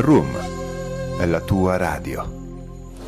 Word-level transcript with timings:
Room 0.00 0.36
è 1.18 1.26
la 1.26 1.40
tua 1.40 1.76
radio. 1.76 2.42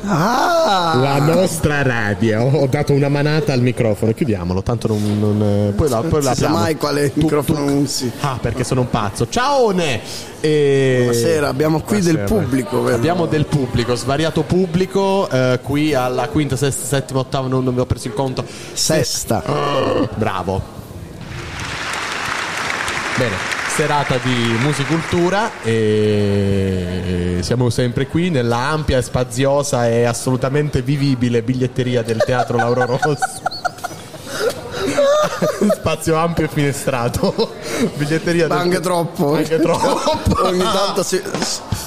Ah! 0.05 0.93
La 1.01 1.17
nostra 1.19 1.81
radio. 1.81 2.43
Ho 2.43 2.67
dato 2.67 2.93
una 2.93 3.09
manata 3.09 3.51
al 3.51 3.61
microfono. 3.61 4.13
Chiudiamolo, 4.13 4.61
tanto 4.61 4.87
non. 4.87 5.19
non 5.19 5.73
poi 5.75 5.89
la, 5.89 6.01
poi 6.01 6.21
non 6.23 6.33
si 6.35 6.41
sa 6.41 6.49
mai 6.49 6.75
quale 6.77 7.11
Tu- 7.11 7.21
microfono 7.21 7.65
tu- 7.65 7.71
usi. 7.73 8.11
Ah, 8.21 8.37
perché 8.39 8.63
sono 8.63 8.81
un 8.81 8.89
pazzo. 8.89 9.27
Ciaone! 9.27 9.99
E... 10.39 10.97
Buonasera, 10.99 11.47
abbiamo 11.47 11.81
qui 11.81 11.99
del 11.99 12.13
Buonasera. 12.13 12.39
pubblico, 12.41 12.81
vero? 12.83 12.95
Abbiamo 12.95 13.25
del 13.25 13.45
pubblico, 13.47 13.95
svariato 13.95 14.43
pubblico. 14.43 15.27
eh, 15.29 15.59
qui 15.63 15.93
alla 15.95 16.27
quinta, 16.27 16.55
sesta, 16.55 16.85
settima, 16.85 17.19
ottava, 17.19 17.47
non, 17.47 17.63
non 17.63 17.73
vi 17.73 17.79
ho 17.81 17.85
preso 17.85 18.07
il 18.07 18.13
conto. 18.13 18.45
Sesta. 18.73 19.43
Bravo. 20.15 20.75
Bene, 23.17 23.35
serata 23.77 24.17
di 24.17 24.57
musicultura 24.63 25.51
e 25.61 27.37
siamo 27.41 27.69
sempre 27.69 28.07
qui 28.07 28.31
nella 28.31 28.57
ampia, 28.57 28.99
spaziosa 29.03 29.87
e 29.87 30.03
assolutamente 30.05 30.81
vivibile 30.81 31.43
biglietteria 31.43 32.01
del 32.01 32.23
Teatro 32.25 32.57
Lauro 32.57 32.87
Rossi. 32.99 33.21
Spazio 35.75 36.15
ampio 36.15 36.45
e 36.45 36.47
finestrato. 36.47 37.53
Biglietteria 37.97 38.47
Ma 38.47 38.55
del 38.55 38.63
anche 38.63 38.79
troppo. 38.79 39.35
Anche 39.35 39.59
troppo. 39.59 40.41
Ogni 40.43 40.57
tanto 40.63 41.03
si- 41.03 41.21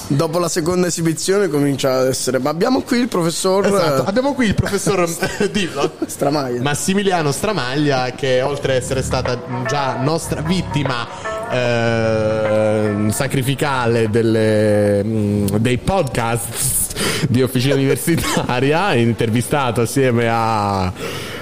dopo 0.07 0.39
la 0.39 0.47
seconda 0.47 0.87
esibizione 0.87 1.49
comincia 1.49 1.99
ad 1.99 2.07
essere. 2.07 2.39
Ma 2.39 2.51
abbiamo 2.51 2.83
qui 2.83 2.99
il 2.99 3.09
professor 3.09 3.65
Esatto. 3.65 4.03
eh, 4.03 4.07
Abbiamo 4.07 4.33
qui 4.33 4.45
il 4.47 4.55
professor 4.55 5.05
dillo. 5.51 5.91
Stramaglia. 6.05 6.61
Massimiliano 6.61 7.33
Stramaglia 7.33 8.11
che 8.11 8.41
oltre 8.41 8.77
ad 8.77 8.81
essere 8.81 9.01
stata 9.03 9.37
già 9.67 9.97
nostra 10.01 10.39
vittima 10.41 11.30
eh, 11.51 13.11
sacrificale 13.11 14.09
delle, 14.09 15.03
mm, 15.03 15.45
dei 15.57 15.77
podcast 15.77 17.27
di 17.29 17.41
Officina 17.41 17.75
Universitaria 17.75 18.93
intervistato 18.95 19.81
assieme 19.81 20.27
a 20.29 20.91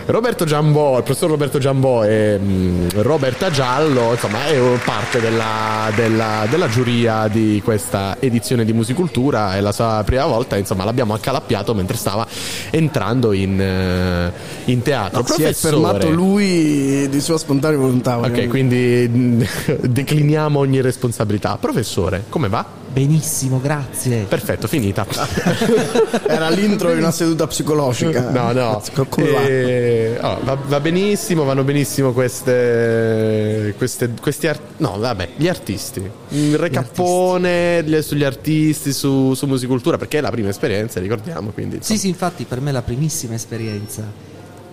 Roberto 0.10 0.44
Giambò, 0.44 0.98
il 0.98 1.04
professor 1.04 1.30
Roberto 1.30 1.60
Giambò 1.60 2.04
e 2.04 2.40
mm, 2.42 2.88
Roberta 2.96 3.52
Giallo, 3.52 4.14
insomma 4.14 4.48
è 4.48 4.60
parte 4.84 5.20
della, 5.20 5.92
della- 5.96 6.48
della 6.50 6.68
giuria 6.68 7.28
di 7.28 7.62
questa 7.64 8.18
edizione 8.20 8.66
di 8.66 8.74
Musicultura, 8.74 9.56
è 9.56 9.62
la 9.62 9.72
sua 9.72 10.02
prima 10.04 10.26
volta, 10.26 10.58
insomma 10.58 10.84
l'abbiamo 10.84 11.14
accalappiato 11.14 11.76
mentre 11.76 11.96
stava 11.96 12.26
entrando 12.72 13.34
in, 13.34 13.62
eh, 13.62 14.32
in 14.72 14.82
teatro. 14.82 15.24
si 15.28 15.32
è 15.32 15.36
Professore- 15.36 15.74
fermato 15.76 16.10
lui 16.10 17.08
di 17.08 17.22
sua 17.22 17.38
spontanea 17.38 17.78
volontà. 17.78 18.18
Ok, 18.18 18.48
quindi 18.48 19.08
mm, 19.08 19.42
decliniamo 19.86 20.58
ogni 20.58 20.82
responsabilità. 20.82 21.56
Professore, 21.62 22.24
come 22.30 22.50
va? 22.50 22.79
Benissimo, 22.92 23.60
grazie. 23.62 24.24
Perfetto, 24.24 24.68
finita. 24.68 25.06
Era 26.28 26.50
l'intro 26.50 26.92
di 26.92 26.98
una 26.98 27.12
seduta 27.12 27.46
psicologica. 27.48 28.30
No, 28.32 28.52
no. 28.52 28.82
Come 29.10 29.30
va? 29.32 29.46
Eh, 29.46 30.18
oh, 30.20 30.40
va, 30.44 30.58
va 30.68 30.80
benissimo, 30.80 31.44
vanno 31.44 31.64
benissimo 31.64 32.12
queste, 32.14 33.74
queste 33.78 34.12
questi 34.20 34.48
art- 34.48 34.62
no, 34.78 34.98
vabbè, 34.98 35.30
gli 35.36 35.48
artisti. 35.48 36.02
Il 36.30 36.58
recappone 36.58 37.84
gli- 37.84 38.02
sugli 38.02 38.24
artisti, 38.24 38.92
su, 38.92 39.34
su 39.36 39.46
musicultura, 39.46 39.98
perché 39.98 40.18
è 40.18 40.22
la 40.22 40.32
prima 40.32 40.50
esperienza, 40.50 41.00
ricordiamo, 41.00 41.52
quindi 41.52 41.78
Sì, 41.82 41.98
sì, 41.98 42.08
infatti 42.08 42.46
per 42.46 42.60
me 42.60 42.72
è 42.72 42.74
la 42.74 42.82
primissima 42.82 43.36
esperienza. 43.36 44.29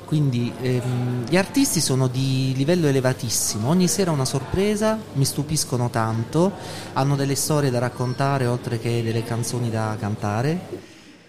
Quindi 0.06 0.52
ehm, 0.60 1.28
gli 1.28 1.36
artisti 1.36 1.80
sono 1.80 2.06
di 2.06 2.52
livello 2.54 2.86
elevatissimo, 2.86 3.68
ogni 3.68 3.88
sera 3.88 4.12
una 4.12 4.24
sorpresa, 4.24 4.96
mi 5.14 5.24
stupiscono 5.24 5.90
tanto, 5.90 6.52
hanno 6.92 7.16
delle 7.16 7.34
storie 7.34 7.70
da 7.70 7.80
raccontare 7.80 8.46
oltre 8.46 8.78
che 8.78 9.02
delle 9.02 9.24
canzoni 9.24 9.68
da 9.68 9.96
cantare, 9.98 10.60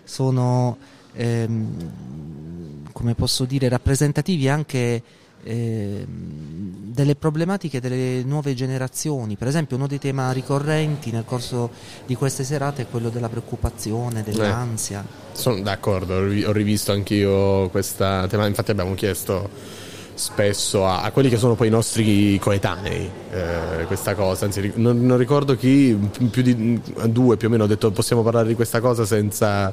sono, 0.03 0.77
ehm, 1.13 1.91
come 2.91 3.15
posso 3.15 3.45
dire, 3.45 3.67
rappresentativi 3.67 4.47
anche 4.47 5.01
ehm, 5.47 6.91
delle 6.97 7.15
problematiche 7.15 7.79
delle 7.79 8.23
nuove 8.23 8.53
generazioni. 8.53 9.35
Per 9.35 9.47
esempio 9.47 9.77
uno 9.77 9.87
dei 9.87 9.99
temi 9.99 10.33
ricorrenti 10.33 11.11
nel 11.11 11.25
corso 11.25 11.69
di 12.05 12.15
queste 12.15 12.43
serate 12.43 12.83
è 12.83 12.87
quello 12.89 13.09
della 13.09 13.29
preoccupazione, 13.29 14.23
dell'ansia. 14.23 15.05
Sono 15.31 15.61
d'accordo, 15.61 16.15
ho 16.15 16.27
rivi- 16.27 16.43
ho 16.43 16.51
rivisto 16.51 16.91
anch'io 16.91 17.69
questa 17.69 18.25
tema, 18.27 18.47
infatti 18.47 18.71
abbiamo 18.71 18.95
chiesto 18.95 19.49
spesso 20.17 20.87
a, 20.87 21.03
a 21.03 21.11
quelli 21.11 21.29
che 21.29 21.37
sono 21.37 21.53
poi 21.53 21.67
i 21.67 21.69
nostri 21.69 22.39
coetanei 22.39 23.07
eh, 23.31 23.85
questa 23.85 24.15
cosa, 24.15 24.45
anzi 24.45 24.71
non, 24.75 25.05
non 25.05 25.15
ricordo 25.15 25.55
chi, 25.55 25.95
più 26.31 26.41
di 26.41 26.81
due 27.09 27.37
più 27.37 27.47
o 27.47 27.51
meno 27.51 27.65
ho 27.65 27.67
detto 27.67 27.91
possiamo 27.91 28.23
parlare 28.23 28.47
di 28.47 28.55
questa 28.55 28.79
cosa 28.79 29.05
senza, 29.05 29.71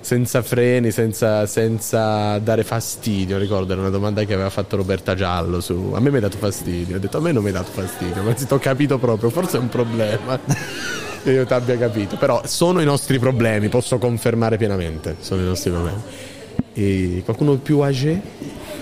senza 0.00 0.42
freni, 0.42 0.90
senza, 0.90 1.46
senza 1.46 2.38
dare 2.38 2.64
fastidio, 2.64 3.38
ricordo 3.38 3.72
era 3.72 3.80
una 3.80 3.90
domanda 3.90 4.24
che 4.24 4.34
aveva 4.34 4.50
fatto 4.50 4.76
Roberta 4.76 5.14
Giallo 5.14 5.60
su, 5.60 5.92
a 5.94 6.00
me 6.00 6.08
mi 6.10 6.16
hai 6.16 6.22
dato 6.22 6.38
fastidio, 6.38 6.96
ho 6.96 6.98
detto 6.98 7.18
a 7.18 7.20
me 7.20 7.32
non 7.32 7.42
mi 7.42 7.48
hai 7.48 7.54
dato 7.54 7.70
fastidio, 7.72 8.22
ma 8.22 8.32
ti 8.32 8.46
ho 8.48 8.58
capito 8.58 8.98
proprio, 8.98 9.30
forse 9.30 9.56
è 9.56 9.60
un 9.60 9.68
problema. 9.68 10.38
che 11.22 11.32
io 11.32 11.44
ti 11.44 11.52
abbia 11.52 11.76
capito, 11.76 12.16
però 12.16 12.42
sono 12.46 12.80
i 12.80 12.84
nostri 12.84 13.18
problemi, 13.18 13.68
posso 13.68 13.98
confermare 13.98 14.56
pienamente, 14.56 15.16
sono 15.20 15.42
i 15.42 15.44
nostri 15.44 15.70
problemi. 15.70 16.00
E 16.72 17.22
qualcuno 17.24 17.56
più 17.56 17.80
âgé 17.80 18.20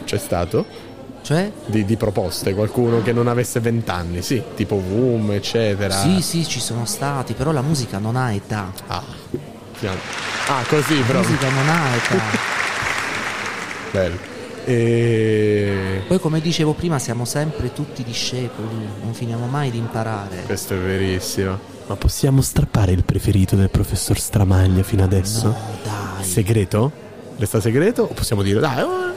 c'è 0.05 0.19
stato? 0.19 0.85
Cioè? 1.23 1.51
Di, 1.67 1.85
di 1.85 1.97
proposte, 1.97 2.55
qualcuno 2.55 3.03
che 3.03 3.13
non 3.13 3.27
avesse 3.27 3.59
vent'anni, 3.59 4.23
sì, 4.23 4.41
tipo 4.55 4.77
Boom, 4.77 5.33
eccetera. 5.33 5.93
Sì, 5.93 6.23
sì, 6.23 6.47
ci 6.47 6.61
sono 6.61 6.85
stati, 6.85 7.33
però 7.33 7.51
la 7.51 7.63
musica 7.63 7.99
non 7.99 8.15
ha 8.15 8.33
età. 8.33 8.73
Ah, 8.87 9.03
fian- 9.77 9.99
ah, 10.49 10.65
così 10.69 11.01
però. 11.01 11.21
musica 11.21 11.47
età. 11.49 12.21
Bello. 13.93 14.35
E... 14.65 16.03
Poi 16.09 16.19
come 16.19 16.41
dicevo 16.41 16.73
prima 16.73 16.99
siamo 16.99 17.25
sempre 17.25 17.73
tutti 17.73 18.03
discepoli, 18.03 18.89
non 19.03 19.15
finiamo 19.15 19.47
mai 19.47 19.71
di 19.71 19.79
imparare. 19.79 20.43
Questo 20.45 20.75
è 20.75 20.79
verissimo. 20.79 21.75
Ma 21.87 21.95
possiamo 21.95 22.43
strappare 22.43 22.91
il 22.91 23.05
preferito 23.05 23.55
del 23.55 23.71
professor 23.71 24.19
Stramaglia 24.19 24.83
fino 24.83 25.05
adesso? 25.05 25.47
No, 25.47 25.57
dai, 25.85 26.25
Segreto? 26.25 26.91
Resta 27.37 27.61
segreto? 27.61 28.03
O 28.03 28.15
possiamo 28.15 28.43
dire, 28.43 28.59
dai, 28.59 28.83
oh, 28.83 29.13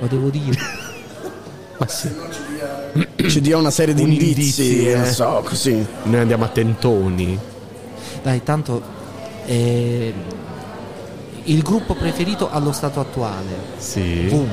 lo 0.00 0.06
devo 0.08 0.28
dire. 0.28 0.58
ma 1.78 1.86
sì. 1.86 2.10
Ci 3.28 3.40
dia 3.40 3.58
una 3.58 3.70
serie 3.70 3.94
di 3.94 4.02
Un 4.02 4.10
indizi, 4.10 4.62
indizi, 4.62 4.88
eh. 4.88 4.96
non 4.96 5.06
so, 5.06 5.42
così. 5.44 5.86
Noi 6.02 6.20
andiamo 6.20 6.44
a 6.44 6.48
tentoni. 6.48 7.38
Dai, 8.22 8.42
tanto 8.42 8.82
eh, 9.46 10.12
il 11.44 11.62
gruppo 11.62 11.94
preferito 11.94 12.50
allo 12.50 12.72
stato 12.72 13.00
attuale. 13.00 13.50
Sì. 13.78 14.26
Boom. 14.28 14.50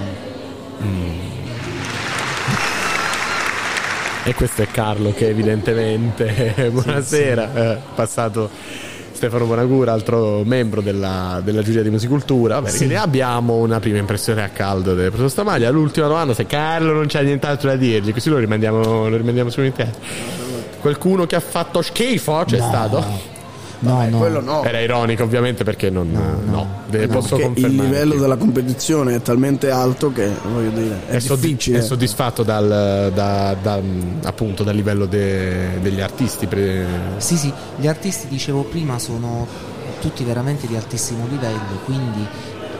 E 4.23 4.33
questo 4.35 4.61
è 4.61 4.67
Carlo 4.67 5.11
che 5.11 5.28
evidentemente, 5.28 6.69
buonasera, 6.72 7.53
è 7.53 7.79
passato 7.95 8.49
Stefano 9.11 9.45
Bonagura, 9.45 9.91
altro 9.91 10.44
membro 10.45 10.81
della, 10.81 11.41
della 11.44 11.63
giuria 11.63 11.81
di 11.81 11.89
musicultura. 11.89 12.61
Bene, 12.61 12.78
quindi 12.78 12.95
abbiamo 12.95 13.55
una 13.55 13.79
prima 13.79 13.97
impressione 13.97 14.44
a 14.44 14.49
caldo 14.49 14.94
del 14.94 15.07
professor 15.07 15.31
Stamaglia. 15.31 15.69
L'ultima 15.72 16.07
domanda, 16.07 16.33
se 16.33 16.45
Carlo 16.45 16.94
non 16.94 17.07
c'ha 17.07 17.22
nient'altro 17.22 17.69
da 17.69 17.75
dirgli, 17.75 18.13
così 18.13 18.29
lo 18.29 18.38
rimandiamo, 18.38 19.09
lo 19.09 19.17
rimandiamo 19.17 19.49
su 19.49 19.61
in 19.61 19.73
teatro. 19.73 19.99
Qualcuno 20.79 21.25
che 21.25 21.35
ha 21.35 21.41
fatto 21.41 21.81
schifo 21.81 22.44
c'è 22.45 22.59
stato? 22.59 23.38
No, 23.81 24.07
no. 24.09 24.17
Quello 24.17 24.41
no. 24.41 24.63
Era 24.63 24.79
ironico 24.81 25.23
ovviamente 25.23 25.63
perché 25.63 25.90
non... 25.90 26.12
No, 26.12 26.67
Eh, 26.91 27.07
posso 27.07 27.35
Perché 27.38 27.41
il 27.59 27.63
confermare. 27.63 27.88
livello 27.90 28.16
della 28.16 28.35
competizione 28.35 29.16
è 29.16 29.22
talmente 29.22 29.69
alto 29.72 30.12
che, 30.12 30.29
voglio 30.51 30.69
dire, 30.72 31.01
è, 31.07 31.16
è, 31.16 31.19
soddi- 31.19 31.56
è 31.72 31.81
soddisfatto 31.81 32.44
dal, 32.44 33.12
da- 33.13 33.56
da- 33.62 33.79
appunto, 34.23 34.63
dal 34.63 34.75
livello 34.75 35.05
de- 35.05 35.79
degli 35.81 36.02
artisti. 36.02 36.47
pre- 36.47 36.85
Sì, 37.17 37.37
sì, 37.37 37.53
gli 37.78 37.87
artisti, 37.87 38.28
dicevo 38.28 38.64
prima, 38.64 38.97
sono 38.99 39.46
tutti 40.02 40.23
veramente 40.23 40.66
di 40.67 40.76
altissimo 40.76 41.26
livello, 41.29 41.79
quindi 41.85 42.26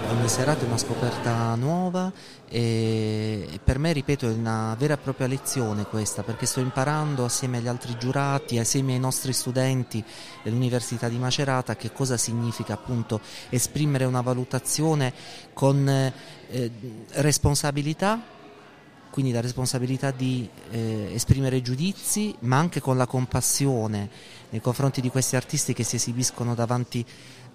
ogni 0.10 0.28
serata 0.28 0.64
è 0.64 0.68
una 0.68 0.78
scoperta 0.78 1.54
nuova 1.56 2.12
e 2.50 3.60
per 3.64 3.78
me, 3.78 3.94
ripeto, 3.94 4.28
è 4.28 4.34
una 4.34 4.76
vera 4.78 4.96
e 4.96 4.98
propria 4.98 5.28
lezione 5.28 5.86
questa, 5.86 6.24
perché 6.24 6.46
sto 6.46 6.60
imparando 6.60 7.26
assieme 7.26 7.58
agli 7.58 7.68
altri 7.68 7.96
giurati, 7.98 8.58
assieme 8.58 8.94
ai 8.94 9.00
nostri 9.00 9.34
studenti 9.34 10.04
dell'Università 10.44 11.08
di 11.08 11.18
Macerata, 11.18 11.76
che 11.76 11.92
cosa 11.92 12.18
significa 12.18 12.74
appunto 12.74 13.22
esprimere 13.50 14.06
una 14.06 14.22
valutazione 14.22 15.14
con 15.54 15.88
eh, 15.88 16.72
responsabilità 17.14 18.38
quindi 19.12 19.32
la 19.32 19.42
responsabilità 19.42 20.12
di 20.12 20.48
eh, 20.70 21.10
esprimere 21.14 21.64
giudizi, 21.64 22.36
ma 22.42 22.58
anche 22.58 22.80
con 22.80 22.96
la 22.96 23.08
compassione 23.08 24.08
nei 24.50 24.62
confronti 24.62 25.02
di 25.02 25.10
questi 25.10 25.36
artisti 25.36 25.74
che 25.74 25.84
si 25.84 25.96
esibiscono 25.96 26.54
davanti 26.54 27.04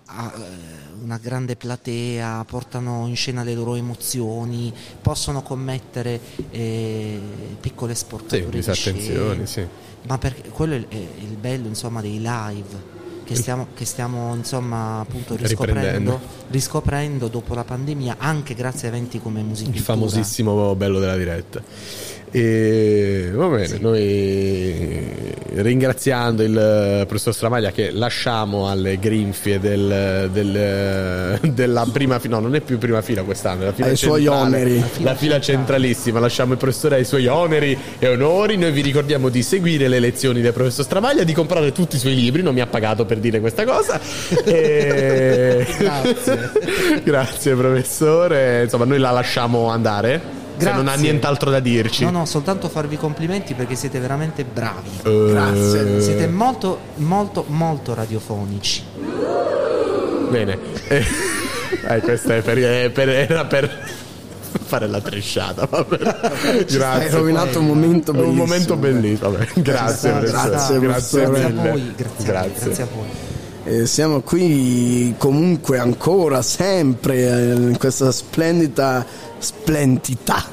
a 0.07 0.33
eh, 0.37 1.03
una 1.03 1.19
grande 1.19 1.57
platea, 1.57 2.45
portano 2.47 3.07
in 3.07 3.17
scena 3.17 3.43
le 3.43 3.55
loro 3.55 3.75
emozioni, 3.75 4.73
possono 5.01 5.43
commettere 5.43 6.21
eh, 6.51 7.21
piccole 7.61 7.95
Sì, 7.95 8.01
sporcature 8.01 8.51
di 8.51 8.57
disattenzioni, 8.57 9.47
sì. 9.47 9.67
Ma 10.07 10.19
perché 10.19 10.51
quello 10.51 10.75
è 10.75 10.97
il, 10.97 11.37
bello 11.39 11.67
insomma 11.69 12.01
dei 12.01 12.19
live. 12.19 12.93
che 13.25 13.35
stiamo, 13.35 13.69
che 13.75 13.87
stiamo 13.87 14.35
insomma 14.35 15.01
appunto 15.01 15.35
riscoprendo, 15.35 16.21
riscoprendo 16.49 17.29
dopo 17.29 17.55
la 17.55 17.65
pandemia 17.65 18.17
anche 18.19 18.53
grazie 18.53 18.89
a 18.89 18.91
eventi 18.91 19.19
come 19.19 19.41
Musica 19.41 19.71
il 19.71 19.79
famosissimo 19.79 20.75
bello 20.75 20.99
della 20.99 21.17
diretta. 21.17 21.63
E 22.37 23.31
va 23.33 23.47
bene, 23.47 23.79
noi 23.79 25.07
ringraziando 25.55 26.43
il 26.43 27.05
professor 27.07 27.33
Stramaglia 27.33 27.71
che 27.71 27.93
lasciamo 27.93 28.69
alle 28.69 28.99
grinfie 28.99 29.61
del, 29.61 30.29
del- 30.33 31.39
della 31.53 31.87
prima 31.93 32.19
fila, 32.19 32.35
no, 32.39 32.43
non 32.43 32.57
è 32.57 32.61
più 32.61 32.79
prima 32.79 33.03
fila 33.03 33.23
quest'anno, 33.23 33.63
è 33.63 33.65
la 33.67 33.73
fila 33.73 33.87
Ai 33.87 33.95
suoi 33.97 34.27
oneri. 34.27 34.83
la 35.03 35.15
fila 35.15 35.39
centralissima, 35.41 36.19
lasciamo 36.19 36.55
il 36.55 36.59
professore 36.59 36.97
ai 36.97 37.05
suoi 37.05 37.29
oneri 37.29 37.79
e 38.01 38.09
onori. 38.09 38.57
Noi 38.57 38.73
vi 38.73 38.81
ricordiamo 38.81 39.29
di 39.29 39.45
seguire 39.45 39.87
le 39.87 40.01
lezioni 40.01 40.41
del 40.41 40.53
professor 40.53 40.85
Stramaglia, 40.85 41.23
di 41.23 41.33
comprare 41.35 41.71
tutti 41.71 41.95
i 41.95 41.99
suoi 42.01 42.17
libri, 42.17 42.43
non 42.43 42.53
mi 42.53 42.61
ha 42.63 42.67
pagato 42.67 43.05
per 43.05 43.19
dire 43.19 43.39
questa 43.39 43.63
cosa. 43.65 44.01
E... 44.45 45.65
Grazie. 45.79 46.51
Grazie 47.05 47.55
professore, 47.55 48.63
insomma 48.65 48.87
noi 48.87 48.99
la 48.99 49.13
lasciamo 49.13 49.69
andare. 49.69 50.43
Se 50.57 50.65
non 50.71 50.79
ha 50.79 50.83
Grazie. 50.83 51.03
nient'altro 51.03 51.51
da 51.51 51.61
dirci. 51.61 52.05
No, 52.05 52.11
no, 52.11 52.25
soltanto 52.27 52.69
farvi 52.69 52.97
complimenti 52.97 53.55
perché 53.55 53.75
siete 53.75 53.99
veramente 53.99 54.45
bravi. 54.45 54.89
Eh, 55.03 55.27
Grazie. 55.31 56.01
Siete 56.01 56.27
molto, 56.29 56.79
molto, 56.97 57.45
molto 57.49 57.95
radiofonici. 57.95 58.83
Bene. 60.31 60.59
Eh, 60.89 61.05
eh, 61.89 62.01
questa 62.01 62.37
è 62.37 62.43
per, 62.43 62.59
è 62.59 62.91
per- 62.91 63.09
era 63.09 63.45
per 63.47 63.71
fare 64.65 64.87
la 64.87 65.01
tresciata. 65.01 65.67
vabbè. 65.69 65.97
Grazie. 65.99 66.79
Hai 66.81 67.11
rovinato 67.11 67.59
un 67.59 67.67
momento 67.67 68.13
Un 68.13 68.17
bellissimo. 68.19 68.45
momento 68.45 68.77
bellissimo. 68.77 69.31
Vabbè. 69.31 69.47
Grazie, 69.55 69.63
Grazie, 69.63 70.11
professore. 70.11 70.49
grazie, 70.49 70.79
grazie 70.79 71.21
professore. 71.21 71.25
Grazie 71.41 71.45
a 71.45 71.49
mille. 71.51 71.71
voi, 71.71 71.95
grazie, 71.97 72.29
a 72.37 72.41
voi, 72.41 72.53
grazie 72.55 72.83
a 72.83 72.87
voi. 72.95 73.24
Eh, 73.67 73.87
siamo 73.87 74.21
qui 74.21 75.15
comunque 75.17 75.79
ancora, 75.79 76.43
sempre, 76.43 77.17
eh, 77.17 77.55
in 77.55 77.79
questa 77.79 78.13
splendida, 78.13 79.07
splendida, 79.39 80.45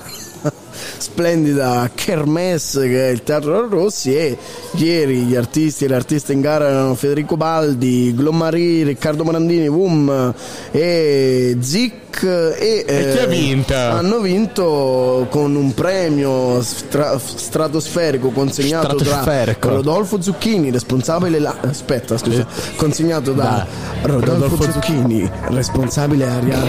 splendida 0.72 1.90
kermesse 1.94 2.88
che 2.88 3.08
è 3.10 3.12
il 3.12 3.24
Teatro 3.24 3.68
Rossi 3.68 4.16
e 4.16 4.38
ieri 4.74 5.18
gli 5.24 5.36
artisti 5.36 5.86
e 5.86 5.88
le 5.88 5.96
artiste 5.96 6.34
in 6.34 6.42
gara 6.42 6.68
erano 6.68 6.96
Federico 6.96 7.38
Baldi, 7.38 8.14
Glomari, 8.16 8.84
Riccardo 8.84 9.24
Morandini, 9.24 9.68
Wum 9.68 10.34
e 10.72 11.58
Zic 11.60 12.24
e, 12.24 12.84
E 12.88 13.12
chi 13.14 13.18
ha 13.20 13.26
vinto? 13.26 13.74
hanno 13.74 14.20
vinto 14.20 15.28
con 15.30 15.56
un 15.56 15.74
premio 15.74 16.62
stra- 16.62 17.18
stratosferico 17.18 18.30
consegnato 18.32 18.98
Stratosferico. 19.00 19.68
da 19.70 19.74
Rodolfo 19.76 20.22
Zucchini, 20.22 20.72
responsabile 20.72 21.40
la- 21.40 21.56
aspetta, 21.62 22.18
scusa, 22.18 22.46
consegnato 22.76 23.32
da 23.32 23.66
Rodolfo, 24.04 24.32
Rodolfo 24.58 24.72
Zucchini, 24.72 25.30
responsabile 25.50 26.26
area, 26.28 26.60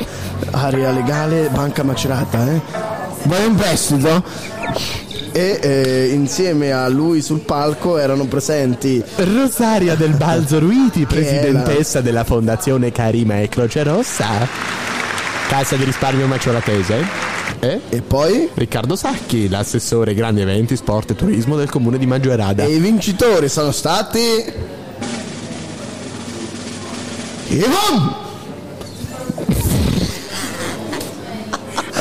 area 0.52 0.90
legale 0.92 1.48
Banca 1.52 1.82
Macerata, 1.82 2.48
eh? 2.52 2.60
Vuoi 3.24 3.44
un 3.46 3.54
prestito? 3.54 4.24
E 5.32 5.58
eh, 5.62 6.10
insieme 6.12 6.72
a 6.72 6.88
lui 6.88 7.22
sul 7.22 7.40
palco 7.40 7.96
erano 7.96 8.26
presenti 8.26 9.02
Rosaria 9.16 9.94
del 9.94 10.12
Balzo 10.14 10.58
Ruiti, 10.58 11.06
presidentessa 11.06 12.00
della 12.00 12.24
Fondazione 12.24 12.92
Carima 12.92 13.40
e 13.40 13.48
Croce 13.48 13.82
Rossa. 13.82 14.46
Cassa 15.48 15.76
di 15.76 15.84
risparmio 15.84 16.26
maceratese. 16.26 17.30
E 17.60 17.80
e 17.88 18.02
poi 18.02 18.50
Riccardo 18.52 18.96
Sacchi, 18.96 19.48
l'assessore 19.48 20.14
grandi 20.14 20.40
eventi, 20.40 20.76
sport 20.76 21.12
e 21.12 21.14
turismo 21.14 21.56
del 21.56 21.70
comune 21.70 21.96
di 21.96 22.06
Maggiorada. 22.06 22.64
e 22.64 22.74
i 22.74 22.78
vincitori 22.78 23.48
sono 23.48 23.70
stati 23.70 24.20
Ivan! 27.48 28.21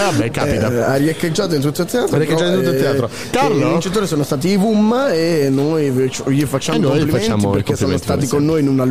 Eh, 0.01 0.11
vabbè, 0.11 0.31
capita. 0.31 0.71
Eh, 0.71 0.81
ha 0.81 0.95
riecheggiato 0.95 1.55
in 1.55 1.61
tutto 1.61 1.81
il 1.81 1.87
teatro. 1.87 2.15
Ha 2.15 2.19
riecheggiato 2.19 2.51
in 2.51 2.57
tutto 2.59 2.69
il 2.69 2.75
eh, 2.75 2.79
teatro. 2.79 3.05
eh, 3.07 3.29
Carlo? 3.29 3.67
I 3.67 3.69
vincitori 3.71 4.07
sono 4.07 4.23
stati 4.23 4.49
i 4.49 4.57
VUM 4.57 5.07
e 5.11 5.49
noi 5.51 5.91
gli 5.91 6.43
facciamo 6.45 6.77
E 6.77 6.79
i 6.79 6.83
noi 6.83 6.91
complimenti 6.91 7.11
facciamo 7.25 7.49
perché 7.51 7.75
sono 7.75 7.89
complimenti, 7.91 8.03
stati 8.03 8.27
come 8.27 8.41
con 8.41 8.45
noi 8.45 8.61
in 8.61 8.67
una 8.67 8.83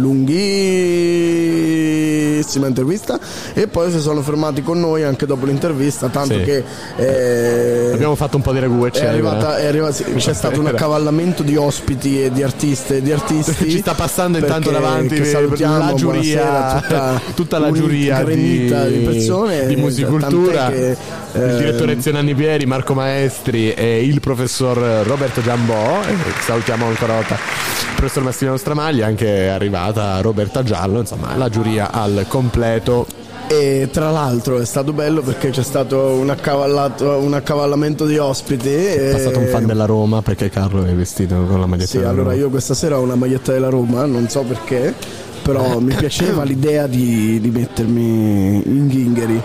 lunghissima 1.40 2.66
intervista 2.66 3.18
e 3.54 3.66
poi 3.66 3.90
si 3.90 4.00
sono 4.00 4.22
fermati 4.22 4.62
con 4.62 4.78
noi 4.80 5.02
anche 5.02 5.26
dopo 5.26 5.46
l'intervista, 5.46 6.08
tanto 6.08 6.34
Sì. 6.34 6.42
che 6.42 6.64
eh, 6.96 7.90
Abbiamo 7.92 8.14
fatto 8.14 8.36
un 8.36 8.42
po' 8.42 8.52
di 8.52 8.58
regù, 8.60 8.86
è 8.86 9.04
arrivata, 9.04 9.58
è 9.58 9.66
arriva- 9.66 9.92
sì, 9.92 10.04
c'è 10.04 10.32
stato 10.32 10.60
un 10.60 10.66
accavallamento 10.72 11.42
di 11.42 11.56
ospiti 11.56 12.22
e 12.22 12.30
di 12.30 12.42
artiste 12.42 12.98
e 12.98 13.02
di 13.02 13.12
artisti. 13.12 13.68
Ci 13.70 13.78
sta 13.78 13.94
passando 13.94 14.38
intanto 14.38 14.70
davanti 14.70 15.14
che 15.14 15.20
la 15.20 15.26
salutiamo, 15.26 15.94
giuria, 15.94 16.42
buonasera, 16.42 16.80
tutta, 16.80 17.20
tutta 17.34 17.58
la 17.58 17.70
giuria 17.72 18.22
di, 18.24 18.64
di 18.66 18.98
persone 19.04 19.66
di 19.66 19.76
musicultura, 19.76 20.68
che, 20.70 20.96
il 21.34 21.40
ehm, 21.40 21.56
direttore 21.58 22.00
Zenanni 22.00 22.34
Pieri, 22.34 22.66
Marco 22.66 22.94
Maestri 22.94 23.72
e 23.72 24.04
il 24.04 24.20
professor 24.20 24.76
Roberto 25.06 25.42
Giambò. 25.42 26.00
Salutiamo 26.44 26.86
ancora 26.86 27.12
una 27.12 27.20
volta 27.20 27.34
il 27.34 27.94
professor 27.96 28.22
Massimiliano 28.22 28.56
Stramaglia, 28.58 29.06
anche 29.06 29.44
è 29.44 29.46
arrivata 29.46 30.20
Roberta 30.20 30.62
Giallo, 30.62 31.00
insomma 31.00 31.36
la 31.36 31.48
giuria 31.48 31.90
al 31.92 32.24
completo. 32.28 33.06
E 33.46 33.88
tra 33.90 34.10
l'altro 34.10 34.60
è 34.60 34.64
stato 34.64 34.92
bello 34.92 35.22
perché 35.22 35.50
c'è 35.50 35.64
stato 35.64 35.98
un, 36.10 36.30
accavallato- 36.30 37.18
un 37.18 37.34
accavallamento 37.34 38.06
di 38.06 38.16
ospiti. 38.16 38.68
È 38.72 39.10
passato 39.10 39.40
un 39.40 39.46
fan 39.46 39.66
della 39.66 39.86
Roma 39.86 40.22
perché 40.22 40.48
Carlo 40.50 40.84
è 40.84 40.92
vestito 40.92 41.34
con 41.48 41.58
la 41.58 41.66
maglietta 41.66 41.90
Sì, 41.90 41.96
della 41.98 42.10
allora 42.10 42.30
Roma. 42.30 42.40
io 42.42 42.48
questa 42.48 42.74
sera 42.74 42.96
ho 42.98 43.02
una 43.02 43.16
maglietta 43.16 43.50
della 43.52 43.68
Roma, 43.68 44.04
non 44.06 44.28
so 44.28 44.42
perché, 44.42 44.94
però 45.42 45.80
mi 45.80 45.92
piaceva 45.94 46.44
l'idea 46.44 46.86
di, 46.86 47.40
di 47.40 47.50
mettermi 47.50 48.62
in 48.64 48.86
ghingheri. 48.86 49.42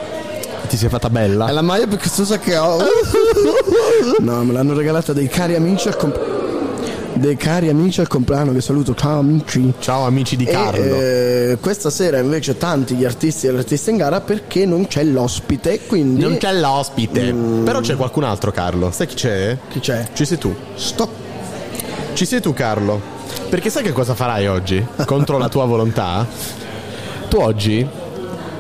Ti 0.76 0.82
sei 0.82 0.90
fatta 0.90 1.10
bella? 1.10 1.48
È 1.48 1.54
la 1.54 1.62
maglia 1.62 1.88
più 1.88 1.98
costosa 1.98 2.38
che 2.38 2.58
ho. 2.58 2.80
No, 4.20 4.44
me 4.44 4.52
l'hanno 4.52 4.74
regalata 4.74 5.14
dei 5.14 5.30
cari 5.30 5.56
amici 5.56 5.88
al 5.88 5.96
compleanno. 5.96 7.14
Dei 7.14 7.38
cari 7.38 7.70
amici 7.70 8.02
al 8.02 8.10
compleanno 8.10 8.52
che 8.52 8.60
saluto, 8.60 8.94
ciao 8.94 9.20
amici. 9.20 9.74
Ciao 9.80 10.06
amici 10.06 10.36
di 10.36 10.44
E, 10.44 10.52
Carlo. 10.52 10.84
eh, 10.84 11.58
questa 11.62 11.90
sera 11.90 12.18
invece 12.18 12.58
tanti 12.58 12.96
gli 12.96 13.06
artisti 13.06 13.48
e 13.48 13.54
le 13.54 13.60
artiste 13.60 13.92
in 13.92 13.96
gara 13.98 14.20
perché 14.20 14.66
non 14.66 14.86
c'è 14.88 15.06
l'ospite, 15.06 15.80
quindi 15.88 16.22
non 16.22 16.36
c'è 16.36 16.52
l'ospite, 16.52 17.34
però 17.64 17.80
c'è 17.80 17.96
qualcun 17.96 18.26
altro 18.26 18.52
Carlo. 18.52 18.92
Sai 18.92 19.08
chi 19.08 19.16
c'è? 19.16 19.58
chi 19.70 19.80
c'è? 19.80 20.10
Ci 20.12 20.26
sei 20.26 20.38
tu. 20.38 20.54
Sto 20.76 21.10
Ci 22.12 22.26
sei 22.26 22.42
tu 22.42 22.52
Carlo? 22.52 23.00
Perché 23.48 23.70
sai 23.70 23.82
che 23.84 23.94
cosa 23.94 24.14
farai 24.14 24.48
oggi? 24.48 24.86
Contro 25.06 25.38
la 25.38 25.48
tua 25.48 25.64
volontà? 25.64 26.28
Tu 27.30 27.38
oggi 27.38 27.88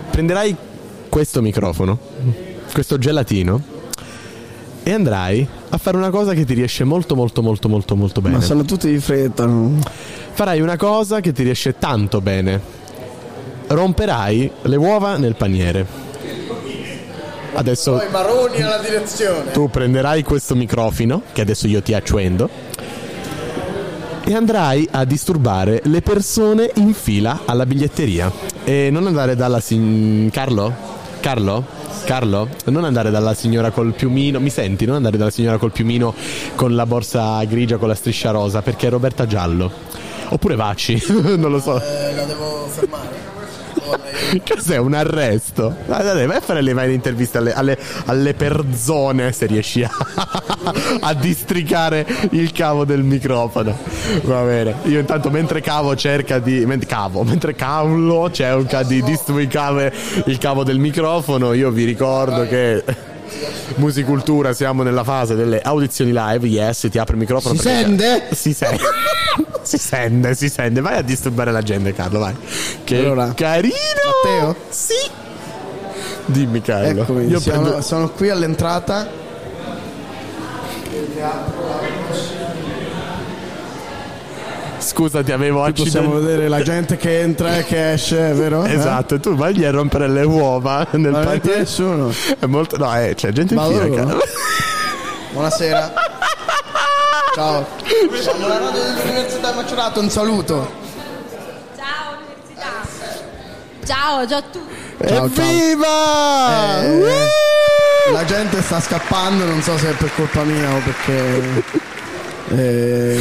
prenderai 0.10 0.55
questo 1.15 1.41
microfono, 1.41 1.98
questo 2.74 2.98
gelatino 2.98 3.62
e 4.84 4.91
andrai 4.91 5.48
a 5.69 5.77
fare 5.77 5.95
una 5.95 6.10
cosa 6.10 6.34
che 6.34 6.43
ti 6.43 6.53
riesce 6.53 6.84
molto 6.84 7.15
molto 7.15 7.41
molto 7.41 7.69
molto 7.69 7.95
molto 7.95 8.19
bene. 8.19 8.36
Ma 8.36 8.41
sono 8.41 8.65
tutti 8.65 8.91
di 8.91 9.00
fretta. 9.00 9.45
no? 9.45 9.79
Farai 10.34 10.60
una 10.60 10.75
cosa 10.75 11.22
che 11.22 11.31
ti 11.31 11.43
riesce 11.43 11.77
tanto 11.79 12.19
bene. 12.19 12.60
Romperai 13.67 14.51
le 14.63 14.75
uova 14.75 15.15
nel 15.15 15.38
paniere. 15.38 15.88
Adesso 17.53 18.03
maroni 18.12 18.62
alla 18.62 18.79
direzione. 18.79 19.51
tu 19.51 19.69
prenderai 19.69 20.22
questo 20.22 20.53
microfono 20.53 21.22
che 21.31 21.39
adesso 21.39 21.65
io 21.67 21.81
ti 21.81 21.93
accendo 21.93 22.50
e 24.25 24.34
andrai 24.36 24.86
a 24.91 25.05
disturbare 25.05 25.79
le 25.86 26.01
persone 26.01 26.72
in 26.75 26.93
fila 26.93 27.43
alla 27.45 27.65
biglietteria 27.65 28.29
e 28.65 28.89
non 28.91 29.07
andare 29.07 29.38
dalla 29.38 29.62
sin- 29.62 30.27
Carlo? 30.29 30.85
Carlo? 31.25 31.65
Carlo? 32.05 32.48
Non 32.65 32.84
andare 32.84 33.10
dalla 33.10 33.34
signora 33.34 33.72
col 33.72 33.96
piumino, 33.96 34.39
mi 34.39 34.51
senti? 34.51 34.86
Non 34.86 34.98
andare 34.98 35.17
dalla 35.17 35.32
signora 35.32 35.58
col 35.58 35.72
piumino 35.72 36.13
con 36.53 36.75
la 36.75 36.86
borsa 36.86 37.44
grigia 37.46 37.77
con 37.77 37.88
la 37.88 37.96
striscia 37.96 38.29
rosa 38.29 38.62
perché 38.62 38.86
è 38.86 38.89
Roberta 38.91 39.25
Giallo. 39.25 39.72
Oppure 40.29 40.55
Vaci, 40.55 41.01
non 41.36 41.50
lo 41.50 41.60
so. 41.60 41.74
la 41.74 42.25
devo 42.25 42.67
fermare. 42.67 43.35
Cos'è 44.48 44.77
un 44.77 44.94
arresto? 44.94 45.75
Vai 45.86 46.25
vai 46.25 46.38
a 46.38 46.42
fare 46.42 46.62
le 46.62 46.74
varie 46.74 46.94
interviste 46.94 47.38
alle, 47.38 47.54
alle, 47.54 47.77
alle 48.06 48.34
persone 48.34 49.32
se 49.32 49.46
riesci 49.46 49.84
a, 49.84 49.92
a 51.01 51.13
districare 51.13 52.06
il 52.32 52.51
cavo 52.51 52.86
del 52.86 53.04
microfono. 53.04 53.77
Va 54.24 54.42
bene. 54.42 54.75
Io 54.84 55.00
intanto 55.00 55.30
mentre 55.30 55.62
cavo 55.62 55.96
cerca 55.96 56.39
di. 56.39 56.65
Mentre 56.65 56.88
cavo, 56.88 57.24
mentre 57.24 57.56
cavolo 57.56 58.32
cerca 58.32 58.84
di 58.84 59.01
districare 59.04 59.94
il 60.25 60.38
cavo 60.38 60.63
del 60.63 60.80
microfono. 60.80 61.54
Io 61.54 61.70
vi 61.72 61.84
ricordo 61.84 62.48
che. 62.48 62.84
Musicultura, 63.75 64.54
siamo 64.54 64.84
nella 64.84 65.04
fase 65.04 65.36
delle 65.36 65.60
audizioni 65.60 66.12
live. 66.13 66.48
Yes, 66.48 66.88
ti 66.89 66.98
apre 66.98 67.15
il 67.15 67.20
microfono. 67.20 67.56
Si 67.56 67.62
sente? 67.62 68.27
Si 68.32 68.54
sente. 68.54 68.84
si 69.65 69.77
sente, 69.77 70.36
si 70.36 70.48
sente. 70.50 70.79
Vai 70.81 70.98
a 70.98 71.01
disturbare 71.01 71.51
la 71.51 71.62
gente, 71.62 71.93
Carlo, 71.93 72.19
vai. 72.19 72.36
Che 72.84 72.98
Allora, 73.00 73.34
carino! 73.36 73.74
Matteo? 74.24 74.55
Sì. 74.69 74.93
Dimmi, 76.27 76.62
Carlo. 76.62 77.01
Eccomi, 77.01 77.25
Io 77.27 77.39
sono, 77.39 77.62
prendo- 77.62 77.81
sono 77.81 78.10
qui 78.10 78.29
all'entrata. 78.29 79.24
scusa, 84.79 85.24
ti 85.24 85.31
avevo 85.31 85.60
Possiamo 85.62 85.81
accidentato. 85.84 86.19
vedere 86.22 86.48
la 86.48 86.62
gente 86.62 86.98
che 86.98 87.19
entra 87.22 87.57
e 87.57 87.63
che 87.65 87.93
esce, 87.93 88.34
vero? 88.34 88.65
Eh? 88.65 88.74
Esatto, 88.74 89.15
e 89.15 89.19
tu 89.19 89.36
vai 89.36 89.63
a 89.65 89.72
rompere 89.72 90.07
le 90.07 90.24
uova 90.24 90.86
nel 90.91 91.12
non 91.12 91.24
paniere. 91.24 91.60
nessuno. 91.60 92.13
È 92.39 92.45
molto. 92.45 92.77
No, 92.77 92.95
eh, 92.98 93.13
c'è 93.15 93.31
gente 93.31 93.53
in 93.53 93.60
Ma 93.60 93.67
fila. 93.67 93.86
loro? 93.86 93.95
cara. 94.05 94.17
Buonasera. 95.31 95.93
Ciao. 97.36 97.65
Siamo 98.22 98.48
la 98.48 98.60
radio 98.60 98.82
dell'Università 98.82 99.51
di 99.51 99.58
Macerato, 99.58 100.00
un 100.00 100.10
saluto. 100.10 100.72
Ciao 101.75 102.15
università. 102.15 102.72
Ciao, 103.84 104.25
ciao 104.25 104.38
a 104.38 104.42
tutti. 104.42 105.06
Ciao, 105.06 105.30
ciao. 105.34 105.44
Evviva! 105.44 106.84
Eh, 106.86 108.12
la 108.13 108.24
gente 108.24 108.62
sta 108.62 108.80
scappando, 108.80 109.44
non 109.44 109.62
so 109.62 109.77
se 109.77 109.89
è 109.89 109.94
per 109.96 110.12
colpa 110.15 110.44
mia 110.44 110.75
o 110.75 110.80
perché. 110.80 111.63
eh, 112.56 113.20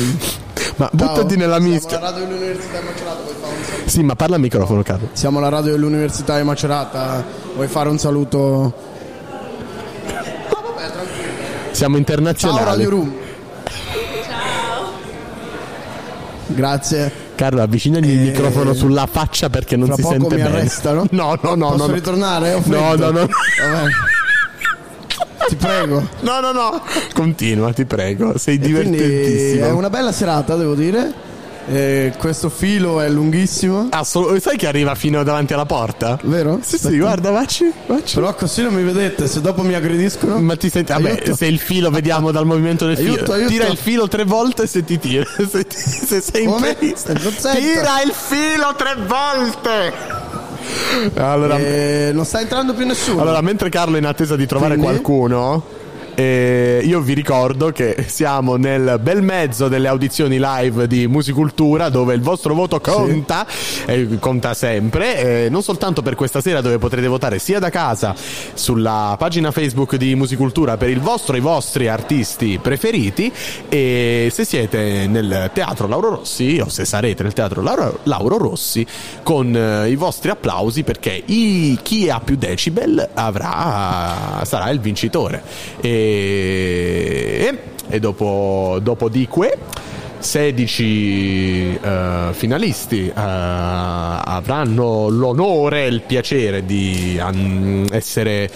Ma 0.77 0.91
ciao. 0.97 1.09
buttati 1.09 1.37
nella 1.37 1.57
Siamo 1.57 1.73
mischia. 1.73 1.99
la 1.99 2.11
radio 2.11 2.27
dell'Università 2.27 2.79
di 2.79 2.87
Macerata, 2.87 3.21
vuoi 3.21 3.35
fare 3.35 3.57
un 3.57 3.65
saluto? 3.65 3.91
Sì, 3.91 4.03
ma 4.05 4.15
parla 4.15 4.35
al 4.37 4.41
microfono, 4.41 4.83
caro. 4.85 5.09
Siamo 5.13 5.41
la 5.41 5.49
radio 5.49 5.73
dell'Università 5.73 6.37
di 6.37 6.45
Macerata, 6.45 7.25
vuoi 7.55 7.67
fare 7.67 7.89
un 7.89 7.99
saluto? 7.99 8.73
Siamo 11.73 11.95
Ciao 11.95 11.99
internazionali. 11.99 12.65
Radio 12.65 12.91
Room. 12.91 13.23
Grazie. 16.47 17.13
Carlo, 17.35 17.63
avvicinagli 17.63 18.11
il 18.11 18.21
microfono 18.21 18.75
sulla 18.75 19.07
faccia 19.07 19.49
perché 19.51 19.77
non 19.77 19.87
Fra 19.87 19.97
si 19.97 20.03
poco 20.03 20.15
sente 20.15 20.35
mi 20.37 20.43
bene. 20.43 20.57
arrestano? 20.57 21.05
No, 21.11 21.39
no, 21.43 21.55
no. 21.55 21.67
Posso 21.71 21.77
no, 21.79 21.87
no. 21.87 21.93
ritornare? 21.95 22.53
Ho 22.55 22.59
No, 22.59 22.63
freddo. 22.63 23.11
no, 23.11 23.21
no. 23.21 23.27
Vabbè. 23.73 23.91
Ti 25.49 25.57
prego. 25.57 26.09
No, 26.21 26.41
no, 26.41 26.53
no. 26.53 26.81
Continua, 27.13 27.73
ti 27.73 27.85
prego. 27.85 28.39
Sei 28.39 28.59
Quindi 28.59 28.67
divertentissimo. 28.97 29.65
è 29.67 29.71
una 29.71 29.91
bella 29.91 30.13
serata, 30.13 30.55
devo 30.57 30.75
dire. 30.75 31.13
Eh, 31.67 32.13
questo 32.19 32.51
filo 32.51 33.01
è 33.01 33.09
lunghissimo, 33.09 33.89
Assol- 33.91 34.39
sai 34.39 34.59
che 34.59 34.67
arriva 34.67 34.95
fino 34.95 35.23
davanti 35.23 35.55
alla 35.55 35.65
porta? 35.65 36.19
vero? 36.25 36.59
Sì, 36.61 36.77
sì, 36.77 36.87
Aspetta. 36.87 36.97
guarda, 36.99 37.31
vacci, 37.31 37.73
vacci. 37.87 38.15
Però 38.17 38.35
così 38.35 38.63
non 38.63 38.75
mi 38.75 38.83
vedete, 38.83 39.27
se 39.27 39.41
dopo 39.41 39.63
mi 39.63 39.73
aggrediscono. 39.75 40.39
Ma 40.41 40.57
ti 40.57 40.69
senti, 40.69 40.93
vabbè, 40.93 41.11
Aiuto. 41.11 41.35
se 41.35 41.47
il 41.47 41.59
filo 41.59 41.89
vediamo 41.91 42.31
dal 42.33 42.45
movimento 42.45 42.85
del 42.87 42.97
Aiuto, 42.99 43.23
filo, 43.23 43.33
aiuto. 43.33 43.49
tira 43.51 43.67
il 43.69 43.77
filo 43.79 44.09
tre 44.09 44.25
volte 44.25 44.67
se 44.67 44.85
ti 44.85 44.99
tira. 44.99 45.25
Se, 45.55 45.67
ti- 45.67 45.77
se 45.77 46.21
sei 46.21 46.45
Come? 46.45 46.77
Non 46.81 46.93
sento. 46.97 47.31
tira 47.31 48.03
il 48.05 48.13
filo 48.13 48.75
tre 48.77 48.97
volte. 49.07 49.93
Allora, 51.15 51.57
Eh, 51.59 52.11
non 52.13 52.25
sta 52.27 52.41
entrando 52.41 52.75
più 52.75 52.85
nessuno. 52.87 53.23
allora, 53.23 53.41
mentre 53.41 53.69
Carlo 53.71 53.97
è 53.97 53.99
in 53.99 54.07
attesa 54.07 54.37
di 54.37 54.47
trovare 54.47 54.77
Quindi? 54.77 54.93
qualcuno. 55.01 55.65
Eh, 56.15 56.81
io 56.85 57.01
vi 57.01 57.13
ricordo 57.15 57.71
che 57.73 58.05
siamo 58.07 58.57
nel 58.57 58.99
bel 59.03 59.23
mezzo 59.23 59.69
delle 59.69 59.89
audizioni 59.89 60.39
live 60.41 60.87
di 60.87 61.07
Musicultura 61.09 61.89
dove 61.89 62.15
il 62.15 62.21
vostro 62.21 62.55
voto 62.55 62.81
conta 62.81 63.47
e 63.87 64.19
conta 64.21 64.55
sempre. 64.55 65.45
Eh, 65.45 65.49
non 65.49 65.63
soltanto 65.63 66.03
per 66.03 66.15
questa 66.15 66.41
sera 66.41 66.61
dove 66.61 66.79
potrete 66.79 67.07
votare 67.07 67.39
sia 67.39 67.59
da 67.59 67.71
casa 67.71 68.15
sulla 68.55 69.17
pagina 69.19 69.51
Facebook 69.51 69.97
di 69.97 70.15
Musicultura 70.15 70.77
per 70.77 70.89
il 70.91 71.01
vostro 71.01 71.35
e 71.35 71.39
i 71.39 71.41
vostri 71.43 71.89
artisti 71.89 72.59
preferiti. 72.63 73.33
E 73.69 74.29
se 74.33 74.45
siete 74.45 75.07
nel 75.09 75.51
teatro 75.53 75.89
Lauro 75.89 76.11
Rossi 76.11 76.61
o 76.63 76.69
se 76.69 76.85
sarete 76.85 77.23
nel 77.23 77.33
teatro 77.33 77.61
Lauro, 77.63 77.99
Lauro 78.05 78.39
Rossi 78.39 78.87
con 79.23 79.55
eh, 79.57 79.89
i 79.89 79.97
vostri 79.97 80.31
applausi 80.31 80.83
perché 80.85 81.23
i- 81.27 81.79
chi 81.83 82.09
ha 82.09 82.21
più 82.21 82.37
decibel 82.37 83.09
avrà, 83.15 84.43
sarà 84.45 84.71
il 84.71 84.81
vincitore. 84.81 85.43
E, 85.81 86.03
e 87.89 88.01
dopo, 88.01 88.79
dopo 88.83 89.09
di 89.09 89.27
que 89.29 89.59
16 90.25 91.79
eh, 91.83 92.29
finalisti 92.33 93.07
eh, 93.09 93.13
avranno 93.15 95.09
l'onore 95.09 95.85
e 95.85 95.89
il 95.89 96.01
piacere 96.01 96.65
di 96.65 97.21
mm, 97.23 97.87
essere 97.91 98.51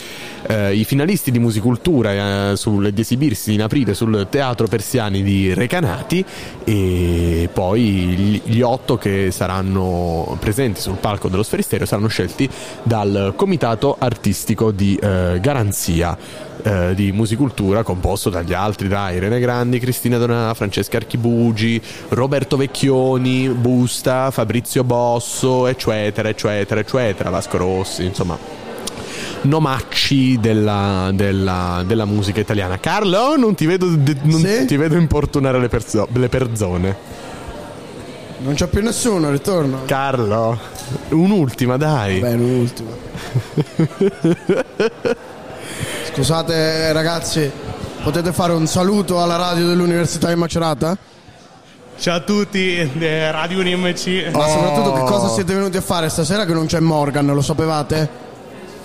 eh, 0.46 0.74
i 0.74 0.84
finalisti 0.84 1.30
di 1.30 1.38
Musicultura 1.38 2.56
sul- 2.56 2.90
di 2.90 3.02
esibirsi 3.02 3.52
in 3.52 3.62
aprile 3.62 3.92
sul 3.92 4.28
Teatro 4.30 4.66
Persiani 4.66 5.22
di 5.22 5.52
Recanati 5.52 6.24
e 6.64 7.50
poi 7.52 7.82
gli, 7.82 8.40
gli 8.44 8.62
otto 8.62 8.96
che 8.96 9.30
saranno 9.30 10.38
presenti 10.40 10.80
sul 10.80 10.96
palco 10.96 11.28
dello 11.28 11.42
Sferisterio 11.42 11.84
saranno 11.84 12.08
scelti 12.08 12.48
dal 12.82 13.34
Comitato 13.36 13.94
Artistico 13.98 14.70
di 14.70 14.98
Garanzia 14.98 16.16
eh, 16.62 16.94
di 16.94 17.12
Musicultura 17.12 17.82
composto 17.82 18.30
dagli 18.30 18.52
altri, 18.52 18.88
da 18.88 19.10
Irene 19.10 19.38
Grandi, 19.40 19.78
Cristina 19.78 20.18
Donà, 20.18 20.52
Francesca 20.54 20.96
Archibugi, 20.96 21.80
Roberto 22.10 22.56
Vecchioni, 22.56 23.48
Busta, 23.48 24.30
Fabrizio 24.30 24.84
Bosso, 24.84 25.66
eccetera, 25.66 26.28
eccetera, 26.28 26.80
eccetera, 26.80 27.30
Vasco 27.30 27.56
Rossi, 27.56 28.04
insomma 28.04 28.66
nomacci 29.40 30.38
della, 30.40 31.10
della- 31.14 31.84
della 31.86 32.04
musica 32.04 32.40
italiana. 32.40 32.78
Carlo, 32.80 33.36
non 33.36 33.54
ti 33.54 33.66
vedo, 33.66 33.86
de- 33.86 34.16
non 34.22 34.40
Sì? 34.40 34.64
ti 34.66 34.76
vedo 34.76 34.96
importunare 34.96 35.60
le, 35.60 35.68
perso- 35.68 36.08
le 36.12 36.28
persone. 36.28 36.96
Non 38.40 38.54
c'è 38.54 38.66
più 38.66 38.82
nessuno, 38.82 39.30
ritorno. 39.30 39.82
Carlo, 39.86 40.58
un'ultima, 41.10 41.76
dai. 41.76 42.18
Bene, 42.20 42.42
un'ultima. 42.42 42.90
Scusate 46.12 46.92
ragazzi, 46.92 47.50
potete 48.02 48.32
fare 48.32 48.52
un 48.52 48.66
saluto 48.66 49.22
alla 49.22 49.36
radio 49.36 49.66
dell'Università 49.66 50.28
di 50.28 50.34
Macerata? 50.34 50.96
Ciao 51.98 52.16
a 52.16 52.20
tutti, 52.20 52.76
eh, 52.76 53.30
Radio 53.30 53.58
UNMC. 53.58 54.30
Ma 54.32 54.46
soprattutto 54.48 54.92
che 54.94 55.00
cosa 55.00 55.28
siete 55.28 55.54
venuti 55.54 55.76
a 55.76 55.80
fare 55.80 56.08
stasera 56.08 56.44
che 56.44 56.52
non 56.52 56.66
c'è 56.66 56.80
Morgan, 56.80 57.26
lo 57.26 57.42
sapevate? 57.42 58.26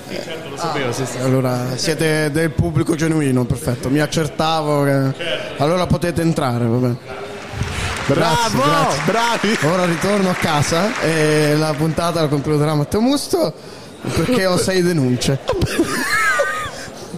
Certo, 0.10 0.50
lo 0.50 0.58
sapevo, 0.58 0.92
sì, 0.92 1.06
sì. 1.06 1.18
Allora, 1.20 1.76
siete 1.76 2.30
del 2.32 2.52
pubblico 2.52 2.96
genuino, 2.96 3.46
perfetto. 3.46 3.90
Mi 3.90 4.00
accertavo 4.00 4.84
che... 4.84 5.14
Allora 5.58 5.88
potete 5.88 6.22
entrare, 6.22 6.66
va 6.66 6.78
bene. 6.78 6.98
Grazie, 8.06 8.58
Bravo, 8.58 8.72
grazie. 8.72 9.02
bravi. 9.06 9.58
Ora 9.74 9.86
ritorno 9.86 10.30
a 10.30 10.34
casa 10.36 11.00
e 11.02 11.56
la 11.56 11.74
puntata 11.74 12.22
la 12.22 12.28
concluderà 12.28 12.76
Matteo 12.76 13.00
Musto 13.00 13.54
perché 14.02 14.46
ho 14.46 14.58
sei 14.58 14.82
denunce. 14.82 15.40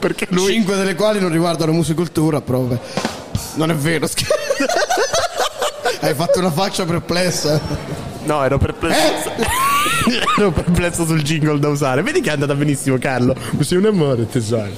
Perché 0.05 0.27
lui 0.29 0.51
Cinque 0.53 0.75
delle 0.75 0.93
quali 0.93 1.19
non 1.19 1.31
riguardano 1.31 1.71
musicultura, 1.71 2.39
però 2.39 2.59
vabbè. 2.61 2.79
Non 3.55 3.71
è 3.71 3.73
vero, 3.73 4.05
scherzo. 4.05 4.33
Hai 5.99 6.13
fatto 6.13 6.37
una 6.37 6.51
faccia 6.51 6.85
perplessa. 6.85 7.59
No, 8.25 8.43
ero 8.43 8.59
perplesso. 8.59 9.31
ero 10.37 10.51
perplesso 10.51 11.07
sul 11.07 11.23
jingle 11.23 11.57
da 11.57 11.69
usare. 11.69 12.03
Vedi 12.03 12.21
che 12.21 12.29
è 12.29 12.33
andata 12.33 12.53
benissimo, 12.53 12.99
Carlo. 12.99 13.35
Sei 13.61 13.79
un 13.79 13.85
amore, 13.85 14.27
tesoro. 14.29 14.69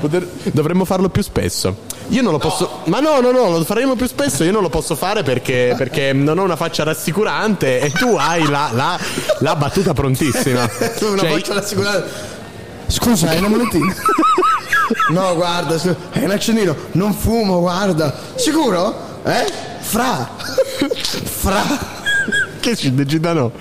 Poter- 0.00 0.26
Dovremmo 0.44 0.86
farlo 0.86 1.10
più 1.10 1.22
spesso. 1.22 1.76
Io 2.08 2.22
non 2.22 2.32
lo 2.32 2.38
posso. 2.38 2.80
Ma 2.84 3.00
no, 3.00 3.20
no, 3.20 3.32
no, 3.32 3.50
lo 3.50 3.64
faremo 3.64 3.96
più 3.96 4.06
spesso. 4.06 4.44
Io 4.44 4.52
non 4.52 4.62
lo 4.62 4.70
posso 4.70 4.96
fare 4.96 5.22
perché, 5.22 5.74
perché 5.76 6.14
non 6.14 6.38
ho 6.38 6.42
una 6.44 6.56
faccia 6.56 6.84
rassicurante 6.84 7.80
e 7.80 7.90
tu 7.90 8.16
hai 8.18 8.48
la, 8.48 8.70
la- 8.72 8.98
la 9.40 9.56
battuta 9.56 9.92
prontissima. 9.92 10.62
una 11.02 11.18
Cioè, 11.18 11.30
faccia 11.30 11.52
rassicurante. 11.52 12.38
Scusa, 12.90 13.28
hai 13.30 13.38
una 13.38 13.48
monetina? 13.48 13.94
No, 15.10 15.34
guarda, 15.36 15.78
scu- 15.78 15.94
è 16.10 16.24
un 16.24 16.30
accendino. 16.30 16.74
Non 16.92 17.12
fumo, 17.14 17.60
guarda. 17.60 18.12
Sicuro? 18.34 18.92
Eh? 19.24 19.46
Fra. 19.78 20.28
Fra. 21.24 21.62
Che 22.58 22.76
ci 22.76 22.92
decida 22.92 23.32
no? 23.32 23.52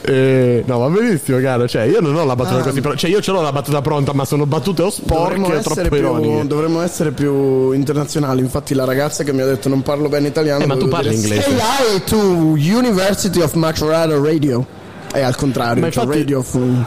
Eh, 0.00 0.62
no, 0.66 0.78
va 0.78 0.88
benissimo, 0.88 1.38
caro. 1.40 1.68
Cioè, 1.68 1.82
io 1.82 2.00
non 2.00 2.16
ho 2.16 2.24
la 2.24 2.34
battuta 2.34 2.60
Ah. 2.60 2.62
così. 2.62 2.80
Però, 2.80 2.94
cioè, 2.94 3.10
io 3.10 3.20
ce 3.20 3.32
l'ho 3.32 3.42
la 3.42 3.52
battuta 3.52 3.82
pronta, 3.82 4.12
ma 4.14 4.24
sono 4.24 4.46
battute 4.46 4.80
o 4.82 4.90
sporche 4.90 5.14
Dovremmo 5.36 5.46
o 5.48 5.52
essere, 5.58 5.74
troppo 5.74 5.96
ironiche. 5.96 6.36
più, 6.38 6.46
dovremmo 6.46 6.80
essere 6.80 7.10
più 7.12 7.72
internazionali. 7.72 8.40
Infatti, 8.40 8.72
la 8.74 8.84
ragazza 8.84 9.24
che 9.24 9.32
mi 9.34 9.42
ha 9.42 9.46
detto 9.46 9.68
non 9.68 9.82
parlo 9.82 10.08
bene 10.08 10.28
italiano. 10.28 10.64
Eh, 10.64 10.66
ma 10.66 10.74
tu 10.74 10.80
dovevo 10.88 10.96
parli 10.96 11.14
dire, 11.20 11.34
inglese. 11.36 11.50
Say 11.50 11.96
hi 11.96 12.02
to 12.04 12.16
University 12.16 13.40
of 13.42 13.52
Macerata 13.54 14.18
Radio. 14.18 14.64
È 15.12 15.20
al 15.20 15.36
contrario, 15.36 15.82
Ma 15.82 15.90
cioè 15.90 16.04
infatti- 16.04 16.20
radio. 16.20 16.42
fu- 16.42 16.84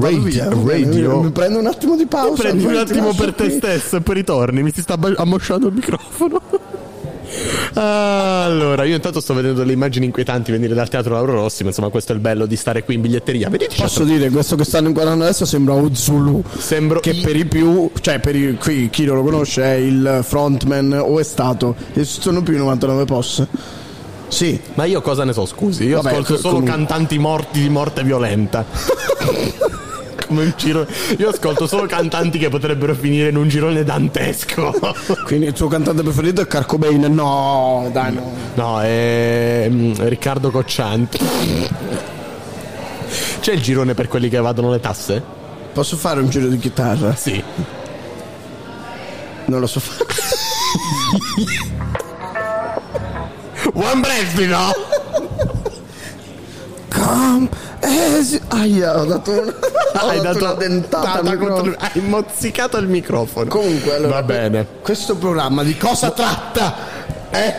Radio- 0.00 0.22
via, 0.22 0.48
radio. 0.48 1.20
Mi 1.22 1.30
prendo 1.30 1.58
un 1.58 1.66
attimo 1.66 1.96
di 1.96 2.06
pausa. 2.06 2.42
Prendi 2.42 2.64
un 2.64 2.70
ti 2.72 2.78
attimo 2.78 3.12
per 3.12 3.34
te 3.34 3.44
qui. 3.48 3.56
stesso 3.56 3.96
e 3.96 4.00
poi 4.00 4.14
ritorni. 4.14 4.62
Mi 4.62 4.72
si 4.72 4.80
sta 4.82 4.96
ammosciando 5.16 5.66
il 5.68 5.74
microfono. 5.74 6.40
Allora, 7.74 8.84
io 8.84 8.94
intanto 8.94 9.20
sto 9.20 9.34
vedendo 9.34 9.58
delle 9.58 9.72
immagini 9.72 10.06
inquietanti 10.06 10.50
venire 10.52 10.74
dal 10.74 10.88
teatro 10.88 11.12
Lauro 11.12 11.32
Rossi, 11.34 11.62
ma 11.62 11.68
insomma 11.68 11.88
questo 11.90 12.12
è 12.12 12.14
il 12.14 12.20
bello 12.20 12.46
di 12.46 12.56
stare 12.56 12.84
qui 12.84 12.94
in 12.94 13.02
biglietteria. 13.02 13.48
Vedete, 13.50 13.74
Posso 13.76 14.04
dire, 14.04 14.30
questo 14.30 14.56
che 14.56 14.64
stanno 14.64 14.88
inquadrando 14.88 15.24
adesso 15.24 15.44
sembra 15.44 15.74
Uzulu. 15.74 16.42
Sembro 16.56 17.00
che 17.00 17.10
i- 17.10 17.20
per 17.20 17.36
i 17.36 17.44
più, 17.44 17.90
cioè 18.00 18.20
per 18.20 18.34
i, 18.36 18.56
qui 18.58 18.88
chi 18.90 19.04
non 19.04 19.16
lo 19.16 19.22
conosce 19.24 19.62
è 19.62 19.74
il 19.74 20.20
frontman 20.22 20.92
o 21.04 21.18
è 21.18 21.24
stato. 21.24 21.74
Esistono 21.94 22.42
più 22.42 22.56
99 22.56 23.04
post. 23.04 23.46
Sì, 24.28 24.60
Ma 24.74 24.84
io 24.84 25.00
cosa 25.00 25.24
ne 25.24 25.32
so, 25.32 25.46
scusi? 25.46 25.84
Io 25.84 26.00
Vabbè, 26.00 26.10
ascolto 26.14 26.34
co- 26.34 26.38
solo 26.40 26.54
comunque- 26.54 26.76
cantanti 26.76 27.18
morti 27.18 27.60
di 27.60 27.68
morte 27.68 28.02
violenta. 28.02 28.64
come 30.26 30.42
un 30.42 30.52
girone. 30.56 30.88
Io 31.18 31.28
ascolto 31.28 31.66
solo 31.68 31.86
cantanti 31.86 32.38
che 32.38 32.48
potrebbero 32.48 32.94
finire 32.94 33.28
in 33.28 33.36
un 33.36 33.48
girone 33.48 33.84
dantesco. 33.84 34.74
Quindi 35.24 35.46
il 35.46 35.52
tuo 35.52 35.68
cantante 35.68 36.02
preferito 36.02 36.40
è 36.40 36.46
Carcobain? 36.48 37.02
No, 37.14 37.88
dai, 37.92 38.12
no. 38.12 38.32
No, 38.54 38.80
è 38.82 39.68
mm, 39.70 39.92
Riccardo 39.98 40.50
Coccianti. 40.50 41.18
C'è 43.40 43.52
il 43.52 43.62
girone 43.62 43.94
per 43.94 44.08
quelli 44.08 44.28
che 44.28 44.36
evadono 44.38 44.72
le 44.72 44.80
tasse? 44.80 45.22
Posso 45.72 45.96
fare 45.96 46.20
un 46.20 46.28
giro 46.28 46.48
di 46.48 46.58
chitarra? 46.58 47.14
Sì. 47.14 47.40
Non 49.44 49.60
lo 49.60 49.66
so 49.68 49.78
fare. 49.78 50.04
One 53.78 54.00
breath, 54.00 54.38
no? 54.46 54.72
Come 56.92 57.48
as... 57.80 58.40
Aia, 58.48 58.98
ho 59.00 59.04
dato 59.04 59.30
una, 59.32 59.42
ho 60.02 60.06
Hai 60.08 60.20
dato 60.20 60.38
dato 60.38 60.44
una 60.44 60.54
dentata 60.54 61.20
data 61.20 61.36
contro- 61.36 61.74
Hai 61.78 62.00
mozzicato 62.00 62.78
il 62.78 62.88
microfono. 62.88 63.48
Comunque, 63.50 63.94
allora, 63.94 64.14
Va 64.14 64.22
bene. 64.22 64.66
Questo 64.82 65.16
programma 65.16 65.62
di 65.62 65.76
cosa 65.76 66.10
tratta? 66.10 66.74
Eh? 67.30 67.54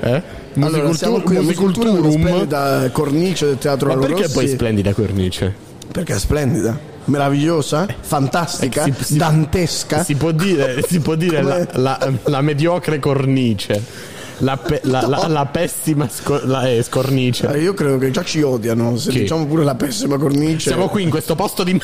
Eh? 0.00 0.22
Allora, 0.60 0.92
siamo 0.94 1.20
qui 1.20 1.36
a 1.36 1.42
Musicultura, 1.42 1.90
una 1.90 2.10
splendida 2.10 2.90
cornice 2.92 3.46
del 3.46 3.58
teatro 3.58 3.88
Ma 3.88 3.94
Lauro 3.94 4.08
perché 4.08 4.22
Rossi. 4.24 4.34
poi 4.34 4.48
splendida 4.48 4.92
cornice? 4.94 5.54
Perché 5.92 6.14
è 6.14 6.18
splendida, 6.18 6.78
meravigliosa, 7.06 7.86
fantastica, 8.00 8.84
Eh, 8.84 8.92
si- 8.98 9.04
si- 9.04 9.16
dantesca. 9.16 10.02
Si 10.04 10.14
può 10.14 10.30
dire, 10.30 10.82
si 10.86 11.00
può 11.00 11.14
dire 11.14 11.42
la, 11.42 11.66
la- 11.72 12.12
la 12.24 12.40
mediocre 12.40 12.98
cornice. 12.98 14.10
La, 14.38 14.56
pe- 14.56 14.80
la- 14.84 15.06
la- 15.06 15.26
la 15.28 15.46
pessima 15.46 16.08
sco- 16.08 16.40
la- 16.44 16.68
eh, 16.68 16.82
scornice. 16.82 17.48
Eh, 17.52 17.60
Io 17.60 17.74
credo 17.74 17.98
che 17.98 18.10
già 18.10 18.24
ci 18.24 18.42
odiano, 18.42 18.96
se 18.96 19.10
Chi? 19.10 19.20
diciamo 19.20 19.46
pure 19.46 19.62
la 19.64 19.74
pessima 19.76 20.16
cornice 20.18 20.70
Siamo 20.70 20.88
qui 20.88 21.02
in 21.02 21.10
questo 21.10 21.34
posto 21.34 21.62
di. 21.62 21.78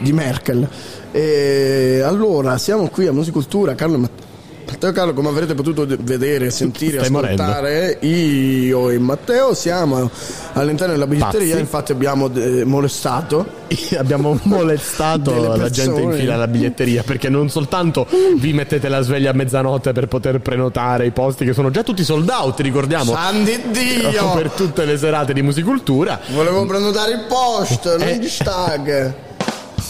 di 0.00 0.12
Merkel. 0.12 0.66
E 1.12 2.02
allora, 2.04 2.58
siamo 2.58 2.88
qui 2.88 3.06
a 3.06 3.12
Musicultura, 3.12 3.74
Carlo 3.74 3.94
e 3.94 3.98
Matteo. 3.98 4.23
Matteo 4.66 4.92
Carlo, 4.92 5.12
come 5.14 5.28
avrete 5.28 5.54
potuto 5.54 5.84
de- 5.84 5.96
vedere, 6.00 6.50
sentire, 6.50 7.02
Stai 7.04 7.14
ascoltare, 7.14 7.98
io 8.00 8.90
e 8.90 8.98
Matteo 8.98 9.54
siamo 9.54 10.10
all'interno 10.54 10.92
della 10.94 11.06
biglietteria, 11.06 11.48
Pazzi. 11.50 11.60
infatti 11.60 11.92
abbiamo 11.92 12.30
eh, 12.34 12.64
molestato 12.64 13.62
Abbiamo 13.98 14.38
molestato 14.44 15.56
la 15.56 15.70
gente 15.70 16.00
in 16.00 16.12
fila 16.12 16.34
alla 16.34 16.46
biglietteria 16.46 17.02
perché 17.02 17.28
non 17.28 17.48
soltanto 17.50 18.06
vi 18.36 18.52
mettete 18.52 18.88
la 18.88 19.00
sveglia 19.00 19.30
a 19.30 19.32
mezzanotte 19.32 19.92
per 19.92 20.06
poter 20.06 20.40
prenotare 20.40 21.06
i 21.06 21.10
posti 21.10 21.44
che 21.44 21.52
sono 21.52 21.70
già 21.70 21.82
tutti 21.82 22.04
sold 22.04 22.28
out, 22.28 22.60
ricordiamo. 22.60 23.12
Sandi 23.12 23.60
Dio! 23.70 24.32
Per 24.34 24.50
tutte 24.50 24.84
le 24.84 24.96
serate 24.98 25.32
di 25.32 25.42
musicultura. 25.42 26.20
Volevo 26.32 26.64
prenotare 26.66 27.12
il 27.12 27.24
post, 27.28 27.96
non 27.96 28.08
Eh. 28.08 28.18
gli 28.18 28.28
stag. 28.28 29.14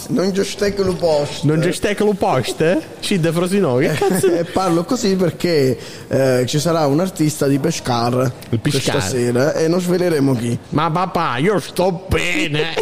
Non 0.08 0.32
stag 0.44 0.78
il 0.86 0.96
post. 0.96 1.44
Non 1.44 1.60
c'è 1.60 1.72
stecco 1.72 2.12
post? 2.12 2.78
Cid 3.00 3.32
Frosinò, 3.32 3.76
che 3.78 3.88
cazzo? 3.92 4.32
E 4.32 4.44
parlo 4.44 4.84
così 4.84 5.16
perché 5.16 5.78
eh, 6.08 6.44
ci 6.46 6.58
sarà 6.58 6.86
un 6.86 7.00
artista 7.00 7.46
di 7.46 7.58
Pescar 7.58 8.30
Il 8.50 8.60
Pescar. 8.60 8.92
questa 8.96 9.00
sera 9.00 9.54
e 9.54 9.66
non 9.68 9.80
sveleremo 9.80 10.34
chi. 10.36 10.58
Ma 10.70 10.90
papà, 10.90 11.38
io 11.38 11.58
sto 11.58 12.04
bene. 12.08 12.74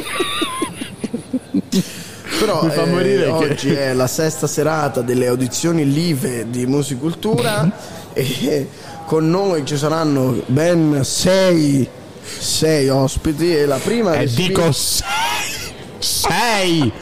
Però 2.41 2.69
eh, 2.69 2.87
morire 2.87 3.25
che- 3.25 3.31
oggi 3.31 3.73
è 3.73 3.93
la 3.93 4.07
sesta 4.09 4.47
serata 4.47 5.01
delle 5.01 5.29
audizioni 5.29 5.91
live 5.91 6.47
di 6.51 6.67
Musicultura 6.67 7.71
e 8.13 8.69
con 9.07 9.29
noi 9.31 9.65
ci 9.65 9.77
saranno 9.77 10.43
ben 10.47 11.05
sei, 11.05 11.87
sei 12.23 12.89
ospiti 12.89 13.55
e 13.57 13.67
la 13.67 13.77
prima 13.79 14.15
E 14.15 14.25
esibire- 14.25 14.49
dico 14.49 14.73
sei. 14.73 15.07
Sei. 16.03 16.93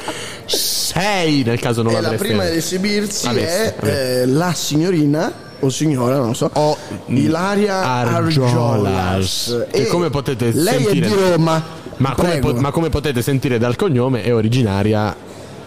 Sei 0.46 1.42
nel 1.44 1.60
caso 1.60 1.82
non 1.82 1.94
e 1.94 2.00
la 2.00 2.10
prima 2.12 2.42
ad 2.42 2.52
esibirsi 2.54 3.28
è 3.28 3.74
eh, 3.82 4.26
la 4.26 4.52
signorina 4.52 5.32
o 5.60 5.68
signora, 5.68 6.16
non 6.16 6.28
lo 6.28 6.34
so, 6.34 6.50
O- 6.54 6.76
Ilaria 7.06 7.82
Argiolas. 7.82 9.66
E 9.70 9.86
come 9.86 10.10
potete 10.10 10.50
lei 10.52 10.82
sentire- 10.82 11.06
è 11.06 11.08
di 11.08 11.14
Roma. 11.30 11.62
Ma 11.98 12.14
come, 12.14 12.38
po- 12.38 12.54
ma 12.54 12.70
come 12.70 12.88
potete 12.88 13.20
sentire 13.22 13.58
dal 13.58 13.76
cognome 13.76 14.22
è 14.22 14.34
originaria 14.34 15.14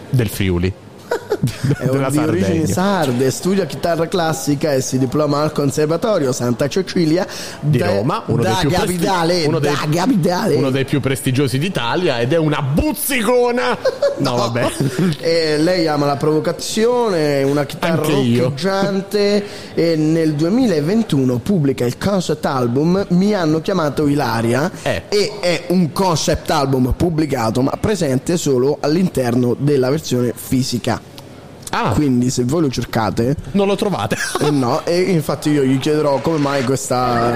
del 0.10 0.28
Friuli. 0.30 0.74
È 1.78 1.86
della 1.86 2.10
di 2.10 2.18
origini 2.18 2.68
sarde, 2.68 3.30
studia 3.32 3.66
chitarra 3.66 4.08
classica 4.08 4.74
e 4.74 4.82
si 4.82 4.98
diploma 4.98 5.42
al 5.42 5.52
Conservatorio 5.52 6.32
Santa 6.32 6.68
Cecilia 6.68 7.26
Di 7.60 7.78
da- 7.78 7.88
Roma, 7.96 8.24
uno, 8.28 8.42
da 8.44 8.60
dei 8.62 8.70
presti- 8.72 8.96
capitale, 8.98 9.46
uno 9.46 9.60
dei- 9.60 9.72
da 9.74 9.88
capitale. 10.02 10.56
uno 10.56 10.70
dei 10.70 10.86
più 10.86 11.00
prestigiosi 11.02 11.58
d'Italia 11.58 12.20
ed 12.20 12.34
è 12.34 12.38
una 12.38 12.62
buzzicona. 12.62 13.78
No, 14.16 14.36
vabbè. 14.36 14.72
E 15.20 15.58
lei 15.58 15.88
ama 15.88 16.06
la 16.06 16.16
provocazione, 16.18 17.42
una 17.44 17.66
chitarra 17.66 17.96
roccheggiante 18.06 19.44
e 19.74 19.96
nel 19.96 20.34
2021 20.36 21.40
pubblica 21.40 21.84
il 21.86 21.98
concept 21.98 22.46
album 22.46 23.06
Mi 23.10 23.34
hanno 23.34 23.60
chiamato 23.62 24.08
Ilaria 24.08 24.72
Eh. 24.84 25.04
e 25.10 25.32
è 25.40 25.64
un 25.70 25.92
concept 25.92 26.50
album 26.52 26.94
pubblicato 26.96 27.62
ma 27.62 27.72
presente 27.80 28.38
solo 28.38 28.78
all'interno 28.82 29.56
della 29.58 29.90
versione 29.90 30.32
fisica. 30.36 31.02
Ah, 31.76 31.92
Quindi 31.94 32.30
se 32.30 32.44
voi 32.44 32.62
lo 32.62 32.70
cercate 32.70 33.36
non 33.54 33.66
lo 33.66 33.76
trovate. 33.76 34.16
Eh 34.42 34.52
no, 34.52 34.86
e 34.86 35.00
infatti 35.02 35.50
io 35.50 35.64
gli 35.64 35.80
chiederò 35.80 36.20
come 36.22 36.38
mai 36.38 36.64
questa, 36.64 37.34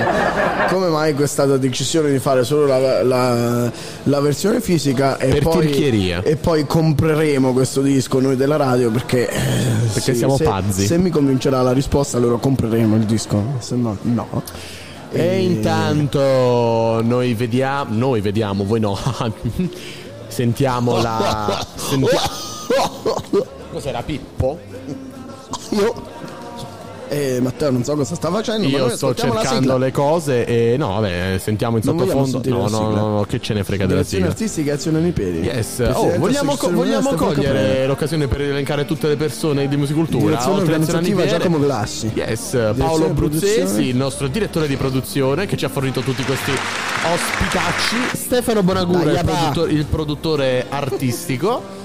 come 0.70 0.90
mai 0.90 1.16
questa 1.16 1.46
decisione 1.58 2.12
di 2.12 2.20
fare 2.20 2.44
solo 2.44 2.68
la, 2.68 3.02
la- 3.04 3.72
la 4.04 4.20
versione 4.20 4.62
fisica 4.62 5.18
e 5.18 5.30
Per 5.30 5.42
poi, 5.42 5.66
tirchieria. 5.66 6.22
e 6.22 6.36
poi 6.36 6.68
compreremo 6.68 7.52
questo 7.52 7.82
disco 7.82 8.20
noi 8.20 8.36
della 8.36 8.58
radio 8.58 8.92
perché, 8.92 9.28
eh, 9.28 9.42
Perché 9.94 10.12
sì, 10.14 10.16
siamo 10.16 10.38
se, 10.38 10.44
pazzi. 10.44 10.86
Se 10.86 10.98
mi 11.00 11.10
convincerà 11.10 11.64
la 11.64 11.72
risposta 11.72 12.18
allora 12.18 12.38
compreremo 12.38 12.96
il 12.96 13.06
disco, 13.06 13.44
se 13.58 13.76
no 13.76 13.98
no. 14.04 14.44
E 15.12 15.40
intanto 15.42 17.02
noi 17.04 17.34
vediamo, 17.34 17.88
noi 17.96 18.22
vediamo, 18.22 18.66
voi 18.66 18.80
no. 18.82 18.96
Sentiamo 20.28 21.02
la. 21.02 21.66
sentia- 21.76 22.22
Cos'era 23.88 24.04
Pippo? 24.04 24.60
Io 25.70 26.16
eh, 27.08 27.40
Matteo 27.40 27.72
non 27.72 27.86
so 27.86 27.96
cosa 27.96 28.16
sta 28.16 28.30
facendo, 28.30 28.68
Io 28.68 28.90
sto 28.90 29.16
cercando 29.16 29.78
le 29.78 29.92
cose 29.92 30.46
e 30.46 30.76
no, 30.76 31.00
vabbè, 31.00 31.38
sentiamo 31.40 31.78
in 31.78 31.84
sottofondo. 31.84 32.42
No, 32.50 32.68
no, 32.68 32.90
no, 32.90 33.16
no, 33.16 33.26
che 33.26 33.40
ce 33.40 33.54
ne 33.54 33.64
frega 33.64 33.86
della 33.86 34.04
sigla. 34.04 34.28
artistica 34.28 34.72
e 34.72 34.74
azione 34.74 35.00
nei 35.00 35.12
piedi. 35.14 35.40
Yes, 35.40 35.90
oh, 35.94 36.18
vogliamo, 36.18 36.58
co- 36.58 36.70
vogliamo 36.70 37.14
cogliere 37.14 37.88
l'occasione 37.88 38.28
per 38.28 38.42
elencare 38.42 38.84
tutte 38.84 39.08
le 39.08 39.16
persone 39.16 39.70
di 39.70 39.78
musicultura. 39.78 40.36
Direzione 40.36 40.60
oltre 40.60 41.24
a. 41.24 41.26
Giacomo 41.28 41.58
Glassi. 41.58 42.12
Yes, 42.14 42.58
Paolo 42.76 43.08
Bruzzesi, 43.14 43.84
il 43.84 43.96
nostro 43.96 44.28
direttore 44.28 44.68
di 44.68 44.76
produzione 44.76 45.46
che 45.46 45.56
ci 45.56 45.64
ha 45.64 45.70
fornito 45.70 46.02
tutti 46.02 46.24
questi 46.24 46.52
ospitacci. 46.52 48.18
Stefano 48.18 48.64
Bonagura, 48.64 49.18
il 49.70 49.86
produttore 49.90 50.66
artistico. 50.68 51.76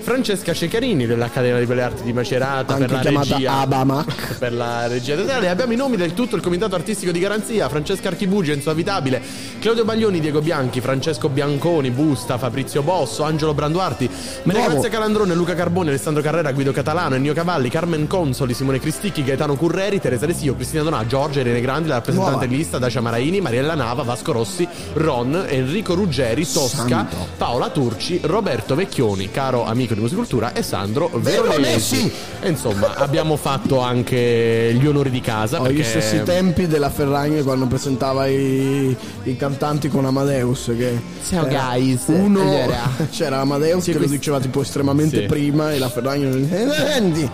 Francesca 0.00 0.52
Ceccarini 0.52 1.06
dell'Accademia 1.06 1.58
di 1.58 1.66
Belle 1.66 1.82
Arti 1.82 2.02
di 2.02 2.12
Macerata 2.12 2.74
Anche 2.74 2.86
per 2.86 2.94
la 2.94 3.00
chiamata 3.00 3.34
regia 3.34 3.52
Abamac. 3.58 4.34
per 4.38 4.52
la 4.52 4.86
regia 4.86 5.14
teatrale 5.14 5.48
abbiamo 5.48 5.72
i 5.72 5.76
nomi 5.76 5.96
del 5.96 6.14
tutto 6.14 6.36
il 6.36 6.42
comitato 6.42 6.74
artistico 6.74 7.12
di 7.12 7.18
garanzia 7.20 7.68
Francesca 7.68 8.08
Archibugi, 8.08 8.50
Enzo 8.50 8.70
Avitabile 8.70 9.22
Claudio 9.60 9.84
Baglioni, 9.84 10.20
Diego 10.20 10.40
Bianchi, 10.40 10.80
Francesco 10.80 11.28
Bianconi, 11.28 11.90
Busta, 11.90 12.38
Fabrizio 12.38 12.82
Bosso, 12.82 13.24
Angelo 13.24 13.54
Branduarti 13.54 14.08
Maria. 14.44 14.68
Grazia 14.68 14.88
Calandrone, 14.88 15.34
Luca 15.34 15.54
Carbone, 15.54 15.90
Alessandro 15.90 16.22
Carrera, 16.22 16.52
Guido 16.52 16.72
Catalano, 16.72 17.14
Ennio 17.16 17.34
Cavalli, 17.34 17.68
Carmen 17.68 18.06
Consoli, 18.06 18.54
Simone 18.54 18.78
Cristicchi, 18.78 19.22
Gaetano 19.22 19.56
Curreri, 19.56 20.00
Teresa 20.00 20.26
Resio, 20.26 20.54
Cristina 20.54 20.82
Donà, 20.82 21.06
Giorgia 21.06 21.40
Irene 21.40 21.60
Grandi, 21.60 21.88
la 21.88 21.96
rappresentante 21.96 22.46
Nuova. 22.46 22.56
lista 22.56 22.78
Dacia 22.78 23.00
Maraini, 23.00 23.40
Mariella 23.40 23.74
Nava, 23.74 24.02
Vasco 24.02 24.32
Rossi, 24.32 24.66
Ron, 24.94 25.44
Enrico 25.48 25.94
Ruggeri, 25.94 26.50
Tosca, 26.50 26.86
Santo. 26.86 27.28
Paola 27.36 27.68
Turci, 27.70 28.20
Roberto 28.22 28.74
Vecchioni, 28.74 29.30
caro 29.30 29.64
amico 29.64 29.89
di 29.94 30.00
Musicultura 30.00 30.52
e 30.52 30.62
Sandro 30.62 31.10
Veronesi. 31.14 31.56
Veronesi. 31.60 32.12
E 32.40 32.48
insomma, 32.48 32.94
abbiamo 32.94 33.36
fatto 33.36 33.80
anche 33.80 34.74
gli 34.78 34.86
onori 34.86 35.10
di 35.10 35.20
casa. 35.20 35.58
Ho 35.60 35.62
perché... 35.62 35.78
gli 35.78 35.84
stessi 35.84 36.22
tempi 36.22 36.66
della 36.66 36.90
Ferragni 36.90 37.42
quando 37.42 37.66
presentava 37.66 38.26
i, 38.26 38.96
i 39.24 39.36
cantanti 39.36 39.88
con 39.88 40.04
Amadeus. 40.04 40.72
Che 40.76 41.00
Ciao, 41.28 41.46
guys. 41.46 42.02
Uno 42.06 42.40
Allora. 42.40 42.88
c'era 43.10 43.40
Amadeus 43.40 43.82
Sì, 43.82 43.88
che 43.92 43.98
lo 43.98 43.98
questi- 44.04 44.16
diceva 44.18 44.40
tipo 44.40 44.60
estremamente 44.62 45.20
Sì. 45.20 45.26
prima 45.26 45.72
e 45.72 45.78
la 45.78 45.88
Ferragni 45.88 46.48
eh, 46.50 46.92
Andy. 46.96 47.30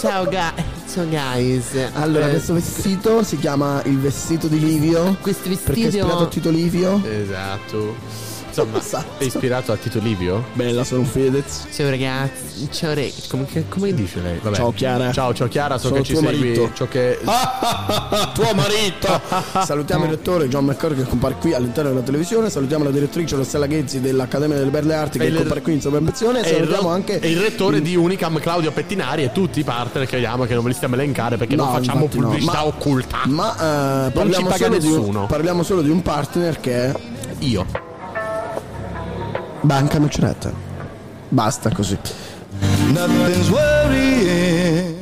Ciao, 0.00 0.28
ga- 0.28 0.54
ciao 0.92 1.06
guys. 1.08 1.64
Allora, 1.94 2.26
Eh, 2.28 2.30
questo 2.30 2.54
vestito 2.54 3.22
si 3.24 3.36
chiama 3.38 3.82
il 3.84 3.98
vestito 3.98 4.46
di 4.46 4.60
Livio. 4.60 5.16
Questo 5.20 5.48
Perché 5.48 5.64
è 5.64 5.64
vestito 5.74 5.96
ispirato 5.98 6.22
a 6.22 6.26
Tito 6.28 6.50
Livio. 6.50 7.02
Esatto. 7.04 8.27
Insomma, 8.62 8.78
Esatto. 8.78 9.22
è 9.22 9.24
ispirato 9.24 9.72
a 9.72 9.76
Tito 9.76 9.98
Livio? 10.00 10.44
Bella, 10.54 10.84
sono 10.84 11.04
Fedez. 11.04 11.66
Ciao 11.72 11.88
ragazzi, 11.90 12.68
ciao 12.70 12.94
re. 12.94 13.12
Come, 13.28 13.46
come 13.68 13.94
dice 13.94 14.20
lei? 14.20 14.38
Vabbè. 14.42 14.56
Ciao, 14.56 14.72
Chiara. 14.72 15.12
Ciao, 15.12 15.32
ciao 15.34 15.48
Chiara, 15.48 15.78
so 15.78 15.88
Sono 15.88 16.00
che 16.00 16.06
ci 16.06 16.12
tuo 16.14 16.22
segui. 16.22 16.38
marito. 16.38 16.70
Ciò 16.74 16.86
che... 16.88 17.18
Tuo 18.34 18.54
marito! 18.54 19.20
Salutiamo 19.64 20.04
il 20.04 20.10
rettore 20.10 20.48
John 20.48 20.64
McCord 20.64 20.96
che 20.96 21.02
compare 21.08 21.34
qui 21.40 21.54
all'interno 21.54 21.90
della 21.90 22.02
televisione. 22.02 22.50
Salutiamo 22.50 22.84
la 22.84 22.90
direttrice 22.90 23.36
Rossella 23.36 23.66
Ghezzi 23.66 24.00
dell'Accademia 24.00 24.56
delle 24.56 24.70
Belle 24.70 24.94
Arti 24.94 25.18
che 25.18 25.24
il- 25.26 25.36
compare 25.36 25.62
qui 25.62 25.72
in 25.74 25.80
sovraimpressione. 25.80 26.38
E 26.42 26.48
il, 26.50 26.54
Salutiamo 26.56 26.88
anche 26.90 27.20
e 27.20 27.30
il 27.30 27.40
rettore 27.40 27.80
di 27.80 27.96
Unicam 27.96 28.38
Claudio 28.40 28.70
Pettinari 28.72 29.22
e 29.24 29.32
tutti 29.32 29.60
i 29.60 29.64
partner 29.64 30.06
che 30.06 30.16
vediamo 30.16 30.44
che 30.44 30.54
non 30.54 30.62
ve 30.62 30.70
li 30.70 30.74
stiamo 30.74 30.94
elencare 30.94 31.36
perché 31.36 31.56
non 31.56 31.66
No, 31.66 31.72
facciamo 31.72 32.02
infatti 32.02 32.18
no. 32.20 32.26
pubblicità 32.28 32.52
Ma- 32.52 32.66
occulta. 32.66 33.18
Ma 33.24 33.54
ci 34.06 34.12
parliamo, 34.12 34.48
paga 34.48 34.64
solo 34.64 34.78
di 34.78 35.26
parliamo 35.26 35.62
solo 35.62 35.82
di 35.82 35.90
un 35.90 36.02
partner 36.02 36.60
che 36.60 36.84
è 36.86 36.94
Io. 37.40 37.66
Banca 39.60 39.98
Macerata. 39.98 40.52
Basta 41.28 41.70
così. 41.70 41.98
Nothing's 42.92 43.48
worrying. 43.48 44.96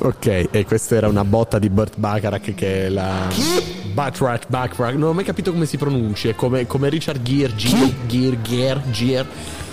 Ok, 0.00 0.48
e 0.50 0.64
questa 0.64 0.94
era 0.94 1.08
una 1.08 1.24
botta 1.24 1.58
di 1.58 1.68
Burt 1.68 1.94
Bacharach 1.96 2.54
che 2.54 2.86
è 2.86 2.88
la... 2.88 3.26
Chi? 3.28 3.76
Bacharach, 3.92 4.44
Bacharach, 4.46 4.94
non 4.94 5.08
ho 5.10 5.12
mai 5.12 5.24
capito 5.24 5.50
come 5.52 5.66
si 5.66 5.76
pronunci, 5.76 6.28
è 6.28 6.34
come, 6.36 6.66
come 6.66 6.88
Richard 6.88 7.20
Gere, 7.22 7.54
Gere, 7.56 7.94
Gere, 8.06 8.40
Gere, 8.42 8.82
Gere, 8.90 9.26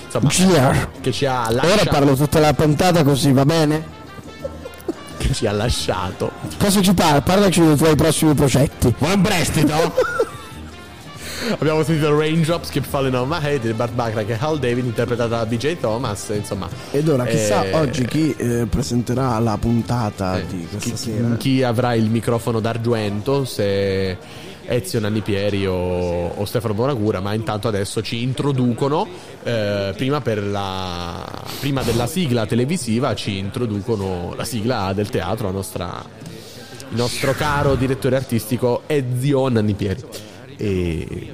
insomma, 0.06 0.30
Gier. 0.30 0.89
che 1.00 1.12
ci 1.12 1.28
ha 1.28 1.43
Ora 1.43 1.52
lasciato, 1.52 1.89
parlo 1.91 2.15
tutta 2.15 2.39
la 2.39 2.54
puntata 2.54 3.04
così, 3.04 3.32
va 3.32 3.45
bene? 3.45 3.93
che 5.17 5.34
ci 5.34 5.48
ha 5.48 5.52
lasciato. 5.52 6.32
Cosa 6.58 6.82
ci 6.82 6.93
parla? 6.93 7.21
Parlaci 7.21 7.62
dei 7.62 7.76
tuoi 7.76 7.95
prossimi 7.95 8.34
progetti. 8.34 8.93
Vuoi 8.98 9.13
un 9.13 9.21
prestito? 9.21 9.74
Abbiamo 11.51 11.84
sentito 11.84 12.17
Raindrops 12.17 12.69
Keep 12.69 12.86
Falling 12.86 13.13
On 13.13 13.27
My 13.27 13.39
Head 13.39 13.62
di 13.62 13.73
Bart 13.73 13.93
Bacharach 13.93 14.29
e 14.29 14.38
Hal 14.39 14.58
David 14.58 14.86
interpretata 14.86 15.38
da 15.38 15.45
BJ 15.45 15.77
Thomas, 15.79 16.31
insomma. 16.34 16.67
Ed 16.89 17.08
ora 17.08 17.25
chissà 17.25 17.65
eh, 17.65 17.73
oggi 17.73 18.05
chi 18.05 18.34
eh, 18.36 18.65
presenterà 18.67 19.38
la 19.38 19.55
puntata 19.60 20.39
eh, 20.39 20.45
di 20.47 20.67
questa 20.69 20.89
chi, 20.89 20.97
sera. 20.97 21.36
chi 21.36 21.62
avrà 21.62 21.93
il 21.93 22.10
microfono 22.10 22.60
d'argento, 22.60 23.45
se 23.45 24.17
Ezio 24.65 24.99
Nanni 24.99 25.21
Pieri 25.21 25.67
o, 25.67 26.29
o 26.29 26.45
Stefano 26.45 26.73
Bonagura, 26.73 27.19
ma 27.19 27.34
intanto 27.34 27.67
adesso 27.67 28.01
ci 28.01 28.23
introducono, 28.23 29.08
eh, 29.43 29.93
prima, 29.95 30.21
per 30.21 30.43
la, 30.43 31.23
prima 31.60 31.84
della 31.84 32.08
sigla 32.08 32.47
televisiva, 32.47 33.13
ci 33.13 33.38
introducono 33.38 34.34
la 34.36 34.45
sigla 34.45 34.93
del 34.93 35.10
teatro, 35.10 35.51
nostra, 35.51 36.03
il 36.89 36.97
nostro 36.97 37.34
caro 37.34 37.75
direttore 37.75 38.15
artistico 38.15 38.81
Ezio 38.88 39.47
Nanni 39.47 39.73
Pieri. 39.75 40.34
E, 40.58 41.34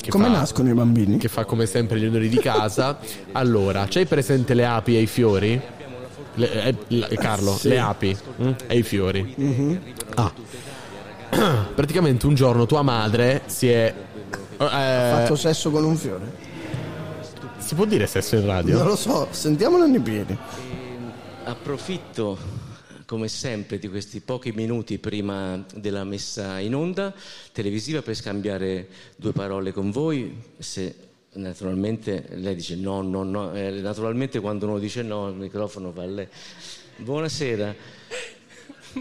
che 0.00 0.10
Come 0.10 0.26
fa- 0.26 0.30
nascono 0.32 0.68
i 0.70 0.74
bambini? 0.74 1.16
che 1.18 1.28
fa 1.28 1.44
come 1.44 1.66
sempre 1.66 1.98
gli 1.98 2.04
onori 2.06 2.28
di 2.28 2.38
casa. 2.38 2.98
Allora, 3.32 3.86
c'hai 3.88 4.06
presente 4.06 4.54
le 4.54 4.66
api 4.66 4.96
e 4.96 5.00
i 5.00 5.06
fiori? 5.06 5.60
Le- 6.36 6.52
eh, 6.64 6.74
la- 6.88 7.06
Carlo, 7.08 7.56
le 7.62 7.78
api 7.78 8.16
mm? 8.42 8.50
e 8.66 8.76
i 8.78 8.82
fiori. 8.82 9.34
Ah. 10.16 10.32
Praticamente 11.74 12.26
un 12.26 12.34
giorno 12.34 12.66
tua 12.66 12.82
madre 12.82 13.42
si 13.46 13.68
è... 13.68 13.92
eh, 14.56 14.56
Fatto 14.56 15.36
sesso 15.36 15.70
con 15.70 15.84
un 15.84 15.96
fiore? 15.96 16.42
si 17.58 17.74
può 17.74 17.86
dire 17.86 18.06
sesso 18.06 18.34
in 18.36 18.44
Non 18.44 18.50
radio? 18.54 18.84
lo 18.84 18.94
so, 18.96 19.26
sentiamolo 19.30 19.86
nei 19.86 20.00
piedi. 20.00 20.36
Approfitto 21.44 22.36
come 23.06 23.28
sempre 23.28 23.78
di 23.78 23.88
questi 23.88 24.20
pochi 24.20 24.52
minuti 24.52 24.98
prima 24.98 25.64
della 25.74 26.04
messa 26.04 26.58
in 26.58 26.74
onda 26.74 27.14
televisiva 27.52 28.02
per 28.02 28.14
scambiare 28.14 28.88
due 29.16 29.32
parole 29.32 29.72
con 29.72 29.90
voi. 29.90 30.36
Se 30.58 30.94
naturalmente 31.32 32.26
lei 32.34 32.54
dice 32.54 32.76
no, 32.76 33.02
no, 33.02 33.22
no, 33.22 33.54
eh, 33.54 33.70
naturalmente 33.80 34.40
quando 34.40 34.66
uno 34.66 34.78
dice 34.78 35.02
no 35.02 35.28
il 35.28 35.36
microfono 35.36 35.92
va 35.92 36.02
a 36.02 36.06
lei. 36.06 36.28
Buonasera. 36.96 37.74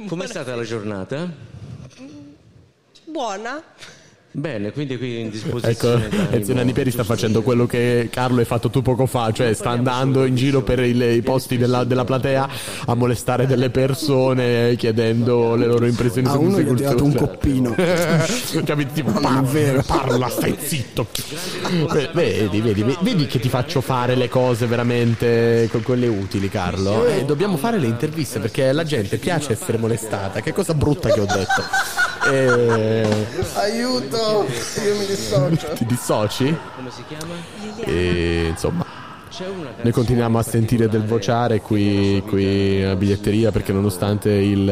Com'è 0.07 0.27
stata 0.27 0.55
la 0.55 0.63
giornata? 0.63 1.31
Buona. 3.05 3.63
Bene, 4.35 4.71
quindi 4.71 4.97
qui 4.97 5.19
in 5.19 5.27
Ecco, 5.27 5.35
disposizione. 5.35 6.09
d'animo, 6.09 6.27
Ezio 6.41 6.53
Nanni 6.55 6.73
Pieri 6.73 6.89
sta 6.89 7.03
facendo 7.03 7.43
quello 7.43 7.67
che 7.67 8.07
Carlo 8.11 8.39
hai 8.39 8.45
fatto 8.45 8.71
tu 8.71 8.81
poco 8.81 9.05
fa, 9.05 9.31
cioè 9.31 9.53
sta 9.53 9.69
andando 9.69 10.25
in 10.25 10.35
giro 10.35 10.63
per 10.63 10.79
il- 10.79 11.01
i 11.17 11.21
posti 11.21 11.55
della, 11.55 11.83
della 11.83 12.03
platea 12.03 12.49
a 12.87 12.95
molestare 12.95 13.45
delle 13.45 13.69
persone 13.69 14.75
chiedendo 14.75 15.53
le 15.55 15.67
loro 15.67 15.85
impressioni 15.85 16.27
A 16.27 16.31
su 16.31 16.41
uno 16.41 16.59
gli 16.59 16.67
ha 16.67 16.73
tirato 16.73 17.03
un 17.03 17.13
coppino. 17.13 17.75
Capito? 18.65 18.91
Tipo, 18.93 19.11
parla, 19.11 19.41
vero. 19.41 19.83
parla, 19.85 20.27
stai 20.29 20.55
zitto. 20.59 21.05
Vedi, 21.91 22.09
vedi, 22.13 22.61
vedi, 22.61 22.97
vedi 23.01 23.27
che 23.27 23.39
ti 23.39 23.49
faccio 23.49 23.81
fare 23.81 24.15
le 24.15 24.29
cose 24.29 24.65
veramente 24.65 25.67
con 25.71 25.83
quelle 25.83 26.07
utili, 26.07 26.49
Carlo. 26.49 27.05
E 27.05 27.23
dobbiamo 27.23 27.57
fare 27.57 27.77
le 27.77 27.85
interviste 27.85 28.39
perché 28.39 28.69
alla 28.69 28.83
gente 28.83 29.17
piace 29.17 29.51
essere 29.53 29.77
molestata. 29.77 30.41
Che 30.41 30.53
cosa 30.53 30.73
brutta 30.73 31.09
che 31.11 31.19
ho 31.19 31.25
detto. 31.27 32.02
E... 32.31 33.27
Aiuto! 33.55 34.45
Io 34.85 34.95
mi 34.97 35.05
dissocio. 35.05 35.73
Ti 35.73 35.85
dissoci? 35.85 36.57
Come 36.75 36.89
si 36.89 37.03
chiama? 37.07 37.33
E 37.79 38.47
insomma. 38.49 38.85
Noi 39.81 39.91
continuiamo 39.91 40.37
a 40.37 40.43
sentire 40.43 40.87
del 40.87 41.05
vociare 41.05 41.59
qui, 41.59 42.21
qui 42.27 42.83
a 42.83 42.95
biglietteria 42.95 43.51
perché 43.51 43.73
nonostante 43.73 44.29
il, 44.31 44.63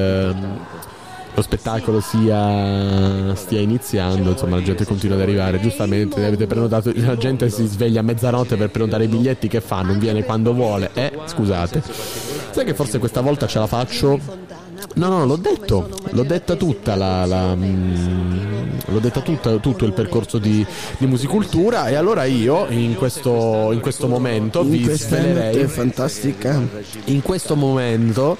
lo 1.33 1.41
spettacolo 1.41 1.99
sia, 1.99 3.33
stia 3.35 3.59
iniziando, 3.59 4.29
insomma 4.29 4.57
la 4.57 4.63
gente 4.63 4.85
continua 4.85 5.15
ad 5.15 5.23
arrivare. 5.23 5.59
Giustamente 5.59 6.23
avete 6.23 6.45
prenotato, 6.45 6.91
la 6.93 7.17
gente 7.17 7.49
si 7.49 7.65
sveglia 7.65 8.01
a 8.01 8.03
mezzanotte 8.03 8.55
per 8.55 8.69
prenotare 8.69 9.05
i 9.05 9.07
biglietti 9.07 9.47
che 9.47 9.61
fa, 9.61 9.81
non 9.81 9.97
viene 9.97 10.23
quando 10.23 10.53
vuole. 10.53 10.91
Eh, 10.93 11.11
scusate. 11.25 11.81
Sai 12.51 12.63
che 12.63 12.75
forse 12.75 12.99
questa 12.99 13.21
volta 13.21 13.47
ce 13.47 13.59
la 13.59 13.67
faccio? 13.67 14.19
No, 14.95 15.07
no, 15.07 15.25
l'ho 15.25 15.37
detto, 15.37 15.89
l'ho 16.09 16.23
detta 16.23 16.55
tutta 16.55 16.95
la, 16.95 17.25
la, 17.25 17.55
mm, 17.55 18.79
l'ho 18.87 18.99
detta 18.99 19.21
tutta, 19.21 19.55
tutto 19.57 19.85
il 19.85 19.93
percorso 19.93 20.37
di, 20.37 20.65
di 20.97 21.05
musicultura 21.05 21.87
e 21.87 21.95
allora 21.95 22.25
io 22.25 22.67
in 22.69 22.95
questo, 22.95 23.71
in 23.71 23.79
questo 23.79 24.07
momento 24.07 24.61
In 24.61 24.69
vi 24.69 24.83
svelerei 24.83 25.67
fantastica. 25.67 26.61
in 27.05 27.21
questo 27.21 27.55
momento 27.55 28.37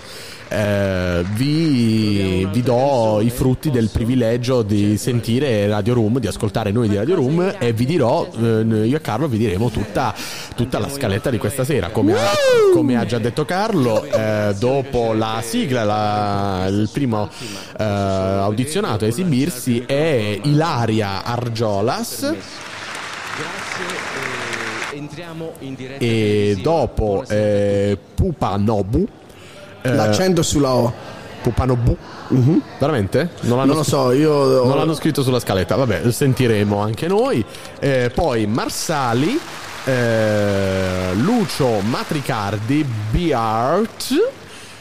eh, 0.51 1.23
vi, 1.33 2.45
vi 2.51 2.61
do 2.61 3.21
i 3.21 3.29
frutti 3.29 3.71
del 3.71 3.89
privilegio 3.89 4.61
di 4.63 4.97
sentire 4.97 5.65
Radio 5.67 5.93
Room, 5.93 6.19
di 6.19 6.27
ascoltare 6.27 6.71
noi 6.71 6.89
di 6.89 6.95
Radio 6.97 7.15
Room 7.15 7.55
e 7.57 7.71
vi 7.71 7.85
dirò, 7.85 8.27
eh, 8.37 8.61
io 8.85 8.97
e 8.97 9.01
Carlo 9.01 9.27
vi 9.27 9.37
diremo 9.37 9.69
tutta, 9.69 10.13
tutta 10.55 10.77
la 10.79 10.89
scaletta 10.89 11.29
di 11.29 11.37
questa 11.37 11.63
sera. 11.63 11.89
Come 11.89 12.13
ha, 12.13 12.29
come 12.73 12.97
ha 12.97 13.05
già 13.05 13.17
detto 13.17 13.45
Carlo, 13.45 14.03
eh, 14.03 14.53
dopo 14.59 15.13
la 15.13 15.41
sigla, 15.41 15.83
la- 15.85 16.65
il 16.67 16.89
primo 16.91 17.29
eh, 17.79 17.83
audizionato 17.83 19.05
a 19.05 19.07
esibirsi 19.07 19.83
è 19.85 20.37
Ilaria 20.43 21.23
Argiolas. 21.23 22.19
Grazie. 22.19 22.35
eh, 24.91 24.97
entriamo 24.97 25.53
in 25.59 25.75
diretta. 25.75 26.03
E 26.03 26.59
dopo 26.61 27.23
eh, 27.29 27.97
Pupa 28.13 28.57
Nobu. 28.57 29.07
Eh, 29.81 29.93
L'accento 29.93 30.41
sulla 30.43 30.73
O. 30.73 30.93
Pupanobu. 31.41 31.97
Veramente? 32.77 33.29
Non, 33.41 33.65
Non 33.65 33.75
lo 33.75 33.83
so, 33.83 34.11
io 34.11 34.63
Non 34.63 34.77
l'hanno 34.77 34.93
scritto 34.93 35.23
sulla 35.23 35.39
scaletta, 35.39 35.75
vabbè, 35.75 36.11
sentiremo 36.11 36.77
anche 36.77 37.07
noi. 37.07 37.43
Eh, 37.79 38.11
poi 38.13 38.45
Marsali, 38.45 39.39
eh, 39.85 41.13
Lucio 41.15 41.79
Matricardi, 41.79 42.85
B-Art, 43.09 44.13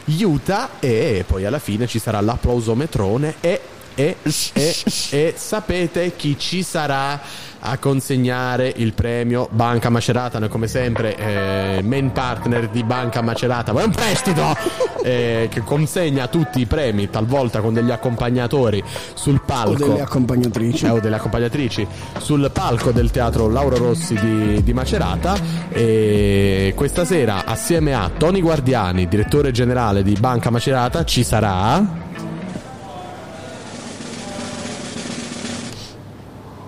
Utah 0.04 0.68
e 0.80 1.24
poi 1.26 1.44
alla 1.46 1.58
fine 1.58 1.86
ci 1.86 1.98
sarà 1.98 2.20
l'applausometrone 2.20 3.36
e, 3.40 3.60
e, 3.94 4.16
e, 4.52 4.76
e 5.10 5.34
sapete 5.36 6.14
chi 6.16 6.38
ci 6.38 6.62
sarà 6.62 7.18
a 7.60 7.78
consegnare 7.78 8.72
il 8.74 8.92
premio 8.94 9.48
Banca 9.50 9.90
Macerata 9.90 10.38
noi 10.38 10.48
come 10.48 10.66
sempre 10.66 11.16
eh, 11.16 11.82
main 11.82 12.12
partner 12.12 12.68
di 12.68 12.82
Banca 12.84 13.20
Macerata. 13.22 13.72
Ma 13.72 13.82
è 13.82 13.84
un 13.84 13.90
prestito 13.90 14.54
eh, 15.02 15.48
che 15.50 15.60
consegna 15.60 16.26
tutti 16.28 16.60
i 16.60 16.66
premi 16.66 17.10
talvolta 17.10 17.60
con 17.60 17.74
degli 17.74 17.90
accompagnatori 17.90 18.82
sul 19.14 19.36
o 19.36 19.42
palco 19.44 19.86
delle 19.86 20.00
accompagnatrici. 20.00 20.86
eh, 20.86 20.90
o 20.90 21.00
delle 21.00 21.16
accompagnatrici. 21.16 21.86
Sul 22.18 22.50
palco 22.52 22.90
del 22.90 23.10
teatro 23.10 23.48
Lauro 23.48 23.76
Rossi 23.76 24.14
di, 24.14 24.62
di 24.62 24.72
Macerata. 24.72 25.36
E 25.70 26.72
questa 26.74 27.04
sera 27.04 27.44
assieme 27.44 27.94
a 27.94 28.10
Tony 28.16 28.40
Guardiani 28.40 29.08
direttore 29.08 29.50
generale 29.50 30.02
di 30.02 30.16
Banca 30.18 30.50
Macerata 30.50 31.04
ci 31.04 31.22
sarà 31.22 32.08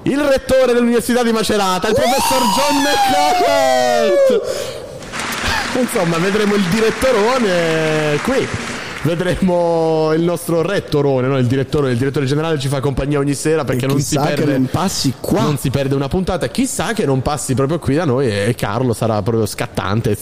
il 0.05 0.21
rettore 0.21 0.73
dell'Università 0.75 1.23
di 1.23 1.33
Macerata, 1.33 1.89
il 1.89 1.95
professor 1.95 2.43
John 2.57 2.77
McCart. 2.83 4.41
Insomma, 5.79 6.19
vedremo 6.19 6.55
il 6.55 6.63
direttorone 6.65 8.19
qui. 8.23 8.72
Vedremo 9.03 10.13
il 10.15 10.23
nostro 10.23 10.63
rettorone, 10.63 11.27
no? 11.27 11.39
il, 11.39 11.47
direttore, 11.47 11.93
il 11.93 11.99
direttore 11.99 12.27
generale 12.27 12.59
ci 12.59 12.69
fa 12.69 12.81
compagnia 12.81 13.19
ogni 13.19 13.35
sera 13.35 13.65
perché 13.65 13.87
non 13.87 14.01
si, 14.01 14.17
perde, 14.17 14.59
non 14.59 14.69
passi 14.71 15.15
qua. 15.21 15.43
non 15.43 15.59
si 15.59 15.71
perde 15.71 15.95
una 15.95 16.09
puntata. 16.09 16.49
Chissà 16.49 16.93
che 16.93 17.05
non 17.05 17.23
passi 17.23 17.55
proprio 17.55 17.79
qui 17.79 17.95
da 17.95 18.05
noi 18.05 18.29
e 18.29 18.55
Carlo 18.57 18.93
sarà 18.93 19.21
proprio 19.23 19.47
scattante, 19.47 20.17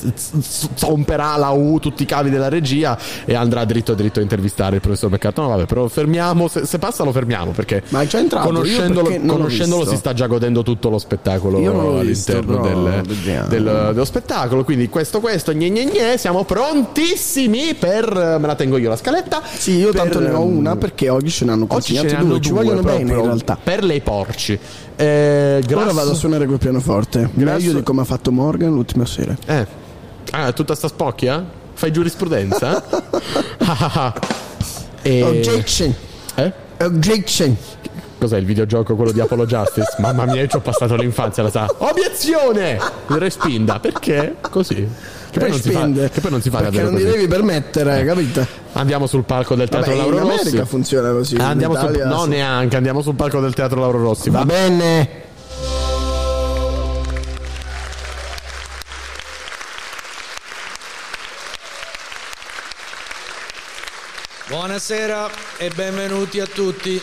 zomperà 0.74 1.36
la 1.36 1.50
U, 1.50 1.78
tutti 1.78 2.02
i 2.02 2.06
cavi 2.06 2.30
della 2.30 2.48
regia 2.48 2.98
e 3.24 3.34
andrà 3.34 3.64
dritto 3.64 3.94
dritto 3.94 4.18
a 4.18 4.22
intervistare 4.22 4.76
il 4.76 4.80
professor 4.80 5.10
Beccato. 5.10 5.42
No, 5.42 5.48
vabbè, 5.48 5.66
però 5.66 5.86
fermiamo, 5.88 6.48
se, 6.48 6.66
se 6.66 6.78
passa 6.78 7.04
lo 7.04 7.12
fermiamo 7.12 7.52
perché 7.52 7.82
Ma 7.88 8.04
già 8.06 8.18
entrato, 8.18 8.46
conoscendolo, 8.46 9.08
perché 9.08 9.26
conoscendolo 9.26 9.86
si 9.86 9.96
sta 9.96 10.12
già 10.12 10.26
godendo 10.26 10.62
tutto 10.62 10.88
lo 10.88 10.98
spettacolo 10.98 11.58
visto, 11.58 11.98
all'interno 11.98 12.60
del, 12.62 13.02
del- 13.48 13.90
dello 13.92 14.04
spettacolo. 14.04 14.64
Quindi 14.64 14.88
questo, 14.88 15.20
questo, 15.20 15.52
gne, 15.52 15.70
gne, 15.70 15.84
gne, 15.84 16.18
siamo 16.18 16.44
prontissimi 16.44 17.74
per... 17.74 18.38
Me 18.40 18.46
la 18.46 18.54
tengo 18.54 18.69
io 18.78 18.88
la 18.88 18.96
scaletta. 18.96 19.42
Sì, 19.44 19.76
io 19.76 19.90
Per, 19.90 20.00
tanto 20.00 20.20
ne 20.20 20.30
ho 20.30 20.42
ehm, 20.42 20.56
una 20.56 20.76
perché 20.76 21.08
oggi 21.08 21.30
ce 21.30 21.44
ne 21.44 21.52
hanno 21.52 21.66
Oggi 21.68 21.94
ce 21.94 21.94
consegnati 21.94 22.14
ne 22.14 22.16
hanno 22.20 22.28
due, 22.28 22.40
ci 22.40 22.48
due 22.50 22.58
vogliono 22.58 22.82
bene 22.82 23.00
in 23.00 23.06
proprio 23.06 23.26
realtà. 23.26 23.58
Per 23.62 23.84
lei 23.84 24.00
porci. 24.00 24.58
Eh, 24.96 25.62
grasso- 25.66 25.84
Ora 25.84 25.92
vado 25.92 26.10
a 26.10 26.14
suonare 26.14 26.46
quel 26.46 26.58
pianoforte, 26.58 27.30
Grasso- 27.32 27.56
meglio 27.58 27.72
di 27.78 27.82
come 27.82 28.00
ha 28.02 28.04
fatto 28.04 28.30
Morgan 28.32 28.70
l'ultima 28.72 29.06
sera. 29.06 29.36
Eh. 29.46 29.66
Ah, 30.32 30.52
tutta 30.52 30.74
sta 30.74 30.88
spocchia? 30.88 31.44
Fai 31.74 31.90
giurisprudenza? 31.92 32.82
Ah, 33.62 33.76
ah, 33.78 33.92
ah. 33.94 34.14
E- 35.02 35.22
Objection, 35.22 35.94
Eh? 36.34 36.52
objection. 36.80 37.56
Cos'è 38.18 38.36
il 38.36 38.44
videogioco 38.44 38.96
quello 38.96 39.12
di 39.12 39.20
Apollo 39.20 39.46
Justice? 39.46 39.94
Mamma 39.98 40.24
mia, 40.26 40.46
ci 40.46 40.56
ho 40.56 40.60
passato 40.60 40.94
l'infanzia, 40.96 41.42
la 41.42 41.50
sa. 41.50 41.66
Obiezione! 41.78 42.78
Respinda, 43.06 43.78
perché? 43.78 44.36
Così. 44.50 44.86
Che 45.30 45.38
poi, 45.38 45.50
non 45.50 45.60
si 45.60 45.70
fa, 45.70 46.08
che 46.08 46.20
poi 46.20 46.30
non 46.30 46.42
si 46.42 46.50
fa 46.50 46.58
Perché 46.58 46.76
davvero 46.78 46.90
non 46.90 46.98
ti 46.98 47.06
devi 47.06 47.28
permettere, 47.28 48.04
capito? 48.04 48.44
Andiamo 48.72 49.06
sul 49.06 49.22
palco 49.22 49.54
del 49.54 49.68
Teatro 49.68 49.92
Vabbè, 49.92 50.04
in 50.04 50.10
Lauro 50.10 50.28
Rossi. 50.28 50.40
America 50.40 50.64
funziona 50.64 51.12
così. 51.12 51.34
In 51.34 51.40
andiamo 51.40 51.76
sul, 51.76 52.02
no, 52.04 52.22
sì. 52.24 52.28
neanche, 52.30 52.76
andiamo 52.76 53.00
sul 53.00 53.14
palco 53.14 53.40
del 53.40 53.54
Teatro 53.54 53.78
Lauro 53.78 53.98
Rossi. 53.98 54.28
Va 54.28 54.38
Va 54.40 54.44
bene. 54.44 55.28
Buonasera 64.48 65.30
e 65.58 65.70
benvenuti 65.72 66.40
a 66.40 66.46
tutti. 66.46 67.00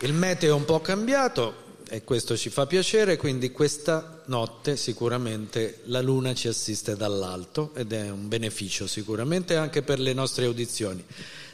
Il 0.00 0.14
meteo 0.14 0.54
è 0.54 0.56
un 0.56 0.64
po' 0.64 0.80
cambiato 0.80 1.61
e 1.92 2.04
questo 2.04 2.38
ci 2.38 2.48
fa 2.48 2.64
piacere, 2.64 3.18
quindi 3.18 3.50
questa 3.50 4.22
notte 4.24 4.78
sicuramente 4.78 5.80
la 5.84 6.00
luna 6.00 6.32
ci 6.32 6.48
assiste 6.48 6.96
dall'alto 6.96 7.72
ed 7.74 7.92
è 7.92 8.08
un 8.08 8.28
beneficio 8.28 8.86
sicuramente 8.86 9.56
anche 9.56 9.82
per 9.82 10.00
le 10.00 10.14
nostre 10.14 10.46
audizioni. 10.46 11.04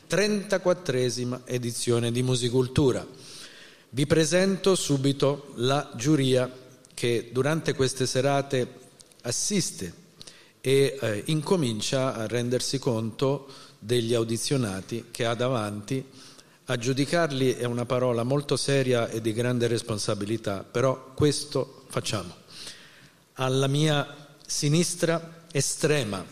34esima 0.09 1.41
edizione 1.45 2.13
di 2.13 2.23
Musicultura. 2.23 3.05
Vi 3.89 4.07
presento 4.07 4.77
subito 4.77 5.55
la 5.57 5.91
giuria 5.97 6.49
che 6.95 7.31
durante 7.33 7.75
queste 7.75 8.07
serate 8.07 8.69
assiste 9.23 9.93
e 10.61 10.99
eh, 11.01 11.23
incomincia 11.27 12.15
a 12.15 12.29
rendersi 12.29 12.79
conto 12.79 13.49
degli 13.77 14.15
audizionati 14.15 15.07
che 15.11 15.25
ha 15.25 15.35
davanti. 15.35 16.05
A 16.71 16.77
giudicarli 16.77 17.55
è 17.55 17.65
una 17.65 17.87
parola 17.87 18.25
molto 18.25 18.57
seria 18.59 19.09
e 19.09 19.23
di 19.23 19.33
grande 19.33 19.67
responsabilità, 19.69 20.65
però 20.71 21.13
questo 21.15 21.85
facciamo. 21.89 22.35
Alla 23.35 23.67
mia 23.69 24.37
sinistra 24.47 25.45
estrema, 25.51 26.23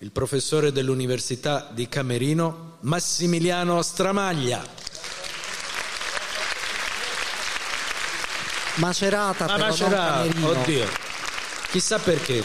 il 0.00 0.10
professore 0.10 0.72
dell'Università 0.72 1.70
di 1.72 1.88
Camerino, 1.88 2.76
Massimiliano 2.80 3.80
Stramaglia. 3.80 4.62
Macerata, 8.74 9.46
Ah, 9.46 9.54
però, 9.54 9.68
Macerata, 9.68 10.12
Camerino. 10.28 10.48
oddio. 10.48 10.86
Chissà 11.70 11.98
perché. 11.98 12.44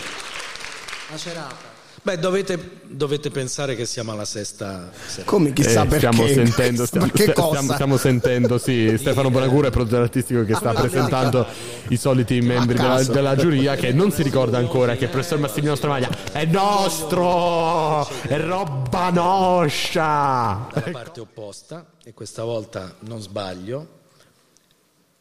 Macerata. 1.10 1.71
Beh, 2.04 2.18
dovete, 2.18 2.58
dovete 2.88 3.30
pensare 3.30 3.76
che 3.76 3.86
siamo 3.86 4.12
alla 4.12 4.26
sesta 4.26 4.90
sera. 5.06 5.24
Come 5.26 5.54
chissà 5.54 5.84
Eh, 5.84 5.86
perché. 5.88 6.12
stiamo 6.12 6.28
sentendo, 6.28 6.86
stiamo, 6.88 7.08
stiamo- 7.14 7.74
stiamo 7.74 7.98
sentendo, 7.98 8.58
sì, 8.58 8.94
Stefano 8.98 9.30
Bonagura, 9.30 9.68
il 9.68 9.72
produttore 9.72 10.02
artistico 10.04 10.44
che 10.44 10.56
sta 10.56 10.74
presentando 10.74 11.46
i 11.90 11.98
soliti 11.98 12.42
membri 12.42 12.76
della, 12.78 13.04
della 13.04 13.36
giuria 13.36 13.76
che 13.76 13.94
non 13.94 14.12
si 14.12 14.24
ricorda 14.24 14.58
ancora 14.58 14.96
che 14.96 15.04
il 15.04 15.10
professor 15.12 15.38
Massimiliano 15.38 15.76
Stramaglia 15.76 16.10
è 16.32 16.44
nostro, 16.46 18.08
è 18.08 18.40
roba 18.40 19.10
nostra. 19.12 20.68
dalla 20.74 20.90
parte 20.92 21.20
opposta, 21.20 21.86
e 22.04 22.16
questa 22.16 22.44
volta 22.44 22.96
non 23.02 23.22
sbaglio, 23.22 24.00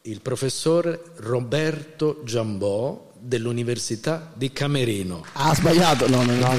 il 0.03 0.21
professor 0.21 0.99
Roberto 1.17 2.21
Giambò 2.25 3.09
dell'Università 3.19 4.31
di 4.33 4.51
Camerino. 4.51 5.23
Ha 5.33 5.53
sbagliato. 5.53 6.09
No, 6.09 6.23
no, 6.23 6.33
no. 6.33 6.55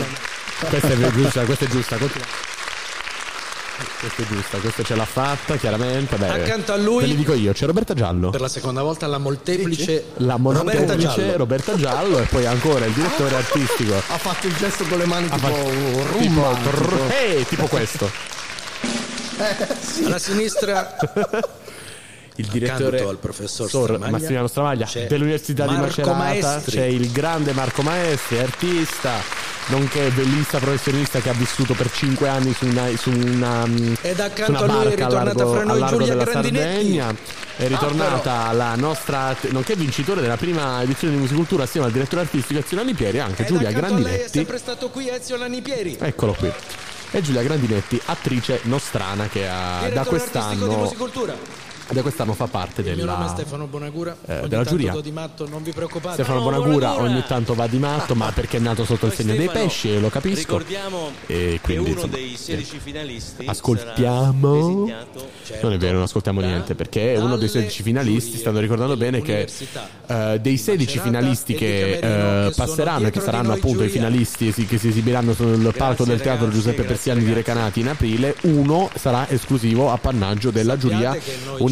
Questa 0.69 0.89
è 0.89 1.11
giusta, 1.11 1.45
questa 1.45 1.65
è 1.65 1.69
giusta, 1.69 1.97
continua. 1.97 2.27
Questa 3.99 4.23
è 4.23 4.27
giusta, 4.27 4.59
questa 4.59 4.83
ce 4.85 4.95
l'ha 4.95 5.05
fatta 5.05 5.57
chiaramente. 5.57 6.15
Beh, 6.17 6.29
Accanto 6.29 6.73
a 6.73 6.77
lui- 6.77 7.01
Ve 7.01 7.07
li 7.09 7.17
dico 7.17 7.33
io, 7.35 7.53
c'è 7.53 7.67
Roberta 7.67 7.95
Giallo. 7.95 8.31
Per 8.31 8.41
la 8.41 8.49
seconda 8.49 8.83
volta 8.83 9.09
la 9.09 9.19
molteplice 9.19 10.05
La 10.19 10.37
Roberta 10.37 10.63
molteplice 10.63 11.15
Giallo. 11.17 11.37
Roberta 11.37 11.75
Giallo 11.77 12.19
e 12.21 12.25
poi 12.27 12.47
ancora 12.47 12.85
il 12.85 12.93
direttore 12.93 13.35
artistico 13.35 13.95
Ha 13.97 14.19
fatto 14.19 14.47
il 14.47 14.55
gesto 14.55 14.85
con 14.85 14.99
le 14.99 15.07
mani 15.07 15.29
tipo 15.29 15.49
tipo, 15.49 16.03
rumba. 16.13 16.55
trrr, 16.63 17.11
eh, 17.11 17.45
tipo 17.49 17.67
questo 17.67 18.09
Alla 20.05 20.19
sinistra 20.19 20.95
il 22.37 22.47
Accanto 22.47 22.59
direttore 22.59 23.01
al 23.03 23.19
professor 23.19 23.69
Sor 23.69 23.85
Stramaglia 23.85 24.11
Massimiliano 24.11 24.47
Stramaglia 24.47 24.89
dell'Università 25.07 25.67
di 25.67 25.75
Marco 25.75 25.87
Macerata 25.87 26.17
Maestri. 26.17 26.73
c'è 26.73 26.85
il 26.85 27.11
grande 27.13 27.53
Marco 27.53 27.83
Maestri 27.83 28.39
artista 28.39 29.11
nonché 29.67 30.09
bellista 30.11 30.59
professionista 30.59 31.21
che 31.21 31.29
ha 31.29 31.35
vissuto 31.35 31.75
per 31.75 31.91
5 31.91 32.29
anni 32.29 32.53
su 32.53 32.67
una, 32.67 32.89
su 32.97 33.11
una, 33.11 33.67
mm, 33.67 33.95
Ed 34.01 34.17
su 34.17 34.23
accanto 34.23 34.65
una 34.65 34.73
a 34.75 34.83
lui 34.83 34.93
è 34.93 34.97
barca 34.97 35.05
ritornata 35.05 35.15
a 35.15 35.25
largo, 35.25 35.53
fra 35.53 35.65
noi 35.65 35.87
Giulia 35.89 36.07
della 36.07 36.25
Grandinetti. 36.25 36.73
Sardegna 36.73 37.15
è 37.57 37.69
ritornata 37.69 38.53
la 38.53 38.75
nostra 38.75 39.37
nonché 39.51 39.77
vincitore 39.77 40.21
della 40.21 40.37
prima 40.37 40.83
edizione 40.83 41.15
di 41.15 41.21
Musicultura 41.21 41.65
assieme 41.65 41.87
al 41.87 41.93
direttore 41.93 42.23
artistico 42.23 42.61
Ezio 42.61 42.83
Lipieri 42.83 43.21
anche 43.21 43.43
Ed 43.43 43.49
Giulia 43.49 43.69
accanto 43.69 43.89
lei 43.89 43.95
è 43.95 44.07
Grandinetti 44.07 44.29
sempre 44.31 44.59
stato 44.59 44.89
qui 44.89 45.09
Ezio 45.09 45.37
Lanipieri. 45.37 45.97
Eccolo 46.01 46.33
qui. 46.33 46.51
E 47.15 47.21
Giulia 47.21 47.43
Grandinetti, 47.43 48.01
attrice 48.07 48.61
nostrana 48.63 49.29
che 49.29 49.47
ha, 49.47 49.87
da 49.93 50.01
di 50.03 50.09
quest'anno, 50.09 50.91
Musicultura. 51.83 51.95
da 51.95 52.03
quest'anno 52.03 52.33
fa 52.35 52.47
parte 52.47 52.81
Il 52.83 52.97
mio 52.97 53.05
nome 53.05 53.17
è 53.17 53.21
della... 53.23 53.35
Stefano 53.35 53.67
Bonagura. 53.67 54.17
eh, 54.27 54.39
Ogni 54.39 54.49
della 54.49 54.65
tanto 54.65 54.71
giuria. 54.79 55.01
di 55.01 55.11
matto, 55.11 55.49
non 55.49 55.63
vi 55.63 55.73
preoccupate. 55.73 56.15
Stefano 56.15 56.39
No, 56.39 56.45
Bonagura 56.45 56.87
Bonagura! 56.89 57.11
ogni 57.11 57.25
tanto 57.27 57.55
va 57.55 57.67
di 57.67 57.79
matto, 57.79 58.15
ma 58.15 58.31
perché 58.33 58.57
è 58.57 58.61
nato 58.61 58.85
sotto 58.85 59.07
il 59.07 59.13
segno 59.13 59.35
dei 59.35 59.45
Stefano, 59.47 59.65
pesci, 59.67 59.93
e 59.93 60.01
lo 60.01 60.09
capisco. 60.09 60.59
Ricordiamo 60.59 61.11
E 61.27 61.59
quindi, 61.63 61.91
uno 61.91 62.01
insomma, 62.01 62.15
dei 62.17 62.37
16 62.37 62.79
finalisti 62.83 63.45
Ascoltiamo. 63.47 64.55
designato 64.55 65.29
Non 65.63 65.73
è 65.73 65.79
vero, 65.79 65.95
non 65.95 66.03
ascoltiamo 66.03 66.41
niente 66.41 66.75
perché 66.75 67.17
uno 67.19 67.37
dei 67.37 67.49
16 67.49 67.83
finalisti, 67.83 68.37
stanno 68.39 68.61
ricordando 68.61 68.97
bene 68.97 69.21
che 69.23 69.49
eh, 70.07 70.39
dei 70.41 70.57
16 70.57 70.99
finalisti 70.99 71.55
che 71.55 71.99
eh, 72.47 72.53
passeranno 72.55 73.09
e 73.09 73.11
che 73.11 73.21
saranno 73.21 73.53
appunto 73.53 73.83
i 73.85 73.89
finalisti 73.89 74.53
che 74.53 74.79
si 74.79 74.89
esibiranno 74.89 75.33
sul 75.35 75.73
palco 75.77 76.05
del 76.05 76.21
teatro 76.21 76.49
Giuseppe 76.49 76.83
Persiani 76.83 77.23
di 77.25 77.33
Recanati 77.33 77.81
in 77.81 77.89
aprile, 77.89 78.37
uno 78.43 78.91
sarà 78.95 79.29
esclusivo 79.29 79.91
appannaggio 79.91 80.51
della 80.51 80.77
giuria 80.77 81.17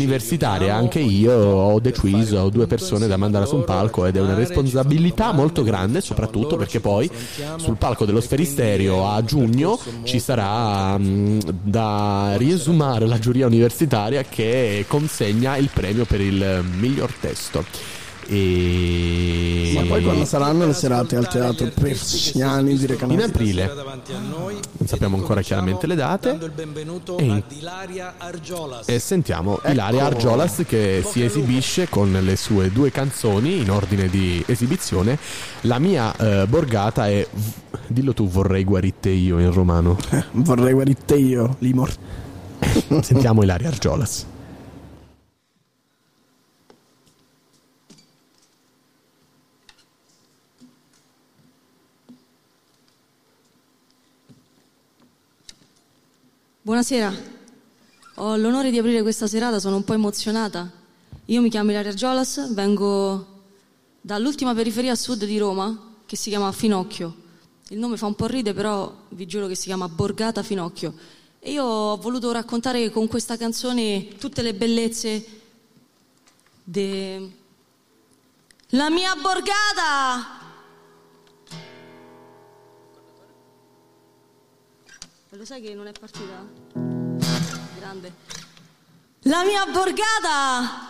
universitaria. 0.00 0.74
Anche 0.74 0.98
io 0.98 1.32
ho 1.32 1.80
deciso, 1.80 2.38
ho 2.38 2.50
due 2.50 2.66
persone 2.66 3.06
da 3.06 3.16
mandare 3.16 3.46
su 3.46 3.56
un 3.56 3.64
palco 3.64 4.06
ed 4.06 4.16
è 4.16 4.20
una 4.20 4.34
responsabilità 4.34 5.32
molto 5.32 5.62
grande, 5.62 6.00
soprattutto 6.00 6.56
perché 6.56 6.80
poi 6.80 7.10
sul 7.56 7.76
palco 7.76 8.04
dello 8.04 8.20
Sferisterio 8.20 9.08
a 9.08 9.22
giugno 9.22 9.78
ci 10.04 10.18
sarà 10.18 10.96
mm, 10.98 11.38
da 11.62 12.34
riesumare 12.36 13.06
la 13.06 13.18
giuria 13.18 13.46
universitaria 13.46 14.22
che 14.22 14.84
consegna 14.88 15.56
il 15.56 15.70
premio 15.72 16.04
per 16.04 16.20
il 16.20 16.64
miglior 16.78 17.12
testo. 17.20 17.99
E 18.32 19.72
Ma 19.74 19.82
poi 19.82 20.02
quando 20.04 20.24
saranno 20.24 20.64
le 20.66 20.72
serate 20.72 21.16
al 21.16 21.26
teatro 21.28 21.66
Persiani 21.68 22.76
di 22.76 22.82
in 22.82 22.86
Recanati? 22.86 23.22
aprile 23.22 23.72
non 23.74 24.86
sappiamo 24.86 25.16
ancora 25.16 25.40
chiaramente 25.42 25.88
le 25.88 25.96
date 25.96 26.28
Dando 26.30 26.44
il 26.46 26.52
benvenuto 26.52 27.18
E 27.18 27.24
in- 27.24 27.30
ad 27.32 27.42
Ilaria 27.58 28.14
Argiolas. 28.18 28.88
e 28.88 29.00
sentiamo 29.00 29.58
Ilaria 29.66 30.04
Argiolas 30.06 30.62
che 30.64 31.04
si 31.04 31.24
esibisce 31.24 31.88
con 31.88 32.12
le 32.12 32.36
sue 32.36 32.70
due 32.70 32.92
canzoni 32.92 33.60
in 33.62 33.70
ordine 33.70 34.08
di 34.08 34.42
esibizione. 34.46 35.18
La 35.62 35.78
mia 35.80 36.14
eh, 36.16 36.46
borgata 36.46 37.08
è 37.08 37.26
dillo 37.88 38.14
tu 38.14 38.28
vorrei 38.28 38.62
guaritte 38.64 39.08
io 39.10 39.40
in 39.40 39.52
romano. 39.52 39.96
Vorrei 40.32 40.72
guarite 40.72 41.16
io, 41.16 41.56
Limor. 41.58 41.90
Sentiamo 43.02 43.42
Ilaria 43.42 43.68
Argiolas. 43.68 44.26
Buonasera, 56.70 57.12
ho 58.14 58.37
l'onore 58.37 58.70
di 58.70 58.78
aprire 58.78 59.02
questa 59.02 59.26
serata, 59.26 59.59
sono 59.59 59.74
un 59.74 59.83
po' 59.83 59.94
emozionata. 59.94 60.70
Io 61.24 61.40
mi 61.40 61.50
chiamo 61.50 61.72
Ilaria 61.72 61.92
Giolas, 61.92 62.54
vengo 62.54 63.42
dall'ultima 64.00 64.54
periferia 64.54 64.92
a 64.92 64.94
sud 64.94 65.24
di 65.24 65.37
Roma 65.37 65.96
che 66.06 66.14
si 66.14 66.28
chiama 66.28 66.52
Finocchio. 66.52 67.16
Il 67.70 67.78
nome 67.80 67.96
fa 67.96 68.06
un 68.06 68.14
po' 68.14 68.26
ride, 68.26 68.54
però 68.54 68.94
vi 69.09 69.26
giuro 69.26 69.48
che 69.48 69.56
si 69.56 69.64
chiama 69.64 69.88
Borgata 69.88 70.44
Finocchio. 70.44 70.94
E 71.40 71.50
io 71.50 71.64
ho 71.64 71.96
voluto 71.96 72.30
raccontare 72.30 72.88
con 72.90 73.09
questa 73.09 73.37
canzone 73.37 74.06
tutte 74.16 74.40
le 74.40 74.54
bellezze 74.54 75.26
de... 76.62 77.33
La 78.68 78.90
mia 78.90 79.16
borgata! 79.16 80.39
Lo 85.34 85.44
sai 85.44 85.62
che 85.62 85.74
non 85.74 85.86
è 85.86 85.92
partita? 85.92 86.44
Grande. 87.78 88.12
La 89.20 89.44
mia 89.44 89.64
borgata! 89.66 90.88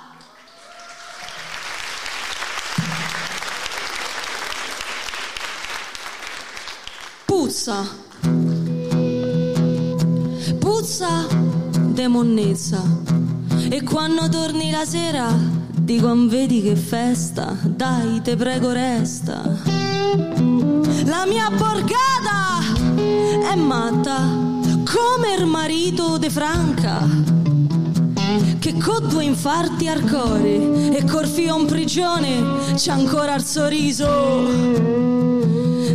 Puzza. 7.26 7.86
Puzza 10.58 11.26
de 11.92 12.08
monnezza. 12.08 12.82
E 13.68 13.82
quando 13.82 14.26
torni 14.30 14.70
la 14.70 14.86
sera, 14.86 15.28
dico, 15.68 16.14
vedi 16.28 16.62
che 16.62 16.76
festa, 16.76 17.58
dai, 17.62 18.22
te 18.22 18.36
prego 18.36 18.72
resta. 18.72 19.42
La 21.04 21.26
mia 21.26 21.50
borgata 21.50 22.69
è 23.42 23.54
matta 23.54 24.18
come 24.84 25.34
il 25.38 25.46
marito 25.46 26.18
de 26.18 26.30
Franca 26.30 27.06
che 28.58 28.74
con 28.76 29.08
due 29.08 29.24
infarti 29.24 29.88
al 29.88 30.02
cuore 30.02 30.92
e 30.96 31.04
corfio 31.04 31.58
in 31.58 31.66
prigione 31.66 32.74
c'è 32.74 32.92
ancora 32.92 33.34
il 33.34 33.42
sorriso. 33.42 34.48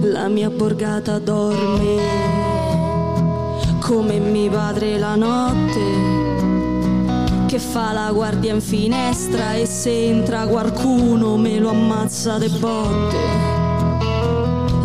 La 0.01 0.27
mia 0.27 0.49
borgata 0.49 1.19
dorme 1.19 2.33
come 3.79 4.19
mio 4.19 4.49
padre 4.49 4.97
la 4.97 5.15
notte 5.15 6.23
che 7.45 7.59
fa 7.59 7.91
la 7.91 8.11
guardia 8.11 8.53
in 8.53 8.61
finestra 8.61 9.53
e 9.53 9.67
se 9.67 10.07
entra 10.07 10.47
qualcuno 10.47 11.37
me 11.37 11.59
lo 11.59 11.69
ammazza 11.69 12.37
de 12.39 12.49
botte. 12.49 13.17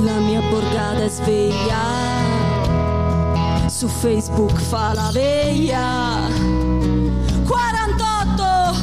La 0.04 0.18
mia 0.18 0.40
borgata 0.50 1.02
è 1.02 1.08
sveglia 1.08 1.99
su 3.80 3.88
Facebook 3.88 4.60
fa 4.60 4.92
la 4.92 5.08
veglia. 5.10 6.28
48 7.46 8.76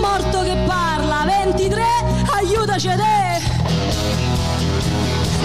morto 0.00 0.40
che 0.40 0.64
parla 0.66 1.24
23 1.26 1.84
aiutaci 2.32 2.88
te. 2.88 3.42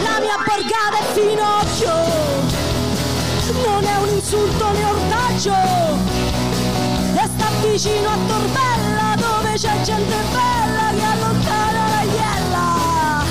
La 0.03 0.19
mia 0.21 0.37
borgata 0.37 0.99
è 0.99 1.03
finocchio. 1.11 1.93
Non 3.65 3.83
è 3.83 3.97
un 3.97 4.07
insulto 4.15 4.71
né 4.71 4.85
ortaggio. 4.85 5.55
E 7.13 7.27
sta 7.27 7.47
vicino 7.67 8.07
a 8.07 8.17
Torbella 8.25 9.15
dove 9.17 9.53
c'è 9.57 9.81
gente 9.81 10.15
bella 10.31 10.93
che 10.95 11.03
allontana 11.03 11.87
la 11.89 12.03
iella. 12.03 13.25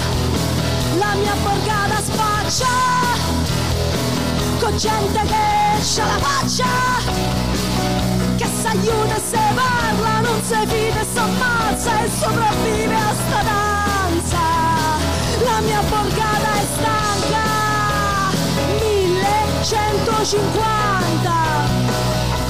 La 0.98 1.14
mia 1.14 1.35
borgata 1.42 2.02
spaccia 2.02 3.12
gente 4.83 5.21
che 5.21 5.79
c'ha 5.95 6.05
la 6.05 6.18
faccia 6.18 6.66
che 8.37 8.47
s'aiuta 8.61 9.14
e 9.14 9.21
se 9.31 9.38
parla 9.55 10.21
non 10.23 10.42
si 10.42 10.57
fida 10.66 11.01
e 11.01 11.07
s'ammazza 11.14 12.03
e 12.03 12.11
sopravvive 12.18 12.95
a 12.95 13.14
sta 13.14 13.42
danza. 13.51 14.45
La 15.45 15.61
mia 15.61 15.83
borgata 15.83 16.53
è 16.62 16.64
stanca 16.75 17.47
1150 18.81 21.33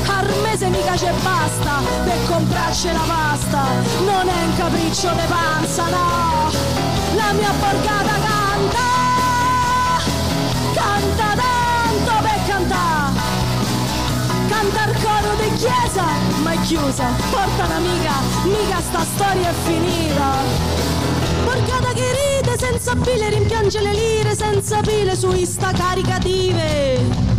al 0.06 0.32
mese 0.42 0.68
mica 0.68 0.94
c'è 0.94 1.12
basta 1.22 1.82
per 2.04 2.18
comprarci 2.28 2.92
la 2.92 3.04
pasta 3.06 3.62
non 4.06 4.26
è 4.26 4.44
un 4.44 4.56
capriccio 4.56 5.10
di 5.10 5.26
panza 5.28 5.84
no. 5.84 6.50
La 7.14 7.32
mia 7.32 7.52
borgata 7.60 8.14
canta 8.24 8.80
canta 10.72 11.51
coro 15.12 15.34
di 15.36 15.54
chiesa 15.56 16.04
ma 16.42 16.52
è 16.52 16.60
chiusa. 16.60 17.08
Porta 17.30 17.64
un'amica 17.64 18.12
mica 18.44 18.80
sta 18.80 19.04
storia 19.14 19.50
è 19.50 19.54
finita. 19.64 20.30
Borgata 21.44 21.92
che 21.92 22.10
ride 22.12 22.58
senza 22.58 22.94
pile 22.96 23.28
rimpiange 23.28 23.80
le 23.80 23.92
lire 23.92 24.34
senza 24.34 24.80
pile 24.80 25.14
su 25.16 25.32
ista 25.32 25.72
caricative. 25.72 27.30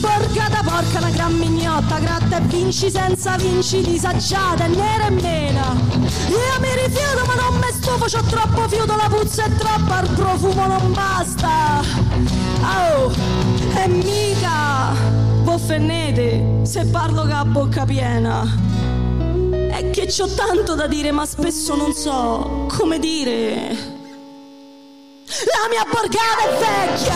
Borgata 0.00 0.62
porca 0.62 0.98
una 0.98 1.10
gran 1.10 1.34
mignotta 1.34 1.98
gratta 1.98 2.38
e 2.38 2.40
vinci 2.42 2.90
senza 2.90 3.36
vinci 3.36 3.82
disagiata 3.82 4.64
e 4.64 4.68
nera 4.68 5.06
e 5.06 5.10
mena. 5.10 5.76
Io 6.28 6.60
mi 6.60 6.68
rifiuto 6.86 7.24
ma 7.26 7.34
non 7.34 7.58
mi 7.58 7.70
stufo 7.72 8.06
c'ho 8.06 8.22
troppo 8.22 8.68
fiuto 8.68 8.96
la 8.96 9.08
puzza 9.08 9.44
è 9.44 9.52
troppa 9.56 10.00
il 10.00 10.10
profumo 10.10 10.66
non 10.66 10.92
basta. 10.92 11.82
Oh 12.62 13.12
e 13.74 13.88
mica 13.88 15.19
Boffennete 15.50 16.64
se 16.64 16.86
parlo 16.86 17.24
che 17.24 17.32
a 17.32 17.44
bocca 17.44 17.84
piena 17.84 18.44
è 19.68 19.90
che 19.90 20.06
c'ho 20.06 20.32
tanto 20.32 20.76
da 20.76 20.86
dire, 20.86 21.10
ma 21.10 21.26
spesso 21.26 21.74
non 21.74 21.92
so 21.92 22.68
come 22.68 23.00
dire. 23.00 23.68
La 25.26 25.68
mia 25.68 25.84
borgata 25.90 26.44
è 26.46 26.52
vecchia, 26.56 27.14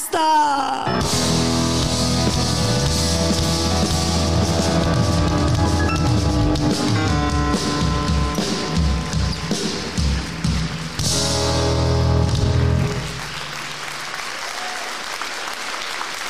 resta. 0.00 0.98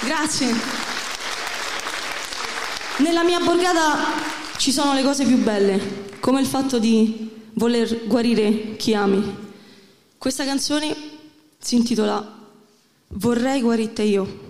Grazie. 0.05 0.55
Nella 2.99 3.23
mia 3.23 3.39
borgata 3.41 3.99
ci 4.57 4.73
sono 4.73 4.95
le 4.95 5.03
cose 5.03 5.25
più 5.25 5.39
belle, 5.39 6.19
come 6.21 6.41
il 6.41 6.47
fatto 6.47 6.79
di 6.79 7.31
voler 7.55 8.07
guarire 8.07 8.77
chi 8.77 8.95
ami. 8.95 9.49
Questa 10.19 10.45
canzone 10.45 10.95
si 11.59 11.77
intitola 11.77 12.40
Vorrei 13.13 13.61
guarite 13.61 14.03
io. 14.03 14.49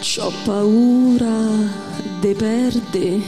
C'ho 0.00 0.32
paura 0.44 1.26
de 2.20 2.34
perde 2.34 3.22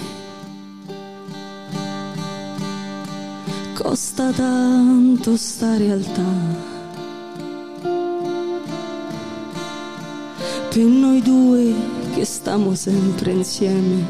Costa 3.74 4.30
tanto 4.32 5.36
sta 5.36 5.76
realtà 5.76 6.75
Per 10.76 10.84
noi 10.84 11.22
due 11.22 11.72
che 12.12 12.26
stiamo 12.26 12.74
sempre 12.74 13.30
insieme. 13.30 14.04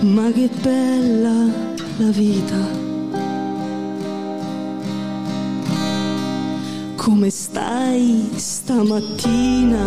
Ma 0.00 0.30
che 0.30 0.50
bella 0.60 1.46
la 1.96 2.10
vita. 2.10 2.58
Come 6.96 7.30
stai 7.30 8.28
stamattina? 8.36 9.86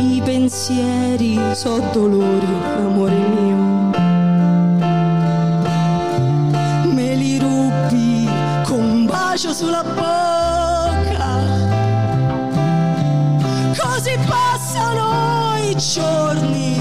I 0.00 0.20
pensieri 0.22 1.40
so 1.54 1.82
dolori, 1.94 2.46
amore 2.76 3.16
mio. 3.16 3.55
Bacio 9.36 9.52
sulla 9.52 9.82
bocca. 9.82 11.34
Così 13.78 14.18
passano 14.26 15.58
i 15.58 15.76
giorni, 15.76 16.75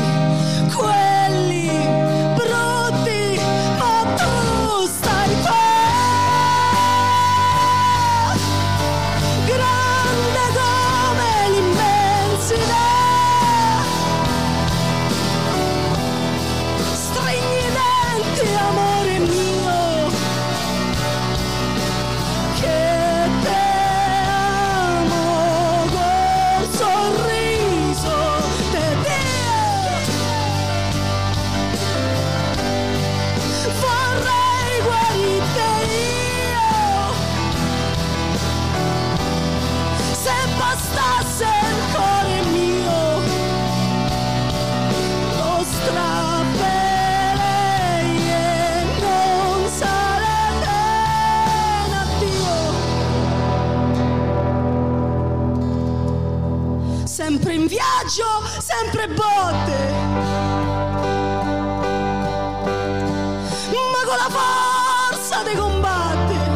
Sempre 57.35 57.53
in 57.55 57.67
viaggio, 57.67 58.23
sempre 58.59 59.09
botte. 59.09 59.91
Ma 63.91 64.01
con 64.05 64.15
la 64.15 64.29
forza 64.29 65.43
di 65.43 65.53
combattere. 65.57 66.49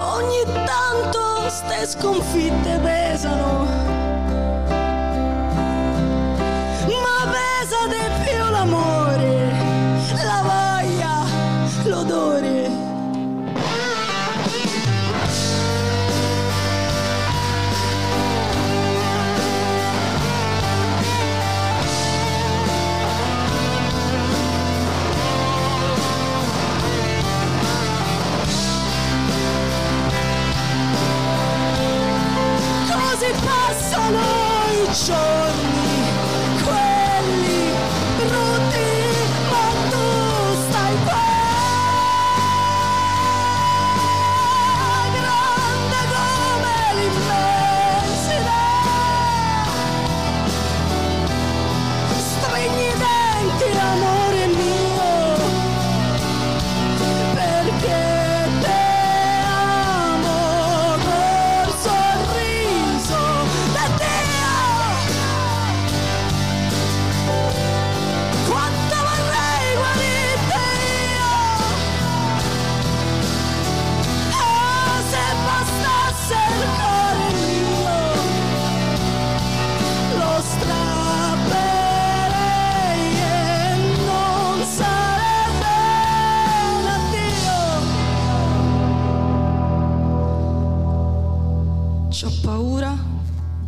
Ogni 0.00 0.42
tanto 0.64 1.48
ste 1.48 1.86
sconfitte 1.86 2.80
pesano, 2.82 2.99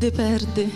de 0.02 0.10
perde. 0.10 0.68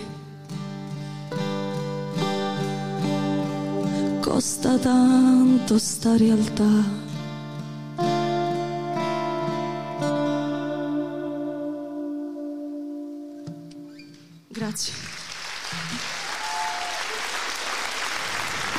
Costa 4.20 4.79
tanto 4.79 5.79
sta 5.79 6.16
realtà. 6.16 6.85
Grazie. 14.49 14.93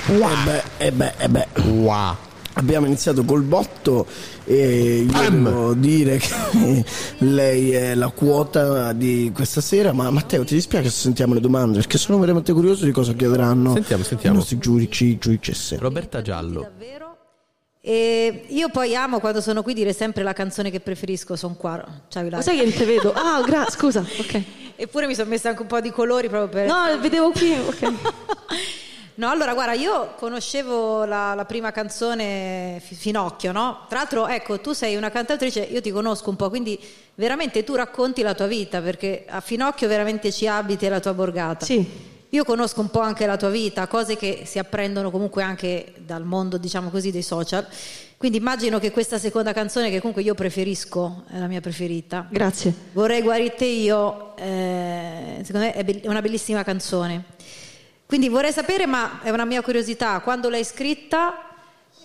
E 0.07 0.35
beh, 0.45 0.63
e 0.77 0.91
beh, 0.91 1.13
e 1.17 1.27
beh. 1.27 1.47
Abbiamo 2.57 2.87
iniziato 2.87 3.23
col 3.23 3.43
botto 3.43 4.07
e 4.43 5.05
io 5.09 5.29
devo 5.29 5.73
dire 5.75 6.17
che 6.17 6.83
lei 7.19 7.71
è 7.71 7.93
la 7.93 8.09
quota 8.09 8.93
di 8.93 9.31
questa 9.33 9.61
sera, 9.61 9.93
ma 9.93 10.09
Matteo 10.09 10.43
ti 10.43 10.55
dispiace 10.55 10.89
se 10.89 11.01
sentiamo 11.01 11.35
le 11.35 11.39
domande 11.39 11.77
perché 11.77 11.97
sono 11.99 12.17
veramente 12.17 12.53
curioso 12.53 12.85
di 12.85 12.91
cosa 12.91 13.13
chiederanno 13.13 13.73
Sentiamo, 13.73 14.03
sentiamo. 14.03 14.35
i 14.35 14.39
nostri 14.39 14.57
giudici, 14.57 15.17
giudicesse. 15.19 15.77
Roberta 15.77 16.21
Giallo. 16.23 16.71
E 17.79 18.45
io 18.47 18.69
poi 18.69 18.95
amo 18.95 19.19
quando 19.19 19.39
sono 19.39 19.61
qui 19.61 19.73
dire 19.73 19.93
sempre 19.93 20.23
la 20.23 20.33
canzone 20.33 20.71
che 20.71 20.79
preferisco, 20.79 21.35
sono 21.35 21.53
qua. 21.55 21.75
Ciao, 22.09 22.25
Ilaria. 22.25 22.37
Ma 22.37 22.41
sai 22.43 22.57
che 22.57 22.63
non 22.63 22.73
te 22.73 22.85
vedo? 22.85 23.13
Ah, 23.13 23.41
gra- 23.47 23.69
scusa, 23.69 23.99
ok. 23.99 24.41
Eppure 24.75 25.07
mi 25.07 25.15
sono 25.15 25.29
messa 25.29 25.49
anche 25.49 25.61
un 25.61 25.67
po' 25.67 25.79
di 25.79 25.91
colori 25.91 26.27
proprio 26.27 26.49
per... 26.49 26.67
No, 26.67 26.99
vedevo 26.99 27.31
qui, 27.31 27.51
ok. 27.53 27.93
No, 29.17 29.29
allora 29.29 29.55
guarda, 29.55 29.73
io 29.73 30.13
conoscevo 30.15 31.03
la, 31.03 31.33
la 31.33 31.45
prima 31.45 31.71
canzone 31.71 32.79
Fi- 32.85 32.93
Finocchio, 32.93 33.51
no? 33.51 33.85
Tra 33.89 33.97
l'altro, 33.97 34.27
ecco, 34.27 34.59
tu 34.59 34.73
sei 34.73 34.95
una 34.95 35.09
cantautrice, 35.09 35.61
io 35.61 35.81
ti 35.81 35.89
conosco 35.89 36.29
un 36.29 36.35
po', 36.35 36.49
quindi 36.49 36.79
veramente 37.15 37.63
tu 37.63 37.73
racconti 37.73 38.21
la 38.21 38.35
tua 38.35 38.45
vita, 38.45 38.79
perché 38.79 39.25
a 39.27 39.41
Finocchio 39.41 39.87
veramente 39.87 40.31
ci 40.31 40.47
abiti 40.47 40.85
e 40.85 40.89
la 40.89 40.99
tua 40.99 41.15
borgata. 41.15 41.65
Sì. 41.65 42.15
Io 42.29 42.43
conosco 42.43 42.79
un 42.81 42.91
po' 42.91 42.99
anche 42.99 43.25
la 43.25 43.37
tua 43.37 43.49
vita, 43.49 43.87
cose 43.87 44.17
che 44.17 44.43
si 44.45 44.59
apprendono 44.59 45.09
comunque 45.09 45.41
anche 45.41 45.93
dal 45.97 46.23
mondo, 46.23 46.57
diciamo 46.57 46.91
così, 46.91 47.09
dei 47.09 47.23
social. 47.23 47.65
Quindi 48.17 48.37
immagino 48.37 48.77
che 48.77 48.91
questa 48.91 49.17
seconda 49.17 49.51
canzone, 49.51 49.89
che 49.89 49.97
comunque 49.97 50.21
io 50.21 50.35
preferisco, 50.35 51.23
è 51.31 51.39
la 51.39 51.47
mia 51.47 51.61
preferita. 51.61 52.27
Grazie. 52.29 52.71
Vorrei 52.91 53.23
guarirte 53.23 53.65
io, 53.65 54.35
eh, 54.37 55.41
secondo 55.43 55.65
me 55.65 55.73
è 55.73 56.07
una 56.07 56.21
bellissima 56.21 56.63
canzone. 56.63 57.35
Quindi 58.07 58.29
vorrei 58.29 58.53
sapere, 58.53 58.85
ma 58.85 59.19
è 59.21 59.29
una 59.31 59.43
mia 59.43 59.61
curiosità, 59.61 60.21
quando 60.21 60.49
l'hai 60.49 60.63
scritta 60.63 61.41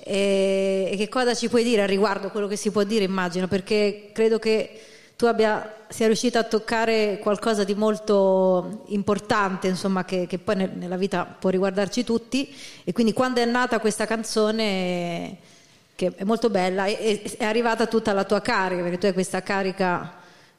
E, 0.05 0.94
che 0.96 1.09
cosa 1.09 1.32
ci 1.32 1.48
puoi 1.48 1.62
dire 1.62 1.82
al 1.82 1.88
riguardo? 1.88 2.28
Quello 2.30 2.48
che 2.48 2.57
si 2.57 2.72
può 2.72 2.82
dire, 2.82 3.05
immagino, 3.05 3.46
perché 3.46 4.11
credo 4.12 4.40
che 4.40 4.80
tu 5.14 5.26
abbia, 5.26 5.84
sia 5.86 6.07
riuscita 6.07 6.40
a 6.40 6.42
toccare 6.42 7.20
qualcosa 7.20 7.62
di 7.62 7.76
molto 7.76 8.82
importante, 8.86 9.68
insomma, 9.68 10.05
che, 10.05 10.26
che 10.26 10.38
poi 10.38 10.57
nel- 10.57 10.72
nella 10.74 10.96
vita 10.96 11.24
può 11.24 11.50
riguardarci 11.50 12.03
tutti. 12.03 12.53
E 12.82 12.92
quindi 12.92 13.12
quando 13.12 13.40
è 13.40 13.44
nata 13.44 13.78
questa 13.78 14.05
canzone, 14.05 15.36
che 15.94 16.12
è 16.16 16.24
molto 16.24 16.50
bella, 16.50 16.86
è, 16.86 17.22
è 17.38 17.44
arrivata 17.44 17.86
tutta 17.86 18.12
la 18.12 18.24
tua 18.24 18.40
carica, 18.40 18.82
perché 18.82 18.98
tu 18.98 19.07
hai 19.07 19.12
questa 19.12 19.40
carica 19.44 20.14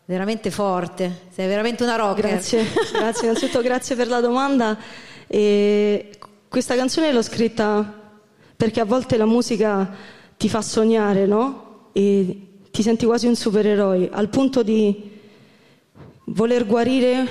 veramente 0.06 0.52
forte, 0.52 1.24
sei 1.34 1.48
veramente 1.48 1.84
una 1.84 1.98
rocker. 1.98 2.28
Grazie, 2.28 2.66
grazie, 2.94 3.28
innanzitutto 3.28 3.62
grazie 3.62 3.98
per 3.98 4.08
la 4.08 4.22
domanda. 4.22 4.78
E 5.36 6.12
questa 6.48 6.76
canzone 6.76 7.12
l'ho 7.12 7.24
scritta 7.24 8.02
perché 8.56 8.80
a 8.80 8.86
volte 8.86 9.18
la 9.18 9.26
musica 9.26 9.92
ti 10.38 10.48
fa 10.48 10.62
sognare, 10.62 11.26
no? 11.26 11.90
E 11.92 12.50
ti 12.70 12.84
senti 12.84 13.08
quasi 13.08 13.26
un 13.26 13.36
supereroe, 13.36 14.12
al 14.12 14.30
punto 14.30 14.62
di 14.62 15.10
voler 16.26 16.68
guarire 16.68 17.26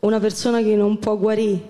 una 0.00 0.18
persona 0.18 0.62
che 0.62 0.74
non 0.74 0.98
può 0.98 1.14
guarire. 1.18 1.60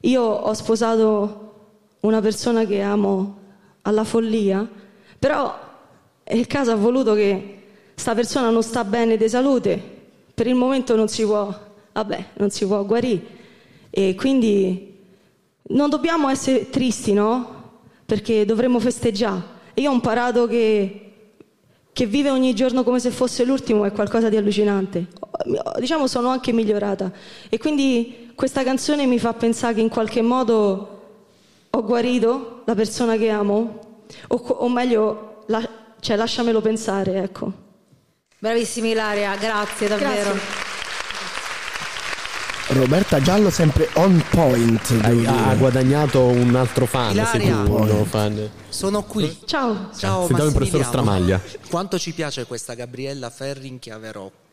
Io 0.00 0.22
ho 0.22 0.54
sposato 0.54 1.52
una 2.00 2.20
persona 2.20 2.64
che 2.64 2.80
amo 2.80 3.38
alla 3.82 4.02
follia, 4.02 4.68
però 5.20 5.56
il 6.24 6.46
caso 6.48 6.72
ha 6.72 6.76
voluto 6.76 7.14
che 7.14 7.62
sta 7.94 8.12
persona 8.12 8.50
non 8.50 8.64
sta 8.64 8.82
bene 8.82 9.16
di 9.16 9.28
salute, 9.28 9.80
per 10.34 10.48
il 10.48 10.56
momento 10.56 10.96
non 10.96 11.06
si 11.06 11.24
può, 11.24 11.56
vabbè, 11.92 12.24
non 12.38 12.50
si 12.50 12.66
può 12.66 12.84
guarire 12.84 13.35
e 13.98 14.14
quindi 14.14 14.94
non 15.68 15.88
dobbiamo 15.88 16.28
essere 16.28 16.68
tristi, 16.68 17.14
no? 17.14 17.78
Perché 18.04 18.44
dovremmo 18.44 18.78
festeggiare. 18.78 19.42
E 19.72 19.80
io 19.80 19.90
ho 19.90 19.94
imparato 19.94 20.46
che 20.46 21.00
che 21.94 22.04
vive 22.04 22.28
ogni 22.28 22.54
giorno 22.54 22.82
come 22.84 23.00
se 23.00 23.10
fosse 23.10 23.42
l'ultimo 23.46 23.86
è 23.86 23.90
qualcosa 23.92 24.28
di 24.28 24.36
allucinante. 24.36 25.06
Diciamo 25.78 26.06
sono 26.06 26.28
anche 26.28 26.52
migliorata 26.52 27.10
e 27.48 27.56
quindi 27.56 28.32
questa 28.34 28.62
canzone 28.62 29.06
mi 29.06 29.18
fa 29.18 29.32
pensare 29.32 29.72
che 29.72 29.80
in 29.80 29.88
qualche 29.88 30.20
modo 30.20 31.00
ho 31.70 31.82
guarito 31.84 32.64
la 32.66 32.74
persona 32.74 33.16
che 33.16 33.30
amo 33.30 34.02
o, 34.28 34.36
o 34.36 34.68
meglio, 34.68 35.44
la- 35.46 35.66
cioè 35.98 36.16
lasciamelo 36.16 36.60
pensare, 36.60 37.22
ecco. 37.22 37.50
Bravissima 38.40 38.88
Ilaria, 38.88 39.34
grazie 39.36 39.88
davvero. 39.88 40.32
Grazie. 40.32 40.65
Roberta 42.68 43.20
Giallo 43.20 43.50
sempre 43.50 43.88
on 43.94 44.24
point. 44.28 44.92
dire. 44.92 45.28
ha 45.28 45.54
guadagnato 45.54 46.24
un 46.24 46.54
altro 46.56 46.84
fan, 46.86 47.12
Ilaria. 47.12 47.62
sicuro. 47.62 48.04
Fan. 48.04 48.50
Sono 48.68 49.02
qui. 49.04 49.38
Ciao. 49.44 49.90
Ciao 49.96 50.26
Sentiamo 50.26 50.50
il 50.50 50.54
professor. 50.54 50.84
Stramaglia. 50.84 51.40
Quanto 51.70 51.98
ci 51.98 52.12
piace 52.12 52.44
questa 52.44 52.74
Gabriella 52.74 53.30
Ferri 53.30 53.68
in 53.68 53.78
chiave 53.78 54.10
rock. 54.10 54.45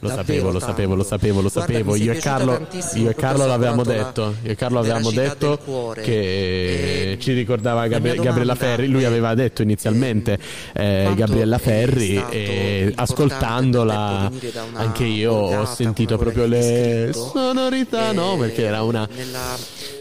Lo 0.00 0.08
sapevo, 0.10 0.52
lo 0.52 0.60
sapevo, 0.60 0.94
lo 0.94 1.02
sapevo, 1.02 1.40
lo 1.40 1.50
Guarda, 1.52 1.72
sapevo. 1.72 1.96
Io 1.96 2.12
e 2.12 2.18
Carlo, 2.18 2.66
io 2.94 3.10
e 3.10 3.14
Carlo 3.16 3.46
l'avevamo 3.46 3.82
detto, 3.82 4.34
io 4.44 4.50
e 4.52 4.54
Carlo 4.54 4.78
avevamo 4.78 5.10
detto 5.10 5.58
cuore. 5.64 6.02
che 6.02 7.12
E 7.12 7.18
ci 7.20 7.32
ricordava 7.32 7.86
Gabri- 7.88 8.20
Gabriella 8.20 8.54
Ferri, 8.54 8.86
lui 8.86 9.04
aveva 9.04 9.34
detto 9.34 9.62
inizialmente 9.62 10.38
eh, 10.72 11.12
Gabriella 11.16 11.58
Ferri 11.58 12.14
stato 12.16 12.32
e 12.32 12.92
ascoltandola 12.94 14.30
anche 14.74 15.04
io 15.04 15.32
ho 15.32 15.64
sentito 15.66 16.16
proprio 16.16 16.46
le 16.46 17.10
sonorità, 17.12 18.12
no? 18.12 18.34
eh, 18.34 18.38
Perché 18.38 18.64
era 18.66 18.82
una 18.82 19.08
nella 19.12 19.56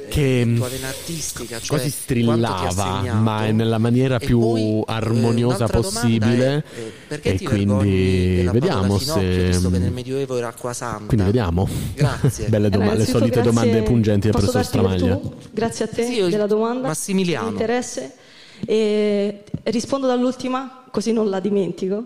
che 0.10 0.42
eh, 0.42 0.54
tua 0.56 0.68
vena 0.68 0.88
artistica, 0.88 1.58
cioè 1.60 1.68
quasi 1.68 1.90
strillava, 1.90 3.14
ma 3.14 3.50
nella 3.52 3.78
maniera 3.78 4.18
più 4.20 4.40
poi, 4.40 4.80
eh, 4.80 4.84
armoniosa 4.88 5.68
possibile. 5.68 6.56
è, 6.56 6.58
eh, 6.80 6.92
perché 7.08 7.34
e 7.34 7.42
quindi 7.44 8.48
vediamo 8.52 8.98
se. 8.98 9.48
visto 9.48 9.70
che 9.70 9.78
nel 9.80 9.92
Medioevo 9.92 10.38
era 10.38 10.48
acqua 10.50 10.74
santa. 10.74 11.06
Quindi 11.06 11.26
vediamo. 11.26 11.68
Grazie. 11.94 12.48
Belle 12.50 12.70
domande, 12.70 12.96
le 12.96 13.04
innanzitutto 13.04 13.20
solite 13.20 13.42
grazie- 13.42 13.52
domande 13.52 13.82
pungenti 13.84 14.28
del 14.28 14.32
professor 14.32 14.64
Stramaglia. 14.66 15.20
Grazie 15.52 15.86
a 15.86 15.88
te 15.88 16.04
Sì, 16.06 16.14
io- 16.14 16.30
della 16.30 16.48
domanda. 16.48 16.88
Massimiliano. 16.88 17.50
Interesse. 17.50 18.14
E 18.66 19.44
rispondo 19.64 20.08
dall'ultima, 20.08 20.84
così 20.90 21.12
non 21.12 21.30
la 21.30 21.40
dimentico. 21.40 22.06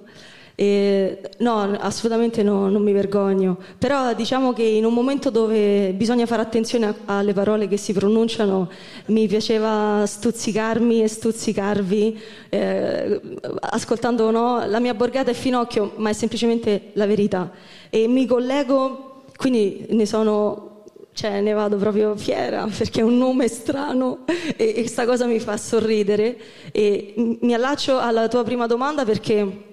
E, 0.62 1.18
no, 1.40 1.76
assolutamente 1.80 2.44
no, 2.44 2.70
non 2.70 2.84
mi 2.84 2.92
vergogno. 2.92 3.58
Però 3.80 4.14
diciamo 4.14 4.54
che 4.54 4.62
in 4.62 4.86
un 4.86 4.94
momento 4.94 5.32
dove 5.32 5.92
bisogna 5.94 6.28
fare 6.28 6.44
attenzione 6.44 6.94
alle 7.06 7.34
parole 7.34 7.68
che 7.68 7.78
si 7.78 7.94
pronunciano, 7.94 8.70
mi 9.08 9.28
piaceva 9.28 10.04
stuzzicarmi 10.06 11.02
e 11.02 11.08
stuzzicarvi, 11.08 12.22
eh, 12.50 13.22
ascoltando 13.62 14.30
no, 14.30 14.64
la 14.68 14.80
mia 14.80 14.94
borgata 14.94 15.32
è 15.32 15.34
finocchio, 15.34 15.94
ma 15.96 16.12
è 16.12 16.14
semplicemente 16.14 16.92
la 16.94 17.08
verità. 17.08 17.50
E 17.90 18.08
mi 18.08 18.28
collego, 18.28 19.24
quindi 19.36 19.88
ne 19.90 20.06
sono 20.06 20.68
cioè 21.14 21.42
ne 21.42 21.52
vado 21.54 21.76
proprio 21.76 22.16
fiera 22.16 22.70
perché 22.78 23.02
è 23.02 23.04
un 23.04 23.18
nome 23.18 23.48
strano 23.50 24.20
e 24.56 24.74
questa 24.76 25.06
cosa 25.06 25.26
mi 25.26 25.40
fa 25.40 25.58
sorridere 25.58 26.38
e 26.72 27.38
mi 27.42 27.54
allaccio 27.54 27.98
alla 27.98 28.30
tua 28.30 28.44
prima 28.44 28.66
domanda 28.66 29.04
perché 29.04 29.70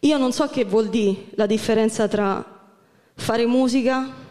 io 0.00 0.18
non 0.18 0.32
so 0.32 0.48
che 0.48 0.64
vuol 0.64 0.88
dire 0.88 1.26
la 1.34 1.46
differenza 1.46 2.06
tra 2.08 2.44
fare 3.14 3.46
musica 3.46 4.24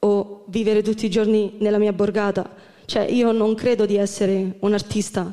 o 0.00 0.44
vivere 0.48 0.82
tutti 0.82 1.06
i 1.06 1.10
giorni 1.10 1.56
nella 1.58 1.78
mia 1.78 1.92
borgata. 1.92 2.48
Cioè 2.86 3.02
io 3.02 3.30
non 3.32 3.54
credo 3.54 3.86
di 3.86 3.96
essere 3.96 4.56
un 4.60 4.72
artista, 4.72 5.32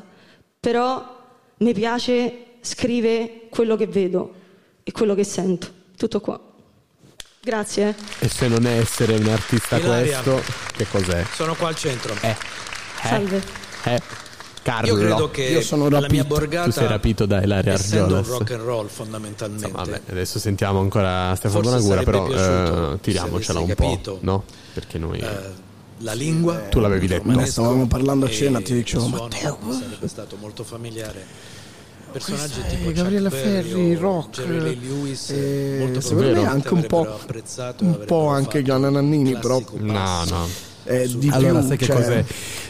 però 0.60 1.16
mi 1.58 1.72
piace 1.72 2.44
scrivere 2.60 3.46
quello 3.50 3.76
che 3.76 3.86
vedo 3.86 4.34
e 4.84 4.92
quello 4.92 5.14
che 5.14 5.24
sento. 5.24 5.68
Tutto 5.96 6.20
qua. 6.20 6.40
Grazie. 7.40 7.88
eh. 8.20 8.26
E 8.26 8.28
se 8.28 8.46
non 8.48 8.66
è 8.66 8.78
essere 8.78 9.14
un 9.16 9.26
artista 9.26 9.78
Ilaria. 9.78 10.20
questo, 10.20 10.52
che 10.76 10.86
cos'è? 10.88 11.24
Sono 11.32 11.54
qua 11.54 11.68
al 11.68 11.76
centro. 11.76 12.14
Eh, 12.20 12.36
Salve. 13.02 13.42
eh, 13.84 14.00
Carlo. 14.68 14.88
Io 14.88 14.96
credo 14.98 15.30
che 15.30 15.42
Io 15.44 15.60
sono 15.62 15.88
la 15.88 16.00
mia 16.00 16.22
rapito. 16.22 16.24
borgata 16.26 16.64
Tu 16.64 16.70
sei 16.72 16.86
rapito 16.88 17.24
da 17.24 17.42
Ilaria 17.42 17.72
essendo 17.72 18.04
un 18.12 18.18
Argiolas. 18.18 18.38
rock 18.38 18.50
and 18.50 18.62
roll 18.62 18.86
fondamentalmente. 18.88 19.70
Vabbè, 19.70 20.00
adesso 20.10 20.38
sentiamo 20.38 20.80
ancora 20.80 21.34
Stefano 21.36 21.62
Forse 21.62 21.78
Bonagura, 21.86 22.02
però 22.02 22.24
piaciuto 22.26 22.92
eh, 22.92 23.00
tiriamocela 23.00 23.58
un 23.60 23.64
avessi 23.64 23.80
po', 23.80 23.88
capito. 23.90 24.18
no? 24.20 24.44
Perché 24.74 24.98
noi... 24.98 25.18
eh, 25.20 25.66
la 26.00 26.12
lingua 26.12 26.54
Tu 26.68 26.80
l'avevi 26.80 27.06
detto. 27.06 27.22
romanesco 27.22 27.50
Stavamo 27.62 27.86
parlando 27.86 28.26
a 28.26 28.30
cena, 28.30 28.60
ti 28.60 28.74
dicevo, 28.74 29.06
Matteo, 29.08 29.58
sarebbe 29.70 30.06
stato 30.06 30.36
molto 30.38 30.64
familiare 30.64 31.24
personaggi 32.10 32.62
tipo 32.68 32.90
Berry 32.90 33.28
Ferri, 33.30 33.94
rock, 33.96 34.42
Jerry 34.42 34.78
Lewis 34.80 35.28
eh, 35.30 35.76
molto 35.80 36.00
secondo 36.00 36.40
me 36.40 36.46
anche 36.46 36.72
un 36.72 36.86
po', 36.86 37.18
un 37.80 38.04
po' 38.06 38.28
anche 38.28 38.62
Gianna 38.62 38.88
Nannini, 38.88 39.36
però 39.36 39.62
No, 39.76 40.24
no. 40.24 40.48
Eh, 40.88 41.08
di 41.16 41.28
allora, 41.30 41.58
più, 41.60 41.68
sai 41.68 41.76
che 41.76 41.84
cioè, 41.84 41.96
cos'è? 41.96 42.24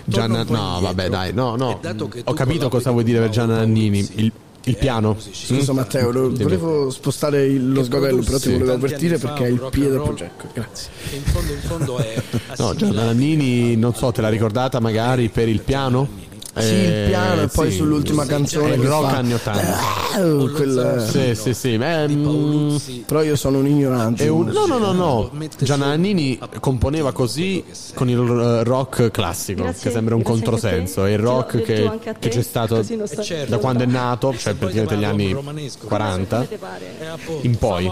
Gianna, 0.05 0.37
no, 0.37 0.41
indietro. 0.43 0.81
vabbè, 0.81 1.09
dai, 1.09 1.33
no, 1.33 1.57
no. 1.57 1.81
Ho 2.25 2.33
capito 2.35 2.69
cosa 2.69 2.91
vuoi 2.91 3.05
dire 3.05 3.21
per 3.21 3.29
Gianna 3.31 3.57
Nannini. 3.57 3.99
Il, 4.17 4.33
il 4.65 4.75
è 4.75 4.79
piano. 4.79 5.13
musicista, 5.15 5.55
Scusa 5.55 5.73
Matteo, 5.73 6.11
lo- 6.11 6.31
volevo 6.35 6.91
spostare 6.91 7.47
il- 7.47 7.73
lo 7.73 7.83
sgabello, 7.85 8.23
però 8.23 8.39
ti 8.39 8.53
volevo 8.53 8.73
avvertire 8.73 9.17
perché 9.19 9.45
è 9.45 9.49
il 9.49 9.67
piede 9.71 9.89
del 9.91 9.97
roll. 9.99 10.07
progetto. 10.09 10.49
Grazie. 10.53 10.91
in 11.15 11.23
fondo 11.23 11.53
in 11.53 11.61
fondo 11.61 11.97
è 11.99 12.23
No, 12.59 12.75
Gianna 12.75 13.05
Nannini, 13.05 13.77
non 13.77 13.95
so, 13.95 14.11
te 14.13 14.21
la 14.21 14.29
ricordata 14.29 14.79
magari 14.81 15.29
per 15.31 15.49
il 15.49 15.61
piano? 15.61 16.27
Sì, 16.61 16.75
il 16.75 17.07
piano 17.09 17.43
e 17.43 17.49
poi 17.49 17.67
Eh, 17.67 17.71
sì. 17.71 17.77
sull'ultima 17.77 18.27
canzone 18.27 18.75
il 18.75 18.81
che 18.81 18.87
rock 18.89 19.11
fa- 19.11 19.17
anni 19.17 19.33
80. 19.35 19.79
Ah, 19.79 20.21
quel- 20.55 21.07
Sì, 21.11 21.35
sì, 21.35 21.55
sì. 21.55 21.77
beh, 21.79 22.09
mm, 22.09 22.77
Però 23.07 23.23
io 23.23 23.37
sono 23.37 23.59
un 23.59 23.67
ignorante. 23.67 24.29
Un- 24.29 24.47
no, 24.49 24.67
no, 24.67 24.79
no, 24.79 24.93
no. 24.93 25.31
Mette 25.33 25.65
Gianna 25.65 25.85
su- 25.85 25.91
Nannini 25.91 26.39
componeva 26.61 27.13
così 27.13 27.65
con 27.95 28.09
il 28.09 28.19
eh, 28.19 28.65
rock 28.65 29.11
classico, 29.11 29.63
Grazie, 29.63 29.83
che 29.89 29.91
sembra 29.91 30.15
un 30.15 30.23
controsenso. 30.23 31.05
È 31.05 31.11
il 31.13 31.19
rock 31.19 31.63
che, 31.63 31.91
che 32.19 32.29
c'è 32.29 32.43
stato 32.43 32.79
Eh, 32.79 33.23
certo. 33.23 33.51
da 33.51 33.59
quando 33.59 33.83
è 33.85 33.87
nato, 33.87 34.35
cioè 34.37 34.55
praticamente 34.55 34.95
gli 34.97 34.99
chiamarlo 35.01 35.23
anni 35.25 35.33
romanesco, 35.33 35.87
40 35.87 36.37
Come 36.37 36.49
te 36.49 36.57
pare? 36.57 36.85
Eh, 37.01 37.07
appunto, 37.07 37.47
in 37.47 37.57
poi. 37.59 37.91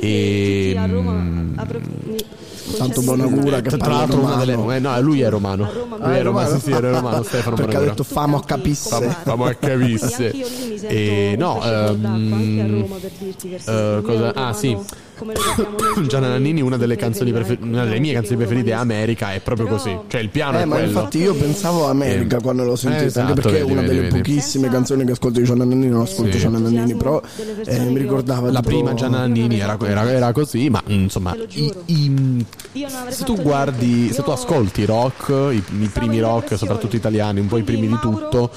E, 0.00 0.74
mm, 0.76 1.54
Tanto 2.76 3.02
concessi- 3.02 3.04
Bonagura 3.04 3.60
che 3.60 3.68
Tra 3.68 3.76
parla 3.78 3.96
l'altro 3.96 4.18
una 4.20 4.30
romano. 4.36 4.44
delle... 4.66 4.76
eh, 4.76 4.78
no, 4.80 5.00
lui 5.00 5.20
è 5.20 5.28
romano. 5.28 5.68
Lui 5.72 6.16
è 6.16 6.22
romano, 6.22 6.54
sì, 6.54 6.60
sì, 6.60 6.70
era 6.70 6.90
romano, 6.92 7.22
Stefano 7.24 7.56
Perché 7.56 7.76
Bonagura. 7.84 7.90
detto 7.90 8.04
famo 8.04 8.36
a 8.36 8.44
capisse. 8.44 8.88
Famo- 8.88 9.10
Famo 9.10 9.44
a 9.44 9.54
capisse. 9.54 10.30
E 10.88 11.34
no, 11.38 11.62
ehm, 11.62 12.80
Roma 12.80 12.96
per 12.96 13.10
dirti 13.18 13.48
che 13.48 13.54
eh, 13.56 13.58
il 13.72 13.74
mio 13.92 14.02
cosa- 14.02 14.34
ah 14.34 14.52
sì, 14.52 14.76
come 15.22 15.34
lo 15.34 15.40
sappiamo 15.40 15.76
noi 15.78 16.06
Gianna 16.08 16.28
Nannini, 16.28 16.60
una 16.60 16.76
delle, 16.76 16.96
canzoni 16.96 17.32
prefer- 17.32 17.62
una 17.62 17.84
delle 17.84 18.00
mie 18.00 18.12
canzoni 18.12 18.36
preferite 18.36 18.70
è 18.70 18.74
America, 18.74 19.32
è 19.32 19.40
proprio 19.40 19.66
Però- 19.66 19.78
così. 19.78 19.96
Cioè 20.08 20.20
il 20.20 20.28
piano 20.30 20.58
Eh, 20.58 20.62
è 20.62 20.64
ma 20.64 20.74
quello. 20.76 20.88
infatti 20.90 21.18
io 21.18 21.34
pensavo 21.34 21.86
a 21.86 21.90
America 21.90 22.36
Eh, 22.38 22.40
quando 22.40 22.64
l'ho 22.64 22.76
sentita, 22.76 23.04
esatto, 23.04 23.28
anche 23.28 23.40
perché 23.40 23.56
è 23.58 23.60
vedi, 23.60 23.72
una 23.72 23.80
vedi, 23.82 23.94
delle 23.94 24.08
vedi. 24.08 24.18
pochissime 24.22 24.68
canzoni 24.68 25.04
che 25.04 25.12
ascolto 25.12 25.38
di 25.38 25.44
Gianna 25.46 25.64
Nannini, 25.64 25.88
non 25.90 26.00
ascolto 26.02 26.32
Sì. 26.32 26.38
Gianna 26.38 26.58
Nannini, 26.58 26.94
però 26.96 27.22
eh, 27.64 27.78
mi 27.80 27.98
ricordava 27.98 28.50
La 28.50 28.60
tipo- 28.60 28.68
prima 28.74 28.94
Gianna 28.94 29.18
Nannini 29.18 29.58
era, 29.60 29.76
era- 29.82 30.10
era 30.10 30.32
così, 30.32 30.68
ma 30.70 30.82
insomma, 30.86 31.36
i- 31.50 31.72
i- 31.86 32.46
se 33.08 33.24
tu 33.24 33.36
guardi, 33.40 34.10
se 34.12 34.22
tu 34.22 34.30
ascolti 34.30 34.84
rock, 34.84 35.28
i, 35.52 35.62
i 35.80 35.86
primi 35.92 36.20
rock, 36.20 36.56
soprattutto 36.56 36.96
italiani, 36.96 37.40
un 37.40 37.46
po' 37.46 37.58
i 37.58 37.62
primi 37.62 37.86
di 37.88 37.98
tutto, 38.00 38.50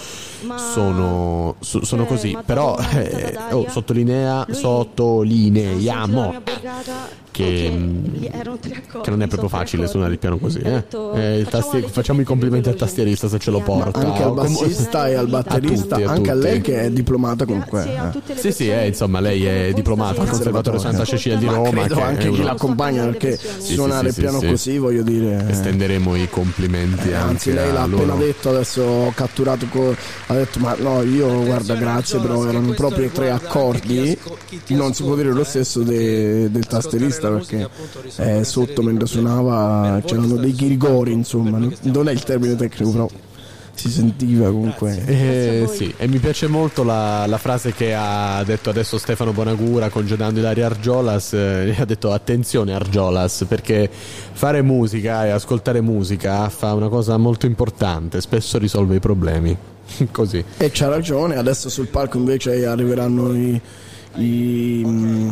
sono, 0.57 1.55
so- 1.59 1.83
sono 1.86 2.03
cioè, 2.03 2.11
così. 2.11 2.31
m'ha 2.31 2.43
Però 2.43 2.77
eh, 2.93 3.38
oh, 3.51 3.69
sottolinea, 3.69 4.45
sottolineiamo 4.49 6.41
che, 7.36 7.71
tre 8.61 8.75
accordi, 8.75 9.01
che 9.03 9.09
non 9.09 9.21
è 9.21 9.27
proprio 9.27 9.49
facile 9.49 9.83
accordi. 9.83 9.91
suonare 9.91 10.13
il 10.13 10.19
piano 10.19 10.38
così. 10.38 10.59
Eh? 10.59 10.69
detto, 10.71 11.13
Eh, 11.13 11.38
il 11.39 11.43
facciamo 11.45 11.61
tastier- 11.63 11.89
facciamo 11.91 12.21
i 12.21 12.23
complimenti 12.23 12.69
al 12.69 12.75
tastierista 12.75 13.27
se 13.27 13.39
ce 13.39 13.51
lo 13.51 13.59
porta. 13.59 13.99
anche 13.99 14.23
al 14.23 14.33
bassista 14.33 15.07
e 15.07 15.15
al 15.15 15.27
batterista, 15.27 15.95
A 15.95 15.97
tutti, 15.99 16.03
a 16.09 16.11
anche 16.11 16.31
a 16.31 16.33
lei 16.33 16.61
che 16.61 16.81
è 16.81 16.89
diplomata 16.91 17.45
comunque. 17.45 17.83
eh. 17.86 18.36
Sì, 18.38 18.51
sì, 18.51 18.69
eh, 18.69 18.88
insomma, 18.88 19.19
lei 19.19 19.45
è 19.45 19.71
diplomata 19.73 20.21
al 20.21 20.29
Conservatorio 20.29 20.79
Santa 20.79 21.03
Cecilia 21.05 21.38
di 21.38 21.45
Ma 21.45 21.53
Roma. 21.53 21.69
credo 21.69 21.95
che 21.95 22.01
anche 22.01 22.29
chi 22.29 22.41
l'accompagna 22.43 23.03
perché 23.05 23.38
Sì, 23.59 23.73
suonare 23.73 24.11
sì, 24.11 24.19
il 24.19 24.23
piano 24.25 24.39
sì, 24.39 24.45
sì. 24.45 24.51
così 24.51 24.77
voglio 24.77 25.03
dire 25.03 25.45
eh, 25.47 25.51
Estenderemo 25.51 26.15
i 26.15 26.29
complimenti 26.29 27.11
anzi 27.13 27.49
anche 27.49 27.53
lei 27.53 27.73
l'ha 27.73 27.81
appena 27.83 28.15
detto 28.15 28.49
adesso 28.49 28.81
ho 28.81 29.11
catturato 29.13 29.65
co- 29.69 29.95
ha 30.27 30.33
detto 30.33 30.59
ma 30.59 30.75
no 30.79 31.01
io 31.03 31.43
guarda 31.43 31.75
grazie 31.75 32.19
però 32.19 32.47
erano 32.47 32.71
proprio 32.73 33.09
tre 33.09 33.31
accordi 33.31 34.17
non 34.67 34.93
si 34.93 35.03
può 35.03 35.15
dire 35.15 35.31
lo 35.31 35.43
stesso 35.43 35.81
de- 35.81 36.49
del 36.51 36.65
tastierista 36.67 37.24
perché 37.30 37.69
eh, 38.17 38.43
sotto 38.43 38.82
mentre 38.82 39.07
suonava 39.07 40.01
c'erano 40.05 40.36
dei 40.36 40.53
ghirigori 40.53 41.11
insomma 41.11 41.57
non 41.57 42.07
è 42.07 42.11
il 42.11 42.23
termine 42.23 42.55
tecnico 42.55 42.91
però 42.91 43.09
si 43.76 43.89
sentiva 43.89 44.49
comunque 44.49 45.03
Eh, 45.05 45.67
sì, 45.71 45.93
e 45.97 46.07
mi 46.07 46.17
piace 46.19 46.47
molto 46.47 46.84
la, 46.84 47.26
la 47.28 47.38
frase 47.38 47.73
che 47.73 47.93
ha 47.93 48.41
detto 48.45 48.69
adesso 48.69 48.97
Stefano 48.97 49.34
Bonagura 49.34 49.89
congedando 49.89 50.39
Ilaria 50.39 50.65
Argiolas. 50.65 51.34
eh, 51.34 51.76
ha 51.78 51.86
detto 51.86 52.11
attenzione 52.13 52.73
Argiolas 52.73 53.45
perché 53.47 53.89
fare 53.91 54.61
musica 54.61 55.26
e 55.26 55.30
ascoltare 55.30 55.82
musica 55.82 56.47
fa 56.49 56.73
una 56.73 56.88
cosa 56.88 57.17
molto 57.17 57.45
importante, 57.45 58.21
spesso 58.21 58.57
risolve 58.57 58.95
i 58.95 58.99
problemi. 58.99 59.55
Così. 60.09 60.43
E 60.57 60.69
c'ha 60.71 60.88
ragione, 60.88 61.36
adesso 61.36 61.69
sul 61.69 61.88
palco 61.88 62.17
invece 62.17 62.65
arriveranno 62.65 63.36
i, 63.36 63.61
i 64.15 64.84
mm, 64.86 65.30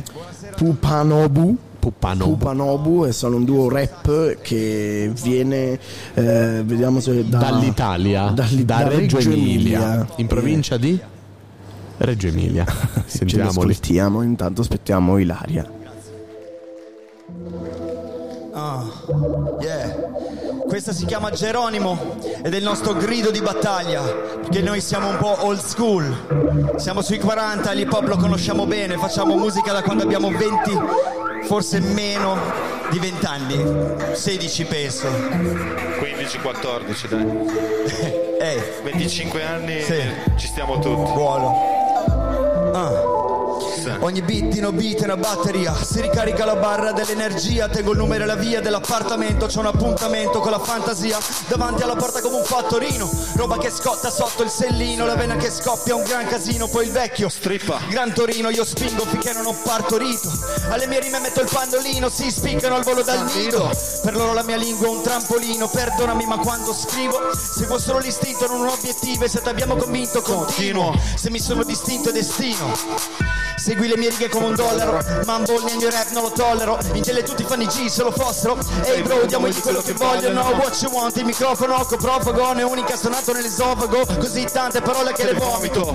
Pupanobu. 0.56 1.58
Pupanobu. 1.84 2.38
Pupanobu 2.38 3.06
e 3.06 3.12
sono 3.12 3.36
un 3.36 3.44
duo 3.44 3.68
rap 3.68 4.38
che 4.42 5.12
viene, 5.22 5.78
eh, 6.14 6.62
vediamo 6.64 7.02
se 7.02 7.28
da, 7.28 7.40
Dall'Italia, 7.40 8.30
dalli- 8.30 8.64
da 8.64 8.78
da 8.84 8.88
Reggio, 8.88 9.18
Reggio 9.18 9.32
Emilia, 9.32 9.80
Emilia. 9.80 10.08
in 10.16 10.28
provincia 10.28 10.78
di 10.78 10.98
Reggio 11.98 12.28
Emilia. 12.28 12.64
Ce 12.72 12.72
li 12.96 13.04
Sentiamoli. 13.06 13.50
ascoltiamo, 13.50 14.22
intanto 14.22 14.62
aspettiamo 14.62 15.18
Ilaria. 15.18 15.70
Ah, 18.54 18.84
yeah. 19.60 19.96
Questa 20.66 20.94
si 20.94 21.06
chiama 21.06 21.32
Geronimo 21.32 21.98
ed 22.44 22.54
è 22.54 22.58
il 22.58 22.64
nostro 22.64 22.94
grido 22.94 23.30
di 23.30 23.42
battaglia, 23.42 24.02
perché 24.04 24.62
noi 24.62 24.80
siamo 24.80 25.10
un 25.10 25.18
po' 25.18 25.36
old 25.46 25.60
school. 25.60 26.74
Siamo 26.78 27.02
sui 27.02 27.20
40, 27.20 27.72
l'hip 27.74 27.92
hop 27.92 28.08
lo 28.08 28.16
conosciamo 28.16 28.66
bene, 28.66 28.96
facciamo 28.98 29.36
musica 29.36 29.74
da 29.74 29.82
quando 29.82 30.04
abbiamo 30.04 30.30
20, 30.30 30.42
forse 31.46 31.80
meno 31.80 32.38
di 32.90 33.00
20 33.00 33.26
anni, 33.26 33.64
16 34.14 34.66
penso. 34.66 35.08
15-14 35.08 37.08
dai. 37.08 37.26
Ehi, 38.40 38.62
25 38.84 39.44
anni 39.46 39.82
Sì. 39.82 40.02
ci 40.36 40.48
stiamo 40.48 40.80
tutti. 40.80 41.12
Buono. 41.14 42.72
Ah. 42.74 43.13
Ogni 44.00 44.22
beat 44.22 44.56
in 44.56 44.70
beat 44.76 45.02
è 45.02 45.04
una 45.04 45.18
batteria. 45.18 45.74
Si 45.74 46.00
ricarica 46.00 46.46
la 46.46 46.56
barra 46.56 46.92
dell'energia. 46.92 47.68
Tengo 47.68 47.92
il 47.92 47.98
numero 47.98 48.24
e 48.24 48.28
la 48.28 48.36
via 48.36 48.62
dell'appartamento. 48.62 49.48
C'ho 49.48 49.60
un 49.60 49.66
appuntamento 49.66 50.40
con 50.40 50.52
la 50.52 50.60
fantasia. 50.60 51.18
Davanti 51.48 51.84
alla 51.84 51.96
porta 51.96 52.22
come 52.22 52.38
un 52.38 52.44
fattorino. 52.44 53.10
Roba 53.36 53.58
che 53.58 53.70
scotta 53.70 54.10
sotto 54.10 54.44
il 54.44 54.50
sellino. 54.50 55.06
La 55.06 55.16
vena 55.16 55.36
che 55.36 55.50
scoppia 55.50 55.96
un 55.96 56.04
gran 56.04 56.28
casino. 56.28 56.68
Poi 56.68 56.86
il 56.86 56.92
vecchio 56.92 57.28
strippa. 57.28 57.80
Gran 57.90 58.14
Torino 58.14 58.50
io 58.50 58.64
spingo 58.64 59.06
finché 59.06 59.34
non 59.34 59.46
ho 59.46 59.56
partorito. 59.64 60.32
Alle 60.70 60.88
mie 60.88 61.02
rime 61.02 61.20
metto 61.20 61.42
il 61.42 61.50
pandolino. 61.52 62.10
Si 62.10 62.32
spiccano 62.32 62.76
al 62.76 62.84
volo 62.84 63.02
dal 63.02 63.30
nido. 63.34 63.70
Per 64.02 64.16
loro 64.16 64.34
la 64.34 64.44
mia 64.44 64.58
lingua 64.58 64.88
è 64.88 64.90
un 64.92 65.02
trampolino. 65.02 65.68
Perdonami 65.68 66.26
ma 66.26 66.38
quando 66.38 66.74
scrivo 66.74 67.20
Seguo 67.34 67.78
solo 67.78 68.00
l'istinto 68.00 68.48
non 68.48 68.62
un 68.62 68.68
obiettivo 68.68 69.26
E 69.26 69.28
se 69.28 69.42
ti 69.42 69.50
abbiamo 69.50 69.76
convinto 69.76 70.22
continuo. 70.22 70.98
Se 71.16 71.30
mi 71.30 71.40
sono 71.40 71.64
distinto 71.64 72.10
è 72.10 72.12
destino 72.12 73.42
Segui 73.74 73.88
le 73.88 73.98
mie 73.98 74.10
righe 74.10 74.30
come 74.30 74.46
un 74.46 74.56
dollaro. 74.56 75.00
Mumble 75.26 75.64
nel 75.64 75.78
mio 75.78 75.90
rap 75.90 76.12
non 76.12 76.22
lo 76.22 76.32
tollero. 76.32 76.78
In 76.94 77.02
tele 77.02 77.24
tutti 77.24 77.44
fanno 77.44 77.64
i 77.64 77.66
G 77.66 77.88
se 77.88 78.04
lo 78.04 78.12
fossero. 78.12 78.56
Ehi 78.84 79.02
bro 79.02 79.26
diamogli 79.26 79.60
quello 79.62 79.82
che 79.82 79.94
vogliono. 79.94 80.42
What 80.42 80.80
you 80.84 80.92
want? 80.92 81.18
Il 81.18 81.26
microfono 81.26 81.84
coprofago. 81.84 82.54
Ne 82.54 82.62
unica 82.62 82.96
suonato 82.96 83.34
nell'esofago. 83.34 84.06
Così 84.20 84.46
tante 84.46 84.80
parole 84.82 85.14
che 85.14 85.24
le 85.24 85.34
vomito. 85.34 85.92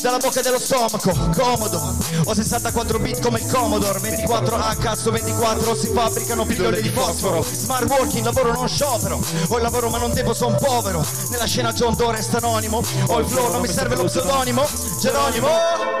Dalla 0.00 0.16
bocca 0.16 0.40
dello 0.40 0.58
stomaco 0.58 1.12
Comodo. 1.36 1.94
Ho 2.24 2.32
64 2.32 2.98
bit 2.98 3.20
come 3.20 3.40
il 3.40 3.52
Commodore. 3.52 3.98
24 3.98 4.56
a 4.56 4.74
cazzo 4.76 5.10
24 5.10 5.74
Si 5.74 5.88
fabbricano 5.92 6.46
pillole 6.46 6.80
di 6.80 6.88
fosforo. 6.88 7.42
Smart 7.42 7.86
working 7.86 8.24
lavoro 8.24 8.52
non 8.52 8.66
sciopero. 8.66 9.20
Ho 9.48 9.56
il 9.56 9.62
lavoro 9.62 9.90
ma 9.90 9.98
non 9.98 10.14
devo 10.14 10.32
son 10.32 10.56
povero. 10.58 11.04
Nella 11.28 11.44
scena 11.44 11.70
John 11.74 11.94
Doe 11.94 12.12
resta 12.12 12.38
anonimo. 12.38 12.82
Ho 13.08 13.18
il 13.18 13.26
flow 13.26 13.52
non 13.52 13.60
mi 13.60 13.68
serve 13.68 13.94
lo 13.94 14.04
pseudonimo. 14.04 14.66
Geronimo 14.98 16.00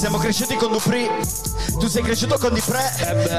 Siamo 0.00 0.16
cresciuti 0.16 0.56
con 0.56 0.72
Dupri. 0.72 1.10
Tu 1.78 1.86
sei 1.86 2.02
cresciuto 2.02 2.38
con 2.38 2.54
Dipre 2.54 2.80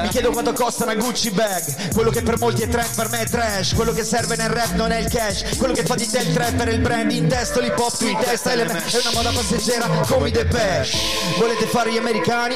Mi 0.02 0.08
chiedo 0.10 0.30
quanto 0.30 0.52
costa 0.52 0.84
una 0.84 0.94
Gucci 0.94 1.32
bag. 1.32 1.92
Quello 1.92 2.10
che 2.10 2.22
per 2.22 2.38
molti 2.38 2.62
è 2.62 2.68
trend 2.68 2.94
per 2.94 3.10
me 3.10 3.22
è 3.22 3.26
trash. 3.26 3.74
Quello 3.74 3.90
che 3.90 4.04
serve 4.04 4.36
nel 4.36 4.48
rap 4.48 4.74
non 4.74 4.92
è 4.92 4.98
il 4.98 5.08
cash. 5.08 5.56
Quello 5.58 5.74
che 5.74 5.82
fa 5.82 5.96
di 5.96 6.08
te 6.08 6.18
il 6.18 6.32
trapper 6.32 6.68
è 6.68 6.72
il 6.72 6.78
brand. 6.78 7.10
In 7.10 7.26
testa 7.26 7.58
l'hip 7.58 7.76
hop, 7.76 7.96
tu 7.96 8.06
in 8.06 8.16
testa 8.16 8.52
element 8.52 8.88
È 8.88 9.00
una 9.00 9.10
moda 9.12 9.30
passeggera 9.30 9.88
come 10.06 10.28
i 10.28 10.30
Depeche. 10.30 10.96
Volete 11.36 11.66
fare 11.66 11.92
gli 11.92 11.98
americani? 11.98 12.54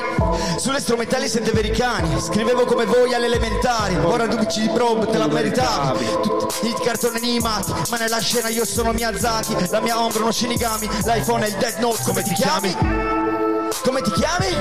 Sulle 0.56 0.78
strumentali 0.78 1.28
siete 1.28 1.50
americani 1.50 2.20
Scrivevo 2.20 2.64
come 2.64 2.84
voi 2.84 3.12
alle 3.12 3.26
elementari. 3.26 3.96
Ora 3.96 4.28
tu 4.28 4.36
dici 4.36 4.60
di 4.60 4.68
probe, 4.68 5.06
te 5.06 5.18
la 5.18 5.26
meritavi. 5.26 6.06
Tutti 6.22 6.68
i 6.68 6.74
cartoni 6.80 7.16
animati. 7.16 7.72
Ma 7.90 7.96
nella 7.96 8.20
scena 8.20 8.50
io 8.50 8.64
sono 8.64 8.92
Miyazaki. 8.92 9.68
La 9.70 9.80
mia 9.80 10.00
ombra 10.00 10.22
uno 10.22 10.30
Shinigami. 10.30 10.88
L'iPhone 11.02 11.44
è 11.44 11.48
il 11.48 11.56
Death 11.56 11.78
Note 11.78 12.02
Come 12.04 12.22
ti 12.22 12.34
chiami? 12.34 13.45
Come 13.82 14.00
ti 14.02 14.10
chiami? 14.10 14.56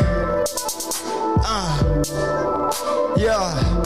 Ah. 1.41 1.83
Yeah. 3.15 3.81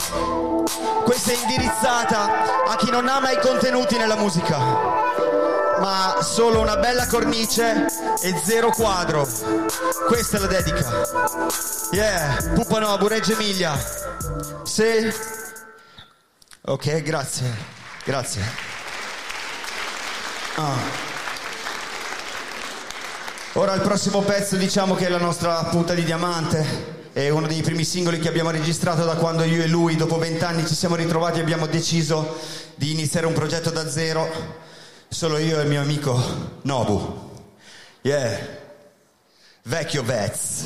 Questa 1.04 1.32
è 1.32 1.36
indirizzata 1.40 2.64
a 2.66 2.76
chi 2.76 2.90
non 2.90 3.08
ama 3.08 3.30
i 3.30 3.40
contenuti 3.40 3.96
nella 3.96 4.16
musica, 4.16 4.58
ma 4.58 6.18
solo 6.20 6.60
una 6.60 6.76
bella 6.76 7.06
cornice 7.06 7.86
e 8.22 8.40
zero 8.44 8.70
quadro. 8.70 9.26
Questa 10.06 10.36
è 10.36 10.40
la 10.40 10.46
dedica. 10.46 11.48
Yeah, 11.92 12.52
Pupanobu, 12.54 13.08
Reggio 13.08 13.32
Emilia. 13.32 13.76
Sì. 14.62 15.12
Ok, 16.62 17.02
grazie. 17.02 17.56
Grazie. 18.04 18.42
Ah. 20.56 21.09
Ora 23.54 23.74
il 23.74 23.80
prossimo 23.80 24.20
pezzo 24.20 24.54
diciamo 24.54 24.94
che 24.94 25.06
è 25.06 25.08
la 25.08 25.18
nostra 25.18 25.64
punta 25.64 25.92
di 25.92 26.04
diamante. 26.04 27.08
È 27.12 27.28
uno 27.30 27.48
dei 27.48 27.62
primi 27.62 27.82
singoli 27.82 28.20
che 28.20 28.28
abbiamo 28.28 28.50
registrato 28.50 29.04
da 29.04 29.16
quando 29.16 29.42
io 29.42 29.60
e 29.60 29.66
lui, 29.66 29.96
dopo 29.96 30.18
vent'anni, 30.18 30.64
ci 30.64 30.74
siamo 30.76 30.94
ritrovati 30.94 31.40
e 31.40 31.42
abbiamo 31.42 31.66
deciso 31.66 32.38
di 32.76 32.92
iniziare 32.92 33.26
un 33.26 33.32
progetto 33.32 33.70
da 33.70 33.90
zero. 33.90 34.28
Solo 35.08 35.36
io 35.38 35.58
e 35.58 35.62
il 35.62 35.68
mio 35.68 35.80
amico 35.80 36.58
Nobu. 36.62 37.38
Yeah. 38.02 38.38
Vecchio 39.64 40.04
Vez. 40.04 40.64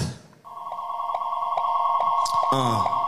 Ah. 2.51 3.04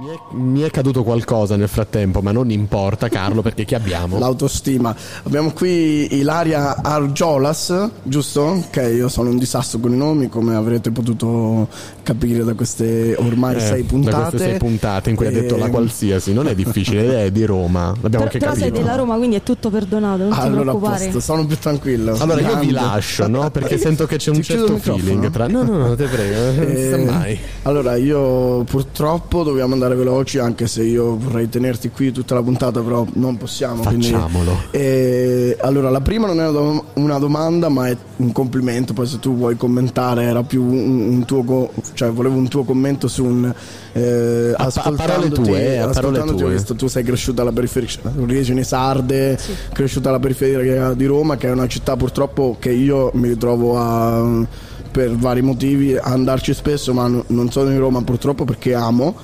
Mi 0.00 0.08
è, 0.08 0.18
mi 0.34 0.60
è 0.62 0.70
caduto 0.70 1.04
qualcosa 1.04 1.54
nel 1.54 1.68
frattempo, 1.68 2.20
ma 2.20 2.32
non 2.32 2.50
importa, 2.50 3.08
Carlo, 3.08 3.40
perché 3.40 3.64
chi 3.64 3.76
abbiamo? 3.76 4.18
L'autostima. 4.20 4.94
Abbiamo 5.22 5.52
qui 5.52 6.12
Ilaria 6.18 6.82
Argiolas, 6.82 7.88
giusto? 8.02 8.64
Che 8.68 8.82
io 8.82 9.08
sono 9.08 9.30
un 9.30 9.38
disastro 9.38 9.78
con 9.78 9.92
i 9.92 9.96
nomi, 9.96 10.28
come 10.28 10.56
avrete 10.56 10.90
potuto 10.90 11.68
capire 12.02 12.42
da 12.42 12.54
queste 12.54 13.14
ormai 13.16 13.54
Eh, 13.54 13.60
sei 13.60 13.82
Da 13.82 13.88
puntate. 13.88 14.28
queste 14.30 14.48
sei 14.50 14.58
puntate 14.58 15.10
in 15.10 15.16
cui 15.16 15.26
ha 15.28 15.30
detto 15.30 15.56
la 15.56 15.66
E- 15.66 15.70
qualsiasi, 15.70 16.32
non 16.32 16.48
è 16.48 16.54
difficile, 16.56 17.24
è 17.26 17.30
di 17.30 17.44
Roma, 17.44 17.86
l'abbiamo 18.00 18.08
Però, 18.10 18.22
anche 18.24 18.38
però 18.38 18.52
sei 18.54 18.62
capito. 18.64 18.80
della 18.82 18.96
Roma, 18.96 19.16
quindi 19.16 19.36
è 19.36 19.42
tutto 19.44 19.70
perdonato, 19.70 20.22
non 20.24 20.32
ti 20.32 20.38
Allora, 20.40 20.60
preoccupare. 20.62 21.04
posto, 21.04 21.20
sono 21.20 21.46
più 21.46 21.56
tranquillo. 21.58 22.16
Allora 22.18 22.40
io 22.40 22.58
vi 22.58 22.70
lascio, 22.70 23.28
no? 23.28 23.50
Perché 23.50 23.78
sento 23.78 24.04
che 24.06 24.16
c'è 24.16 24.30
un 24.30 24.36
Ti 24.38 24.42
certo 24.42 24.76
feeling 24.78 25.30
tra... 25.30 25.46
No, 25.46 25.62
no, 25.62 25.76
no, 25.76 25.94
te 25.94 26.06
prego, 26.06 26.60
Eh, 26.60 27.04
mai. 27.04 27.38
Allora, 27.62 27.94
io 27.94 28.64
purtroppo 28.64 29.42
dobbiamo 29.44 29.74
andare 29.74 29.94
veloci, 29.94 30.38
anche 30.38 30.66
se 30.66 30.82
io 30.82 31.16
vorrei 31.16 31.48
tenerti 31.48 31.90
qui 31.90 32.10
tutta 32.10 32.34
la 32.34 32.42
puntata, 32.42 32.80
però 32.80 33.06
non 33.14 33.36
possiamo. 33.36 33.82
quindi- 33.82 34.08
Facciamolo. 34.10 34.56
Eh, 34.72 35.56
allora, 35.60 35.90
la 35.90 36.00
prima 36.00 36.26
non 36.26 36.40
è 36.40 36.48
una, 36.48 36.50
dom- 36.50 36.82
una 36.94 37.18
domanda, 37.18 37.68
ma 37.68 37.88
è 37.88 37.96
un 38.16 38.32
complimento. 38.32 38.92
Poi, 38.92 39.06
se 39.06 39.18
tu 39.20 39.36
vuoi 39.36 39.56
commentare, 39.56 40.24
era 40.24 40.42
più 40.42 40.62
un, 40.64 41.08
un 41.14 41.24
tuo, 41.24 41.42
co- 41.44 41.70
cioè, 41.94 42.10
volevo 42.10 42.36
un 42.36 42.48
tuo 42.48 42.64
commento 42.64 43.06
su 43.08 43.24
un. 43.24 43.54
Eh, 43.92 44.52
A 44.56 44.70
pa- 44.72 44.80
a 44.82 44.92
parole 44.92 44.96
ascoltandoti- 44.96 45.42
tue, 45.42 45.58
eh, 45.60 45.76
a 45.78 45.86
parole 45.88 45.90
ascoltandoti 46.18 46.42
ho 46.42 46.46
tue. 46.46 46.54
visto, 46.54 46.74
tu 46.74 46.86
sei 46.88 47.04
cresciuta 47.04 47.42
alla 47.42 47.52
periferia, 47.52 47.88
origini 48.18 48.64
sarde, 48.64 49.38
cresciuta 49.72 50.08
alla 50.08 50.18
periferia 50.18 50.92
di 50.94 51.04
Roma, 51.06 51.36
che 51.36 51.48
è 51.48 51.50
una 51.52 51.68
città 51.68 51.96
purtroppo 51.96 52.56
che 52.58 52.70
io 52.72 53.10
mi 53.14 53.28
ritrovo 53.28 53.78
a 53.78 54.46
per 54.90 55.10
vari 55.16 55.42
motivi 55.42 55.96
a 55.96 56.02
andarci 56.04 56.54
spesso, 56.54 56.92
ma 56.94 57.08
no- 57.08 57.24
non 57.28 57.50
sono 57.50 57.70
in 57.70 57.78
Roma 57.80 58.02
purtroppo 58.02 58.44
perché 58.44 58.74
amo. 58.74 59.14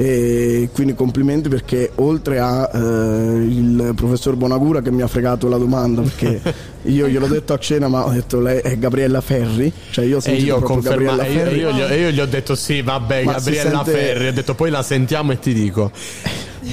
E 0.00 0.68
quindi 0.72 0.94
complimenti 0.94 1.48
perché 1.48 1.90
oltre 1.96 2.38
a 2.38 2.70
eh, 2.72 2.78
il 2.78 3.92
professor 3.96 4.36
Bonagura 4.36 4.80
che 4.80 4.92
mi 4.92 5.02
ha 5.02 5.08
fregato 5.08 5.48
la 5.48 5.56
domanda 5.56 6.02
perché 6.02 6.40
io 6.84 7.08
gliel'ho 7.08 7.26
detto 7.26 7.52
a 7.52 7.58
cena 7.58 7.88
ma 7.88 8.06
ho 8.06 8.10
detto 8.12 8.38
lei 8.38 8.60
è 8.60 8.78
Gabriella 8.78 9.20
Ferri 9.20 9.72
cioè 9.90 10.04
io 10.04 10.18
ho 10.18 10.20
E 10.22 10.34
io, 10.34 10.60
conferma- 10.60 11.16
Gabriella 11.16 11.26
io, 11.26 11.32
Ferri 11.40 11.54
e 11.54 11.58
io 11.62 11.72
gli 11.72 11.80
ho, 11.80 11.88
e 11.88 12.00
io 12.00 12.10
gli 12.12 12.20
ho 12.20 12.26
detto 12.26 12.54
sì, 12.54 12.80
vabbè, 12.80 13.24
Ma 13.24 13.32
Gabriella 13.32 13.82
sente- 13.84 13.90
Ferri. 13.90 14.26
Ho 14.28 14.32
detto 14.32 14.54
poi 14.54 14.70
la 14.70 14.82
sentiamo 14.84 15.32
e 15.32 15.38
ti 15.40 15.52
dico. 15.52 15.90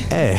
Eh, 0.09 0.38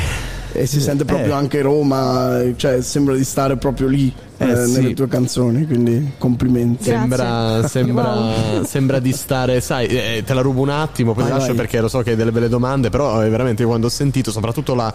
e 0.53 0.67
si 0.67 0.81
sente 0.81 1.05
proprio 1.05 1.33
Eh. 1.33 1.37
anche 1.37 1.61
Roma 1.63 2.41
cioè 2.55 2.81
sembra 2.83 3.17
di 3.17 3.25
stare 3.25 3.57
proprio 3.57 3.89
lì 3.89 4.15
Eh, 4.39 4.51
eh, 4.51 4.67
sì. 4.67 4.73
nelle 4.73 4.93
tue 4.95 5.09
canzoni 5.09 5.67
quindi 5.67 6.13
complimenti 6.19 6.85
Sembra, 6.85 7.67
sembra, 7.67 8.13
Wow. 8.15 8.65
sembra 8.65 8.99
di 8.99 9.13
stare, 9.13 9.61
sai, 9.63 9.87
eh, 9.87 10.23
te 10.27 10.35
la 10.35 10.43
rubo 10.43 10.61
un 10.61 10.69
attimo, 10.69 11.15
poi 11.15 11.23
Vai, 11.25 11.33
lascio 11.33 11.47
vai. 11.49 11.57
perché 11.57 11.81
lo 11.81 11.89
so 11.89 12.01
che 12.03 12.11
hai 12.11 12.17
delle 12.17 12.33
belle 12.33 12.49
domande, 12.51 12.91
però 12.91 13.25
eh, 13.25 13.31
veramente 13.31 13.65
quando 13.65 13.87
ho 13.87 13.91
sentito 13.91 14.31
soprattutto 14.31 14.75
la, 14.75 14.93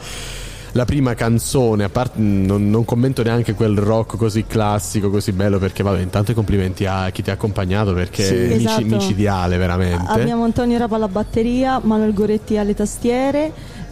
la 0.73 0.85
prima 0.85 1.15
canzone, 1.15 1.83
a 1.85 1.89
parte 1.89 2.19
non, 2.19 2.69
non 2.69 2.85
commento 2.85 3.23
neanche 3.23 3.53
quel 3.55 3.77
rock 3.77 4.15
così 4.15 4.45
classico, 4.45 5.09
così 5.09 5.31
bello, 5.31 5.57
perché 5.57 5.81
vabbè, 5.81 5.99
intanto 6.01 6.31
i 6.31 6.33
complimenti 6.35 6.85
a 6.85 7.09
chi 7.09 7.23
ti 7.23 7.29
ha 7.31 7.33
accompagnato, 7.33 7.93
perché 7.93 8.23
Sì. 8.23 8.33
è 8.35 8.47
mici- 8.47 8.65
Esatto. 8.65 8.85
micidiale 8.85 9.57
veramente. 9.57 10.05
Abbiamo 10.11 10.43
Antonio 10.43 10.77
Rapa 10.77 10.95
alla 10.97 11.07
batteria, 11.07 11.79
Manuel 11.83 12.13
Goretti 12.13 12.57
alle 12.57 12.75
tastiere, 12.75 13.51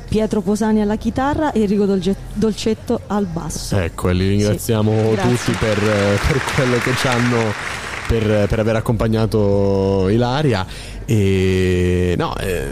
Pietro 0.09 0.41
Posani 0.41 0.81
alla 0.81 0.95
chitarra 0.97 1.51
e 1.51 1.61
Enrico 1.61 1.85
Dolcetto 2.33 3.01
al 3.07 3.25
basso. 3.25 3.77
Ecco, 3.77 4.09
e 4.09 4.13
li 4.13 4.27
ringraziamo 4.27 4.91
Sì, 5.15 5.21
tutti 5.21 5.51
per, 5.57 5.77
eh, 5.77 6.19
per 6.27 6.41
quello 6.55 6.77
che 6.79 6.93
ci 6.95 7.07
hanno. 7.07 7.77
Per, 8.09 8.47
per 8.47 8.57
aver 8.57 8.75
accompagnato 8.75 10.07
Ilaria 10.09 10.65
e 11.05 12.15
no 12.17 12.35
eh, 12.37 12.65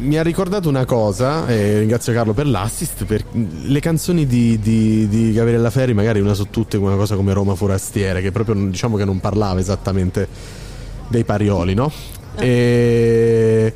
mi 0.00 0.18
ha 0.18 0.24
ricordato 0.24 0.68
una 0.68 0.84
cosa 0.84 1.46
e 1.46 1.78
ringrazio 1.78 2.12
Carlo 2.12 2.32
per 2.32 2.48
l'assist 2.48 3.04
per 3.04 3.22
le 3.30 3.78
canzoni 3.78 4.26
di, 4.26 4.58
di, 4.58 5.06
di 5.06 5.32
Gabriella 5.32 5.70
Ferri 5.70 5.94
magari 5.94 6.18
una 6.18 6.34
su 6.34 6.50
tutte 6.50 6.78
una 6.78 6.96
cosa 6.96 7.14
come 7.14 7.32
Roma 7.32 7.54
Forastiere 7.54 8.20
che 8.22 8.32
proprio 8.32 8.56
diciamo 8.56 8.96
che 8.96 9.04
non 9.04 9.20
parlava 9.20 9.60
esattamente 9.60 10.26
dei 11.06 11.22
parioli 11.22 11.74
no? 11.74 11.92
E, 12.36 13.72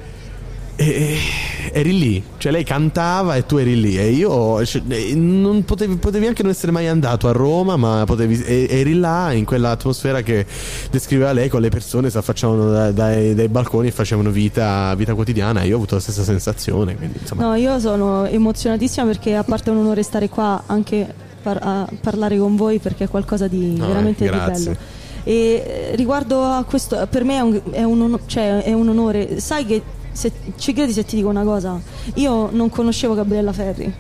e- 0.77 1.18
eri 1.72 1.99
lì, 1.99 2.22
cioè 2.39 2.53
lei 2.53 2.64
cantava 2.64 3.35
e 3.37 3.45
tu 3.45 3.57
eri 3.57 3.81
lì 3.81 3.99
e 3.99 4.11
io 4.11 4.64
cioè, 4.64 4.83
non 5.14 5.64
potevi, 5.64 5.97
potevi 5.97 6.27
anche 6.27 6.43
non 6.43 6.53
essere 6.53 6.70
mai 6.72 6.87
andato 6.87 7.29
a 7.29 7.33
Roma, 7.33 7.77
ma 7.77 8.05
potevi, 8.07 8.43
eri 8.45 8.95
là 8.95 9.33
in 9.33 9.45
quell'atmosfera 9.45 10.22
che 10.22 10.47
descriveva 10.91 11.33
lei 11.33 11.49
con 11.49 11.61
le 11.61 11.68
persone 11.68 12.09
si 12.11 12.16
affacciavano 12.16 12.70
da- 12.70 12.93
dai, 12.93 13.35
dai 13.35 13.49
balconi 13.49 13.89
e 13.89 13.91
facevano 13.91 14.31
vita, 14.31 14.95
vita 14.95 15.14
quotidiana. 15.14 15.62
E 15.62 15.66
io 15.66 15.74
ho 15.74 15.77
avuto 15.77 15.95
la 15.97 16.01
stessa 16.01 16.22
sensazione. 16.22 16.97
Quindi, 16.97 17.18
No, 17.35 17.55
io 17.55 17.79
sono 17.81 18.24
emozionatissima 18.27 19.07
perché 19.07 19.35
a 19.35 19.45
parte 19.45 19.70
un 19.70 19.79
onore 19.79 20.03
stare 20.03 20.29
qua 20.29 20.62
anche 20.66 21.07
par- 21.43 21.61
a 21.62 21.89
parlare 22.01 22.39
con 22.39 22.57
voi 22.57 22.79
perché 22.79 23.05
è 23.05 23.09
qualcosa 23.09 23.49
di 23.49 23.74
No, 23.77 23.87
veramente 23.87 24.24
eh, 24.24 24.31
di 24.31 24.37
bello. 24.37 24.77
E 25.24 25.33
eh, 25.33 25.97
riguardo 25.97 26.43
a 26.45 26.62
questo, 26.64 27.05
per 27.11 27.24
me 27.24 27.37
è 27.37 27.41
un, 27.41 27.61
è 27.70 27.83
un 27.83 28.18
cioè, 28.27 28.62
è 28.62 28.72
un 28.72 28.89
onore. 28.89 29.41
Sai 29.41 29.66
che 29.66 29.83
se, 30.17 30.33
ci 30.57 30.73
credi 30.73 30.93
se 30.93 31.05
ti 31.05 31.17
dico 31.17 31.29
una 31.29 31.45
cosa? 31.45 31.81
Io 32.14 32.49
non 32.51 32.69
conoscevo 32.71 33.14
Gabriella 33.14 33.53
Ferri. 33.53 33.93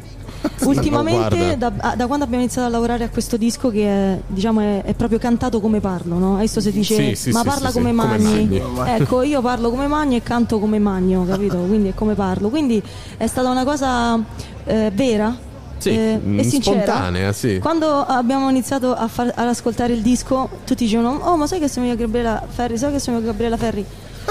Ultimamente, 0.64 1.56
da, 1.56 1.70
guarda. 1.70 1.90
a- 1.90 1.96
da 1.96 2.06
quando 2.06 2.24
abbiamo 2.24 2.42
iniziato 2.42 2.68
a 2.68 2.70
lavorare 2.70 3.04
a 3.04 3.08
questo 3.08 3.36
disco, 3.36 3.70
che 3.70 3.84
è, 3.86 4.20
diciamo, 4.26 4.60
è, 4.60 4.82
è 4.84 4.94
proprio 4.94 5.18
cantato 5.18 5.60
come 5.60 5.80
parlo, 5.80 6.18
no? 6.18 6.36
Adesso 6.36 6.60
si 6.60 6.72
dice, 6.72 6.94
Sì, 6.94 7.14
sì, 7.14 7.30
ma 7.30 7.40
sì, 7.40 7.46
parla 7.48 7.70
come 7.72 7.90
come 7.90 7.92
magni. 7.92 8.60
Magni. 8.74 8.90
Ecco, 9.02 9.22
io 9.22 9.40
parlo 9.40 9.70
come 9.70 9.86
magno 9.86 10.16
e 10.16 10.22
canto 10.22 10.58
come 10.58 10.78
magno, 10.78 11.24
capito? 11.26 11.56
Quindi 11.58 11.88
è 11.88 11.94
come 11.94 12.14
parlo. 12.14 12.48
Quindi 12.48 12.82
è 13.16 13.26
stata 13.26 13.48
una 13.50 13.64
cosa 13.64 14.18
eh, 14.64 14.90
vera 14.94 15.36
Sì, 15.78 15.90
eh, 15.90 16.20
mm, 16.22 16.38
e 16.38 16.42
sincera. 16.44 16.76
spontanea, 16.82 17.32
sì. 17.32 17.58
Quando 17.58 18.04
abbiamo 18.04 18.48
iniziato 18.48 18.94
a 18.94 19.08
far- 19.08 19.32
ad 19.34 19.48
ascoltare 19.48 19.92
il 19.94 20.02
disco, 20.02 20.48
tutti 20.64 20.84
dicevano: 20.84 21.18
Oh, 21.24 21.36
ma 21.36 21.46
sai 21.46 21.58
che 21.58 21.68
sono 21.68 21.86
io 21.86 21.96
Gabriella 21.96 22.42
Ferri? 22.46 22.76
Sai 22.78 22.92
che 22.92 22.98
sono 22.98 23.18
io 23.18 23.24
Gabriella 23.24 23.56
Ferri? 23.56 23.84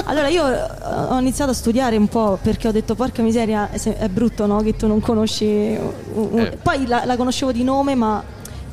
Allora 0.03 0.27
io 0.27 0.45
eh, 0.47 0.59
ho 1.09 1.17
iniziato 1.19 1.51
a 1.51 1.53
studiare 1.53 1.95
un 1.97 2.07
po' 2.07 2.37
perché 2.41 2.67
ho 2.67 2.71
detto 2.71 2.95
porca 2.95 3.21
miseria 3.21 3.69
è 3.71 4.07
brutto 4.09 4.45
no? 4.45 4.61
che 4.61 4.75
tu 4.75 4.87
non 4.87 4.99
conosci 4.99 5.45
un- 6.13 6.39
Eh. 6.39 6.57
poi 6.61 6.85
la, 6.85 7.05
la 7.05 7.15
conoscevo 7.15 7.51
di 7.51 7.63
nome 7.63 7.95
ma 7.95 8.21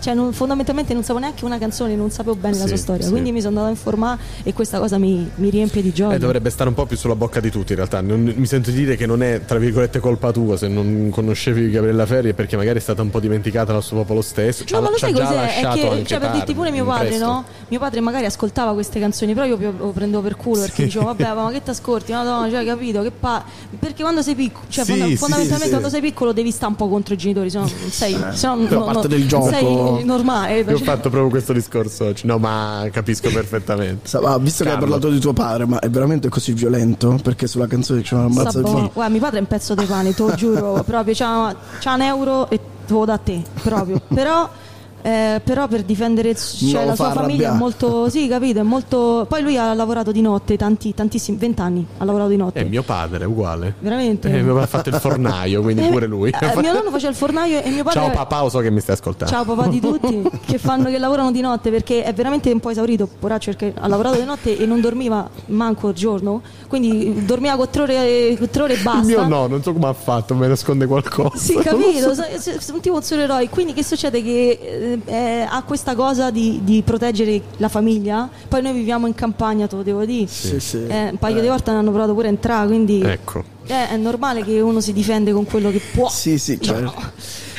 cioè, 0.02 0.14
non- 0.14 0.32
fondamentalmente 0.32 0.92
non 0.94 1.02
sapevo 1.02 1.20
neanche 1.20 1.44
una 1.44 1.58
canzone 1.58 1.94
non 1.94 2.10
sapevo 2.10 2.34
bene 2.34 2.56
la 2.56 2.62
Sì, 2.62 2.68
sua 2.68 2.76
storia 2.76 3.04
sì. 3.04 3.10
quindi 3.10 3.30
mi 3.32 3.38
sono 3.40 3.50
andata 3.50 3.68
a 3.68 3.70
informare 3.70 4.20
e 4.42 4.52
questa 4.52 4.78
cosa 4.78 4.98
mi, 4.98 5.30
mi 5.36 5.48
riempie 5.50 5.80
di 5.82 5.92
gioia 5.92 6.16
Eh, 6.16 6.18
dovrebbe 6.18 6.50
stare 6.50 6.68
un 6.68 6.74
po' 6.74 6.86
più 6.86 6.96
sulla 6.96 7.14
bocca 7.14 7.40
di 7.40 7.50
tutti 7.50 7.72
in 7.72 7.76
realtà. 7.78 8.00
Non- 8.00 8.32
mi 8.36 8.46
sento 8.46 8.70
di 8.70 8.76
dire 8.76 8.96
che 8.96 9.06
non 9.06 9.22
è, 9.22 9.42
tra 9.44 9.58
virgolette, 9.58 10.00
colpa 10.00 10.32
tua 10.32 10.56
se 10.56 10.66
non 10.68 11.08
conoscevi 11.10 11.70
Gabriella 11.70 12.04
Ferri 12.06 12.30
è 12.30 12.32
perché 12.34 12.56
magari 12.56 12.78
è 12.78 12.80
stata 12.82 13.02
un 13.02 13.10
po' 13.10 13.20
dimenticata 13.20 13.72
dal 13.72 13.82
suo 13.82 13.98
popolo 13.98 14.20
stesso. 14.22 14.64
No, 14.70 14.78
ha- 14.78 14.80
ma 14.80 14.90
lo 14.90 14.98
sai 14.98 15.12
già 15.14 15.24
cos'è? 15.24 15.34
È 15.34 15.36
lasciato 15.62 15.76
che, 15.78 15.88
anche 15.88 16.04
cioè, 16.06 16.18
per 16.18 16.30
dirti 16.32 16.54
pure 16.54 16.70
mio 16.70 16.84
padre, 16.84 17.06
presto. 17.08 17.24
no? 17.24 17.44
Mio 17.68 17.78
padre 17.78 18.00
magari 18.00 18.24
ascoltava 18.24 18.72
queste 18.72 18.98
canzoni, 19.00 19.34
però 19.34 19.46
io 19.46 19.58
lo 19.76 19.90
prendevo 19.90 20.22
per 20.22 20.36
culo 20.36 20.60
perché 20.60 20.76
Sì. 20.76 20.84
dicevo, 20.84 21.04
vabbè, 21.06 21.32
ma 21.34 21.50
che 21.52 21.62
ti 21.62 21.70
ascolti? 21.70 22.12
Madonna, 22.12 22.50
cioè, 22.50 22.64
capito? 22.64 23.02
Che 23.02 23.10
pa... 23.12 23.44
Perché 23.78 24.02
quando 24.02 24.22
sei 24.22 24.34
piccolo, 24.34 24.64
cioè, 24.68 24.84
Sì, 24.84 24.90
fonda- 24.90 25.06
sì, 25.06 25.16
fondamentalmente 25.16 25.64
sì, 25.74 25.80
quando 25.80 25.88
sei 25.88 26.00
piccolo 26.00 26.32
devi 26.32 26.50
stare 26.50 26.70
un 26.72 26.76
po' 26.76 26.88
contro 26.88 27.14
i 27.14 27.16
genitori, 27.16 27.50
se 27.50 27.58
no 27.58 27.64
non 27.80 27.90
sei, 27.90 28.16
se 28.32 28.46
no, 28.46 28.56
parte 28.84 28.92
no- 28.92 29.06
del 29.06 29.26
gioco. 29.28 29.48
sei 29.48 29.62
normale. 30.02 30.60
Io 30.60 30.74
ho 30.74 30.78
fatto 30.78 31.08
proprio 31.10 31.28
questo 31.28 31.52
discorso 31.52 32.06
oggi. 32.06 32.26
No, 32.26 32.38
ma 32.38 32.86
capisco 32.92 33.30
perfettamente. 33.30 34.08
Sa- 34.08 34.18
ah, 34.20 34.38
visto 34.38 34.64
che 34.64 34.70
hai 34.70 34.76
Carlo. 34.76 34.90
parlato 34.90 35.12
di 35.12 35.20
tuo 35.20 35.32
padre 35.32 35.66
ma 35.66 35.78
è 35.78 35.88
veramente 35.90 36.28
così 36.28 36.52
violento 36.52 37.18
perché 37.22 37.46
sulla 37.46 37.66
canzone 37.66 38.02
c'è 38.02 38.14
una 38.14 38.30
Sta 38.30 38.42
mazza 38.42 38.60
buono. 38.60 38.80
di 38.82 38.90
Guarda, 38.92 39.12
mio 39.12 39.20
padre 39.20 39.38
è 39.38 39.40
un 39.40 39.46
pezzo 39.46 39.74
di 39.74 39.84
pane, 39.84 40.14
te 40.14 40.22
lo 40.22 40.34
giuro, 40.34 40.82
proprio 40.86 41.14
c'ha, 41.14 41.54
c'ha 41.80 41.94
un 41.94 42.00
euro 42.02 42.48
e 42.50 42.60
te 42.86 42.92
lo 42.92 43.04
dà 43.04 43.14
a 43.14 43.18
te, 43.18 43.42
proprio. 43.62 44.00
Però, 44.12 44.48
eh, 45.02 45.40
però 45.42 45.66
per 45.66 45.82
difendere 45.82 46.34
cioè, 46.36 46.84
la 46.84 46.94
sua 46.94 47.06
fa 47.10 47.20
famiglia 47.20 47.52
è 47.52 47.56
molto, 47.56 48.08
sì, 48.08 48.28
capito, 48.28 48.60
è 48.60 48.62
molto... 48.62 49.26
Poi 49.28 49.42
lui 49.42 49.56
ha 49.58 49.74
lavorato 49.74 50.12
di 50.12 50.20
notte, 50.20 50.56
tanti, 50.56 50.94
tantissimi, 50.94 51.36
vent'anni 51.36 51.84
ha 51.98 52.04
lavorato 52.04 52.30
di 52.30 52.36
notte. 52.36 52.60
Eh, 52.60 52.64
mio 52.64 52.82
padre 52.82 53.24
è 53.24 53.26
uguale. 53.26 53.74
Veramente? 53.80 54.28
Eh, 54.28 54.42
mio 54.42 54.52
padre 54.54 54.62
ha 54.62 54.66
fatto 54.68 54.88
il 54.90 54.94
fornaio, 54.96 55.60
quindi 55.62 55.82
Eh, 55.86 55.88
pure 55.90 56.06
lui. 56.06 56.30
eh, 56.30 56.60
mio 56.60 56.72
nonno 56.72 56.90
faceva 56.90 57.10
il 57.10 57.16
fornaio 57.16 57.62
e 57.62 57.70
mio 57.70 57.82
padre... 57.82 58.00
Ciao 58.00 58.10
papà, 58.10 58.42
lo 58.42 58.48
so 58.48 58.58
che 58.60 58.70
mi 58.70 58.80
stai 58.80 58.94
ascoltando. 58.94 59.32
Ciao 59.34 59.44
papà 59.44 59.66
di 59.68 59.80
tutti 59.80 60.22
che, 60.46 60.58
fanno, 60.58 60.88
che 60.88 60.98
lavorano 60.98 61.32
di 61.32 61.40
notte 61.40 61.70
perché 61.70 62.04
è 62.04 62.12
veramente 62.14 62.50
un 62.52 62.60
po' 62.60 62.70
esaurito, 62.70 63.08
poraccio, 63.18 63.50
perché 63.50 63.74
ha 63.78 63.88
lavorato 63.88 64.18
di 64.18 64.24
notte 64.24 64.56
e 64.56 64.64
non 64.66 64.80
dormiva 64.80 65.28
manco 65.46 65.88
il 65.88 65.94
giorno, 65.94 66.42
quindi 66.68 67.24
dormiva 67.24 67.56
con 67.56 67.68
tre 67.70 67.82
ore, 67.82 68.36
con 68.38 68.48
tre 68.50 68.62
ore 68.62 68.72
e 68.74 68.76
Il 68.76 68.82
basta. 68.82 69.02
mio 69.02 69.26
no, 69.26 69.46
non 69.48 69.62
so 69.62 69.72
come 69.72 69.88
ha 69.88 69.92
fatto, 69.92 70.34
mi 70.34 70.46
nasconde 70.46 70.86
qualcosa. 70.86 71.36
Sì, 71.36 71.54
capito, 71.56 72.14
so. 72.14 72.22
so- 72.38 72.60
sono 72.60 72.78
tipo 72.78 72.94
un 72.96 73.02
supereroe. 73.02 73.48
Quindi 73.48 73.72
che 73.72 73.82
succede? 73.82 74.22
Che 74.22 74.91
eh, 74.92 75.12
eh, 75.12 75.46
ha 75.48 75.62
questa 75.62 75.94
cosa 75.94 76.30
di, 76.30 76.60
di 76.62 76.82
proteggere 76.82 77.40
la 77.58 77.68
famiglia. 77.68 78.28
Poi 78.48 78.62
noi 78.62 78.72
viviamo 78.72 79.06
in 79.06 79.14
campagna, 79.14 79.66
te 79.66 79.76
lo 79.76 79.82
devo 79.82 80.04
dire. 80.04 80.26
Sì, 80.26 80.60
sì. 80.60 80.84
Eh, 80.86 81.10
un 81.10 81.18
paio 81.18 81.40
di 81.40 81.48
volte 81.48 81.70
hanno 81.70 81.90
provato 81.90 82.14
pure 82.14 82.26
a 82.26 82.30
entrare, 82.30 82.66
quindi 82.66 83.00
Ecco. 83.02 83.44
eh, 83.66 83.88
è 83.88 83.96
normale 83.96 84.44
che 84.44 84.60
uno 84.60 84.80
si 84.80 84.92
difende 84.92 85.32
con 85.32 85.44
quello 85.44 85.70
che 85.70 85.80
può. 85.92 86.08
Sì, 86.08 86.38
sì, 86.38 86.56
Diciamo. 86.58 86.90
certo. 86.90 87.10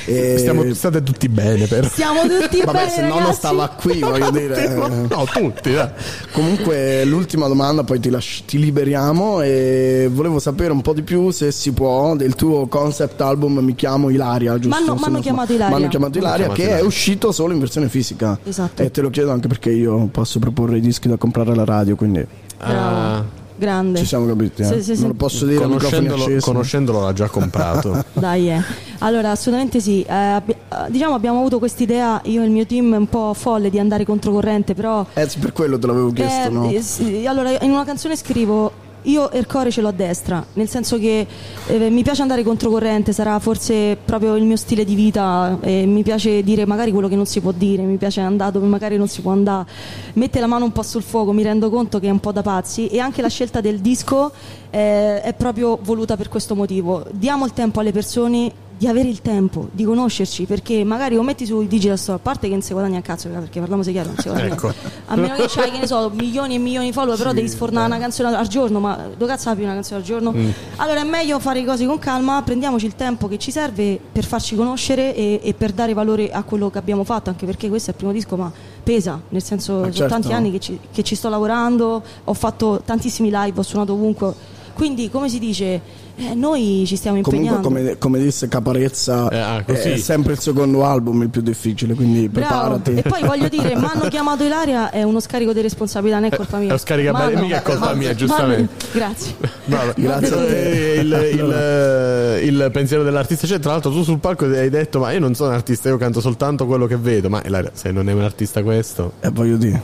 E- 0.06 0.38
Stiamo, 0.38 0.74
state 0.74 1.02
tutti 1.04 1.30
bene, 1.30 1.66
però. 1.68 1.88
Siamo 1.88 2.22
tutti 2.22 2.62
Vabbè, 2.66 2.78
bene, 2.78 2.92
se 2.92 3.02
no 3.08 3.20
non 3.20 3.34
stava 3.34 3.68
qui, 3.70 4.00
voglio 4.02 4.32
dire. 4.32 4.68
No, 4.70 5.26
tutti, 5.32 5.72
dai. 5.72 5.90
Comunque, 6.32 7.06
l'ultima 7.06 7.48
domanda, 7.48 7.84
poi 7.84 8.00
ti, 8.00 8.10
lasci- 8.10 8.46
ti 8.46 8.60
liberiamo. 8.60 9.42
E 9.42 10.10
volevo 10.12 10.40
sapere 10.40 10.72
un 10.72 10.82
po' 10.82 10.94
di 10.94 11.04
più, 11.04 11.32
se 11.32 11.52
si 11.52 11.72
può, 11.72 12.16
del 12.16 12.36
tuo 12.36 12.68
concept 12.68 13.22
album 13.22 13.60
Mi 13.60 13.76
chiamo 13.76 14.10
Ilaria. 14.10 14.58
Giusto? 14.60 14.70
M'hanno 14.70 15.10
non 15.10 15.22
chiamato. 15.22 15.54
Ilaria. 15.54 15.76
M'hanno 15.76 15.88
chiamato 15.90 16.18
Ilaria, 16.18 16.50
che 16.50 16.78
è 16.78 16.82
uscito 16.82 17.32
solo 17.32 17.54
in 17.54 17.60
versione 17.60 17.90
fisica. 17.90 18.38
Esatto. 18.44 18.82
E 18.82 18.92
te 18.92 19.02
lo 19.02 19.10
chiedo 19.10 19.32
anche 19.32 19.48
perché 19.48 19.72
io 19.72 20.08
posso 20.08 20.40
proporre 20.40 20.78
i 20.78 20.82
dischi 20.82 21.08
da 21.08 21.18
comprare 21.18 21.52
alla 21.52 21.66
radio, 21.66 21.96
quindi 21.96 22.26
Bravo. 22.58 23.42
Grande. 23.56 24.00
ci 24.00 24.06
siamo 24.06 24.26
capiti. 24.26 24.62
eh. 24.62 24.66
Sì, 24.66 24.82
sì, 24.84 24.96
sì. 24.96 25.02
Non 25.02 25.10
lo 25.10 25.16
posso 25.16 25.46
dire 25.46 25.62
Conoscendolo, 25.62 26.26
conoscendolo 26.40 27.02
l'ha 27.02 27.14
già 27.14 27.28
comprato. 27.28 28.04
Dai, 28.14 28.50
eh. 28.50 28.62
Allora, 29.00 29.32
assolutamente 29.32 29.80
sì. 29.80 30.02
Eh, 30.02 30.36
eh, 30.36 30.42
diciamo 30.90 31.14
abbiamo 31.16 31.40
avuto 31.40 31.60
quest'idea, 31.60 32.22
io 32.26 32.42
e 32.42 32.46
il 32.46 32.52
mio 32.52 32.66
team, 32.66 32.94
un 32.94 33.08
po' 33.08 33.34
folle 33.34 33.70
di 33.70 33.80
andare 33.80 34.06
controcorrente, 34.06 34.74
però... 34.74 35.06
Eh, 35.14 35.28
per 35.40 35.54
quello 35.54 35.78
te 35.78 35.88
l'avevo 35.88 36.12
chiesto, 36.12 36.48
Eh, 36.48 36.52
no? 36.52 36.74
sì, 36.82 37.26
allora, 37.28 37.52
in 37.62 37.72
una 37.72 37.86
canzone 37.86 38.16
scrivo 38.16 38.72
io 39.04 39.30
il 39.34 39.48
cuore 39.48 39.72
ce 39.72 39.82
l'ho 39.82 39.90
a 39.90 39.92
destra, 39.92 40.46
nel 40.54 40.70
senso 40.70 40.98
che 40.98 41.26
eh, 41.68 41.90
mi 41.90 42.04
piace 42.04 42.22
andare 42.22 42.44
controcorrente, 42.44 43.12
sarà 43.12 43.38
forse 43.40 43.98
proprio 44.04 44.36
il 44.36 44.44
mio 44.44 44.56
stile 44.56 44.86
di 44.86 44.96
vita, 44.96 45.58
e 45.62 45.86
mi 45.86 46.04
piace 46.04 46.44
dire 46.44 46.66
magari 46.66 46.92
quello 46.92 47.08
che 47.08 47.16
non 47.16 47.26
si 47.26 47.42
può 47.42 47.52
dire, 47.52 47.84
mi 47.84 47.98
piace 47.98 48.22
andare 48.22 48.52
dove 48.52 48.68
magari 48.68 48.98
non 48.98 49.08
si 49.08 49.22
può 49.22 49.32
andare, 49.32 49.68
mette 50.14 50.40
la 50.40 50.48
mano 50.48 50.66
un 50.66 50.72
po' 50.72 50.84
sul 50.84 51.04
fuoco, 51.04 51.32
mi 51.32 51.44
rendo 51.44 51.70
conto 51.70 52.00
che 52.00 52.08
è 52.08 52.12
un 52.12 52.20
po' 52.20 52.32
da 52.32 52.42
pazzi 52.42 52.88
e 52.88 53.00
anche 53.00 53.22
la 53.22 53.30
scelta 53.30 53.62
del 53.62 53.80
disco 53.80 54.32
eh, 54.70 55.22
è 55.22 55.34
proprio 55.34 55.80
voluta 55.82 56.16
per 56.18 56.30
questo 56.30 56.56
motivo. 56.56 57.06
Diamo 57.12 57.46
il 57.46 57.54
tempo 57.54 57.80
alle 57.80 57.92
persone 57.92 58.52
di 58.76 58.88
avere 58.88 59.08
il 59.08 59.22
tempo 59.22 59.70
di 59.72 59.84
conoscerci 59.84 60.46
perché 60.46 60.84
magari 60.84 61.16
lo 61.16 61.22
metti 61.22 61.46
sui 61.46 61.68
digital 61.68 61.98
store 61.98 62.18
a 62.18 62.22
parte 62.22 62.48
che 62.48 62.54
non 62.54 62.62
si 62.62 62.74
guadagna 62.74 62.98
a 62.98 63.02
cazzo 63.02 63.30
perché 63.30 63.60
parliamoci 63.60 63.92
chiaro 63.92 64.08
non 64.10 64.18
si 64.18 64.28
guadagna 64.30 64.54
Ecco. 64.54 64.74
a 65.06 65.16
meno 65.16 65.36
che 65.36 65.46
c'hai 65.48 65.72
che 65.72 65.78
ne 65.80 65.88
so 65.88 66.10
milioni 66.14 66.56
e 66.56 66.58
milioni 66.58 66.88
di 66.88 66.92
follower 66.92 67.18
però 67.18 67.32
devi 67.34 67.48
sfornare 67.48 67.86
una 67.86 68.00
canzone 68.00 68.36
al 68.36 68.48
giorno 68.48 68.80
ma 68.80 68.96
dove 69.16 69.32
cazzo 69.32 69.50
apri 69.50 69.64
una 69.64 69.74
canzone 69.74 70.00
al 70.00 70.06
giorno 70.06 70.32
Mm. 70.34 70.50
allora 70.78 71.02
è 71.02 71.04
meglio 71.04 71.40
fare 71.40 71.60
le 71.60 71.66
cose 71.66 71.86
con 71.86 72.00
calma 72.00 72.42
prendiamoci 72.42 72.86
il 72.86 72.96
tempo 72.96 73.28
che 73.28 73.38
ci 73.38 73.52
serve 73.52 74.00
per 74.12 74.26
farci 74.26 74.56
conoscere 74.56 75.16
e, 75.16 75.40
e 75.44 75.54
per 75.54 75.72
dare 75.72 75.94
valore 75.94 76.32
a 76.32 76.42
quello 76.44 76.70
che 76.70 76.78
abbiamo 76.80 77.04
fatto 77.04 77.30
anche 77.30 77.46
perché 77.46 77.70
questo 77.70 77.90
è 77.90 77.94
il 77.94 77.98
primo 78.00 78.12
disco 78.14 78.36
ma 78.36 78.52
pesa 78.84 79.22
nel 79.30 79.44
senso 79.44 79.80
sono 79.82 79.92
certo. 79.92 80.12
tanti 80.14 80.34
anni 80.34 80.52
che 80.52 80.60
ci, 80.60 80.80
che 80.92 81.04
ci 81.04 81.16
sto 81.16 81.30
lavorando 81.30 82.02
ho 82.24 82.34
fatto 82.34 82.82
tantissimi 82.84 83.30
live 83.32 83.60
ho 83.60 83.62
suonato 83.64 83.94
ovunque 83.94 84.34
quindi 84.74 85.10
come 85.12 85.30
si 85.30 85.38
dice 85.40 85.80
eh, 86.16 86.34
noi 86.36 86.84
ci 86.86 86.96
stiamo 86.96 87.22
Comunque, 87.22 87.48
impegnando 87.56 87.68
come, 87.68 87.98
come 87.98 88.20
disse 88.20 88.48
Caparezza, 88.48 89.30
Eh, 89.30 89.38
ah, 89.38 89.64
così. 89.66 89.90
è 89.90 89.98
sempre 89.98 90.34
il 90.34 90.40
secondo 90.40 90.84
album 90.86 91.22
il 91.24 91.30
più 91.30 91.42
difficile, 91.42 91.94
quindi 91.96 92.30
Bravo. 92.30 92.80
preparati. 92.80 92.94
E 92.96 93.02
poi 93.10 93.24
voglio 93.24 93.48
dire, 93.50 93.76
mi 93.76 93.86
hanno 93.86 94.08
chiamato 94.10 94.44
Ilaria, 94.44 94.90
è 94.92 95.04
uno 95.04 95.20
scarico 95.20 95.54
di 95.54 95.62
responsabilità, 95.62 96.20
non 96.20 96.30
è 96.32 96.36
colpa 96.36 96.58
mia. 96.58 96.76
È 96.76 96.94
uno 97.10 97.12
Ma 97.12 97.30
no. 97.30 97.42
mica 97.42 97.58
è 97.58 97.62
colpa 97.62 97.94
mia, 97.94 98.14
giustamente. 98.14 98.86
Grazie. 98.92 99.36
Bravo. 99.66 99.94
Grazie 99.96 100.28
a 100.36 100.46
te. 100.46 100.98
Il, 101.02 101.30
il- 101.34 102.42
il 102.44 102.70
pensiero 102.72 103.04
dell'artista 103.04 103.48
c'è. 103.48 103.60
Tra 103.60 103.72
l'altro, 103.72 103.92
tu 103.92 104.04
sul 104.04 104.20
palco 104.20 104.46
hai 104.46 104.70
detto: 104.70 105.00
Ma 105.00 105.12
io 105.12 105.20
non 105.20 105.34
sono 105.34 105.50
un 105.50 105.56
artista, 105.56 105.90
io 105.90 105.98
canto 105.98 106.20
soltanto 106.22 106.66
quello 106.66 106.86
che 106.88 106.98
vedo. 106.98 107.30
Ma 107.30 107.42
Ilaria, 107.46 107.72
se 107.74 107.92
non 107.92 108.10
è 108.10 108.14
un 108.14 108.22
artista 108.22 108.62
questo, 108.64 109.14
Eh, 109.22 109.30
voglio 109.30 109.58
dire. 109.58 109.82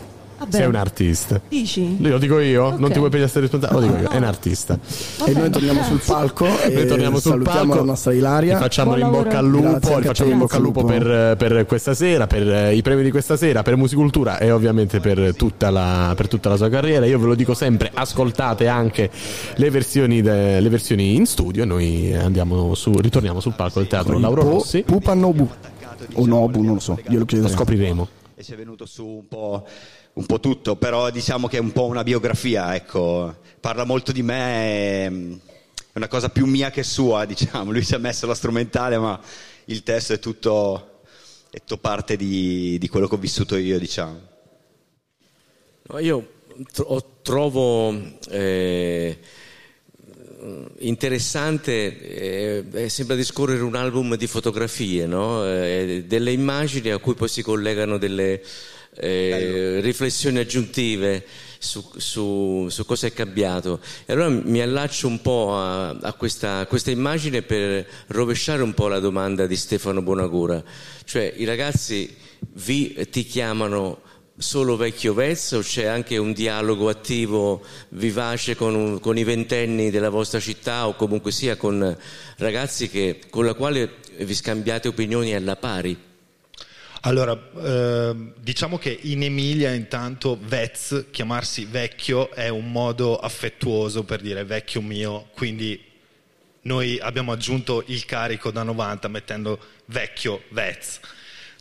Vabbè. 0.50 0.58
sei 0.58 0.68
un 0.68 0.76
artista. 0.76 1.42
Dici? 1.48 1.98
Lo 2.02 2.18
dico 2.18 2.40
io, 2.40 2.72
non 2.72 2.86
Ok. 2.86 2.92
ti 2.92 2.98
vuoi 3.00 3.10
pigliare 3.10 3.32
responsabile? 3.40 3.80
Lo 3.80 3.86
dico 3.88 3.98
io, 3.98 4.04
No, 4.08 4.10
è 4.10 4.18
un 4.18 4.24
artista. 4.24 4.80
E 5.26 5.32
noi 5.34 5.50
torniamo 5.50 5.84
sul 5.84 6.02
palco 6.06 6.46
e 6.46 6.70
Noi 6.74 6.88
torniamo 6.88 7.20
sul 7.20 7.42
palco. 7.44 7.76
la 7.76 7.84
nostra 7.84 8.14
Ilaria. 8.14 8.58
Facciamo 8.58 8.98
in 8.98 9.10
bocca 9.10 9.38
al 9.38 9.48
lupo, 9.48 9.70
Grazie 9.70 9.96
a 9.96 10.02
facciamo 10.02 10.32
in 10.32 10.38
bocca 10.40 10.56
al 10.58 10.62
lupo 10.62 10.84
per, 10.84 11.36
per 11.38 11.66
questa 11.66 11.94
sera, 11.94 12.28
per 12.28 12.48
eh, 12.50 12.76
i 12.76 12.82
premi 12.82 13.04
di 13.04 13.12
questa 13.12 13.38
sera, 13.38 13.62
per 13.62 13.76
Musicultura 13.76 14.38
e 14.40 14.52
ovviamente 14.52 15.00
per 15.00 15.36
tutta, 15.36 15.70
la, 15.70 16.14
per 16.16 16.28
tutta 16.28 16.50
la 16.50 16.58
sua 16.58 16.70
carriera. 16.70 17.06
Io 17.06 17.20
ve 17.20 17.26
lo 17.28 17.36
dico 17.36 17.54
sempre, 17.54 17.92
ascoltate 17.94 18.68
anche 18.68 19.10
le 19.56 19.70
versioni, 19.70 20.22
de- 20.22 20.60
le 20.60 20.70
versioni 20.70 21.16
in 21.16 21.26
studio 21.26 21.64
e 21.64 21.66
noi 21.66 22.14
andiamo 22.16 22.74
su, 22.76 22.92
ritorniamo 23.00 23.40
sul 23.40 23.54
palco 23.54 23.80
del 23.80 23.88
teatro 23.88 24.18
Lauro 24.20 24.42
Po- 24.44 24.50
Rossi. 24.50 24.82
Pupa 24.84 25.14
Nobu. 25.14 25.50
O 26.14 26.26
Nobu, 26.26 26.62
non 26.64 26.76
lo 26.76 26.80
so, 26.80 26.98
glielo 27.06 27.20
Lo 27.20 27.26
chiederemo. 27.26 27.56
scopriremo. 27.56 28.08
e 28.36 28.44
ci 28.44 28.54
è 28.54 28.56
venuto 28.56 28.86
su 28.86 29.06
un 29.06 29.28
po', 29.28 29.66
un 30.20 30.26
po' 30.26 30.40
tutto, 30.40 30.76
però 30.76 31.10
diciamo 31.10 31.48
che 31.48 31.58
è 31.58 31.62
un 31.62 31.72
po' 31.72 31.86
una 31.86 32.04
biografia, 32.04 32.76
ecco, 32.76 33.38
parla 33.60 33.86
molto 33.86 34.12
di 34.12 34.22
me, 34.22 35.06
è 35.06 35.12
è 35.92 35.98
una 35.98 36.08
cosa 36.08 36.30
più 36.30 36.46
mia 36.46 36.70
che 36.70 36.84
sua, 36.84 37.26
diciamo, 37.26 37.72
lui 37.72 37.84
si 37.84 37.96
è 37.96 37.98
messo 37.98 38.28
la 38.28 38.36
strumentale, 38.36 38.98
ma 39.00 39.20
il 39.66 39.82
testo 39.82 40.14
è 40.14 40.20
tutto, 40.20 41.02
è 41.50 41.58
tutto 41.58 41.78
parte 41.78 42.16
di, 42.16 42.78
di 42.78 42.88
quello 42.88 43.08
che 43.08 43.16
ho 43.16 43.18
vissuto 43.20 43.56
io, 43.56 43.80
diciamo. 43.80 44.20
No, 45.88 45.98
io 45.98 46.32
tro- 46.72 47.20
trovo 47.24 47.92
eh, 48.30 49.18
interessante, 50.78 52.64
eh, 52.72 52.90
sembra 52.90 53.16
discorrere 53.16 53.64
un 53.64 53.76
album 53.76 54.16
di 54.16 54.28
fotografie, 54.28 55.08
no? 55.08 55.44
Eh, 55.44 56.04
delle 56.06 56.32
immagini 56.32 56.92
a 56.92 57.00
cui 57.00 57.16
poi 57.16 57.30
si 57.30 57.42
collegano 57.42 57.98
delle 57.98 58.44
eh, 59.00 59.80
riflessioni 59.82 60.40
aggiuntive 60.40 61.26
su, 61.58 61.84
su- 61.98 62.68
su 62.70 62.86
cosa 62.86 63.08
è 63.08 63.14
cambiato. 63.14 63.80
E 64.06 64.14
allora 64.14 64.30
mi 64.30 64.62
allaccio 64.62 65.08
un 65.08 65.22
po' 65.22 65.56
a, 65.56 65.90
a 65.90 66.14
questa, 66.14 66.60
a 66.60 66.66
questa 66.66 66.92
immagine 66.92 67.42
per 67.42 67.86
rovesciare 68.08 68.62
un 68.62 68.74
po' 68.74 68.88
la 68.88 69.00
domanda 69.00 69.46
di 69.46 69.56
Stefano 69.56 70.02
Bonagura. 70.02 70.64
Cioè 71.04 71.34
i 71.38 71.46
ragazzi 71.46 72.16
vi, 72.54 73.08
ti 73.10 73.24
chiamano 73.26 74.02
solo 74.38 74.78
vecchio 74.78 75.14
vezzo 75.14 75.58
o 75.58 75.62
c'è 75.62 75.84
anche 75.84 76.16
un 76.16 76.32
dialogo 76.32 76.88
attivo, 76.88 77.62
vivace 77.90 78.56
con, 78.56 78.74
un- 78.74 79.00
con 79.02 79.18
i 79.18 79.26
ventenni 79.26 79.90
della 79.90 80.10
vostra 80.10 80.40
città 80.40 80.88
o 80.88 80.96
comunque 80.96 81.32
sia 81.34 81.58
con 81.58 81.96
ragazzi 82.38 82.90
che, 82.90 83.20
con 83.30 83.44
la 83.46 83.54
quale 83.54 83.96
vi 84.20 84.34
scambiate 84.34 84.88
opinioni 84.88 85.36
alla 85.36 85.58
pari? 85.58 86.08
Allora, 87.02 87.40
ehm, 87.56 88.34
diciamo 88.40 88.78
che 88.78 88.98
in 89.04 89.24
Emilia 89.24 89.72
intanto 89.72 90.38
Vez, 90.42 91.06
chiamarsi 91.12 91.64
vecchio, 91.64 92.30
è 92.32 92.50
un 92.50 92.72
modo 92.72 93.18
affettuoso 93.18 94.04
per 94.04 94.20
dire 94.20 94.44
vecchio 94.44 94.82
mio, 94.82 95.30
quindi 95.34 95.82
noi 96.64 97.00
abbiamo 97.00 97.32
aggiunto 97.32 97.84
il 97.88 98.04
carico 98.04 98.52
da 98.52 98.64
90 98.64 99.08
mettendo 99.08 99.60
vecchio 99.86 100.44
Vez. 100.50 101.00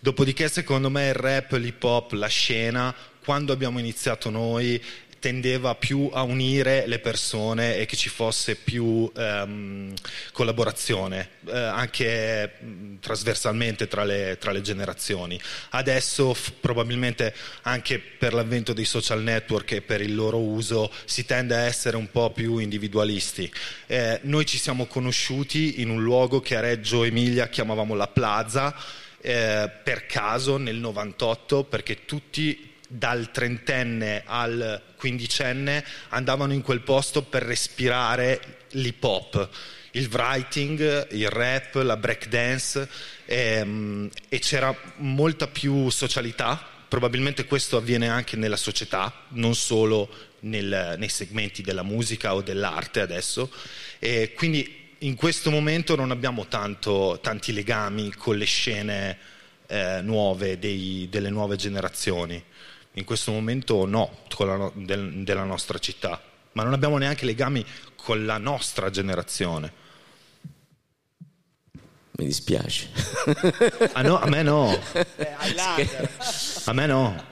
Dopodiché 0.00 0.48
secondo 0.48 0.90
me 0.90 1.08
il 1.08 1.14
rap, 1.14 1.52
l'hip 1.52 1.84
hop, 1.84 2.12
la 2.12 2.26
scena, 2.26 2.92
quando 3.24 3.52
abbiamo 3.52 3.78
iniziato 3.78 4.30
noi 4.30 4.82
tendeva 5.18 5.74
più 5.74 6.10
a 6.12 6.22
unire 6.22 6.86
le 6.86 6.98
persone 6.98 7.76
e 7.76 7.86
che 7.86 7.96
ci 7.96 8.08
fosse 8.08 8.56
più 8.56 9.10
ehm, 9.16 9.92
collaborazione, 10.32 11.30
eh, 11.46 11.58
anche 11.58 12.52
mh, 12.60 12.98
trasversalmente 13.00 13.88
tra 13.88 14.04
le, 14.04 14.36
tra 14.38 14.52
le 14.52 14.60
generazioni. 14.60 15.40
Adesso 15.70 16.34
f- 16.34 16.52
probabilmente 16.60 17.34
anche 17.62 17.98
per 17.98 18.32
l'avvento 18.32 18.72
dei 18.72 18.84
social 18.84 19.22
network 19.22 19.72
e 19.72 19.82
per 19.82 20.00
il 20.00 20.14
loro 20.14 20.38
uso 20.38 20.92
si 21.04 21.24
tende 21.24 21.54
a 21.54 21.60
essere 21.60 21.96
un 21.96 22.10
po' 22.10 22.30
più 22.30 22.58
individualisti. 22.58 23.50
Eh, 23.86 24.20
noi 24.22 24.46
ci 24.46 24.58
siamo 24.58 24.86
conosciuti 24.86 25.80
in 25.80 25.90
un 25.90 26.02
luogo 26.02 26.40
che 26.40 26.56
a 26.56 26.60
Reggio 26.60 27.04
Emilia 27.04 27.48
chiamavamo 27.48 27.94
la 27.94 28.08
Plaza, 28.08 28.74
eh, 29.20 29.70
per 29.82 30.06
caso 30.06 30.58
nel 30.58 30.76
98 30.76 31.64
perché 31.64 32.04
tutti 32.04 32.67
dal 32.88 33.30
trentenne 33.30 34.22
al 34.24 34.82
quindicenne 34.96 35.84
andavano 36.08 36.54
in 36.54 36.62
quel 36.62 36.80
posto 36.80 37.22
per 37.22 37.42
respirare 37.42 38.64
l'hip 38.70 39.04
hop, 39.04 39.48
il 39.92 40.08
writing, 40.10 41.12
il 41.12 41.28
rap, 41.28 41.74
la 41.76 41.96
breakdance 41.96 42.88
ehm, 43.26 44.10
e 44.28 44.38
c'era 44.38 44.74
molta 44.96 45.46
più 45.46 45.88
socialità. 45.90 46.66
Probabilmente 46.88 47.44
questo 47.44 47.76
avviene 47.76 48.08
anche 48.08 48.36
nella 48.36 48.56
società, 48.56 49.24
non 49.30 49.54
solo 49.54 50.08
nel- 50.40 50.94
nei 50.98 51.08
segmenti 51.08 51.62
della 51.62 51.82
musica 51.82 52.34
o 52.34 52.40
dell'arte 52.40 53.00
adesso. 53.00 53.50
E 53.98 54.32
quindi 54.34 54.86
in 55.00 55.14
questo 55.14 55.50
momento 55.50 55.94
non 55.94 56.10
abbiamo 56.10 56.46
tanto- 56.48 57.18
tanti 57.22 57.52
legami 57.52 58.12
con 58.12 58.36
le 58.36 58.46
scene 58.46 59.18
eh, 59.70 60.00
nuove, 60.02 60.58
dei- 60.58 61.08
delle 61.10 61.28
nuove 61.28 61.56
generazioni. 61.56 62.42
In 62.98 63.04
questo 63.04 63.30
momento 63.30 63.86
no, 63.86 64.10
con 64.34 64.46
la 64.48 64.56
no- 64.56 64.72
del- 64.74 65.22
della 65.22 65.44
nostra 65.44 65.78
città, 65.78 66.20
ma 66.52 66.64
non 66.64 66.72
abbiamo 66.72 66.98
neanche 66.98 67.24
legami 67.26 67.64
con 67.94 68.26
la 68.26 68.38
nostra 68.38 68.90
generazione. 68.90 69.72
Mi 72.18 72.24
dispiace. 72.26 72.90
Ah 73.92 74.02
no, 74.02 74.18
a 74.18 74.26
me 74.26 74.42
no. 74.42 74.76
A 76.64 76.72
me 76.72 76.86
no. 76.86 77.24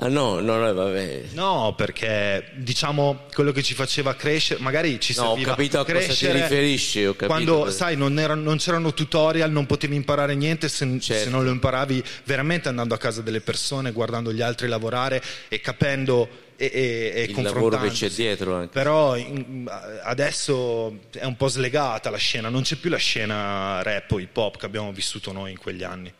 Ah 0.00 0.06
no, 0.06 0.38
no, 0.38 0.58
no, 0.58 0.72
vabbè. 0.74 1.22
No, 1.32 1.74
perché 1.76 2.50
diciamo 2.54 3.24
quello 3.34 3.50
che 3.50 3.64
ci 3.64 3.74
faceva 3.74 4.14
crescere, 4.14 4.60
magari 4.60 5.00
ci 5.00 5.12
No, 5.16 5.22
ho 5.24 5.28
serviva 5.30 5.50
capito 5.50 5.80
a 5.80 5.84
cosa 5.84 5.98
ti 5.98 6.04
crescere 6.04 6.40
riferisci, 6.42 7.04
ho 7.04 7.10
capito 7.14 7.26
quando 7.26 7.58
cosa- 7.64 7.70
sai 7.76 7.96
non, 7.96 8.16
era- 8.16 8.34
non 8.36 8.58
c'erano 8.58 8.94
tutorial, 8.94 9.50
non 9.50 9.66
potevi 9.66 9.96
imparare 9.96 10.36
niente 10.36 10.68
se, 10.68 10.86
Certo. 11.00 11.24
se 11.24 11.28
non 11.30 11.42
lo 11.42 11.50
imparavi 11.50 12.00
veramente 12.22 12.68
andando 12.68 12.94
a 12.94 12.96
casa 12.98 13.22
delle 13.22 13.40
persone, 13.40 13.90
guardando 13.90 14.32
gli 14.32 14.40
altri 14.40 14.68
lavorare 14.68 15.20
e 15.48 15.60
capendo 15.60 16.28
e, 16.56 16.70
e, 16.72 17.12
e 17.14 17.22
Il 17.36 17.42
lavoro 17.42 17.80
che 17.80 17.88
c'è 17.90 18.08
dietro 18.08 18.54
anche. 18.54 18.68
Però 18.72 19.16
in- 19.16 19.68
adesso 20.04 20.96
è 21.10 21.24
un 21.24 21.36
po' 21.36 21.48
slegata 21.48 22.08
la 22.08 22.16
scena, 22.18 22.48
non 22.48 22.62
c'è 22.62 22.76
più 22.76 22.88
la 22.88 22.96
scena 22.98 23.82
rap 23.82 24.12
o 24.12 24.20
hip 24.20 24.36
hop 24.36 24.58
che 24.58 24.66
abbiamo 24.66 24.92
vissuto 24.92 25.32
noi 25.32 25.50
in 25.50 25.58
quegli 25.58 25.82
anni. 25.82 26.12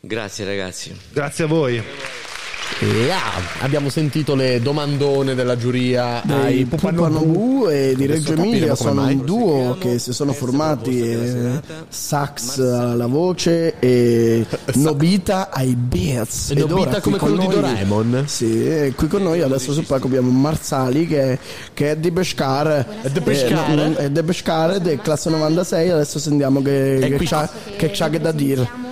Grazie 0.00 0.46
ragazzi. 0.46 0.98
Grazie 1.12 1.44
a 1.44 1.46
voi. 1.48 1.82
E 2.78 3.10
ah, 3.10 3.64
abbiamo 3.64 3.88
sentito 3.88 4.34
le 4.34 4.60
domandone 4.60 5.34
della 5.34 5.56
giuria 5.56 6.20
dei 6.22 6.36
ai 6.36 6.64
Pupanobu 6.66 7.68
e 7.70 7.94
di 7.96 8.04
Reggio 8.04 8.34
Emilia 8.34 8.74
sono 8.74 9.00
mai. 9.00 9.14
un 9.14 9.24
duo 9.24 9.76
che 9.80 9.98
si 9.98 10.12
sono 10.12 10.34
formati 10.34 11.00
eh, 11.00 11.60
sax 11.88 12.58
alla 12.58 13.06
voce 13.06 13.78
e 13.78 14.44
Nobita 14.74 15.48
ai 15.50 15.74
beats 15.74 16.50
E 16.50 16.52
Ed 16.52 16.58
Nobita 16.58 16.88
ora 16.90 17.00
come 17.00 17.16
con 17.16 17.28
quello 17.30 17.42
di 17.44 17.46
noi- 17.46 17.54
Doraemon? 17.62 18.24
sì 18.26 18.92
qui 18.94 19.08
con 19.08 19.22
noi 19.22 19.40
adesso 19.40 19.72
sul 19.72 19.84
palco 19.86 20.06
abbiamo 20.08 20.30
Marzali 20.30 21.06
che, 21.06 21.38
che 21.72 21.92
è 21.92 21.96
di 21.96 22.10
Pescara 22.12 22.84
È 23.00 23.08
di? 23.08 23.20
Eh, 23.24 23.74
non- 23.74 23.94
è 23.96 24.10
di 24.10 24.20
ed 24.74 24.86
è 24.86 24.98
classe 25.00 25.30
96 25.30 25.90
adesso 25.90 26.18
sentiamo 26.18 26.60
che, 26.60 26.98
che 27.16 27.24
c'ha, 27.24 27.48
che 27.74 27.90
c'ha 27.90 28.10
che 28.10 28.20
da 28.20 28.32
dire 28.32 28.85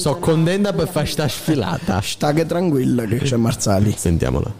So 0.00 0.16
condenda 0.16 0.72
per 0.72 0.88
fare 0.88 1.04
sta 1.04 1.28
sfilata. 1.28 2.00
sta 2.00 2.32
che 2.32 2.46
tranquilla 2.46 3.04
che 3.04 3.18
c'è 3.18 3.36
Marzali 3.36 3.92
Sentiamola. 3.92 4.50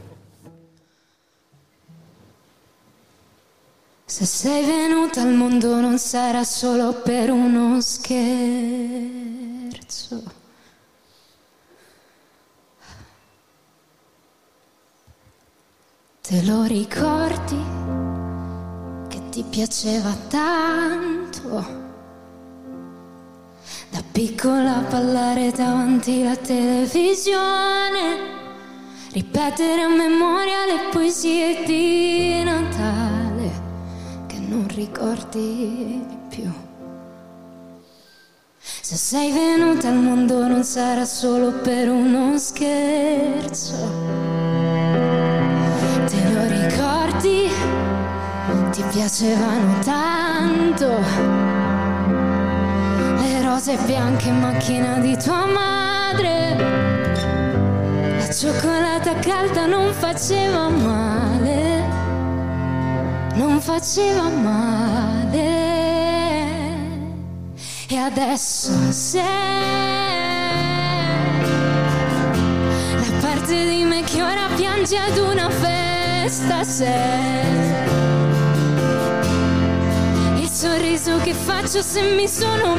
Se 4.04 4.26
sei 4.26 4.66
venuta 4.66 5.22
al 5.22 5.32
mondo 5.32 5.80
non 5.80 5.98
sarà 5.98 6.44
solo 6.44 6.92
per 6.92 7.30
uno 7.30 7.80
scherzo. 7.80 8.18
Te 16.20 16.42
lo 16.42 16.64
ricordi 16.64 17.56
che 19.08 19.28
ti 19.30 19.42
piaceva 19.48 20.14
tanto? 20.28 21.79
Da 23.90 24.02
piccola 24.12 24.84
ballare 24.88 25.50
davanti 25.50 26.20
alla 26.22 26.36
televisione, 26.36 28.18
ripetere 29.12 29.82
a 29.82 29.88
memoria 29.88 30.64
le 30.64 30.90
poesie 30.92 31.64
di 31.64 32.40
Natale 32.44 33.50
che 34.28 34.38
non 34.38 34.68
ricordi 34.68 36.06
più. 36.28 36.48
Se 38.58 38.94
sei 38.94 39.32
venuta 39.32 39.88
al 39.88 39.96
mondo 39.96 40.46
non 40.46 40.62
sarà 40.62 41.04
solo 41.04 41.50
per 41.54 41.90
uno 41.90 42.38
scherzo. 42.38 43.74
Te 46.06 46.32
lo 46.32 46.46
ricordi? 46.46 47.50
Ti 48.70 48.84
piacevano 48.92 49.80
tanto 49.82 51.59
rose 53.50 53.76
bianche 53.84 54.28
in 54.28 54.38
macchina 54.38 54.98
di 54.98 55.16
tua 55.16 55.44
madre. 55.44 56.56
La 58.16 58.30
cioccolata 58.32 59.14
calda 59.14 59.66
non 59.66 59.92
faceva 59.92 60.68
male, 60.68 61.84
non 63.34 63.60
faceva 63.60 64.28
male. 64.28 65.68
E 67.88 67.96
adesso 67.96 68.70
sei 68.92 69.20
la 73.00 73.18
parte 73.20 73.68
di 73.68 73.82
me 73.82 74.04
che 74.04 74.22
ora 74.22 74.46
piange 74.54 74.96
ad 74.96 75.18
una 75.18 75.50
festa 75.50 76.62
sei 76.62 77.88
il 80.36 80.48
sorriso 80.48 81.18
che 81.18 81.34
faccio 81.34 81.82
se 81.82 82.00
mi 82.14 82.28
sono 82.28 82.76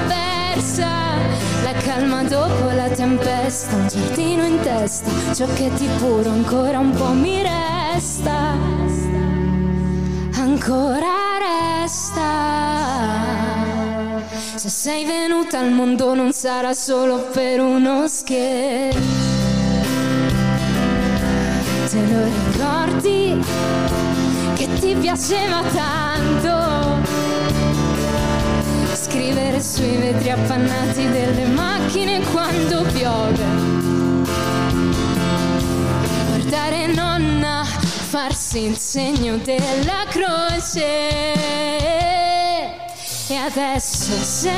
persa 0.53 1.15
la 1.63 1.71
calma 1.83 2.23
dopo 2.23 2.71
la 2.71 2.89
tempesta 2.89 3.75
un 3.75 3.87
giardino 3.87 4.43
in 4.43 4.59
testa 4.61 5.09
ciò 5.33 5.45
che 5.53 5.71
ti 5.75 5.87
puro 5.97 6.29
ancora 6.29 6.79
un 6.79 6.91
po' 6.91 7.13
mi 7.13 7.41
resta. 7.41 8.57
Ancora 10.35 11.07
resta. 11.79 12.29
Se 14.55 14.69
sei 14.69 15.05
venuta 15.05 15.59
al 15.59 15.71
mondo 15.71 16.13
non 16.13 16.31
sarà 16.33 16.73
solo 16.73 17.29
per 17.31 17.59
uno 17.59 18.07
scherzo. 18.07 18.99
Te 21.89 22.07
lo 22.07 22.23
ricordi? 22.25 23.43
Che 24.55 24.67
ti 24.79 24.95
piaceva 24.95 25.61
tanto 25.73 26.60
scrivere 29.31 29.61
sui 29.61 29.95
vetri 29.95 30.29
appannati 30.29 31.09
delle 31.09 31.45
macchine 31.45 32.19
quando 32.31 32.83
piove. 32.91 33.45
Guardare 36.27 36.87
nonna 36.87 37.63
farsi 37.63 38.63
il 38.65 38.77
segno 38.77 39.37
della 39.37 40.03
croce. 40.09 40.83
E 43.29 43.35
adesso 43.35 44.11
sei 44.21 44.51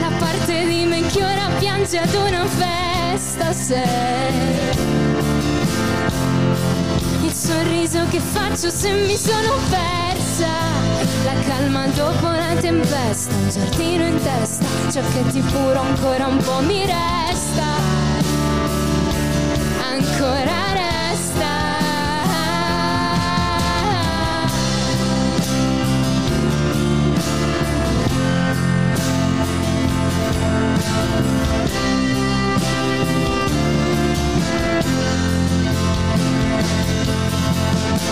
la 0.00 0.10
parte 0.16 0.64
di 0.66 0.84
me 0.84 1.04
che 1.06 1.24
ora 1.24 1.48
piange 1.58 1.98
ad 1.98 2.14
una 2.14 2.46
festa 2.46 3.52
sei 3.52 4.78
il 7.24 7.32
sorriso 7.32 8.06
che 8.10 8.20
faccio 8.20 8.70
se 8.70 8.92
mi 8.92 9.16
sono 9.16 9.56
persa 9.68 10.09
la 10.46 11.34
calma 11.46 11.86
dopo 11.88 12.26
la 12.26 12.54
tempesta 12.60 13.34
un 13.34 13.48
giardino 13.48 14.06
in 14.06 14.22
testa 14.22 14.64
ciò 14.90 15.00
che 15.12 15.24
ti 15.30 15.40
puro 15.40 15.80
ancora 15.80 16.26
un 16.26 16.36
po' 16.38 16.60
mi 16.62 16.80
resta. 16.80 17.68
Ancora 19.82 20.72
resta 20.72 21.00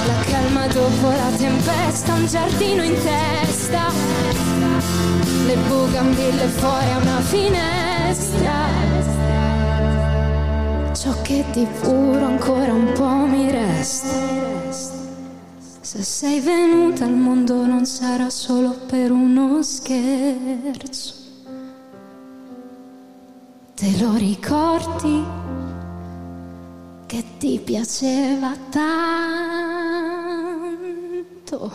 La 0.09 0.25
calma 0.25 0.67
dopo 0.69 1.09
la 1.11 1.31
tempesta, 1.37 2.15
un 2.15 2.27
giardino 2.27 2.83
in 2.83 2.95
testa, 2.95 3.93
le 5.45 5.57
bugambille 5.69 6.47
fuori 6.47 6.91
a 6.93 6.97
una 6.97 7.21
finestra. 7.21 8.57
Ciò 10.95 11.13
che 11.21 11.45
di 11.53 11.67
puro 11.83 12.25
ancora 12.25 12.73
un 12.73 12.91
po' 12.95 13.27
mi 13.27 13.51
resta. 13.51 14.09
Se 14.71 16.03
sei 16.03 16.41
venuta 16.41 17.05
al 17.05 17.13
mondo 17.13 17.67
non 17.67 17.85
sarà 17.85 18.31
solo 18.31 18.71
per 18.87 19.11
uno 19.11 19.63
scherzo. 19.63 21.13
Te 23.75 23.99
lo 24.01 24.15
ricordi? 24.15 25.58
Che 27.09 27.25
ti 27.39 27.59
piaceva 27.65 28.53
tanto. 31.49 31.73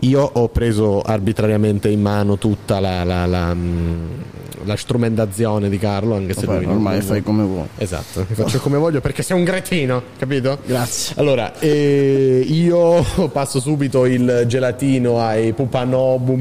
Io 0.00 0.28
ho 0.32 0.48
preso 0.48 1.00
arbitrariamente 1.02 1.88
in 1.88 2.00
mano 2.02 2.36
tutta 2.36 2.80
la, 2.80 3.04
la- 3.04 3.26
la, 3.26 3.54
mm, 3.54 4.06
la 4.64 4.76
strumentazione 4.76 5.68
di 5.68 5.78
Carlo, 5.78 6.16
anche 6.16 6.34
se 6.34 6.46
Vabbè, 6.46 6.64
lui 6.64 6.72
ormai 6.72 6.96
non- 6.98 7.06
fai 7.06 7.22
come 7.22 7.44
vuoi. 7.44 7.66
Esatto, 7.78 8.24
faccio 8.34 8.58
come 8.58 8.76
voglio 8.76 9.00
perché 9.00 9.22
sei 9.22 9.38
un 9.38 9.44
cretino, 9.44 10.02
capito? 10.18 10.58
Grazie. 10.66 11.14
Allora, 11.18 11.56
eh, 11.60 12.44
io 12.46 13.04
passo 13.30 13.60
subito 13.60 14.04
il 14.04 14.44
gelatino 14.48 15.20
ai 15.20 15.52
Pupanobu. 15.52 16.34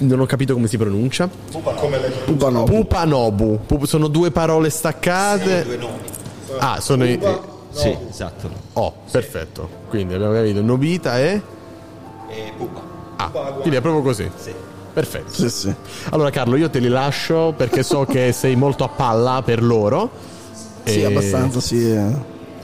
Non 0.00 0.20
ho 0.20 0.26
capito 0.26 0.54
come 0.54 0.66
si 0.66 0.78
pronuncia. 0.78 1.28
Pupanobu. 1.52 2.64
Pupanobu. 2.72 3.60
Pup- 3.66 3.84
sono 3.84 4.08
due 4.08 4.30
parole 4.30 4.70
staccate. 4.70 6.06
Ah, 6.58 6.80
sono 6.80 7.04
i. 7.04 7.18
Sì, 7.70 7.94
esatto. 8.08 8.48
Oh, 8.74 8.92
perfetto. 9.10 9.68
Quindi 9.88 10.14
abbiamo 10.14 10.32
capito 10.32 10.62
Nobita 10.62 11.18
e. 11.20 11.40
E 12.28 12.52
pupa. 12.56 12.80
Ah, 13.16 13.28
quindi 13.60 13.76
è 13.76 13.80
proprio 13.80 14.02
così. 14.02 14.28
Perfetto. 14.92 15.32
Sì, 15.32 15.48
sì. 15.50 15.74
Allora 16.10 16.30
Carlo, 16.30 16.56
io 16.56 16.70
te 16.70 16.78
li 16.78 16.88
lascio 16.88 17.52
perché 17.56 17.82
so 17.82 18.04
che 18.04 18.32
sei 18.32 18.56
molto 18.56 18.84
a 18.84 18.88
palla 18.88 19.42
per 19.44 19.62
loro. 19.62 20.10
Sì, 20.84 21.02
E- 21.02 21.04
abbastanza, 21.04 21.60
sì. 21.60 21.94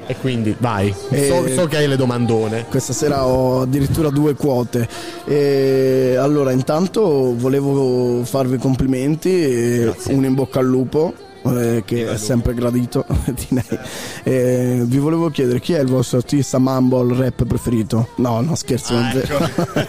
E 0.07 0.16
quindi 0.20 0.55
vai. 0.59 0.93
E- 1.11 1.26
So, 1.28 1.47
so 1.49 1.66
che 1.66 1.76
hai 1.76 1.87
le 1.89 1.97
domandone. 1.97 2.66
Questa 2.68 2.93
sera 2.93 3.24
ho 3.26 3.61
addirittura 3.62 4.09
due 4.11 4.35
quote. 4.35 4.89
E 5.26 6.16
allora, 6.18 6.51
intanto 6.51 7.35
volevo 7.37 8.24
farvi 8.24 8.57
complimenti 8.59 9.30
e 9.30 9.95
un 10.09 10.24
in 10.24 10.35
bocca 10.35 10.59
al 10.59 10.66
lupo. 10.66 11.12
Eh, 11.45 11.82
che 11.84 12.11
è 12.11 12.16
sempre 12.16 12.55
gradito 12.55 13.05
di 13.26 13.47
lei. 13.51 13.78
E 14.22 14.82
vi 14.84 14.99
volevo 14.99 15.30
chiedere 15.30 15.61
chi 15.61 15.72
è 15.74 15.80
il 15.80 15.88
vostro 15.88 16.18
artista 16.18 16.59
mumble 16.59 17.16
rap 17.16 17.45
preferito? 17.45 18.09
No, 18.16 18.40
no, 18.40 18.55
scherzo. 18.55 18.95
è 18.99 19.12
vero. 19.12 19.49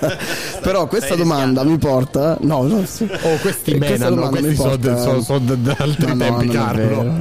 Però 0.62 0.88
questa 0.88 1.16
domanda 1.16 1.64
mi 1.64 1.78
porta. 1.78 2.38
No, 2.42 2.64
no. 2.64 2.78
Oh, 2.78 3.38
questi 3.42 3.72
Eh, 3.72 3.98
domanda 3.98 4.30
mi 4.30 4.30
questi 4.40 4.56
sono 4.56 4.70
porta- 4.78 4.98
so, 5.02 5.22
so 5.22 5.40
da 5.40 5.76
altri 5.78 6.08
no, 6.08 6.18
tempi, 6.18 6.46
non 6.48 6.56
è 6.56 6.60
Carlo. 6.60 7.14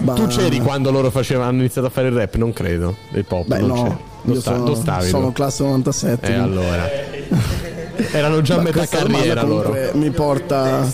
Ma- 0.00 0.12
Tu 0.14 0.26
c'eri 0.28 0.60
quando 0.60 0.90
loro 0.92 1.10
facevano, 1.10 1.48
hanno 1.48 1.58
iniziato 1.58 1.88
a 1.88 1.90
fare 1.90 2.06
il 2.08 2.14
rap? 2.14 2.34
Non 2.36 2.52
credo. 2.52 2.94
Il 3.12 3.24
pop. 3.24 3.46
Beh, 3.46 3.58
non 3.58 3.68
no, 3.68 3.82
c'è. 3.84 3.96
Dove 4.22 4.40
sta- 4.40 4.54
sono, 4.56 4.74
stavi? 4.74 5.08
sono 5.08 5.26
tu? 5.26 5.32
classe 5.32 5.62
97. 5.64 6.26
E 6.28 6.34
allora? 6.34 6.88
Erano 8.12 8.40
già 8.42 8.56
a 8.56 8.60
metà 8.60 8.86
carriera 8.86 9.42
loro. 9.42 9.74
Mi 9.94 10.10
porta. 10.10 10.86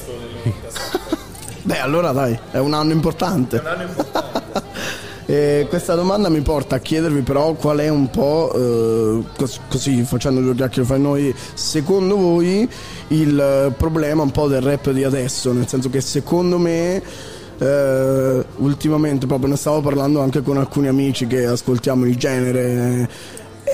Beh, 1.64 1.80
allora 1.80 2.12
dai, 2.12 2.38
è 2.50 2.58
un 2.58 2.74
anno 2.74 2.92
importante. 2.92 3.62
E 5.26 5.64
questa 5.70 5.94
domanda 5.94 6.28
mi 6.28 6.42
porta 6.42 6.76
a 6.76 6.78
chiedervi 6.80 7.22
però 7.22 7.54
qual 7.54 7.78
è 7.78 7.88
un 7.88 8.10
po', 8.10 8.52
eh, 8.54 9.24
cos- 9.38 9.58
così 9.70 10.02
facendo 10.04 10.42
due 10.42 10.54
chiacchiere 10.54 10.86
fra 10.86 10.98
noi, 10.98 11.34
secondo 11.54 12.16
voi 12.16 12.68
il 13.08 13.74
problema 13.74 14.22
un 14.22 14.30
po' 14.30 14.48
del 14.48 14.60
rap 14.60 14.90
di 14.90 15.02
adesso, 15.02 15.52
nel 15.52 15.66
senso 15.66 15.88
che 15.88 16.02
secondo 16.02 16.58
me 16.58 17.02
eh, 17.56 18.44
ultimamente 18.56 19.26
proprio 19.26 19.48
ne 19.48 19.56
stavo 19.56 19.80
parlando 19.80 20.20
anche 20.20 20.42
con 20.42 20.58
alcuni 20.58 20.88
amici 20.88 21.26
che 21.26 21.46
ascoltiamo 21.46 22.04
il 22.04 22.16
genere. 22.16 23.08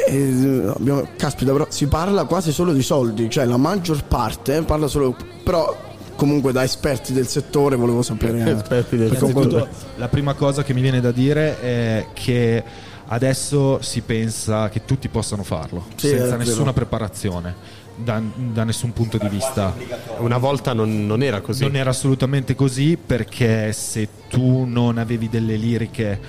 e 0.07 0.63
abbiamo- 0.73 1.09
caspita, 1.17 1.51
però 1.51 1.67
si 1.69 1.89
parla 1.89 2.27
quasi 2.27 2.53
solo 2.53 2.73
di 2.73 2.83
soldi, 2.83 3.29
cioè 3.29 3.45
la 3.45 3.57
maggior 3.57 4.05
parte 4.05 4.63
parla 4.63 4.87
solo. 4.87 5.17
Però 5.43 5.77
comunque 6.21 6.53
da 6.53 6.63
esperti 6.63 7.15
del 7.15 7.27
settore 7.27 7.77
volevo 7.77 8.03
sapere. 8.03 8.45
Esperti 8.53 8.99
del 8.99 9.17
settore. 9.17 9.67
La 9.97 10.09
prima 10.09 10.35
cosa 10.35 10.63
che 10.63 10.75
mi 10.75 10.83
viene 10.83 11.01
da 11.01 11.13
dire 11.13 11.59
è 11.59 12.07
che 12.13 12.63
adesso 13.07 13.81
si 13.81 14.03
pensa 14.03 14.69
che 14.69 14.85
tutti 14.85 15.09
possano 15.09 15.43
farlo, 15.43 15.87
Sì, 15.97 16.09
senza 16.09 16.37
nessuna 16.37 16.75
preparazione, 16.75 17.55
da, 17.97 18.21
da 18.35 18.65
nessun 18.65 18.93
punto 18.93 19.17
di 19.17 19.29
vista. 19.29 19.75
Una 20.19 20.37
volta 20.37 20.75
non, 20.75 21.07
non 21.07 21.23
era 21.23 21.41
così. 21.41 21.63
Non 21.63 21.75
era 21.75 21.89
assolutamente 21.89 22.55
così 22.55 22.99
perché 23.05 23.73
se 23.73 24.07
tu 24.29 24.65
non 24.65 24.99
avevi 24.99 25.31
delle 25.31 25.57
liriche 25.57 26.21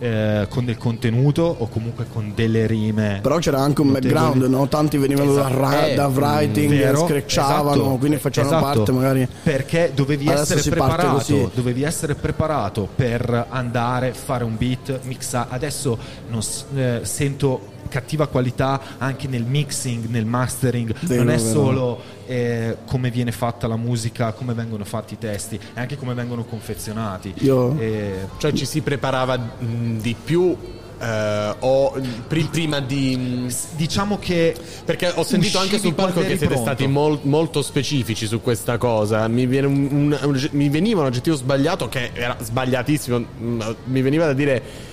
eh, 0.00 0.46
con 0.48 0.64
del 0.64 0.78
contenuto 0.78 1.42
o 1.58 1.68
comunque 1.68 2.06
con 2.10 2.32
delle 2.34 2.66
rime. 2.66 3.20
Però 3.22 3.38
c'era 3.38 3.60
anche 3.60 3.82
un 3.82 3.88
notevoli. 3.88 4.12
background, 4.14 4.50
no? 4.50 4.66
tanti 4.68 4.96
venivano 4.96 5.34
da, 5.34 5.48
ra- 5.48 5.86
Eh, 5.86 5.94
da 5.94 6.06
writing, 6.06 6.70
vero, 6.70 7.06
screcciavano, 7.06 7.82
esatto, 7.82 7.96
quindi 7.98 8.16
facevano 8.16 8.56
esatto, 8.56 8.76
parte 8.78 8.92
magari. 8.92 9.28
Perché 9.42 9.92
dovevi 9.94 10.26
Adesso 10.26 10.54
essere 10.54 10.70
preparato, 10.70 11.50
dovevi 11.54 11.82
essere 11.82 12.14
preparato 12.14 12.88
per 12.94 13.46
andare, 13.50 14.12
fare 14.14 14.44
un 14.44 14.56
beat, 14.56 15.00
mixare. 15.04 15.48
Adesso 15.50 15.98
non 16.28 16.40
eh, 16.74 17.00
sento 17.02 17.78
cattiva 17.88 18.26
qualità 18.26 18.80
anche 18.98 19.26
nel 19.28 19.44
mixing, 19.44 20.06
nel 20.08 20.24
mastering, 20.26 20.94
Vero, 21.00 21.22
non 21.24 21.32
è 21.32 21.38
solo 21.38 22.00
eh, 22.26 22.76
come 22.86 23.10
viene 23.10 23.32
fatta 23.32 23.66
la 23.66 23.76
musica, 23.76 24.32
come 24.32 24.54
vengono 24.54 24.84
fatti 24.84 25.14
i 25.14 25.18
testi, 25.18 25.58
è 25.74 25.80
anche 25.80 25.96
come 25.96 26.14
vengono 26.14 26.44
confezionati. 26.44 27.32
Io- 27.38 27.76
Eh, 27.78 28.26
Cioè 28.38 28.52
ci 28.52 28.66
si 28.66 28.80
preparava 28.82 29.36
mh, 29.36 29.98
di 30.00 30.14
più 30.22 30.56
eh, 31.02 31.54
o 31.60 31.98
pri- 32.28 32.48
prima 32.50 32.78
di... 32.80 33.16
mh, 33.16 33.52
diciamo 33.76 34.18
che... 34.18 34.54
Perché 34.84 35.10
ho 35.14 35.22
sentito 35.22 35.58
anche 35.58 35.78
sul 35.78 35.94
palco 35.94 36.20
che 36.20 36.26
siete 36.36 36.46
pronto. 36.46 36.62
stati 36.62 36.86
mol- 36.86 37.20
molto 37.22 37.62
specifici 37.62 38.26
su 38.26 38.40
questa 38.42 38.76
cosa. 38.76 39.26
Mi, 39.28 39.46
viene 39.46 39.66
un, 39.66 39.88
un- 39.90 40.18
un- 40.22 40.48
mi 40.52 40.68
veniva 40.68 41.00
un 41.00 41.06
aggettivo 41.06 41.36
sbagliato 41.36 41.88
che 41.88 42.10
era 42.12 42.36
sbagliatissimo. 42.38 43.18
mh, 43.18 43.74
Mi 43.84 44.02
veniva 44.02 44.26
da 44.26 44.34
dire 44.34 44.60
mm, 44.62 44.89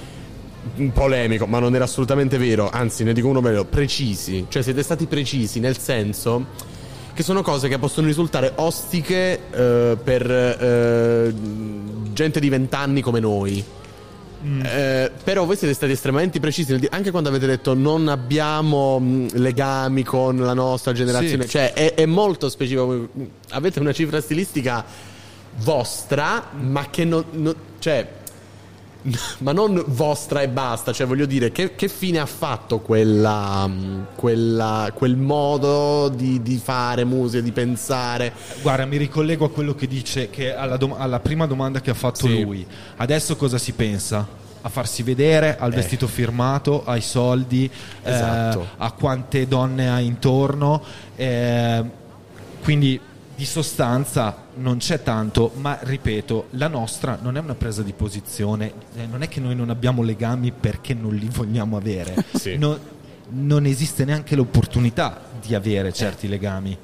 polemico, 0.94 1.46
ma 1.48 1.60
non 1.60 1.76
era 1.76 1.84
assolutamente 1.86 2.38
vero. 2.38 2.70
Anzi, 2.70 3.04
ne 3.04 3.14
dico 3.14 3.28
uno 3.28 3.42
meglio, 3.42 3.66
precisi. 3.66 4.46
Cioè 4.50 4.62
siete 4.62 4.84
stati 4.84 5.06
precisi 5.06 5.60
nel 5.60 5.78
senso 5.78 6.46
che 7.14 7.24
sono 7.24 7.42
cose 7.42 7.68
che 7.68 7.80
possono 7.80 8.06
risultare 8.08 8.52
ostiche 8.56 9.40
eh, 9.52 9.98
per 10.04 10.30
eh, 10.32 11.34
gente 12.14 12.40
di 12.40 12.50
vent'anni 12.50 13.02
come 13.02 13.20
noi. 13.20 13.64
Eh, 14.40 15.12
però 15.24 15.46
voi 15.46 15.58
siete 15.58 15.74
stati 15.74 15.92
estremamente 15.94 16.40
precisi 16.40 16.78
dire- 16.78 16.96
anche 16.96 17.10
quando 17.10 17.28
avete 17.30 17.48
detto 17.48 17.74
non 17.74 18.08
abbiamo 18.08 19.00
mh, 19.00 19.30
legami 19.34 20.04
con 20.04 20.38
la 20.38 20.54
nostra 20.54 20.94
generazione, 20.94 21.44
Sì. 21.44 21.50
cioè 21.50 21.74
è, 21.74 21.96
è 21.96 22.06
molto 22.06 22.48
specifico. 22.48 23.10
Avete 23.50 23.80
una 23.80 23.92
cifra 23.94 24.22
stilistica 24.22 24.86
vostra, 25.64 26.52
ma 26.60 26.88
che 26.90 27.04
non, 27.04 27.26
non- 27.32 27.56
cioè, 27.80 28.08
ma 29.40 29.52
non 29.52 29.84
vostra 29.88 30.42
e 30.42 30.50
basta. 30.50 30.92
Cioè, 30.92 31.08
voglio 31.08 31.26
dire, 31.26 31.52
che, 31.52 31.76
che 31.76 31.88
fine 31.88 32.20
ha 32.20 32.26
fatto 32.26 32.80
quella, 32.80 33.66
mh, 33.68 34.08
quella- 34.16 34.92
quel 34.94 35.16
modo 35.16 36.10
di, 36.10 36.42
di 36.42 36.58
fare 36.58 37.04
musica, 37.06 37.42
di 37.44 37.52
pensare? 37.52 38.34
Guarda, 38.62 38.86
mi 38.86 38.98
ricollego 38.98 39.46
a 39.46 39.50
quello 39.50 39.74
che 39.76 39.88
dice, 39.88 40.30
che 40.30 40.54
alla, 40.56 40.78
dom- 40.78 40.96
alla 40.98 41.20
prima 41.20 41.46
domanda 41.48 41.82
che 41.82 41.90
ha 41.92 41.96
fatto 41.96 42.28
Sì. 42.28 42.42
lui. 42.44 42.66
Adesso 42.98 43.36
cosa 43.36 43.58
si 43.58 43.74
pensa? 43.74 44.28
A 44.62 44.70
farsi 44.70 45.04
vedere, 45.04 45.56
al 45.58 45.72
Eh. 45.72 45.76
vestito 45.76 46.08
firmato, 46.08 46.84
ai 46.86 47.02
soldi, 47.02 47.70
eh, 48.04 48.12
Esatto. 48.12 48.68
a 48.78 48.92
quante 48.92 49.48
donne 49.48 49.90
ha 49.90 50.00
intorno. 50.00 50.84
eh, 51.16 51.84
quindi 52.64 53.00
di 53.36 53.46
sostanza 53.46 54.36
non 54.58 54.78
c'è 54.78 55.02
tanto, 55.04 55.52
ma 55.56 55.80
ripeto, 55.82 56.48
la 56.52 56.68
nostra 56.68 57.18
non 57.22 57.38
è 57.38 57.40
una 57.40 57.56
presa 57.56 57.82
di 57.84 57.94
posizione, 57.94 58.72
eh, 58.96 59.06
non 59.06 59.22
è 59.22 59.28
che 59.28 59.40
noi 59.40 59.56
non 59.56 59.70
abbiamo 59.70 60.02
legami 60.04 60.52
perché 60.52 60.94
non 60.94 61.16
li 61.16 61.30
vogliamo 61.32 61.78
avere. 61.78 62.16
Sì. 62.38 62.58
No- 62.58 62.96
non 63.30 63.66
esiste 63.66 64.06
neanche 64.06 64.36
l'opportunità 64.36 65.22
di 65.46 65.54
avere 65.54 65.92
certi 65.92 66.28
legami. 66.30 66.78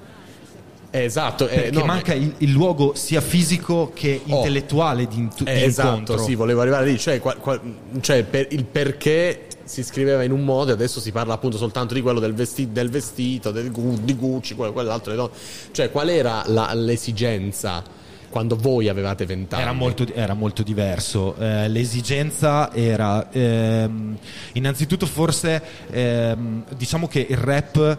Esatto, 0.95 1.47
eh, 1.47 1.55
Perché 1.55 1.71
no, 1.71 1.79
ma- 1.85 1.93
manca 1.93 2.13
il, 2.13 2.33
il 2.39 2.51
luogo 2.51 2.93
sia 2.95 3.19
fisico 3.21 3.91
che 3.95 4.21
intellettuale 4.25 5.07
di, 5.07 5.17
intu- 5.17 5.47
Eh, 5.47 5.55
di 5.55 5.63
esatto, 5.63 5.87
incontro. 5.89 6.17
sì, 6.23 6.35
volevo 6.35 6.61
arrivare 6.61 6.85
lì, 6.85 6.99
cioè, 6.99 7.19
qua- 7.19 7.33
qua- 7.35 7.59
cioè, 8.01 8.23
per- 8.23 8.47
il 8.51 8.65
perché 8.65 9.47
si 9.63 9.83
scriveva 9.83 10.23
in 10.23 10.31
un 10.31 10.43
modo 10.43 10.71
e 10.71 10.73
adesso 10.73 10.99
si 10.99 11.11
parla 11.11 11.33
appunto 11.33 11.57
soltanto 11.57 11.93
di 11.93 12.01
quello 12.01 12.19
del, 12.19 12.33
vesti- 12.33 12.71
del 12.71 12.89
vestito, 12.89 13.51
del 13.51 13.71
di 13.71 14.13
Gucci, 14.15 14.55
quello- 14.55 14.73
quell'altro, 14.73 15.31
cioè 15.71 15.91
qual 15.91 16.09
era 16.09 16.43
la- 16.47 16.73
l'esigenza 16.73 18.01
quando 18.29 18.55
voi 18.55 18.89
avevate 18.89 19.27
vent'anni? 19.27 19.61
Era 19.61 19.73
molto, 19.73 20.07
era 20.11 20.33
molto 20.33 20.63
diverso. 20.63 21.35
Eh, 21.37 21.69
l'esigenza 21.69 22.73
era 22.73 23.31
ehm, 23.31 24.17
innanzitutto 24.53 25.05
forse 25.05 25.61
ehm, 25.91 26.63
diciamo 26.75 27.07
che 27.07 27.25
il 27.29 27.37
rap 27.37 27.97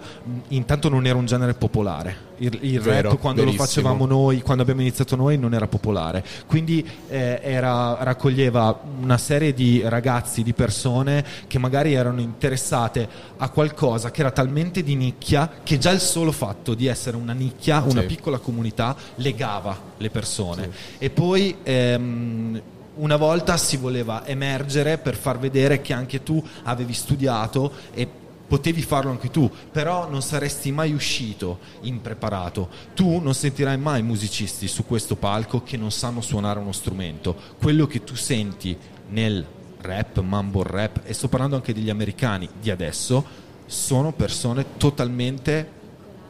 intanto 0.49 0.89
non 0.89 1.07
era 1.07 1.17
un 1.17 1.27
genere 1.27 1.55
popolare. 1.55 2.33
Il, 2.39 2.59
il 2.63 2.81
Vero, 2.81 3.11
rap 3.11 3.19
quando 3.21 3.43
verissimo. 3.43 3.63
lo 3.63 3.69
facevamo 3.69 4.07
noi, 4.07 4.41
quando 4.43 4.63
abbiamo 4.63 4.81
iniziato 4.81 5.15
noi, 5.15 5.39
non 5.39 5.55
era 5.55 5.69
popolare. 5.69 6.25
Quindi 6.47 6.85
eh, 7.09 7.39
era- 7.43 7.97
raccoglieva 8.01 8.81
una 9.01 9.19
serie 9.19 9.55
di 9.55 9.81
ragazzi, 9.85 10.43
di 10.43 10.53
persone 10.53 11.25
che 11.47 11.59
magari 11.59 11.93
erano 11.95 12.21
interessate 12.21 13.09
a 13.37 13.49
qualcosa 13.51 14.11
che 14.11 14.21
era 14.21 14.31
talmente 14.33 14.83
di 14.83 14.95
nicchia 14.97 15.49
che 15.63 15.79
già 15.79 15.91
il 15.91 16.01
solo 16.01 16.33
fatto 16.33 16.75
di 16.75 16.87
essere 16.87 17.17
una 17.17 17.33
nicchia, 17.33 17.83
una 17.87 18.01
Sì. 18.01 18.07
piccola 18.07 18.39
comunità, 18.39 18.97
legava 19.17 19.79
le 19.99 20.11
persone. 20.11 20.71
E 20.99 21.11
poi 21.11 21.57
ehm, 21.63 22.61
una 22.97 23.17
volta 23.17 23.57
si 23.57 23.77
voleva 23.77 24.27
emergere 24.27 24.99
per 24.99 25.17
far 25.17 25.39
vedere 25.39 25.81
che 25.81 25.93
anche 25.93 26.23
tu 26.23 26.43
avevi 26.65 26.93
studiato 26.93 27.73
e 27.93 28.09
potevi 28.55 28.83
farlo 28.83 29.11
anche 29.11 29.33
tu, 29.33 29.51
però 29.73 30.09
non 30.09 30.23
saresti 30.23 30.71
mai 30.71 30.95
uscito 30.95 31.59
impreparato. 31.81 32.69
Tu 32.95 33.19
non 33.19 33.35
sentirai 33.35 33.77
mai 33.77 34.01
musicisti 34.05 34.69
su 34.69 34.87
questo 34.87 35.17
palco 35.17 35.65
che 35.65 35.77
non 35.77 35.91
sanno 35.91 36.21
suonare 36.21 36.61
uno 36.61 36.71
strumento. 36.71 37.35
Quello 37.59 37.89
che 37.89 38.05
tu 38.05 38.15
senti 38.15 38.79
nel 39.09 39.45
rap, 39.81 40.21
mumble 40.21 40.71
rap, 40.71 41.01
e 41.03 41.13
sto 41.15 41.27
parlando 41.27 41.57
anche 41.57 41.75
degli 41.75 41.91
americani 41.91 42.49
di 42.61 42.71
adesso, 42.71 43.25
sono 43.67 44.13
persone 44.13 44.77
totalmente 44.77 45.69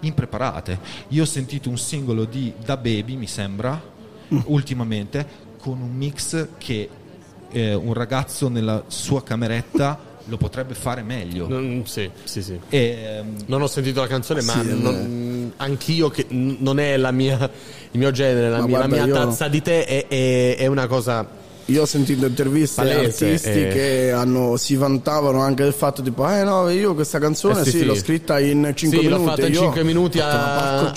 impreparate. 0.01 0.81
Io 1.09 1.25
ho 1.25 1.27
sentito 1.27 1.69
un 1.69 1.77
singolo 1.77 2.25
di 2.25 2.55
Da 2.65 2.79
Baby, 2.79 3.17
mi 3.17 3.27
sembra, 3.27 3.79
ultimamente, 4.47 5.27
con 5.59 5.79
un 5.79 5.95
mix 5.95 6.49
che 6.57 6.89
eh, 7.51 7.75
un 7.75 7.93
ragazzo 7.93 8.49
nella 8.49 8.85
sua 8.87 9.23
cameretta 9.23 10.13
lo 10.27 10.37
potrebbe 10.37 10.75
fare 10.75 11.03
meglio. 11.03 11.47
Non- 11.49 11.83
sì, 11.87 12.11
sì, 12.25 12.43
sì. 12.43 12.59
E, 12.69 12.79
ehm, 13.19 13.37
Non 13.47 13.61
ho 13.63 13.67
sentito 13.67 14.01
la 14.01 14.07
canzone, 14.07 14.43
ma 14.43 14.53
Sì, 14.53 14.69
non- 14.81 15.53
anch'io 15.57 16.09
che 16.09 16.27
non 16.31 16.79
è 16.79 16.97
la 16.97 17.11
mia, 17.11 17.39
il 17.91 17.99
mio 17.99 18.11
genere, 18.11 18.49
la 18.51 18.59
Ma 18.61 18.67
mia, 18.67 18.79
la 18.79 18.87
guarda, 18.87 19.05
mia 19.07 19.15
io- 19.15 19.25
tazza 19.27 19.49
di 19.49 19.61
tè 19.63 19.85
è, 19.87 20.07
è- 20.07 20.57
è 20.57 20.67
una 20.67 20.87
cosa 20.87 21.27
Io 21.69 21.81
ho 21.83 21.87
sentito 21.87 22.27
interviste 22.27 22.83
a 22.83 22.85
Palese, 22.85 23.25
artisti 23.25 23.49
eh. 23.49 23.69
che 23.69 24.13
hanno- 24.13 24.59
si 24.59 24.77
vantavano 24.77 25.41
anche 25.41 25.63
del 25.63 25.73
fatto 25.73 26.03
tipo 26.03 26.29
eh 26.29 26.45
no 26.45 26.69
io 26.69 26.95
questa 26.95 27.19
canzone 27.19 27.61
Eh 27.61 27.65
sì, 27.65 27.71
sì, 27.71 27.79
sì. 27.79 27.85
l'ho 27.87 27.95
scritta 27.95 28.39
in 28.39 28.71
5 28.75 28.99
Sì, 28.99 29.09
l'ho 29.09 29.17
minuti 29.17 29.31
fatta 29.31 29.47
in 29.47 29.53
Io- 29.55 29.61
5 29.61 29.83
minuti 29.85 30.19
a- 30.21 30.79
al 30.81 30.93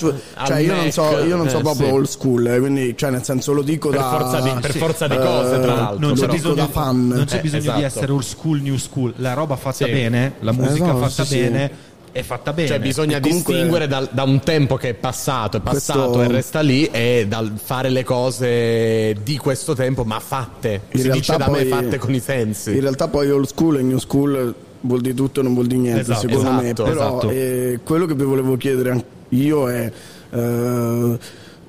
cioè 0.45 0.57
io 0.59 0.75
non 0.75 0.91
so, 0.91 1.19
io 1.19 1.35
non 1.37 1.47
so 1.49 1.59
eh, 1.59 1.61
proprio 1.61 1.87
sì. 1.87 1.93
old 1.93 2.05
school 2.07 2.47
eh, 2.47 2.59
quindi 2.59 2.97
cioè 2.97 3.11
nel 3.11 3.23
senso 3.23 3.53
lo 3.53 3.61
dico 3.61 3.87
Per 3.89 3.99
da 3.99 4.09
forza 4.09 4.41
di- 4.41 4.59
per 4.59 4.71
sì, 4.73 4.77
forza 4.77 5.07
di 5.07 5.15
eh, 5.15 5.19
cose, 5.19 5.59
tra 5.61 5.73
l'altro. 5.73 5.99
non 5.99 6.09
lo 6.09 6.21
c'è 6.21 6.27
bisogno, 6.27 6.53
da 6.55 6.67
fan 6.67 7.07
non 7.07 7.23
c'è 7.25 7.37
Eh, 7.37 7.41
bisogno 7.41 7.61
esatto. 7.61 7.77
di 7.77 7.83
essere 7.85 8.11
old 8.11 8.23
school, 8.23 8.59
new 8.61 8.75
school. 8.77 9.13
La 9.17 9.33
roba 9.33 9.55
fatta 9.55 9.85
Sì. 9.85 9.91
bene, 9.91 10.33
la 10.41 10.51
musica 10.51 10.85
Eh, 10.89 10.91
no, 10.91 10.97
fatta 10.97 11.23
sì, 11.23 11.29
sì. 11.33 11.39
bene, 11.39 11.71
è 12.11 12.21
fatta 12.23 12.53
bene. 12.53 12.67
Cioè 12.67 12.79
bisogna 12.79 13.19
comunque- 13.19 13.53
distinguere 13.53 13.87
dal- 13.87 14.09
da 14.11 14.23
un 14.23 14.39
tempo 14.39 14.75
che 14.75 14.89
è 14.89 14.93
passato, 14.93 15.57
è 15.57 15.59
passato 15.59 16.09
Questo- 16.11 16.21
e 16.23 16.27
resta 16.27 16.59
lì 16.61 16.85
e 16.91 17.25
dal 17.27 17.51
fare 17.61 17.89
le 17.89 18.03
cose 18.03 19.15
di 19.23 19.37
questo 19.37 19.73
tempo 19.75 20.03
ma 20.03 20.19
fatte. 20.19 20.81
In 20.91 20.99
si 20.99 21.09
dice 21.09 21.37
da 21.37 21.47
me 21.49 21.59
poi- 21.63 21.67
fatte 21.67 21.97
con 21.97 22.13
i 22.13 22.19
sensi. 22.19 22.71
In 22.73 22.81
realtà 22.81 23.07
poi 23.07 23.29
old 23.29 23.45
school 23.47 23.77
e 23.77 23.81
new 23.81 23.97
school 23.99 24.53
vuol 24.81 25.01
dire 25.01 25.13
tutto 25.15 25.39
e 25.39 25.43
non 25.43 25.53
vuol 25.53 25.67
dire 25.67 25.79
niente, 25.81 26.01
Esatto, 26.01 26.19
secondo 26.27 26.51
me. 26.51 26.63
esatto, 26.63 26.83
Però 26.83 27.07
esatto. 27.17 27.29
eh, 27.29 27.79
quello 27.83 28.05
che 28.05 28.13
vi 28.15 28.23
volevo 28.23 28.57
chiedere 28.57 29.03
io 29.29 29.69
è. 29.69 29.91
eh, 30.29 31.17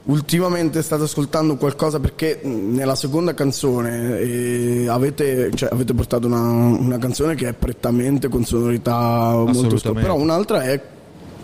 ultimamente 0.08 0.82
state 0.82 1.02
ascoltando 1.02 1.56
qualcosa 1.56 2.00
perché 2.00 2.40
nella 2.42 2.94
seconda 2.94 3.34
canzone 3.34 4.18
eh, 4.18 4.88
avete, 4.88 5.50
cioè, 5.54 5.68
avete 5.72 5.94
portato 5.94 6.26
una, 6.26 6.40
una 6.40 6.98
canzone 6.98 7.34
che 7.34 7.48
è 7.48 7.52
prettamente 7.52 8.28
con 8.28 8.44
sonorità 8.44 9.32
molto 9.32 9.50
Assolutamente. 9.50 10.00
però 10.00 10.16
un'altra 10.16 10.62
è 10.62 10.80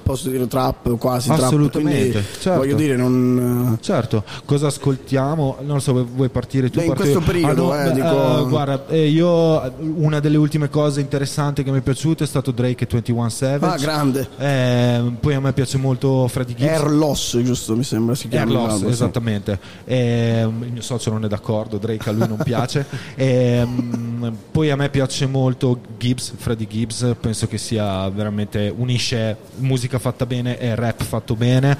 posso 0.04 0.28
dire 0.28 0.46
trap 0.46 0.96
quasi 0.98 1.28
trap 1.28 1.40
Assolutamente, 1.40 2.10
quindi 2.10 2.28
certo. 2.40 2.58
voglio 2.60 2.76
dire 2.76 2.96
non 2.96 3.76
Certo, 3.80 4.22
cosa 4.44 4.68
ascoltiamo? 4.68 5.56
Non 5.62 5.80
so, 5.80 6.06
vuoi 6.14 6.28
partire 6.28 6.70
tu? 6.70 6.78
Beh, 6.78 6.84
in 6.86 6.94
questo 6.94 7.18
io? 7.18 7.24
periodo, 7.24 7.72
Ah, 7.72 7.82
no, 7.84 7.90
eh, 7.90 7.92
dico- 7.92 8.38
eh, 8.46 8.48
guarda, 8.48 8.84
eh, 8.88 9.08
io 9.08 9.72
una 9.96 10.20
delle 10.20 10.36
ultime 10.36 10.68
cose 10.68 11.00
interessanti 11.00 11.62
che 11.62 11.70
mi 11.70 11.78
è 11.78 11.82
piaciuto 11.82 12.22
è 12.22 12.26
stato 12.26 12.50
Drake 12.52 12.84
e 12.84 12.88
21 12.90 13.28
Savage. 13.28 13.74
ah 13.74 13.78
grande 13.78 14.28
Eh, 14.38 15.12
poi 15.20 15.34
a 15.34 15.40
me 15.40 15.52
piace 15.52 15.78
molto 15.78 16.28
Freddie 16.28 16.54
Gibbs. 16.54 16.70
Air 16.70 16.90
Loss 16.90 17.38
giusto 17.42 17.74
mi 17.76 17.82
sembra 17.84 18.14
si 18.14 18.28
chiama 18.28 18.44
Air 18.50 18.52
Loss, 18.60 18.68
l'album, 18.68 18.86
sì. 18.88 18.92
esattamente. 18.92 19.58
Ehm, 19.84 20.62
il 20.66 20.72
mio 20.72 20.82
socio 20.82 21.10
non 21.10 21.24
è 21.24 21.28
d'accordo, 21.28 21.78
Drake 21.78 22.08
a 22.08 22.12
lui 22.12 22.28
non 22.28 22.38
piace. 22.44 22.86
Ehm, 23.16 24.36
poi 24.50 24.70
a 24.70 24.76
me 24.76 24.88
piace 24.90 25.26
molto 25.26 25.78
Gibbs, 25.98 26.32
Freddie 26.36 26.66
Gibbs, 26.66 27.14
penso 27.20 27.46
che 27.46 27.58
sia 27.58 28.08
veramente 28.10 28.72
unisce 28.76 29.36
musica 29.56 29.93
fatta 29.98 30.26
bene 30.26 30.58
e 30.58 30.74
rap 30.74 31.02
fatto 31.02 31.34
bene. 31.34 31.76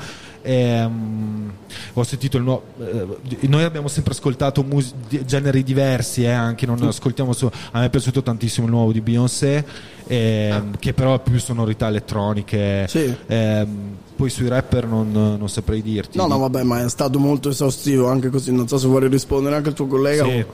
Ehm, 0.47 1.53
ho 1.95 2.03
sentito 2.05 2.37
il 2.37 2.43
nuovo. 2.43 2.63
eh, 2.81 3.47
noi 3.49 3.63
abbiamo 3.65 3.89
sempre 3.89 4.13
ascoltato 4.13 4.63
mus- 4.63 4.95
di- 5.09 5.25
generi 5.25 5.63
diversi, 5.63 6.23
eh, 6.25 6.31
anche 6.31 6.67
non 6.67 6.83
ascoltiamo 6.83 7.33
solo. 7.33 7.53
A 7.73 7.81
me 7.81 7.87
è 7.87 7.91
piaciuto 7.91 8.23
tantissimo 8.23 8.67
il 8.67 8.73
nuovo 8.73 8.93
di 8.93 9.01
Beyoncé, 9.01 9.65
ehm, 10.07 10.77
che 10.79 10.93
però 10.93 11.15
ha 11.15 11.19
più 11.19 11.39
sonorità 11.41 11.89
elettroniche. 11.89 12.87
Sì. 12.89 13.15
Ehm, 13.27 13.97
poi 14.17 14.29
sui 14.31 14.47
rapper 14.49 14.87
non, 14.87 15.11
non 15.11 15.49
saprei 15.49 15.83
dirti. 15.83 16.19
No, 16.19 16.27
no, 16.27 16.39
vabbè, 16.39 16.63
ma 16.63 16.85
è 16.85 16.89
stato 16.91 17.19
molto 17.19 17.49
esaustivo 17.49 18.09
anche 18.09 18.29
così. 18.29 18.53
Non 18.53 18.69
so 18.69 18.77
se 18.79 18.87
vuoi 18.87 19.09
rispondere 19.09 19.57
anche 19.57 19.71
al 19.71 19.75
tuo 19.75 19.87
collega. 19.87 20.25
Sì. 20.25 20.45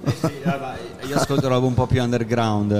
Io 1.08 1.16
ascolto 1.16 1.48
roba 1.48 1.66
un 1.66 1.74
po' 1.74 1.86
più 1.86 2.00
underground. 2.02 2.70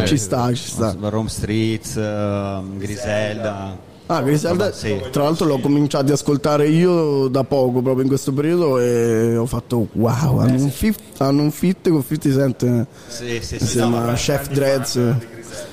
eh, 0.00 0.06
Ci 0.06 0.16
sta, 0.16 0.52
ci 0.54 0.68
sta. 0.68 0.96
Rome 1.00 1.28
Streets, 1.28 1.96
eh, 1.96 2.60
Griselda. 2.76 3.92
Ah, 4.06 4.20
Griselda, 4.20 4.70
sì. 4.70 5.00
tra 5.10 5.22
l'altro 5.22 5.46
l'ho 5.46 5.58
cominciato 5.58 6.04
ad 6.04 6.10
ascoltare 6.10 6.68
io 6.68 7.28
da 7.28 7.42
poco, 7.42 7.80
proprio 7.80 8.02
in 8.02 8.08
questo 8.08 8.32
periodo, 8.32 8.78
e 8.78 9.34
ho 9.34 9.46
fatto 9.46 9.88
wow, 9.92 10.40
hanno, 10.40 10.62
un, 10.62 10.70
fit, 10.70 11.00
hanno 11.18 11.40
un 11.40 11.50
fit 11.50 11.88
con 11.88 12.04
50 12.06 12.38
Cent. 12.38 12.86
Sì, 13.06 13.40
sì, 13.40 13.58
si 13.58 13.66
sì. 13.66 13.76
chiama 13.76 14.04
No, 14.04 14.12
Chef 14.12 14.50
Dreads. 14.50 15.00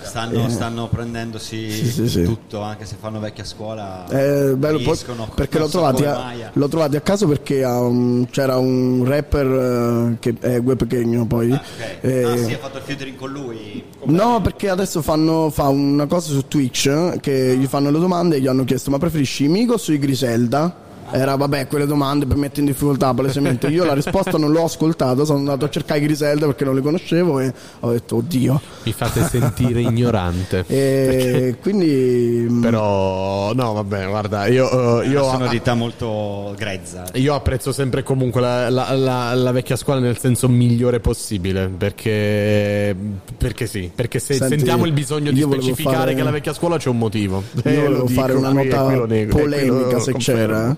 Stanno, 0.01 0.45
Eh, 0.45 0.49
stanno 0.49 0.87
prendendosi 0.89 1.71
Sì, 1.71 2.07
sì, 2.09 2.23
tutto, 2.23 2.61
anche 2.61 2.85
se 2.85 2.95
fanno 2.99 3.19
vecchia 3.19 3.43
scuola. 3.45 4.05
È 4.07 4.53
bello 4.55 4.77
riescono, 4.77 5.27
perché 5.33 5.57
l'ho 5.57 5.65
so 5.67 5.71
trovati, 5.79 6.05
a, 6.05 6.33
eh. 6.33 6.49
l'ho 6.51 6.67
trovati 6.67 6.95
a 6.97 7.01
caso 7.01 7.27
perché 7.27 7.63
un- 7.63 8.27
c'era 8.29 8.57
un 8.57 9.03
rapper 9.05 9.47
eh, 9.47 10.17
che 10.19 10.35
è 10.39 10.61
Gue 10.61 10.75
Pequeno 10.75 11.25
poi. 11.25 11.51
Ok. 11.51 11.59
eh, 12.01 12.23
Ah, 12.23 12.37
sì, 12.37 12.53
ha 12.53 12.57
fatto 12.57 12.77
il 12.77 12.83
featuring 12.83 13.15
con 13.17 13.31
lui. 13.31 13.83
No, 14.05 14.41
perché 14.41 14.69
adesso 14.69 15.01
fanno 15.01 15.49
fa 15.49 15.67
una 15.69 16.05
cosa 16.07 16.31
su 16.33 16.47
Twitch 16.47 16.87
eh, 16.87 17.17
che 17.21 17.55
gli 17.57 17.65
fanno 17.67 17.89
le 17.89 17.99
domande 17.99 18.35
e 18.35 18.41
gli 18.41 18.47
hanno 18.47 18.63
chiesto 18.65 18.89
ma 18.91 18.97
preferisci 18.97 19.45
i 19.45 19.47
Migos 19.47 19.87
o 19.87 19.93
i 19.93 19.99
Griselda? 19.99 20.89
Era 21.13 21.35
vabbè, 21.35 21.67
quelle 21.67 21.85
domande 21.85 22.25
per 22.25 22.37
mettere 22.37 22.61
in 22.61 22.67
difficoltà 22.67 23.13
palesemente. 23.13 23.67
Io 23.67 23.83
la 23.83 23.93
risposta 23.93 24.37
non 24.37 24.51
l'ho 24.51 24.63
ascoltata, 24.63 25.23
sono 25.25 25.39
andato 25.39 25.65
a 25.65 25.69
cercare 25.69 25.99
i 25.99 26.03
Griselda 26.03 26.45
perché 26.45 26.63
non 26.65 26.75
li 26.75 26.81
conoscevo 26.81 27.39
e 27.39 27.53
ho 27.81 27.91
detto 27.91 28.15
oddio. 28.17 28.61
Mi 28.83 28.93
fate 28.93 29.23
sentire 29.27 29.81
ignorante. 29.81 30.63
E 30.81 31.55
quindi 31.61 32.45
mm, 32.49 32.61
Però, 32.61 33.53
no, 33.53 33.73
vabbè, 33.73 34.07
guarda, 34.07 34.47
io, 34.47 35.01
eh, 35.01 35.07
io, 35.07 35.21
una 35.23 35.31
sonorità 35.31 35.73
molto 35.73 36.53
grezza. 36.57 37.03
io 37.13 37.33
apprezzo 37.35 37.71
sempre 37.71 38.03
comunque 38.03 38.41
la, 38.41 38.69
la- 38.69 38.91
la- 38.95 39.33
la 39.33 39.51
vecchia 39.51 39.75
scuola 39.75 39.99
nel 39.99 40.17
senso 40.17 40.47
migliore 40.47 40.99
possibile. 40.99 41.67
Perché, 41.77 42.95
perché 43.37 43.67
sì, 43.67 43.91
perché 43.93 44.19
se 44.19 44.35
Senti, 44.35 44.55
sentiamo 44.57 44.85
il 44.85 44.93
bisogno 44.93 45.31
di 45.31 45.41
specificare 45.41 45.97
fare- 45.97 46.13
che 46.15 46.23
la 46.23 46.31
vecchia 46.31 46.53
scuola 46.53 46.77
c'è 46.77 46.89
un 46.89 46.97
motivo. 46.97 47.43
Io 47.55 47.61
Eh, 47.63 47.75
lo 47.75 47.81
volevo 47.83 48.05
dico 48.05 48.21
fare 48.21 48.33
una 48.33 48.51
nota 48.51 48.83
polemica 49.29 49.99
se 49.99 50.11
confermo. 50.11 50.19
c'era. 50.19 50.77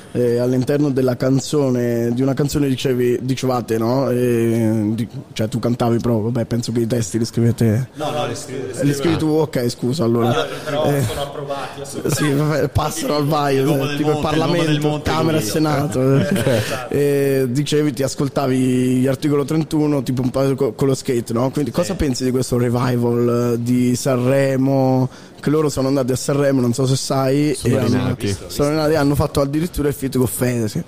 eh, 0.13 0.37
all'interno 0.39 0.89
della 0.89 1.15
canzone, 1.15 2.11
di 2.13 2.21
una 2.21 2.33
canzone 2.33 2.67
dicevi, 2.67 3.19
dicevate, 3.21 3.77
no? 3.77 4.09
E, 4.09 4.91
di- 4.93 5.07
cioè 5.33 5.47
tu 5.47 5.59
cantavi 5.59 5.99
però, 5.99 6.19
vabbè, 6.19 6.45
penso 6.45 6.71
che 6.71 6.79
i 6.81 6.87
testi 6.87 7.17
li 7.17 7.25
scrivete. 7.25 7.89
No, 7.95 8.11
no, 8.11 8.27
le 8.27 8.35
scrivo. 8.35 8.67
Eh, 8.77 8.83
Li 8.83 8.93
scrivi 8.93 9.17
tu, 9.17 9.27
ok, 9.27 9.69
scusa 9.69 10.03
allora. 10.03 10.45
Però 10.65 10.85
Eh, 10.85 11.03
sono 11.07 11.21
approvati 11.21 11.81
sì, 12.13 12.29
vabbè, 12.31 12.67
passano 12.69 13.15
al 13.15 13.25
vaio, 13.25 13.61
eh, 13.91 13.95
tipo 13.95 14.09
il 14.09 14.15
monte, 14.15 14.29
del 14.29 14.39
Parlamento, 14.39 14.87
monte 14.87 15.09
Camera 15.11 15.37
e. 15.37 15.41
Senato. 15.41 16.17
eh. 16.17 16.61
E 16.89 17.45
dicevi, 17.49 17.93
ti 17.93 18.03
ascoltavi 18.03 18.57
gli 18.57 19.07
articolo 19.07 19.45
31, 19.45 20.03
tipo 20.03 20.21
un 20.21 20.29
po' 20.29 20.55
co- 20.55 20.73
con 20.73 20.87
lo 20.87 20.95
skate, 20.95 21.33
no? 21.33 21.49
Quindi 21.51 21.71
cosa 21.71 21.95
pensi 21.95 22.23
di 22.23 22.31
questo 22.31 22.57
revival 22.57 23.53
eh, 23.53 23.61
di 23.63 23.95
Sanremo? 23.95 25.09
Che 25.41 25.49
loro 25.49 25.69
sono 25.69 25.87
andati 25.87 26.11
a 26.11 26.15
Sanremo, 26.15 26.61
non 26.61 26.71
so 26.71 26.85
se 26.85 26.95
sai, 26.95 27.55
Sono 27.57 27.73
e 27.73 27.77
hanno, 27.79 27.87
rinati. 27.87 28.37
sono 28.47 28.69
rinati, 28.69 28.93
hanno 28.93 29.15
fatto 29.15 29.41
addirittura 29.41 29.87
il 29.87 29.95
feat 30.01 30.17
con 30.17 30.27
Fede, 30.27 30.67
sì. 30.67 30.83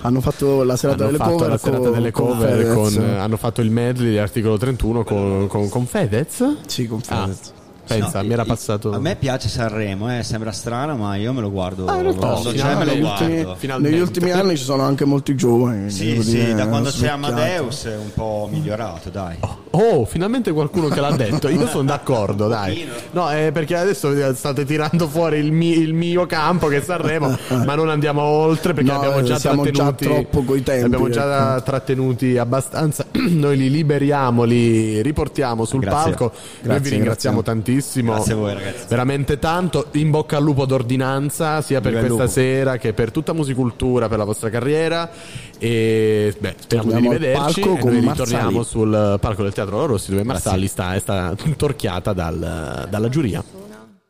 Hanno 0.00 0.20
fatto 0.20 0.64
la 0.64 0.76
serata 0.76 1.04
Hanno 1.04 1.12
delle 1.12 1.24
fatto 1.24 1.36
cover 1.36 1.48
la 1.48 1.56
serata 1.58 1.78
con- 1.84 1.92
delle 1.92 2.10
con 2.10 2.26
cover 2.28 2.48
Fedez. 2.50 2.74
con- 2.74 3.04
hanno 3.18 3.36
fatto 3.38 3.60
il 3.62 3.70
medley 3.70 4.10
di 4.10 4.18
articolo 4.18 4.58
31 4.58 5.02
con, 5.04 5.46
con, 5.48 5.68
con 5.70 5.86
Fedez? 5.86 6.56
Sì, 6.66 6.86
con 6.86 7.00
Fedez. 7.00 7.52
Pensa, 7.86 8.20
No, 8.20 8.26
mi 8.26 8.32
era 8.32 8.44
passato. 8.44 8.92
A 8.92 8.98
me 8.98 9.16
piace 9.16 9.48
Sanremo, 9.48 10.16
eh, 10.18 10.22
sembra 10.22 10.52
strano, 10.52 10.96
ma 10.96 11.16
io 11.16 11.32
me 11.32 11.40
lo 11.40 11.50
guardo. 11.50 11.86
Ah, 11.86 11.96
in 11.96 12.02
realtà 12.02 12.28
quando 12.28 12.50
sì, 12.50 12.56
c'è 12.56 12.74
me 12.76 12.84
lo 12.84 12.92
negli 12.92 13.02
ultimi, 13.02 13.42
guardo. 13.42 13.78
negli 13.78 14.00
ultimi 14.00 14.30
anni 14.30 14.56
ci 14.56 14.64
sono 14.64 14.82
anche 14.82 15.04
molti 15.04 15.34
giovani. 15.34 15.90
Sì, 15.90 16.20
sì, 16.22 16.30
dire, 16.36 16.54
da 16.54 16.66
quando 16.66 16.88
c'è 16.90 16.96
svecchiati. 16.96 17.24
Amadeus 17.24 17.84
è 17.86 17.96
un 17.96 18.12
po' 18.14 18.48
migliorato, 18.50 19.10
dai. 19.10 19.36
Oh, 19.70 20.04
finalmente 20.04 20.52
qualcuno 20.52 20.88
che 20.88 21.00
l'ha 21.00 21.10
detto. 21.12 21.48
Io 21.48 21.66
sono 21.66 21.84
d'accordo, 21.84 22.46
dai. 22.48 22.88
No, 23.12 23.28
è 23.28 23.50
perché 23.52 23.76
adesso 23.76 24.34
state 24.34 24.64
tirando 24.64 25.08
fuori 25.08 25.38
il, 25.38 25.52
mi- 25.52 25.76
il 25.78 25.94
mio 25.94 26.26
campo 26.26 26.68
che 26.68 26.76
è 26.78 26.80
Sanremo, 26.80 27.36
ma 27.64 27.74
non 27.74 27.88
andiamo 27.88 28.22
oltre 28.22 28.72
perché 28.72 28.90
No, 28.92 28.98
abbiamo 28.98 29.22
già 29.22 29.38
siamo 29.38 29.64
già 29.64 29.70
trattenuti. 29.72 30.04
troppo 30.28 30.42
coi 30.44 30.62
tempi, 30.62 30.84
abbiamo 30.84 31.08
già 31.10 31.54
ecco. 31.56 31.62
trattenuti 31.64 32.38
abbastanza. 32.38 33.04
Noi 33.12 33.56
li 33.56 33.70
liberiamo, 33.70 34.44
li 34.44 35.02
riportiamo 35.02 35.64
sul 35.64 35.80
Grazie. 35.80 36.10
palco. 36.12 36.24
Noi 36.32 36.32
Grazie, 36.62 36.82
vi 36.82 36.88
ringraziamo 36.90 37.40
grazie. 37.42 37.52
tantissimo. 37.54 37.73
Grazie 38.14 38.32
a 38.32 38.36
voi, 38.36 38.54
ragazzi. 38.54 38.86
Veramente 38.88 39.38
tanto. 39.38 39.86
In 39.92 40.10
bocca 40.10 40.36
al 40.36 40.42
lupo 40.42 40.66
d'ordinanza, 40.66 41.60
sia 41.62 41.80
per 41.80 41.92
questa 41.92 42.08
lupo. 42.08 42.26
sera 42.26 42.76
che 42.76 42.92
per 42.92 43.10
tutta 43.10 43.32
musicultura, 43.32 44.08
per 44.08 44.18
la 44.18 44.24
vostra 44.24 44.50
carriera. 44.50 45.10
E 45.58 46.34
beh, 46.38 46.54
speriamo 46.58 46.90
Torniamo 46.90 47.16
di 47.16 47.24
rivederci. 47.24 47.60
palco 47.60 47.76
E 47.76 47.80
con 47.80 47.92
noi 47.92 48.00
ritorniamo 48.08 48.62
sul 48.62 49.16
palco 49.20 49.42
del 49.42 49.52
Teatro 49.52 49.86
Rossi 49.86 50.10
dove 50.10 50.24
Marsali 50.24 50.66
sta, 50.66 50.94
è 50.94 50.98
stata 50.98 51.34
torchiata 51.56 52.12
dal- 52.12 52.86
dalla 52.88 53.08
giuria. 53.08 53.42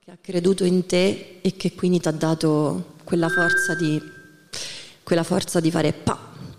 che 0.05 0.11
ha 0.11 0.19
creduto 0.21 0.65
in 0.65 0.87
te 0.87 1.39
e 1.41 1.57
che 1.57 1.75
quindi 1.75 2.01
ti 2.01 2.09
ha 2.09 2.13
dato 2.13 2.93
quella 3.05 3.29
forza 3.29 3.75
di, 3.75 4.01
quella 5.03 5.23
forza 5.23 5.61
di 5.61 5.71
fare 5.71 5.93
pa 5.93 6.19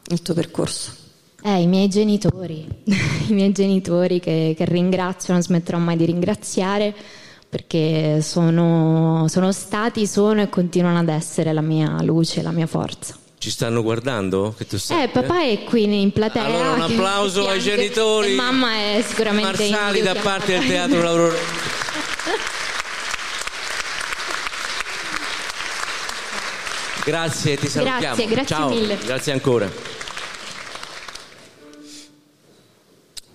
il 0.09 0.21
tuo 0.21 0.33
percorso. 0.33 1.03
Eh, 1.47 1.61
i 1.61 1.67
miei 1.67 1.87
genitori, 1.89 2.65
i 3.29 3.33
miei 3.33 3.51
genitori 3.51 4.19
che, 4.19 4.55
che 4.57 4.65
ringrazio, 4.65 5.31
non 5.31 5.43
smetterò 5.43 5.77
mai 5.77 5.95
di 5.95 6.05
ringraziare 6.05 6.91
perché 7.47 8.19
sono, 8.23 9.27
sono 9.29 9.51
stati, 9.51 10.07
sono 10.07 10.41
e 10.41 10.49
continuano 10.49 10.97
ad 10.97 11.07
essere 11.07 11.53
la 11.53 11.61
mia 11.61 12.01
luce, 12.01 12.41
la 12.41 12.49
mia 12.49 12.65
forza. 12.65 13.15
Ci 13.37 13.51
stanno 13.51 13.83
guardando? 13.83 14.55
Che 14.57 14.65
tu 14.65 14.75
Eh, 14.89 15.07
papà 15.09 15.43
è 15.43 15.63
qui 15.65 15.83
in 16.01 16.11
platea. 16.11 16.45
Allora 16.45 16.71
un 16.71 16.81
applauso 16.81 17.47
ai 17.47 17.59
genitori. 17.59 18.31
e 18.31 18.35
mamma 18.35 18.73
è 18.73 19.03
sicuramente 19.05 19.69
Marsali 19.69 20.01
da 20.01 20.15
parte 20.15 20.57
del 20.57 20.65
Teatro 20.67 21.03
Lauro. 21.03 21.31
Grazie, 27.05 27.55
ti 27.55 27.67
salutiamo. 27.67 27.99
Grazie, 28.01 28.25
grazie 28.25 28.55
Ciao. 28.55 28.69
mille. 28.69 28.97
Grazie 29.05 29.31
ancora. 29.31 29.94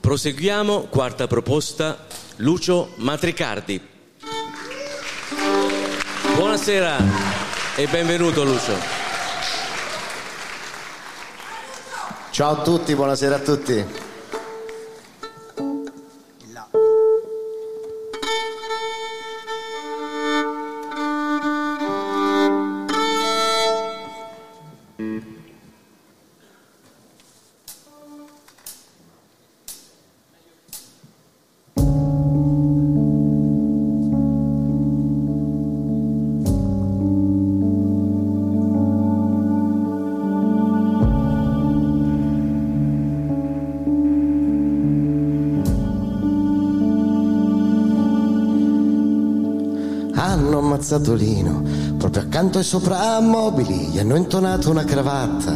Proseguiamo, 0.01 0.87
quarta 0.89 1.27
proposta, 1.27 2.07
Lucio 2.37 2.93
Matricardi. 2.97 3.81
Buonasera 6.35 6.97
e 7.77 7.87
benvenuto 7.87 8.43
Lucio. 8.43 8.75
Ciao 12.31 12.53
a 12.53 12.63
tutti, 12.63 12.95
buonasera 12.95 13.37
a 13.37 13.41
tutti. 13.41 14.10
Hanno 50.91 50.99
ammazzato 50.99 51.15
Lino 51.15 51.63
proprio 51.97 52.23
accanto 52.23 52.59
ai 52.59 52.65
soprammobili, 52.65 53.91
gli 53.91 53.99
hanno 54.01 54.17
intonato 54.17 54.71
una 54.71 54.83
cravatta 54.83 55.53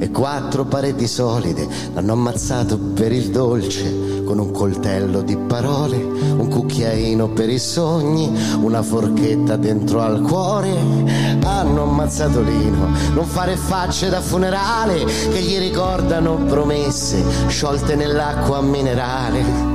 e 0.00 0.10
quattro 0.10 0.64
pareti 0.64 1.06
solide 1.06 1.68
l'hanno 1.94 2.14
ammazzato 2.14 2.76
per 2.76 3.12
il 3.12 3.30
dolce 3.30 4.24
con 4.24 4.40
un 4.40 4.50
coltello 4.50 5.22
di 5.22 5.36
parole, 5.36 5.96
un 5.96 6.48
cucchiaino 6.48 7.28
per 7.28 7.48
i 7.48 7.58
sogni, 7.60 8.36
una 8.60 8.82
forchetta 8.82 9.54
dentro 9.54 10.00
al 10.00 10.22
cuore. 10.22 10.70
Hanno 11.44 11.84
ammazzato 11.84 12.42
Lino, 12.42 12.88
non 13.14 13.26
fare 13.26 13.56
facce 13.56 14.08
da 14.08 14.20
funerale 14.20 15.04
che 15.04 15.40
gli 15.40 15.56
ricordano 15.58 16.34
promesse 16.46 17.22
sciolte 17.46 17.94
nell'acqua 17.94 18.60
minerale. 18.60 19.67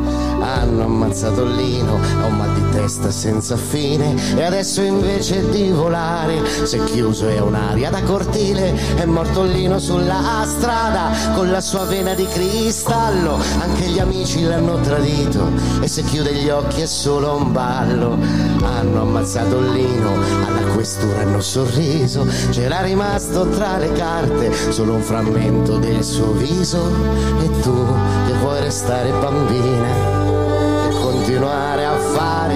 Hanno 0.73 0.85
ammazzato 0.85 1.45
Lino, 1.45 1.99
ha 2.19 2.25
un 2.25 2.35
mal 2.35 2.51
di 2.51 2.67
testa 2.71 3.11
senza 3.11 3.55
fine 3.55 4.15
e 4.35 4.43
adesso 4.43 4.81
invece 4.81 5.47
di 5.51 5.69
volare 5.69 6.41
si 6.65 6.77
è 6.77 6.83
chiuso 6.85 7.27
e 7.27 7.39
un'aria 7.39 7.91
da 7.91 8.01
cortile. 8.01 8.73
È 8.95 9.05
morto 9.05 9.43
Lino 9.43 9.77
sulla 9.77 10.43
strada 10.47 11.11
con 11.35 11.51
la 11.51 11.61
sua 11.61 11.85
vena 11.85 12.15
di 12.15 12.25
cristallo. 12.25 13.37
Anche 13.59 13.83
gli 13.83 13.99
amici 13.99 14.41
l'hanno 14.41 14.79
tradito 14.79 15.51
e 15.79 15.87
se 15.87 16.01
chiude 16.01 16.33
gli 16.33 16.49
occhi 16.49 16.81
è 16.81 16.87
solo 16.87 17.35
un 17.35 17.51
ballo. 17.51 18.17
Hanno 18.63 19.01
ammazzato 19.01 19.59
Lino, 19.59 20.13
alla 20.43 20.71
questura 20.73 21.19
hanno 21.19 21.39
sorriso. 21.39 22.25
C'era 22.49 22.81
rimasto 22.81 23.47
tra 23.49 23.77
le 23.77 23.91
carte 23.91 24.51
solo 24.71 24.93
un 24.93 25.03
frammento 25.03 25.77
del 25.77 26.03
suo 26.03 26.31
viso. 26.31 26.89
E 27.43 27.59
tu 27.61 27.85
che 28.25 28.33
vuoi 28.39 28.59
restare 28.61 29.11
bambina 29.11 30.22
continuare 31.23 31.85
a 31.85 31.97
fare 31.97 32.55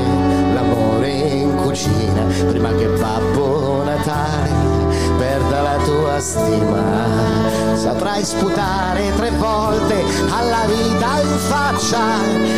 l'amore 0.54 1.10
in 1.10 1.56
cucina 1.56 2.26
prima 2.50 2.70
che 2.76 2.86
Babbo 2.88 3.82
Natale 3.86 4.52
perda 5.18 5.62
la 5.62 5.78
tua 5.86 6.20
stima. 6.20 6.84
Saprai 7.76 8.26
sputare 8.26 9.14
tre 9.16 9.32
volte 9.32 10.04
alla 10.30 10.66
vita 10.66 11.22
in 11.22 11.38
faccia. 11.48 12.00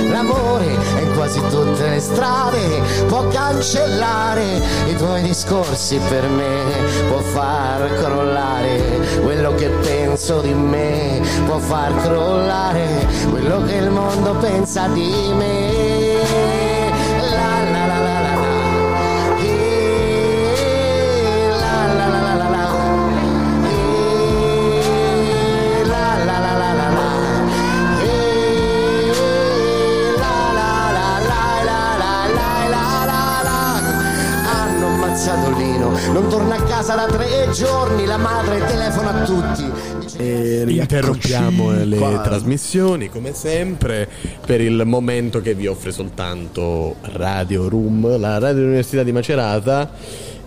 L'amore 0.10 0.78
in 1.00 1.14
quasi 1.14 1.40
tutte 1.52 1.88
le 1.88 2.00
strade, 2.00 2.82
può 3.08 3.28
cancellare 3.28 4.62
i 4.88 4.96
tuoi 4.96 5.22
discorsi 5.22 6.00
per 6.10 6.28
me, 6.28 6.64
può 7.08 7.20
far 7.20 7.88
crollare 7.94 8.82
quello 9.22 9.54
che 9.54 9.68
penso 9.68 10.42
di 10.42 10.56
me, 10.56 11.22
può 11.46 11.60
far 11.60 11.96
crollare 12.02 13.06
quello 13.30 13.64
che 13.66 13.76
il 13.76 13.92
mondo 13.92 14.34
pensa 14.38 14.88
di 14.88 15.34
me. 15.36 15.69
Non 36.12 36.28
torna 36.30 36.56
a 36.56 36.64
casa 36.64 36.96
da 36.96 37.06
tre 37.06 37.50
giorni, 37.52 38.06
la 38.06 38.18
madre 38.18 38.60
telefona 38.66 39.22
a 39.22 39.26
tutti. 39.26 39.72
E 40.18 40.66
Interrompiamo 40.68 41.72
le 41.72 41.98
qua. 41.98 42.20
trasmissioni 42.20 43.10
come 43.10 43.34
sempre 43.34 44.08
per 44.46 44.60
il 44.62 44.82
momento 44.86 45.42
che 45.42 45.54
vi 45.54 45.68
offre 45.68 45.92
soltanto 45.92 46.96
Radio 47.14 47.70
Room, 47.70 48.18
la 48.20 48.38
Radio 48.40 48.64
Università 48.64 49.04
di 49.04 49.12
Macerata 49.12 49.92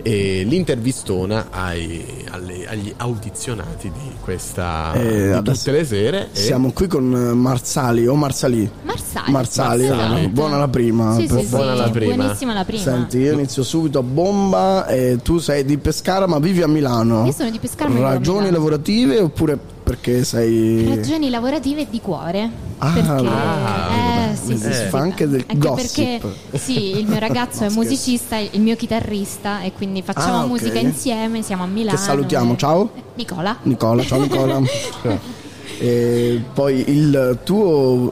e 0.05 0.43
l'intervistona 0.45 1.47
ai- 1.49 2.25
alle- 2.29 2.67
agli 2.67 2.93
audizionati 2.97 3.89
di 3.89 4.11
questa 4.21 4.91
Eh, 4.95 5.31
di 5.41 5.41
tutte 5.53 5.71
le 5.71 5.85
sere. 5.85 6.27
e- 6.33 6.37
Siamo 6.37 6.71
qui 6.73 6.87
con 6.87 7.05
Marsali 7.05 8.05
o 8.05 8.13
Marsali? 8.15 8.69
Marsali. 9.13 9.31
Marsali, 9.31 9.87
Marsali. 9.87 10.27
buona 10.27 10.57
la 10.57 10.67
prima. 10.67 11.15
Sì, 11.15 11.21
sì, 11.21 11.27
per 11.27 11.39
sì, 11.39 11.45
favore. 11.45 11.89
buonissima 12.15 12.53
la 12.53 12.63
prima. 12.65 12.81
Senti, 12.81 13.17
io 13.17 13.33
inizio 13.33 13.63
subito 13.63 13.99
a 13.99 14.03
bomba. 14.03 14.87
E 14.87 15.19
tu 15.21 15.37
sei 15.39 15.63
di 15.65 15.77
Pescara, 15.77 16.25
ma 16.27 16.39
vivi 16.39 16.61
a 16.61 16.67
Milano. 16.67 17.25
Io 17.25 17.31
sono 17.31 17.49
di 17.49 17.59
Pescara, 17.59 17.89
ma 17.89 17.99
Ragioni 17.99 18.39
Milano. 18.45 18.57
lavorative 18.57 19.19
oppure 19.19 19.57
perché 19.83 20.23
sei. 20.23 20.87
Ragioni 20.87 21.29
lavorative 21.29 21.87
di 21.89 22.01
cuore. 22.01 22.49
Ah, 22.79 22.91
perché 22.91 23.09
ah, 23.09 24.31
eh, 24.31 24.35
sì, 24.35 24.57
si 24.57 24.63
sì, 24.63 24.73
sì. 24.73 24.85
fa 24.89 24.97
anche 24.99 25.27
del 25.27 25.45
Anche 25.47 25.67
gossip. 25.67 26.19
perché 26.21 26.57
sì, 26.57 26.97
il 26.97 27.07
mio 27.07 27.19
ragazzo 27.19 27.63
è 27.63 27.69
musicista, 27.71 28.37
il 28.37 28.59
mio 28.59 28.75
chitarrista 28.75 29.61
e 29.61 29.71
quindi 29.71 30.01
facciamo 30.01 30.39
Ah, 30.39 30.43
ok. 30.43 30.47
musica 30.49 30.79
insieme, 30.79 31.41
siamo 31.43 31.63
a 31.63 31.67
Milano. 31.67 31.97
Che 31.97 32.03
salutiamo, 32.03 32.53
e- 32.53 32.57
ciao. 32.57 32.91
Nicola. 33.15 33.57
Nicola, 33.63 34.03
ciao 34.03 34.19
Nicola. 34.19 34.59
e 35.79 36.41
poi 36.53 36.83
il 36.89 37.39
tuo 37.43 38.09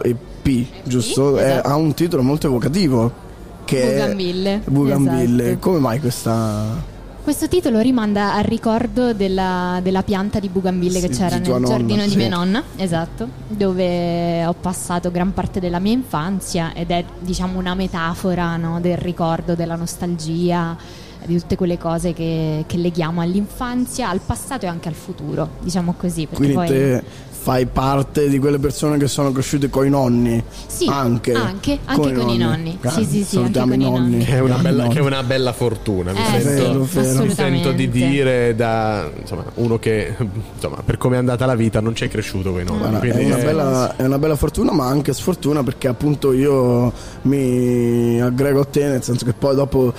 EP, 0.60 0.68
giusto? 0.84 1.38
Sì, 1.38 1.44
È- 1.44 1.48
esatto. 1.52 1.68
ha 1.68 1.76
un 1.76 1.94
titolo 1.94 2.22
molto 2.24 2.48
evocativo. 2.48 3.30
Che 3.66 3.92
Bugambille, 3.92 4.62
È 4.66 4.70
Bugambille. 4.70 5.44
esatto. 5.46 5.60
Come 5.60 5.80
mai 5.80 6.00
questa. 6.00 6.90
Questo 7.24 7.48
titolo 7.48 7.80
rimanda 7.80 8.34
al 8.34 8.44
ricordo 8.44 9.14
della, 9.14 9.80
della 9.84 10.02
pianta 10.02 10.40
di 10.40 10.50
bugambille 10.50 11.00
che 11.00 11.14
Sì, 11.14 11.20
c'era 11.22 11.38
di 11.38 11.44
tua 11.44 11.54
nel 11.60 11.62
nonna, 11.62 11.76
giardino 11.78 12.04
di 12.04 12.10
sì. 12.10 12.18
mia 12.18 12.30
nonna, 12.30 12.64
esatto, 12.78 13.28
dove 13.48 14.44
ho 14.44 14.54
passato 14.60 15.12
gran 15.12 15.32
parte 15.32 15.60
della 15.60 15.78
mia 15.78 15.92
infanzia 15.94 16.74
ed 16.74 16.90
è 16.90 17.06
diciamo 17.20 17.60
una 17.60 17.76
metafora 17.76 18.58
no, 18.58 18.80
del 18.82 18.98
ricordo, 18.98 19.54
della 19.54 19.76
nostalgia, 19.76 20.76
di 21.24 21.38
tutte 21.40 21.56
quelle 21.56 21.78
cose 21.78 22.14
che, 22.14 22.64
che 22.66 22.78
leghiamo 22.78 23.22
all'infanzia, 23.22 24.10
al 24.10 24.20
passato 24.26 24.66
e 24.66 24.70
anche 24.70 24.88
al 24.88 24.96
futuro, 24.96 25.48
diciamo 25.62 25.94
così. 25.96 26.26
Perché 26.26 26.36
Quindi 26.38 26.54
poi... 26.56 26.68
te 26.68 27.04
fai 27.44 27.66
parte 27.66 28.30
di 28.30 28.38
quelle 28.38 28.60
persone 28.60 28.98
che 29.00 29.08
sono 29.08 29.32
cresciute 29.32 29.68
con 29.70 29.84
i 29.86 29.90
nonni. 29.90 30.44
Sì, 30.68 30.86
anche, 30.88 31.34
anche, 31.34 31.80
anche 31.86 32.14
con 32.14 32.30
i 32.30 32.38
nonni. 32.38 32.78
Ah, 32.84 32.92
Sì, 32.92 33.04
sì, 33.04 33.24
sì, 33.24 33.36
salutiamo 33.38 33.74
i 33.74 33.78
nonni. 33.78 34.10
nonni. 34.12 34.24
Che 34.26 34.34
è, 34.34 34.40
una 34.40 34.58
bella, 34.58 34.84
Nonni. 34.84 34.94
che 34.94 35.00
è 35.00 35.04
una 35.04 35.24
bella 35.24 35.52
fortuna, 35.54 36.12
mi, 36.12 36.20
Eh, 36.20 36.24
sento, 36.42 36.86
sì, 36.86 36.96
Vero, 37.00 37.12
vero. 37.14 37.24
mi 37.24 37.34
sento 37.34 37.72
di 37.72 37.90
dire 37.90 38.56
da 38.56 39.10
insomma, 39.20 39.44
uno 39.56 39.80
che 39.80 40.16
insomma, 40.54 40.84
per 40.86 40.98
come 40.98 41.16
è 41.16 41.18
andata 41.18 41.48
la 41.48 41.56
vita 41.56 41.80
non 41.82 41.94
c'è 41.94 42.08
cresciuto 42.10 42.52
con 42.52 42.62
i 42.62 42.64
nonni. 42.64 42.78
Guarda, 42.80 43.00
è, 43.02 43.26
una 43.26 43.38
è- 43.38 43.44
bella, 43.44 43.96
è 43.96 44.06
una 44.06 44.20
bella 44.20 44.36
fortuna, 44.36 44.72
ma 44.72 44.86
anche 44.86 45.12
sfortuna 45.12 45.64
perché 45.64 45.88
appunto 45.88 46.34
io 46.34 46.94
mi 47.24 48.22
aggrego 48.22 48.62
a 48.62 48.66
te, 48.66 48.84
nel 48.88 49.02
senso 49.04 49.26
che 49.26 49.34
poi 49.34 49.56
dopo 49.56 49.94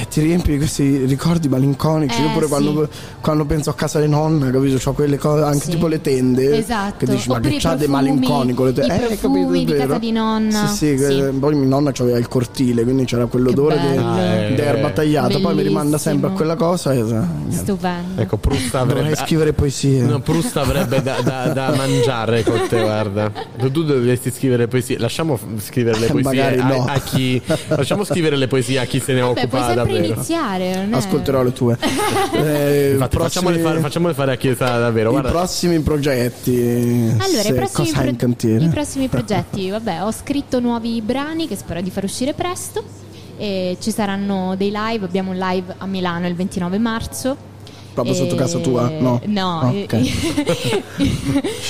eh, 0.00 0.06
ti 0.08 0.20
riempi 0.20 0.50
di 0.50 0.56
questi 0.58 1.04
ricordi 1.04 1.48
malinconici. 1.48 2.20
Eh, 2.20 2.24
io 2.24 2.30
pure 2.32 2.46
sì. 2.46 2.50
quando, 2.50 2.88
quando 3.20 3.44
penso 3.44 3.70
a 3.70 3.74
casa 3.74 4.00
di 4.00 4.08
nonna, 4.08 4.50
capito? 4.50 4.78
C'ho 4.82 4.92
quelle 4.94 5.16
cose, 5.16 5.42
anche 5.44 5.64
Sì. 5.66 5.70
tipo 5.70 5.86
le 5.86 6.00
tende. 6.00 6.56
Esatto. 6.58 6.87
Che 6.96 7.06
dici, 7.06 7.28
ma 7.28 7.40
che 7.40 7.48
i 7.48 7.58
c'ha 7.58 7.74
dei 7.74 7.86
profumi, 7.88 8.10
malinconi 8.16 8.54
con 8.54 8.66
le 8.66 8.72
tende? 8.72 8.92
i 8.92 8.96
Eh, 8.96 9.00
capito, 9.00 9.20
profumi 9.20 9.62
è 9.62 9.64
di 9.64 9.72
vero. 9.72 9.86
casa 9.86 9.98
di 9.98 10.12
nonna. 10.12 10.66
Sì, 10.68 10.74
sì, 10.76 10.98
Sì. 10.98 11.04
che- 11.06 11.32
poi 11.38 11.54
mia 11.54 11.68
nonna 11.68 11.92
aveva 11.98 12.18
il 12.18 12.28
cortile, 12.28 12.82
quindi 12.82 13.04
c'era 13.04 13.26
quell'odore 13.26 13.78
di. 13.78 13.96
Ah, 13.96 14.20
eh. 14.20 14.54
di 14.54 14.60
erba 14.60 14.90
tagliata. 14.90 15.38
Poi 15.38 15.54
mi 15.54 15.62
rimanda 15.62 15.98
sempre 15.98 16.28
a 16.30 16.32
quella 16.32 16.56
cosa. 16.56 16.92
E, 16.92 16.98
eh, 16.98 17.22
Stupendo. 17.52 18.20
Ecco, 18.22 18.36
Proust 18.36 18.74
avrebbe, 18.74 19.00
Dovrei 19.00 19.16
scrivere 19.16 19.52
poesie. 19.52 20.02
No, 20.02 20.20
Proust 20.20 20.56
avrebbe 20.56 21.02
da, 21.02 21.20
da- 21.22 21.46
da 21.48 21.72
mangiare 21.76 22.42
con 22.42 22.60
te, 22.68 22.80
guarda. 22.80 23.30
Tu 23.58 23.70
tu 23.70 23.84
dovresti 23.84 24.30
scrivere 24.30 24.68
poesie. 24.68 24.98
Lasciamo 24.98 25.38
scrivere 25.58 25.98
le 25.98 26.06
poesie 26.12 26.58
a, 26.60 26.66
no. 26.66 26.84
a 26.88 26.98
chi. 27.00 27.40
Lasciamo 27.68 28.04
scrivere 28.04 28.36
le 28.36 28.46
poesie 28.48 28.78
a 28.78 28.84
chi 28.84 29.00
se 29.00 29.12
ne 29.12 29.20
Beh, 29.20 29.26
occupa 29.26 29.46
puoi 29.46 29.60
sempre 29.62 29.76
davvero. 29.84 30.12
iniziare. 30.14 30.46
fare. 30.72 30.84
non 30.84 30.92
è- 30.94 30.96
Ascolterò 30.96 31.42
le 31.42 31.52
tue. 31.52 31.76
Eh, 32.38 32.90
Infatti, 32.92 33.16
prossimi- 33.16 33.44
facciamole, 33.44 33.58
fare, 33.58 33.80
facciamole 33.80 34.14
fare 34.14 34.32
a 34.32 34.36
chiesa 34.36 34.78
davvero. 34.78 35.08
I 35.08 35.12
Guarda, 35.12 35.30
prossimi 35.30 35.78
progetti. 35.80 36.77
Allora, 36.80 37.42
se- 37.42 37.48
i 37.48 37.54
prossimi, 37.54 37.90
pro- 37.92 38.04
in 38.08 38.16
cantiere? 38.16 38.64
i 38.64 38.68
prossimi 38.68 39.08
progetti, 39.08 39.68
vabbè, 39.70 40.02
ho 40.04 40.10
scritto 40.12 40.60
nuovi 40.60 41.00
brani 41.02 41.46
che 41.48 41.56
spero 41.56 41.80
di 41.80 41.90
far 41.90 42.04
uscire 42.04 42.34
presto. 42.34 42.82
E 43.36 43.76
ci 43.80 43.90
saranno 43.92 44.56
dei 44.56 44.72
live, 44.74 45.04
abbiamo 45.04 45.30
un 45.30 45.36
live 45.38 45.74
a 45.78 45.86
Milano 45.86 46.26
il 46.26 46.34
29 46.34 46.78
marzo. 46.78 47.36
Proprio 47.94 48.14
sotto 48.14 48.34
casa 48.36 48.58
tua? 48.58 48.88
No. 48.88 49.20
No, 49.26 49.60
Ah, 49.60 49.72
eh, 49.72 49.82
ok. 49.84 49.94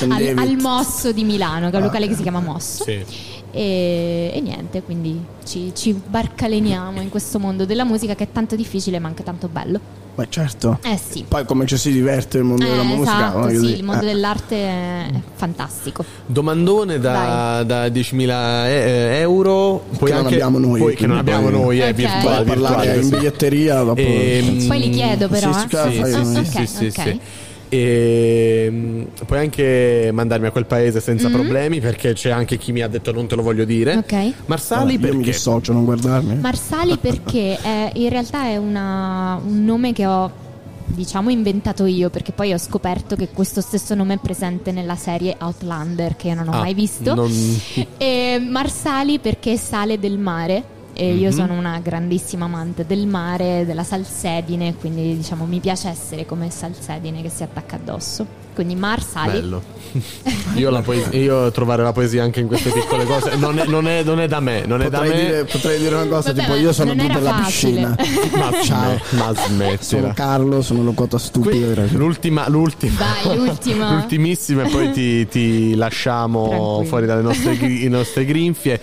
al, 0.09 0.35
al 0.37 0.57
Mosso 0.61 1.13
di 1.13 1.25
Milano, 1.25 1.71
che 1.71 1.75
è 1.75 1.77
un 1.77 1.83
Ah, 1.83 1.87
locale 1.87 2.05
che 2.07 2.11
ok. 2.13 2.17
si 2.17 2.23
chiama 2.23 2.41
Mosso. 2.41 2.85
Sì. 2.85 3.05
E, 3.51 4.31
e 4.35 4.41
niente, 4.43 4.83
quindi 4.83 5.19
ci, 5.45 5.73
ci 5.75 5.93
barcaleniamo 5.95 7.01
in 7.01 7.09
questo 7.09 7.39
mondo 7.39 7.65
della 7.65 7.85
musica 7.85 8.15
che 8.15 8.25
è 8.25 8.29
tanto 8.33 8.57
difficile 8.57 8.99
ma 8.99 9.09
anche 9.09 9.23
tanto 9.23 9.49
bello. 9.49 9.81
Ma 10.19 10.27
certo. 10.29 10.81
Eh 10.83 10.99
sì. 10.99 11.25
Poi 11.29 11.45
come 11.45 11.65
ci 11.65 11.77
si 11.77 11.93
diverte 11.93 12.39
nel 12.39 12.47
mondo 12.47 12.65
Eh, 12.67 12.71
della 12.71 12.83
musica? 12.83 13.17
esatto, 13.19 13.39
non 13.39 13.49
è 13.49 13.53
sì, 13.53 13.59
così. 13.61 13.73
il 13.77 13.85
mondo 13.85 14.03
Eh. 14.03 14.07
dell'arte 14.07 14.57
è 14.57 15.11
fantastico. 15.37 16.05
Domandone 16.27 16.99
da, 16.99 17.63
da 17.65 17.87
10.000 17.89 18.67
e- 18.67 19.19
euro. 19.21 19.85
Puoi 19.97 20.11
Che 20.11 20.17
non 20.17 20.25
anche- 20.25 20.35
abbiamo 20.35 20.59
noi, 20.59 20.81
puoi- 20.81 20.95
che 20.97 21.07
non 21.07 21.19
abbiamo 21.19 21.51
poi- 21.51 21.53
noi, 21.61 21.79
è 21.79 21.89
Ok. 21.91 21.95
virtuale. 21.95 22.25
Vai 22.25 22.35
a 22.37 22.43
parlare 22.43 22.75
virtuale, 22.87 23.01
in 23.01 23.09
biglietteria 23.11 23.83
dopo. 23.85 24.01
Ehm, 24.01 24.67
Poi 24.67 24.79
li 24.81 24.91
chiedo 24.91 25.29
però. 25.29 25.53
Sì, 25.53 25.67
sì, 25.69 25.99
eh. 26.01 26.67
Sì, 26.67 26.91
sì, 26.91 27.21
E, 27.69 28.69
mm, 28.71 29.03
puoi 29.27 29.39
anche 29.41 30.11
mandarmi 30.13 30.47
a 30.47 30.51
quel 30.51 30.67
paese 30.67 31.01
senza 31.01 31.29
Mhm. 31.29 31.35
problemi 31.35 31.81
perché 31.81 32.13
c'è 32.15 32.31
anche 32.31 32.57
chi 32.57 32.73
mi 32.73 32.81
ha 32.81 32.89
detto 32.89 33.13
non 33.13 33.27
te 33.27 33.35
lo 33.35 33.43
voglio 33.43 33.65
dire. 33.65 33.97
Ok. 33.97 34.33
Marsali 34.47 34.93
Io 34.95 34.99
mi 35.01 35.07
perché? 35.07 35.19
dissocio, 35.31 35.73
non 35.73 35.85
guardarmi. 35.85 36.37
Marsali 36.37 36.97
perché 37.01 37.59
è- 37.61 37.91
in 37.95 38.09
realtà 38.09 38.47
è 38.47 38.57
una- 38.57 39.41
un 39.45 39.65
nome 39.65 39.93
che 39.93 40.07
ho 40.07 40.47
diciamo 40.91 41.29
inventato 41.29 41.85
io 41.85 42.09
perché 42.09 42.33
poi 42.33 42.55
ho 42.55 42.59
scoperto 42.59 43.15
che 43.15 43.29
questo 43.35 43.61
stesso 43.61 43.95
nome 43.95 44.15
è 44.15 44.19
presente 44.19 44.73
nella 44.73 44.97
serie 44.97 45.37
Outlander 45.39 46.17
che 46.17 46.29
io 46.29 46.35
non 46.35 46.49
ho 46.49 46.53
Ah, 46.53 46.61
mai 46.61 46.73
visto 46.73 47.15
non- 47.15 47.31
e 47.99 48.39
Marsali 48.41 49.19
perché 49.19 49.59
sale 49.59 49.99
del 49.99 50.17
mare 50.17 50.77
e 51.01 51.15
io 51.15 51.31
Mhm. 51.31 51.37
sono 51.37 51.53
una 51.55 51.79
grandissima 51.81 52.47
amante 52.47 52.85
del 52.85 53.07
mare, 53.07 53.65
della 53.65 53.85
salsedine, 53.85 54.75
quindi 54.75 55.17
diciamo 55.17 55.45
mi 55.45 55.61
piace 55.61 55.89
essere 55.89 56.27
come 56.27 56.51
salsedine 56.51 57.23
che 57.23 57.29
si 57.31 57.45
attacca 57.45 57.77
addosso. 57.77 58.47
Quindi 58.59 58.75
Marsali. 58.75 59.31
Bello. 59.39 59.63
Io, 60.57 60.69
la 60.71 60.83
poesia- 60.83 61.17
io 61.17 61.51
trovare 61.53 61.85
la 61.85 61.93
poesia 61.93 62.25
anche 62.25 62.41
in 62.41 62.49
queste 62.49 62.71
piccole 62.71 63.05
cose 63.05 63.37
non 63.37 63.57
è, 63.59 63.65
non 63.67 63.87
è- 63.87 64.03
non 64.03 64.19
è 64.19 64.27
da 64.27 64.41
me. 64.41 64.65
Non 64.67 64.83
è 64.83 64.91
da 64.91 64.99
Potrei 64.99 65.17
me. 65.17 65.25
dire, 65.27 65.45
potrei 65.45 65.79
dire 65.79 65.95
una 65.95 66.07
cosa, 66.07 66.33
Vabbè, 66.33 66.41
tipo 66.45 66.55
io 66.57 66.73
sono 66.73 66.97
giù 66.97 67.07
per 67.07 67.23
la 67.23 67.33
facile. 67.35 67.95
piscina. 67.95 67.97
Ma, 68.51 68.63
Ciao. 68.65 69.01
ma 69.13 69.33
Sono 69.35 69.47
smettila. 69.47 70.13
Carlo, 70.13 70.61
sono 70.63 70.81
una 70.81 70.91
quota 70.93 71.19
stupida. 71.19 71.85
L'ultima, 71.93 72.49
l'ultima. 72.49 72.97
Dai, 73.23 73.37
l'ultima. 73.37 73.93
L'ultimissima 73.95 74.65
e 74.65 74.69
poi 74.71 74.91
ti, 74.93 75.29
ti 75.29 75.75
lasciamo 75.77 76.49
Tranquillo. 76.49 76.85
fuori 76.85 77.07
dalle 77.07 77.23
nostre, 77.23 77.57
nostre 77.89 78.25
grinfie. 78.25 78.81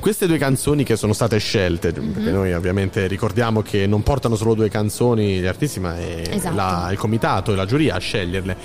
Queste 0.00 0.26
due 0.26 0.38
canzoni 0.38 0.84
che 0.84 0.94
sono 0.96 1.12
state 1.12 1.38
scelte, 1.38 1.92
Mhm. 1.92 2.12
perché 2.12 2.30
noi 2.30 2.52
ovviamente 2.54 3.06
ricordiamo 3.06 3.62
che 3.62 3.86
non 3.86 4.02
portano 4.02 4.36
solo 4.36 4.54
due 4.54 4.68
canzoni 4.68 5.38
gli 5.40 5.46
artisti, 5.46 5.80
ma 5.80 5.96
è 5.98 6.22
Esatto. 6.30 6.54
la- 6.54 6.88
il 6.92 6.98
comitato 6.98 7.52
e 7.52 7.56
la 7.56 7.64
giuria 7.66 7.96
a 7.96 7.98
sceglierle. 7.98 8.56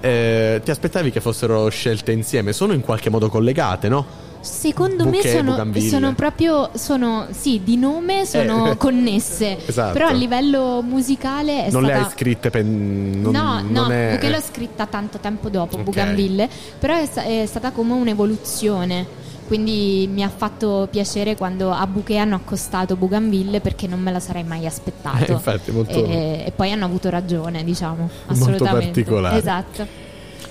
Eh, 0.00 0.60
ti 0.62 0.70
aspettavi 0.70 1.10
che 1.10 1.20
fossero 1.20 1.68
scelte 1.68 2.12
insieme? 2.12 2.52
Sono 2.52 2.72
in 2.72 2.80
qualche 2.82 3.10
modo 3.10 3.28
collegate, 3.28 3.88
no? 3.88 4.26
Secondo 4.40 5.02
Bouquet, 5.02 5.24
me 5.24 5.52
sono, 5.56 5.80
sono 5.80 6.14
proprio, 6.14 6.70
sono, 6.74 7.26
sì, 7.32 7.60
di 7.64 7.76
nome 7.76 8.24
sono 8.24 8.70
Eh. 8.70 8.76
connesse, 8.78 9.58
Esatto. 9.66 9.92
però 9.94 10.06
a 10.06 10.12
livello 10.12 10.80
musicale 10.80 11.64
è 11.66 11.70
non 11.72 11.82
le 11.82 11.88
stata... 11.88 12.04
hai 12.04 12.10
scritte 12.12 12.50
per. 12.50 12.62
Non, 12.62 13.32
no, 13.32 13.60
no, 13.60 13.62
non 13.68 13.90
è- 13.92 14.10
perché 14.10 14.30
l'ho 14.30 14.40
scritta 14.40 14.86
tanto 14.86 15.18
tempo 15.18 15.48
dopo, 15.48 15.78
Ok. 15.78 15.82
Bougainville, 15.82 16.48
però 16.78 16.94
è, 16.94 17.42
è 17.42 17.46
stata 17.46 17.72
come 17.72 17.94
un'evoluzione. 17.94 19.26
Quindi 19.48 20.06
mi 20.12 20.22
ha 20.22 20.28
fatto 20.28 20.86
piacere 20.90 21.34
quando 21.34 21.70
a 21.72 21.86
Bouquet 21.86 22.18
hanno 22.20 22.34
accostato 22.34 22.96
Bougainville 22.96 23.60
perché 23.60 23.86
non 23.86 23.98
me 23.98 24.12
la 24.12 24.20
sarei 24.20 24.44
mai 24.44 24.66
aspettato. 24.66 25.24
Eh, 25.28 25.32
infatti, 25.32 25.70
molto- 25.72 26.04
e, 26.04 26.44
e 26.46 26.52
poi 26.54 26.70
hanno 26.70 26.84
avuto 26.84 27.08
ragione, 27.08 27.64
diciamo, 27.64 28.10
assolutamente. 28.26 28.86
particolare. 28.86 29.38
Esatto. 29.38 29.86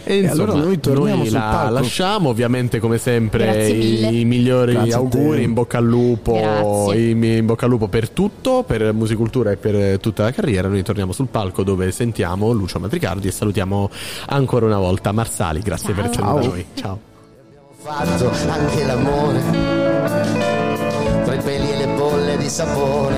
E 0.03 0.19
insomma, 0.19 0.43
allora 0.51 0.65
noi 0.65 0.79
torniamo 0.79 1.23
sul 1.25 1.33
la 1.33 1.39
palco. 1.39 1.73
lasciamo 1.73 2.29
ovviamente 2.29 2.79
come 2.79 2.97
sempre 2.97 3.67
i, 3.69 4.21
i 4.21 4.25
migliori 4.25 4.71
Grazie 4.71 4.93
auguri, 4.93 5.43
in 5.43 5.53
bocca 5.53 5.77
al 5.79 5.85
lupo, 5.85 6.33
Grazie. 6.33 6.97
i- 6.99 7.11
in 7.37 7.45
bocca 7.45 7.65
al 7.65 7.71
lupo 7.71 7.87
per 7.89 8.09
tutto, 8.09 8.63
per 8.65 8.93
musicultura 8.93 9.51
e 9.51 9.57
per 9.57 9.99
tutta 9.99 10.23
la 10.23 10.31
carriera. 10.31 10.67
Noi 10.69 10.81
torniamo 10.81 11.11
sul 11.11 11.27
palco 11.27 11.61
dove 11.63 11.91
sentiamo 11.91 12.51
Lucio 12.51 12.79
Matricardi 12.79 13.27
e 13.27 13.31
salutiamo 13.31 13.89
ancora 14.27 14.65
una 14.65 14.79
volta 14.79 15.11
Marsali. 15.11 15.59
Grazie 15.59 15.93
per 15.93 16.05
essere 16.05 16.21
Ciao. 16.23 16.39
da 16.39 16.45
noi. 16.47 16.65
Ciao. 16.73 17.06
Fatto 17.87 18.31
anche 18.49 18.83
l'amore. 18.83 19.41
Tra 21.23 21.33
i 21.33 21.39
peli 21.39 21.71
e 21.71 21.77
le 21.77 21.87
bolle 21.87 22.37
di 22.37 22.49
sapone 22.49 23.17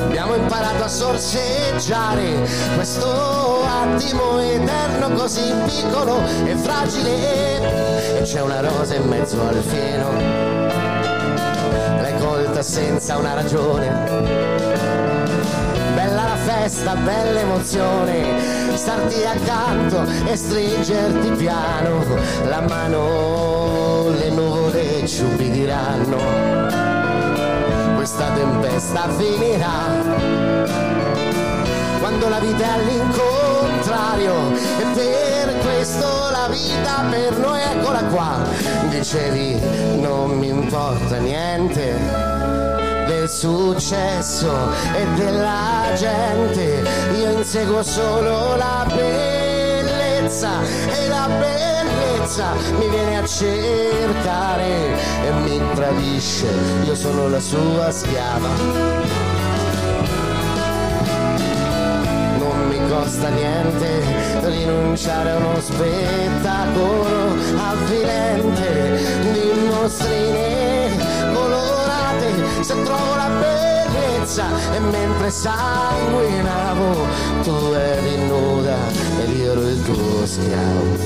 abbiamo 0.00 0.34
imparato 0.34 0.84
a 0.84 0.88
sorseggiare 0.88 2.48
questo 2.74 3.64
attimo 3.64 4.40
eterno 4.40 5.10
così 5.10 5.52
piccolo 5.66 6.20
e 6.44 6.56
fragile. 6.56 8.18
E 8.18 8.22
c'è 8.22 8.40
una 8.40 8.60
rosa 8.60 8.96
in 8.96 9.06
mezzo 9.06 9.40
al 9.40 9.62
fieno 9.62 10.10
l'hai 12.00 12.18
colta 12.18 12.62
senza 12.62 13.16
una 13.18 13.34
ragione 13.34 14.61
Festa, 16.62 16.94
bella 16.94 17.40
emozione, 17.40 18.38
starti 18.76 19.24
accanto 19.24 20.06
e 20.24 20.36
stringerti 20.36 21.30
piano 21.30 22.04
la 22.44 22.60
mano, 22.60 24.10
le 24.10 24.30
nuvole 24.30 25.04
ci 25.08 25.24
ubbidiranno. 25.24 26.18
Questa 27.96 28.30
tempesta 28.30 29.08
finirà 29.08 29.88
quando 31.98 32.28
la 32.28 32.38
vita 32.38 32.62
è 32.62 32.68
all'incontrario 32.68 34.52
e 34.52 34.84
per 34.94 35.58
questo 35.64 36.30
la 36.30 36.46
vita 36.48 37.04
per 37.10 37.38
noi 37.38 37.60
eccola 37.60 38.04
qua. 38.04 38.38
Dicevi 38.88 39.58
non 39.98 40.38
mi 40.38 40.46
importa 40.46 41.16
niente 41.16 42.31
successo 43.32 44.52
e 44.94 45.06
della 45.16 45.90
gente. 45.96 46.84
Io 47.16 47.30
inseguo 47.30 47.82
solo 47.82 48.56
la 48.56 48.86
bellezza 48.86 50.60
e 50.92 51.08
la 51.08 51.28
bellezza 51.28 52.52
mi 52.78 52.88
viene 52.88 53.18
a 53.18 53.26
cercare 53.26 54.98
e 55.24 55.32
mi 55.44 55.60
tradisce. 55.74 56.46
Io 56.84 56.94
sono 56.94 57.28
la 57.28 57.40
sua 57.40 57.90
schiava. 57.90 58.48
Non 62.38 62.68
mi 62.68 62.88
costa 62.88 63.28
niente 63.28 64.40
rinunciare 64.42 65.30
a 65.30 65.36
uno 65.36 65.58
spettacolo 65.58 67.34
avvilente 67.56 69.00
di 69.32 69.68
mostrine 69.70 70.32
colorate 70.32 70.71
se 72.62 72.80
trovo 72.84 73.16
la 73.16 73.28
bellezza 73.28 74.44
e 74.72 74.78
mentre 74.78 75.30
sanguinavo 75.30 77.06
tu 77.42 77.72
eri 77.72 78.16
nuda 78.28 78.76
ed 79.20 79.36
io 79.36 79.52
ero 79.52 79.68
il 79.68 79.82
tuo 79.82 80.24
schiavo 80.24 81.01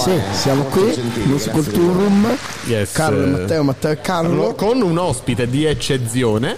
Sì, 0.00 0.18
siamo 0.32 0.62
qui. 0.64 0.94
Room. 1.74 2.34
Yes, 2.64 2.92
Carlo 2.92 3.20
e 3.20 3.28
eh, 3.28 3.30
Matteo, 3.32 3.62
Matteo 3.62 3.90
e 3.90 4.00
Carlo. 4.00 4.54
Con 4.54 4.80
un 4.80 4.96
ospite 4.96 5.46
di 5.46 5.66
eccezione. 5.66 6.56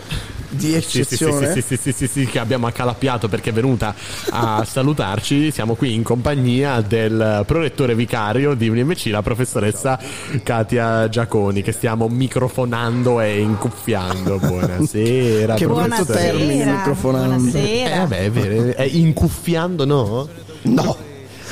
Di 0.48 0.74
eccezione? 0.74 1.52
Sì, 1.52 1.60
sì, 1.60 1.76
sì, 1.76 1.92
sì, 1.92 1.92
sì, 1.92 2.06
sì, 2.06 2.26
che 2.26 2.38
abbiamo 2.38 2.68
accalappiato 2.68 3.26
perché 3.28 3.50
è 3.50 3.52
venuta 3.52 3.96
a 4.30 4.62
salutarci. 4.68 5.50
Siamo 5.50 5.74
qui 5.74 5.92
in 5.92 6.04
compagnia 6.04 6.80
del 6.82 7.42
prorettore 7.44 7.96
vicario 7.96 8.54
di 8.54 8.68
UNMC, 8.68 9.06
la 9.06 9.22
professoressa 9.22 9.98
Katia 10.44 11.08
Giaconi, 11.08 11.62
che 11.62 11.72
stiamo 11.72 12.06
microfonando 12.06 13.20
e 13.20 13.40
incuffiando. 13.40 14.38
Buonasera. 14.38 15.54
Che 15.54 15.66
brutto 15.66 16.04
termine, 16.04 16.64
microfonando. 16.64 17.58
Eh, 17.58 17.92
vabbè, 17.96 18.18
è 18.18 18.30
vero. 18.30 18.76
È 18.76 18.84
incuffiando, 18.84 19.84
no? 19.84 20.28
No. 20.62 21.01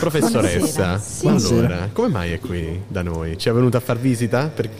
Professoressa, 0.01 0.99
Buonasera. 1.21 1.67
allora, 1.67 1.89
come 1.93 2.09
mai 2.09 2.33
è 2.33 2.41
qui 2.41 2.83
da 2.89 3.03
noi? 3.03 3.37
Ci 3.37 3.51
è 3.51 3.53
venuta 3.53 3.77
a 3.77 3.81
far 3.81 3.99
visita? 3.99 4.47
Per- 4.53 4.71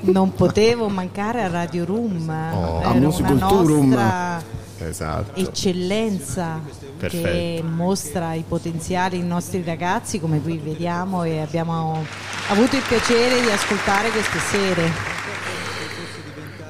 Non 0.00 0.32
potevo 0.32 0.88
mancare 0.88 1.42
a 1.42 1.48
Radio 1.48 1.84
Room, 1.84 2.26
Oh. 2.28 2.78
A 2.80 2.92
Room. 2.92 3.02
nostra 3.02 4.42
Esatto. 4.78 5.38
eccellenza 5.38 6.60
che 6.64 6.80
Perfetto. 6.96 7.66
mostra 7.66 8.32
i 8.32 8.44
potenziali 8.48 9.18
dei 9.18 9.26
nostri 9.28 9.62
ragazzi 9.62 10.18
come 10.18 10.40
qui 10.40 10.56
vediamo 10.56 11.22
e 11.24 11.38
abbiamo 11.40 12.02
avuto 12.48 12.76
il 12.76 12.82
piacere 12.88 13.40
di 13.42 13.50
ascoltare 13.50 14.08
queste 14.08 14.38
sere. 14.38 14.90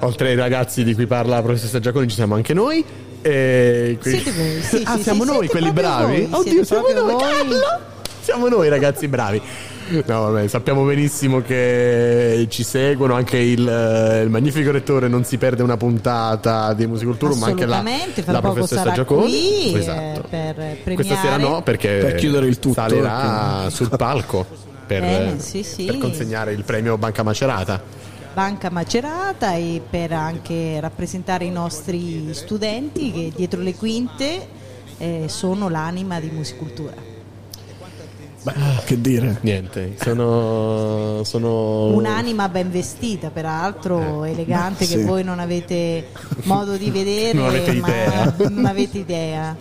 Oltre 0.00 0.28
ai 0.30 0.34
ragazzi 0.36 0.82
di 0.82 0.92
cui 0.94 1.06
parla 1.06 1.36
la 1.36 1.42
professoressa 1.42 1.78
Giaconi, 1.78 2.08
ci 2.08 2.16
siamo 2.16 2.34
anche 2.34 2.52
noi. 2.52 2.84
E 3.26 3.98
quindi- 4.00 4.20
Siete 4.22 4.38
voi, 4.40 4.62
sì, 4.62 4.82
ah, 4.84 4.96
sì, 4.96 5.02
siamo 5.02 5.24
sì, 5.24 5.30
noi 5.32 5.48
quelli 5.48 5.72
bravi? 5.72 6.04
voi, 6.04 6.28
Oddio, 6.30 6.50
siete 6.52 6.64
siamo 6.64 6.88
noi, 6.92 7.12
voi. 7.12 7.16
Carlo! 7.20 7.80
Siamo 8.20 8.48
noi 8.48 8.68
ragazzi 8.68 9.08
bravi. 9.08 9.42
No, 9.88 10.30
vabbè, 10.32 10.48
sappiamo 10.48 10.84
benissimo 10.84 11.42
che 11.42 12.46
ci 12.50 12.64
seguono, 12.64 13.14
anche 13.14 13.36
il, 13.38 13.68
eh, 13.68 14.22
il 14.22 14.30
magnifico 14.30 14.72
rettore 14.72 15.06
non 15.06 15.24
si 15.24 15.38
perde 15.38 15.62
una 15.62 15.76
puntata 15.76 16.72
di 16.72 16.86
Musicultura, 16.88 17.34
ma 17.36 17.46
anche 17.46 17.66
la, 17.66 17.84
la 18.24 18.40
professoressa 18.40 19.04
qui 19.04 19.72
eh, 19.74 19.78
Esatto. 19.78 20.22
per 20.28 20.54
premiare. 20.54 20.94
Questa 20.94 21.16
sera 21.16 21.36
no, 21.36 21.62
perché 21.62 21.98
Per 22.00 22.14
chiudere 22.16 22.46
il 22.46 22.58
tutto, 22.58 22.74
salirà 22.74 23.58
perché- 23.62 23.70
sul 23.76 23.90
palco 23.96 24.44
per, 24.86 25.02
Eh, 25.04 25.34
sì, 25.38 25.62
sì. 25.62 25.84
per 25.84 25.98
consegnare 25.98 26.52
il 26.52 26.64
premio 26.64 26.96
Banca 26.98 27.22
Macerata. 27.22 27.80
Banca 28.36 28.68
Macerata 28.68 29.54
e 29.54 29.80
per 29.88 30.12
anche 30.12 30.78
rappresentare 30.78 31.46
i 31.46 31.50
nostri 31.50 32.34
studenti 32.34 33.10
che 33.10 33.32
dietro 33.34 33.62
le 33.62 33.74
quinte 33.74 34.46
eh, 34.98 35.24
sono 35.26 35.70
l'anima 35.70 36.20
di 36.20 36.28
Musicultura. 36.28 36.92
Beh, 38.42 38.52
che 38.84 39.00
dire? 39.00 39.38
Niente, 39.40 39.96
sono, 39.98 41.24
sono 41.24 41.86
Un'anima 41.94 42.50
ben 42.50 42.70
vestita, 42.70 43.30
peraltro 43.30 44.24
elegante, 44.24 44.84
Beh, 44.84 44.92
che 44.92 44.98
sì. 44.98 45.04
voi 45.04 45.24
non 45.24 45.38
avete 45.38 46.08
modo 46.42 46.76
di 46.76 46.90
vedere, 46.90 47.32
Non 47.40 47.46
avete 47.46 47.72
ma 47.72 47.88
idea. 47.88 48.34
non 48.50 48.66
avete 48.66 48.98
idea. 48.98 49.56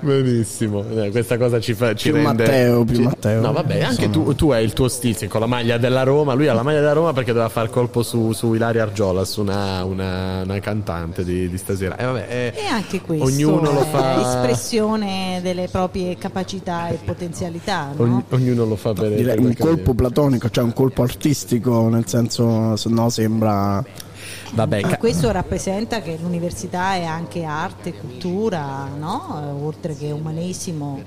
Benissimo, 0.00 0.84
Eh, 0.88 1.10
questa 1.10 1.36
cosa 1.38 1.60
ci, 1.60 1.74
fa, 1.74 1.94
ci 1.94 2.10
Più 2.10 2.16
rende. 2.22 2.42
Matteo, 2.44 2.84
più 2.84 2.96
ci- 2.96 3.02
Matteo. 3.02 3.40
No, 3.40 3.52
vabbè, 3.52 3.80
anche 3.82 4.10
tu, 4.10 4.34
tu 4.34 4.50
hai 4.50 4.64
il 4.64 4.72
tuo 4.72 4.88
stizio 4.88 5.28
con 5.28 5.40
la 5.40 5.46
maglia 5.46 5.78
della 5.78 6.02
Roma. 6.02 6.34
Lui 6.34 6.48
ha 6.48 6.54
la 6.54 6.62
maglia 6.62 6.80
della 6.80 6.92
Roma 6.92 7.12
perché 7.12 7.32
doveva 7.32 7.48
far 7.48 7.70
colpo 7.70 8.02
su, 8.02 8.32
su 8.32 8.52
Ilaria 8.54 8.82
Argiolas, 8.82 9.36
una, 9.36 9.84
una, 9.84 10.42
una 10.42 10.58
cantante 10.60 11.24
di, 11.24 11.48
di 11.48 11.58
stasera. 11.58 11.96
E 11.96 12.04
vabbè, 12.04 12.26
eh, 12.28 12.52
E 12.56 12.66
anche 12.66 13.00
questo 13.00 13.24
ognuno 13.24 13.72
lo 13.72 13.80
è 13.80 13.84
fa. 13.86 14.20
espressione 14.20 15.40
delle 15.42 15.68
proprie 15.70 16.16
capacità 16.16 16.88
e 16.88 16.98
potenzialità. 17.04 17.90
no? 17.96 18.02
ogni- 18.02 18.24
ognuno 18.30 18.64
lo 18.64 18.76
fa 18.76 18.92
per 18.92 19.38
un 19.38 19.54
colpo 19.58 19.94
platonico, 19.94 20.50
cioè 20.50 20.64
un 20.64 20.72
colpo 20.72 21.02
artistico, 21.02 21.88
nel 21.88 22.06
senso, 22.08 22.76
se 22.76 22.88
no 22.88 23.08
sembra... 23.08 23.84
Vabbè, 24.52 24.96
questo 24.98 25.30
rappresenta 25.30 26.00
che 26.00 26.18
l'università 26.20 26.94
è 26.94 27.04
anche 27.04 27.44
arte, 27.44 27.92
cultura, 27.92 28.86
no? 28.86 29.40
Eh, 29.42 29.64
oltre 29.64 29.96
che 29.96 30.10
umanesimo 30.10 31.02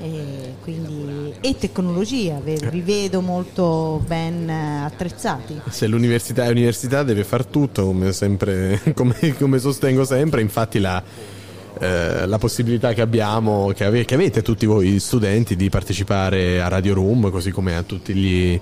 e, 0.00 0.54
quindi- 0.62 1.34
e 1.40 1.56
tecnologia. 1.56 2.40
Vi 2.40 2.80
vedo 2.80 3.20
molto 3.20 4.02
ben 4.06 4.48
eh, 4.48 4.84
attrezzati. 4.84 5.60
Se 5.68 5.86
l'università 5.86 6.44
è 6.44 6.48
università 6.50 7.02
deve 7.02 7.24
far 7.24 7.46
tutto, 7.46 7.84
come, 7.86 8.12
sempre, 8.12 8.80
come, 8.94 9.34
come 9.38 9.58
sostengo 9.58 10.04
sempre, 10.04 10.40
infatti 10.40 10.78
la, 10.78 11.02
eh, 11.78 12.26
la 12.26 12.38
possibilità 12.38 12.92
che 12.92 13.00
abbiamo, 13.00 13.72
che, 13.74 13.84
ave- 13.84 14.04
che 14.04 14.14
avete 14.14 14.42
tutti 14.42 14.66
voi 14.66 14.98
studenti 14.98 15.56
di 15.56 15.68
partecipare 15.68 16.60
a 16.60 16.68
Radio 16.68 16.94
Room, 16.94 17.30
così 17.30 17.50
come 17.50 17.76
a 17.76 17.82
tutti 17.82 18.14
gli 18.14 18.52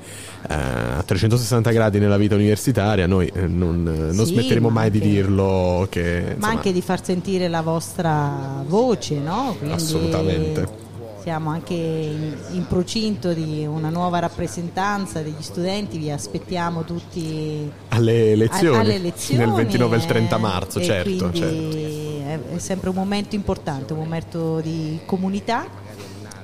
eh, 0.49 0.55
a 0.55 1.03
360 1.05 1.71
gradi 1.71 1.99
nella 1.99 2.17
vita 2.17 2.35
universitaria, 2.35 3.07
noi 3.07 3.31
eh, 3.35 3.47
non, 3.47 3.87
eh, 3.87 4.13
non 4.15 4.27
Sì, 4.27 4.33
smetteremo 4.33 4.69
ma 4.69 4.81
mai 4.81 4.91
di 4.91 4.99
anche- 4.99 5.09
dirlo. 5.11 5.87
Che, 5.91 6.23
Ma 6.25 6.33
insomma, 6.35 6.53
anche 6.53 6.73
di 6.73 6.83
far 6.83 7.05
sentire 7.05 7.49
la 7.49 7.63
vostra 7.63 8.63
voce, 8.67 9.15
no? 9.19 9.55
Quindi 9.59 9.75
Assolutamente. 9.77 10.87
Siamo 11.29 11.51
anche 11.51 11.75
in, 11.75 12.37
in 12.53 12.67
procinto 12.67 13.35
di 13.35 13.67
una 13.67 13.91
nuova 13.91 14.19
rappresentanza 14.19 15.21
degli 15.21 15.43
studenti, 15.43 15.99
vi 15.99 16.11
aspettiamo 16.11 16.85
tutti 16.85 17.71
alle 17.89 18.33
elezioni, 18.33 18.79
alle 18.79 18.95
elezioni, 18.95 19.45
nel 19.45 19.53
29 19.53 19.95
e 19.95 19.99
il 19.99 20.05
eh, 20.05 20.07
30 20.07 20.39
marzo, 20.39 20.83
certo, 20.83 21.29
quindi 21.29 21.39
certo. 21.39 22.53
È, 22.53 22.55
è 22.55 22.59
sempre 22.59 22.89
un 22.89 22.95
momento 22.95 23.35
importante, 23.35 23.93
un 23.93 23.99
momento 23.99 24.61
di 24.61 25.01
comunità 25.05 25.67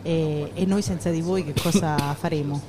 e, 0.02 0.51
e 0.52 0.66
noi 0.66 0.82
senza 0.82 1.09
di 1.09 1.23
voi 1.23 1.47
che 1.47 1.55
cosa 1.59 1.97
faremo? 2.12 2.61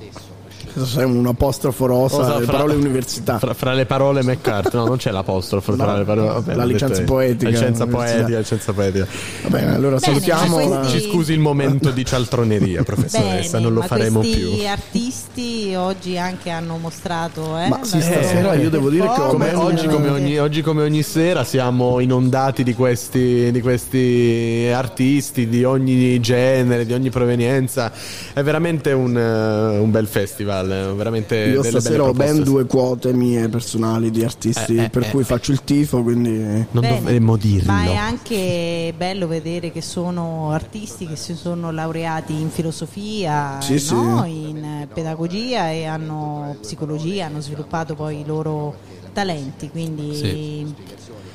Sei 0.84 1.04
un 1.06 1.26
apostrofo 1.26 1.86
rosa, 1.86 2.18
Cosa 2.18 2.38
le 2.40 2.46
fra- 2.46 2.54
parole 2.58 2.76
università. 2.76 3.40
Fra, 3.40 3.54
fra 3.54 3.74
le 3.74 3.86
parole 3.86 4.24
McCarthy, 4.24 4.76
no, 4.78 4.86
non 4.86 4.98
c'è 4.98 5.12
l'apostrofo 5.12 5.72
No, 5.76 5.84
fra 5.84 5.98
le 5.98 6.04
parole. 6.04 6.28
vabbè, 6.28 6.56
la 6.56 6.66
licenza 6.66 7.00
detto 7.00 7.14
poetica, 7.14 7.50
La 7.52 7.58
licenza 7.58 7.88
poetica, 7.88 8.30
la 8.30 8.38
licenza 8.40 8.74
poetica. 8.74 9.08
Va 9.44 9.50
bene, 9.50 9.76
allora 9.76 9.96
Bene, 9.98 10.00
salutiamo. 10.00 10.58
ma 10.58 10.68
la- 10.68 10.78
questi- 10.80 11.00
Ci 11.00 11.10
scusi 11.10 11.34
il 11.34 11.40
momento 11.40 11.92
di 11.92 12.04
cialtroneria, 12.06 12.84
professoressa, 12.86 13.52
Bene, 13.58 13.64
non 13.64 13.74
lo 13.74 13.80
ma 13.82 13.86
faremo 13.88 14.20
questi 14.20 14.38
più. 14.40 14.68
artisti 14.68 15.74
oggi 15.76 16.18
anche 16.18 16.50
hanno 16.50 16.78
mostrato 16.78 17.58
eh, 17.58 17.68
Ma 17.68 17.80
sì, 17.84 18.02
stasera 18.02 18.54
io 18.56 18.70
devo 18.70 18.90
dire 18.90 19.08
che 19.08 19.22
Come 19.22 19.54
oggi, 19.54 19.88
come 19.88 20.10
ogni, 20.10 20.38
oggi 20.40 20.62
come 20.62 20.84
ogni 20.84 21.04
sera 21.04 21.44
siamo 21.44 22.00
inondati 22.00 22.64
di 22.64 22.74
questi, 22.74 23.52
di 23.52 23.62
questi 23.62 24.70
artisti 24.74 25.48
di 25.48 25.64
ogni 25.64 26.20
genere, 26.20 26.86
di 26.86 26.94
ogni 26.94 27.10
provenienza. 27.10 27.92
È 28.34 28.42
veramente 28.42 28.92
un, 28.92 29.16
eh, 29.18 29.78
un 29.80 29.92
bel 29.92 30.08
festival, 30.08 30.65
eh, 30.72 30.94
veramente 30.94 31.36
Io 31.36 31.62
delle 31.62 31.80
stasera 31.80 32.04
belle 32.04 32.10
ho 32.10 32.14
ben 32.14 32.44
due 32.44 32.66
quote 32.66 33.14
mie 33.14 33.48
personali 33.50 34.12
di 34.12 34.24
artisti 34.24 34.76
Eh, 34.76 34.84
eh, 34.84 34.90
per 34.90 35.04
eh, 35.04 35.10
cui 35.10 35.22
eh. 35.22 35.26
faccio 35.26 35.52
il 35.52 35.64
tifo, 35.64 36.02
quindi... 36.02 36.38
Non 36.38 36.68
Bene, 36.82 37.00
dovremmo 37.00 37.38
dirlo. 37.38 37.72
Ma 37.72 37.84
è 37.86 37.96
anche 37.96 38.94
bello 38.96 39.28
vedere 39.28 39.72
che 39.72 39.82
sono 39.82 40.52
artisti 40.52 41.08
che 41.08 41.16
si 41.16 41.36
sono 41.36 41.72
laureati 41.72 42.34
in 42.34 42.50
filosofia, 42.50 43.60
Sì, 43.62 43.80
sì. 43.80 43.94
no? 43.94 44.26
in 44.26 44.64
eh, 44.64 44.88
pedagogia 44.94 45.72
e 45.72 45.86
hanno 45.86 46.56
psicologia, 46.62 47.26
hanno 47.26 47.42
sviluppato 47.42 47.96
poi 47.96 48.20
i 48.20 48.26
loro 48.26 48.76
talenti. 49.16 49.70
Quindi 49.70 50.14
Sì. 50.14 50.74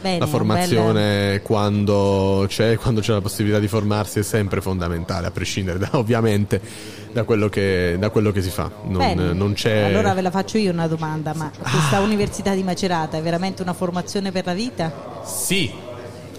bene, 0.02 0.18
La 0.18 0.26
formazione 0.26 1.40
quando 1.42 2.44
c'è, 2.46 2.76
quando 2.76 3.00
c'è 3.00 3.12
la 3.12 3.22
possibilità 3.22 3.58
di 3.58 3.68
formarsi 3.68 4.18
è 4.18 4.22
sempre 4.22 4.60
fondamentale, 4.60 5.26
a 5.26 5.30
prescindere 5.30 5.78
da- 5.78 5.88
ovviamente 5.92 6.60
da 7.10 7.24
quello 7.24 7.48
che, 7.48 7.96
da 7.98 8.10
quello 8.10 8.30
che 8.30 8.42
si 8.42 8.50
fa. 8.50 8.70
Non, 8.84 9.30
non 9.34 9.54
c'è... 9.54 9.84
Allora 9.84 10.12
ve 10.14 10.20
la 10.20 10.30
faccio 10.30 10.58
io 10.58 10.70
una 10.70 10.86
domanda, 10.86 11.32
ma 11.34 11.50
questa 11.58 12.00
Università 12.00 12.54
di 12.54 12.62
Macerata 12.62 13.16
è 13.16 13.22
veramente 13.22 13.62
una 13.62 13.72
formazione 13.72 14.30
per 14.30 14.44
la 14.44 14.54
vita? 14.54 14.92
Sì. 15.24 15.88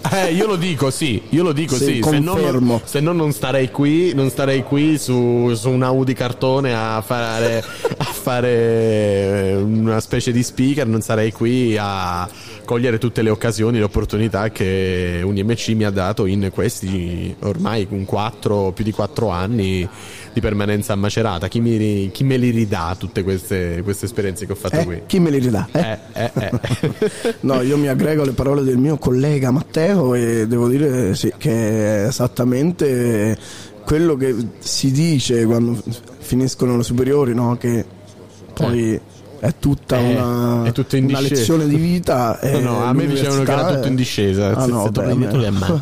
Eh, 0.10 0.34
io 0.34 0.48
lo 0.48 0.56
dico 0.56 0.90
sì, 0.90 1.22
io 1.30 1.44
lo 1.44 1.52
dico 1.54 1.76
Sì, 1.76 2.02
sì, 2.02 2.04
se 2.04 2.20
non, 2.20 2.82
se 2.84 3.00
no 3.00 3.12
non 3.12 3.32
starei 3.32 3.70
qui, 3.70 4.14
non 4.16 4.30
starei 4.30 4.64
qui 4.64 4.98
su, 4.98 5.54
su 5.54 5.70
un 5.70 5.84
Audi 5.84 6.14
cartone 6.14 6.74
a 6.74 7.02
fare, 7.02 7.64
a 7.98 8.04
fare 8.04 8.50
eh, 8.50 9.56
una 9.56 10.00
specie 10.00 10.32
di 10.32 10.42
speaker, 10.42 10.88
non 10.88 11.02
sarei 11.02 11.32
qui 11.32 11.78
a 11.80 12.28
cogliere 12.66 12.98
tutte 12.98 13.22
le 13.22 13.30
occasioni, 13.30 13.78
le 13.78 13.84
opportunità 13.84 14.50
che 14.50 15.22
UNIMC 15.24 15.70
mi 15.70 15.84
ha 15.84 15.92
dato 15.92 16.26
in 16.26 16.50
questi 16.54 17.36
ormai 17.40 17.86
un 17.90 18.06
quattro, 18.06 18.72
più 18.72 18.84
di 18.84 18.92
quattro 18.92 19.30
anni 19.30 19.88
di 20.34 20.40
permanenza 20.42 20.94
a 20.94 20.96
Macerata. 20.96 21.48
Chi, 21.48 21.60
mi, 21.60 22.10
chi 22.12 22.24
me 22.24 22.38
li 22.38 22.50
ridà 22.52 22.96
tutte 22.98 23.24
queste, 23.24 23.82
queste 23.84 24.06
esperienze 24.06 24.46
che 24.46 24.52
ho 24.52 24.56
fatto 24.56 24.78
Eh, 24.78 24.86
qui? 24.86 25.02
chi 25.06 25.20
me 25.20 25.30
li 25.30 25.40
ridà? 25.40 25.68
eh? 25.72 25.98
Eh, 26.14 26.32
eh, 26.34 26.52
eh. 26.52 27.36
No, 27.42 27.62
io 27.62 27.78
mi 27.78 27.88
aggrego 27.88 28.22
alle 28.24 28.32
parole 28.32 28.64
del 28.64 28.78
mio 28.78 28.98
collega 28.98 29.52
Matteo 29.52 30.14
e 30.16 30.48
devo 30.48 30.68
dire 30.68 31.16
sì, 31.16 31.32
che 31.38 32.04
è 32.04 32.08
esattamente 32.08 33.38
quello 33.84 34.16
che 34.16 34.36
si 34.60 34.92
dice 34.92 35.44
quando 35.46 35.82
finiscono 36.20 36.78
le 36.78 36.84
superiori, 36.84 37.34
no? 37.34 37.58
che 37.58 37.84
poi 38.54 39.00
è 39.44 39.56
tutta 39.58 39.98
Eh, 39.98 40.14
una, 40.16 40.64
è 40.66 40.72
tutto 40.72 40.96
in 40.98 41.06
una 41.06 41.20
lezione 41.20 41.68
di 41.68 41.76
vita. 41.76 42.38
No, 42.44 42.48
e 42.48 42.60
no, 42.60 42.84
a 42.86 42.94
me 42.94 43.08
dicevano 43.08 43.42
che 43.42 43.52
era 43.52 43.74
tutto 43.74 43.86
è- 43.86 43.90
in 43.90 43.96
discesa. 43.96 44.56
Ah, 44.56 44.66
Se- 44.66 44.70
no, 44.72 44.90
beh, 44.92 45.12
a 45.12 45.16
me-. 45.16 45.30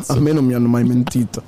A 0.06 0.14
me 0.18 0.32
non 0.32 0.44
mi 0.46 0.54
hanno 0.54 0.66
mai 0.68 0.82
mentito. 0.84 1.42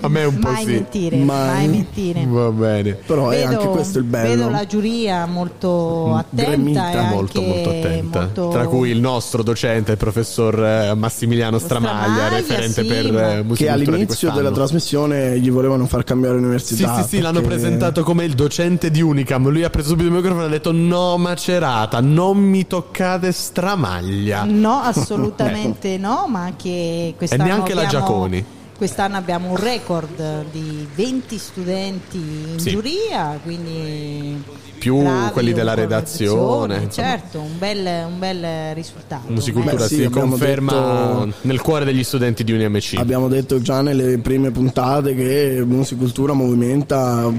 A 0.00 0.08
me 0.08 0.24
un 0.24 0.38
po' 0.38 0.48
mai 0.50 0.64
sì. 0.64 0.70
mentire, 0.72 1.16
mai, 1.16 1.68
mentire. 1.68 2.26
Va 2.28 2.50
bene. 2.50 2.92
Però 3.06 3.30
è 3.30 3.42
anche 3.42 3.66
questo 3.68 3.98
il 3.98 4.04
bello. 4.04 4.28
Vedo 4.44 4.50
la 4.50 4.66
giuria 4.66 5.24
molto 5.26 6.14
attenta 6.14 6.90
e 6.92 6.96
anche 6.96 7.14
molto 7.14 7.40
molto 7.40 7.70
attenta. 7.70 8.20
molto- 8.20 8.48
Tra 8.48 8.66
cui 8.66 8.90
il 8.90 9.00
nostro 9.00 9.42
docente, 9.42 9.92
il 9.92 9.96
professor 9.96 10.62
eh, 10.62 10.94
Massimiliano 10.94 11.58
Stramaglia, 11.58 12.12
Stramaglia, 12.14 12.36
referente 12.36 12.82
sì, 12.82 12.88
per 12.88 13.12
ma- 13.12 13.36
eh, 13.38 13.44
che 13.54 13.68
all'inizio 13.68 14.30
della 14.32 14.50
trasmissione 14.50 15.38
gli 15.38 15.50
volevano 15.50 15.86
far 15.86 16.04
cambiare 16.04 16.36
Sì, 16.36 16.42
università. 16.44 17.02
sì, 17.02 17.08
sì, 17.08 17.20
l'hanno 17.20 17.40
perché- 17.40 17.56
presentato 17.56 18.02
come 18.02 18.24
il 18.24 18.34
docente 18.34 18.90
di 18.90 19.00
Unicam. 19.00 19.48
Lui 19.48 19.64
ha 19.64 19.70
preso 19.70 19.93
subito 19.94 20.08
il 20.08 20.14
microfono 20.14 20.42
e 20.42 20.46
ha 20.46 20.50
detto: 20.50 20.72
No, 20.72 21.16
Macerata, 21.16 22.00
non 22.00 22.38
mi 22.38 22.66
toccate 22.66 23.32
Stramaglia. 23.32 24.44
No, 24.44 24.80
assolutamente 24.80 25.96
no, 25.98 26.26
ma 26.28 26.40
anche 26.40 27.14
quest'anno 27.16 27.42
E 27.42 27.46
neanche 27.46 27.74
la 27.74 27.82
abbiamo- 27.82 28.04
Giaconi. 28.06 28.44
Quest'anno 28.76 29.16
abbiamo 29.16 29.50
un 29.50 29.56
record 29.56 30.46
di 30.50 30.86
20 30.96 31.38
studenti 31.38 32.16
in 32.18 32.58
Sì. 32.58 32.70
giuria, 32.70 33.38
quindi 33.40 34.42
Più 34.80 35.00
bravi, 35.00 35.30
quelli 35.30 35.52
della 35.52 35.74
redazione. 35.74 36.82
insomma. 36.82 37.06
Certo, 37.08 37.38
un 37.38 37.56
bel, 37.56 37.86
un 38.08 38.18
bel 38.18 38.74
risultato. 38.74 39.30
Musicultura 39.32 39.76
Beh, 39.76 39.86
sì, 39.86 39.94
si 40.02 40.08
conferma 40.08 40.72
detto- 40.72 41.32
nel 41.42 41.60
cuore 41.60 41.84
degli 41.84 42.02
studenti 42.02 42.42
di 42.42 42.50
UniMC. 42.50 42.94
Abbiamo 42.98 43.28
detto 43.28 43.62
già 43.62 43.80
nelle 43.80 44.18
prime 44.18 44.50
puntate 44.50 45.14
che 45.14 45.62
Musicultura 45.64 46.32
movimenta 46.32 47.30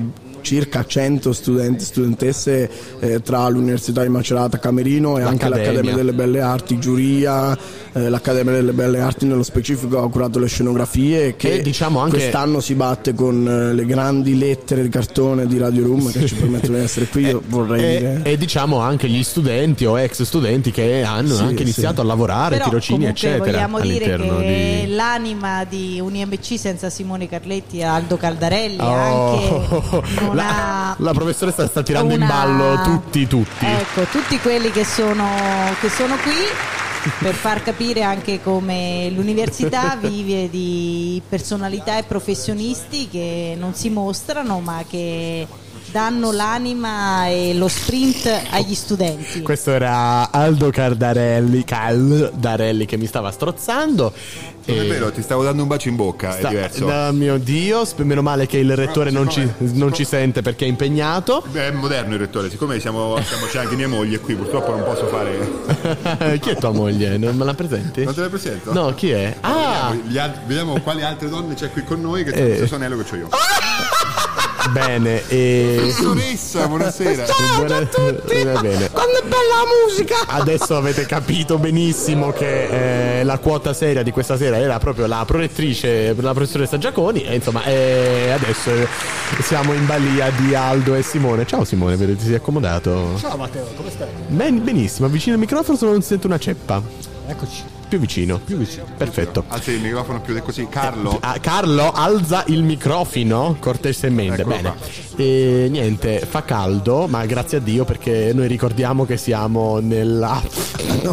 circa 0.46 0.86
100 0.86 1.34
studenti 1.34 1.82
e 1.84 1.86
studentesse 1.88 2.70
eh, 3.00 3.22
tra 3.22 3.48
l'Università 3.50 4.04
di 4.04 4.10
Macerata 4.10 4.60
Camerino 4.60 5.18
e 5.18 5.24
anche 5.24 5.50
L'Accademia. 5.50 5.66
l'Accademia 5.72 5.96
delle 5.96 6.14
Belle 6.14 6.42
Arti 6.42 6.78
Giuria, 6.80 7.58
eh, 7.94 8.10
l'Accademia 8.10 8.54
delle 8.54 8.72
Belle 8.74 9.00
Arti 9.00 9.26
nello 9.26 9.42
specifico 9.42 10.02
ha 10.04 10.10
curato 10.10 10.38
le 10.38 10.48
scenografie 10.48 11.36
che 11.36 11.54
E 11.56 11.62
diciamo 11.62 12.00
anche- 12.00 12.18
quest'anno 12.18 12.60
si 12.60 12.76
batte 12.76 13.14
con 13.16 13.48
eh, 13.48 13.74
le 13.74 13.86
grandi 13.86 14.38
lettere 14.38 14.84
di 14.84 14.90
cartone 14.90 15.48
di 15.48 15.58
Radio 15.58 15.84
Room 15.86 16.12
che 16.12 16.26
ci 16.28 16.36
permettono 16.36 16.78
di 16.78 16.84
essere 16.84 17.08
qui, 17.08 17.24
io 17.26 17.42
vorrei 17.48 17.84
E, 17.84 17.98
dire. 17.98 18.20
e 18.24 18.38
diciamo 18.38 18.78
anche 18.80 19.08
gli 19.10 19.24
studenti 19.24 19.86
o 19.86 20.00
ex 20.00 20.22
studenti 20.22 20.70
che 20.70 21.02
hanno 21.02 21.34
Sì, 21.36 21.42
anche 21.42 21.56
sì. 21.58 21.62
iniziato 21.64 22.02
a 22.02 22.04
lavorare, 22.04 22.58
Però 22.58 22.70
tirocini, 22.70 23.06
eccetera. 23.06 23.44
vogliamo 23.52 23.80
dire 23.80 24.14
all'interno 24.14 24.38
che 24.38 24.84
di... 24.86 24.94
l'anima 24.94 25.64
di 25.68 26.00
UniMC 26.00 26.60
senza 26.60 26.90
Simone 26.92 27.28
Carletti 27.28 27.80
e 27.80 27.84
Aldo 27.84 28.18
Caldarelli 28.18 28.74
Oh, 28.80 28.84
anche 28.94 30.34
non 30.44 30.46
la, 30.56 30.96
la 30.98 31.12
professoressa 31.14 31.68
sta 31.68 31.84
tirando 31.84 32.14
in 32.14 32.22
una- 32.22 32.30
ballo 32.32 32.82
tutti, 32.84 33.28
tutti. 33.28 33.66
Ecco, 33.66 34.02
tutti 34.12 34.40
quelli 34.40 34.72
che 34.72 34.84
sono, 34.86 35.28
che 35.80 35.90
sono 35.90 36.16
qui 36.18 36.34
per 37.20 37.36
far 37.36 37.62
capire 37.62 38.02
anche 38.02 38.42
come 38.42 39.10
l'università 39.12 39.96
vive 40.02 40.50
di 40.50 41.22
personalità 41.28 41.98
e 41.98 42.04
professionisti 42.04 43.08
che 43.10 43.56
non 43.58 43.74
si 43.76 43.90
mostrano 43.90 44.60
ma 44.60 44.84
che 44.90 45.48
danno 45.96 46.34
l'anima 46.34 47.28
e 47.30 47.54
lo 47.54 47.70
sprint 47.70 48.30
agli 48.50 48.76
studenti. 48.76 49.42
Questo 49.42 49.72
era 49.72 50.30
Aldo 50.30 50.70
Cardarelli, 50.70 51.64
Caldarelli 51.64 52.86
che 52.86 52.98
mi 52.98 53.06
stava 53.06 53.32
strozzando. 53.32 54.12
Non 54.66 54.78
è 54.78 54.86
vero, 54.88 55.10
ti 55.14 55.22
stavo 55.22 55.44
dando 55.44 55.62
un 55.62 55.70
bacio 55.70 55.88
in 55.88 55.96
bocca, 55.96 56.32
Sta- 56.34 56.48
è 56.48 56.50
diverso. 56.50 56.86
da 56.86 57.14
mio 57.14 57.38
Dio, 57.38 57.88
meno 58.00 58.22
male 58.22 58.46
che 58.46 58.58
il 58.58 58.76
rettore 58.76 59.10
non 59.10 59.30
ci, 59.30 59.50
non 59.60 59.94
ci 59.94 60.04
sente 60.04 60.42
perché 60.42 60.66
è 60.66 60.68
impegnato. 60.68 61.42
Beh, 61.50 61.68
è 61.68 61.72
moderno 61.72 62.16
il 62.16 62.20
rettore, 62.20 62.50
siccome 62.50 62.78
siamo, 62.82 63.18
siamo- 63.24 63.46
c'è 63.46 63.60
anche 63.60 63.76
mia 63.78 63.88
moglie 63.88 64.20
qui, 64.20 64.36
purtroppo 64.36 64.72
non 64.72 64.84
posso 64.84 65.08
fare. 65.08 66.40
chi 66.42 66.50
è 66.50 66.56
tua 66.58 66.72
moglie? 66.72 67.16
Non 67.18 67.38
me 67.38 67.46
la 67.46 67.54
presenti? 67.54 68.04
Non 68.04 68.14
te 68.14 68.20
la 68.20 68.28
presento? 68.30 68.74
No, 68.74 68.94
chi 68.96 69.12
è? 69.12 69.34
Ah, 69.40 69.94
Vediamo, 70.04 70.34
vediamo 70.46 70.82
quali 70.82 71.04
altre 71.04 71.30
donne 71.30 71.54
c'è 71.54 71.72
qui 71.72 71.86
con 71.86 72.02
noi 72.02 72.26
che 72.26 72.32
c'è 72.32 72.42
Eh. 72.42 72.50
lo 72.50 72.56
stesso 72.56 72.76
anello 72.76 72.98
che 72.98 73.14
ho 73.14 73.16
io. 73.16 73.30
bene. 74.70 75.28
E... 75.28 75.76
Professoressa, 75.78 76.68
buonasera. 76.68 77.26
Buona- 77.58 77.80
Va 77.80 78.62
bene. 78.62 78.90
Quando 78.92 79.18
è 79.20 79.22
bella 79.24 79.56
la 79.56 79.86
musica! 79.86 80.16
Adesso 80.28 80.76
avete 80.76 81.06
capito 81.06 81.58
benissimo 81.58 82.32
che 82.32 83.20
eh, 83.20 83.24
la 83.24 83.38
quota 83.38 83.74
seria 83.74 84.04
di 84.04 84.12
questa 84.12 84.38
sera 84.38 84.58
era 84.58 84.78
proprio 84.80 85.06
la 85.06 85.24
prorettrice, 85.26 86.14
la 86.20 86.34
professoressa 86.34 86.78
Giaconi 86.78 87.24
e 87.24 87.36
insomma 87.36 87.64
eh, 87.64 88.32
adesso 88.32 88.70
eh, 88.72 88.88
siamo 89.42 89.74
in 89.74 89.86
balia 89.86 90.30
di 90.32 90.54
Aldo 90.56 90.96
e 90.96 91.02
Simone. 91.02 91.46
Ciao 91.46 91.64
Simone, 91.64 91.96
vedo 91.96 92.12
che 92.14 92.18
ti 92.20 92.26
sei 92.26 92.36
accomodato. 92.36 93.18
Ciao 93.20 93.38
Matteo, 93.38 93.66
come 93.76 93.90
stai? 93.90 94.08
Ben- 94.28 94.64
benissimo, 94.64 95.08
avvicino 95.08 95.36
il 95.36 95.40
microfono 95.42 95.78
solo 95.78 95.92
non 95.92 96.02
sento 96.02 96.28
una 96.28 96.38
ceppa. 96.40 96.82
Eccoci. 97.28 97.64
Più 97.96 98.04
vicino. 98.04 98.40
Più 98.40 98.58
vicino. 98.58 98.84
Perfetto. 98.98 99.46
Alzi 99.48 99.72
il 99.72 99.82
microfono 99.82 100.20
più 100.20 100.38
così. 100.44 100.68
Carlo. 100.68 101.18
Ah, 101.22 101.40
Carlo 101.40 101.94
alza 101.94 102.44
il 102.48 102.62
microfono 102.62 103.56
cortesemente. 103.58 104.42
Eccolo 104.42 104.56
Bene. 104.56 104.74
E 105.16 105.68
niente, 105.70 106.20
fa 106.20 106.44
caldo, 106.44 107.08
ma 107.08 107.26
grazie 107.26 107.60
a 107.60 107.62
Dio 107.62 107.86
perché 107.86 108.34
noi 108.34 108.50
ricordiamo 108.50 109.06
che 109.06 109.16
siamo 109.16 109.80
nella. 109.80 110.42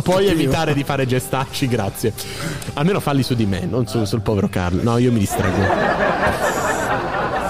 Puoi 0.02 0.26
evitare 0.26 0.74
di 0.74 0.82
fare 0.82 1.06
gestacci, 1.06 1.68
grazie. 1.68 2.12
Almeno 2.72 2.98
falli 2.98 3.22
su 3.22 3.34
di 3.34 3.46
me, 3.46 3.64
non 3.64 3.86
su- 3.86 4.04
sul 4.04 4.20
povero 4.20 4.48
Carlo. 4.48 4.82
No, 4.82 4.98
io 4.98 5.12
mi 5.12 5.20
distraggo. 5.20 5.62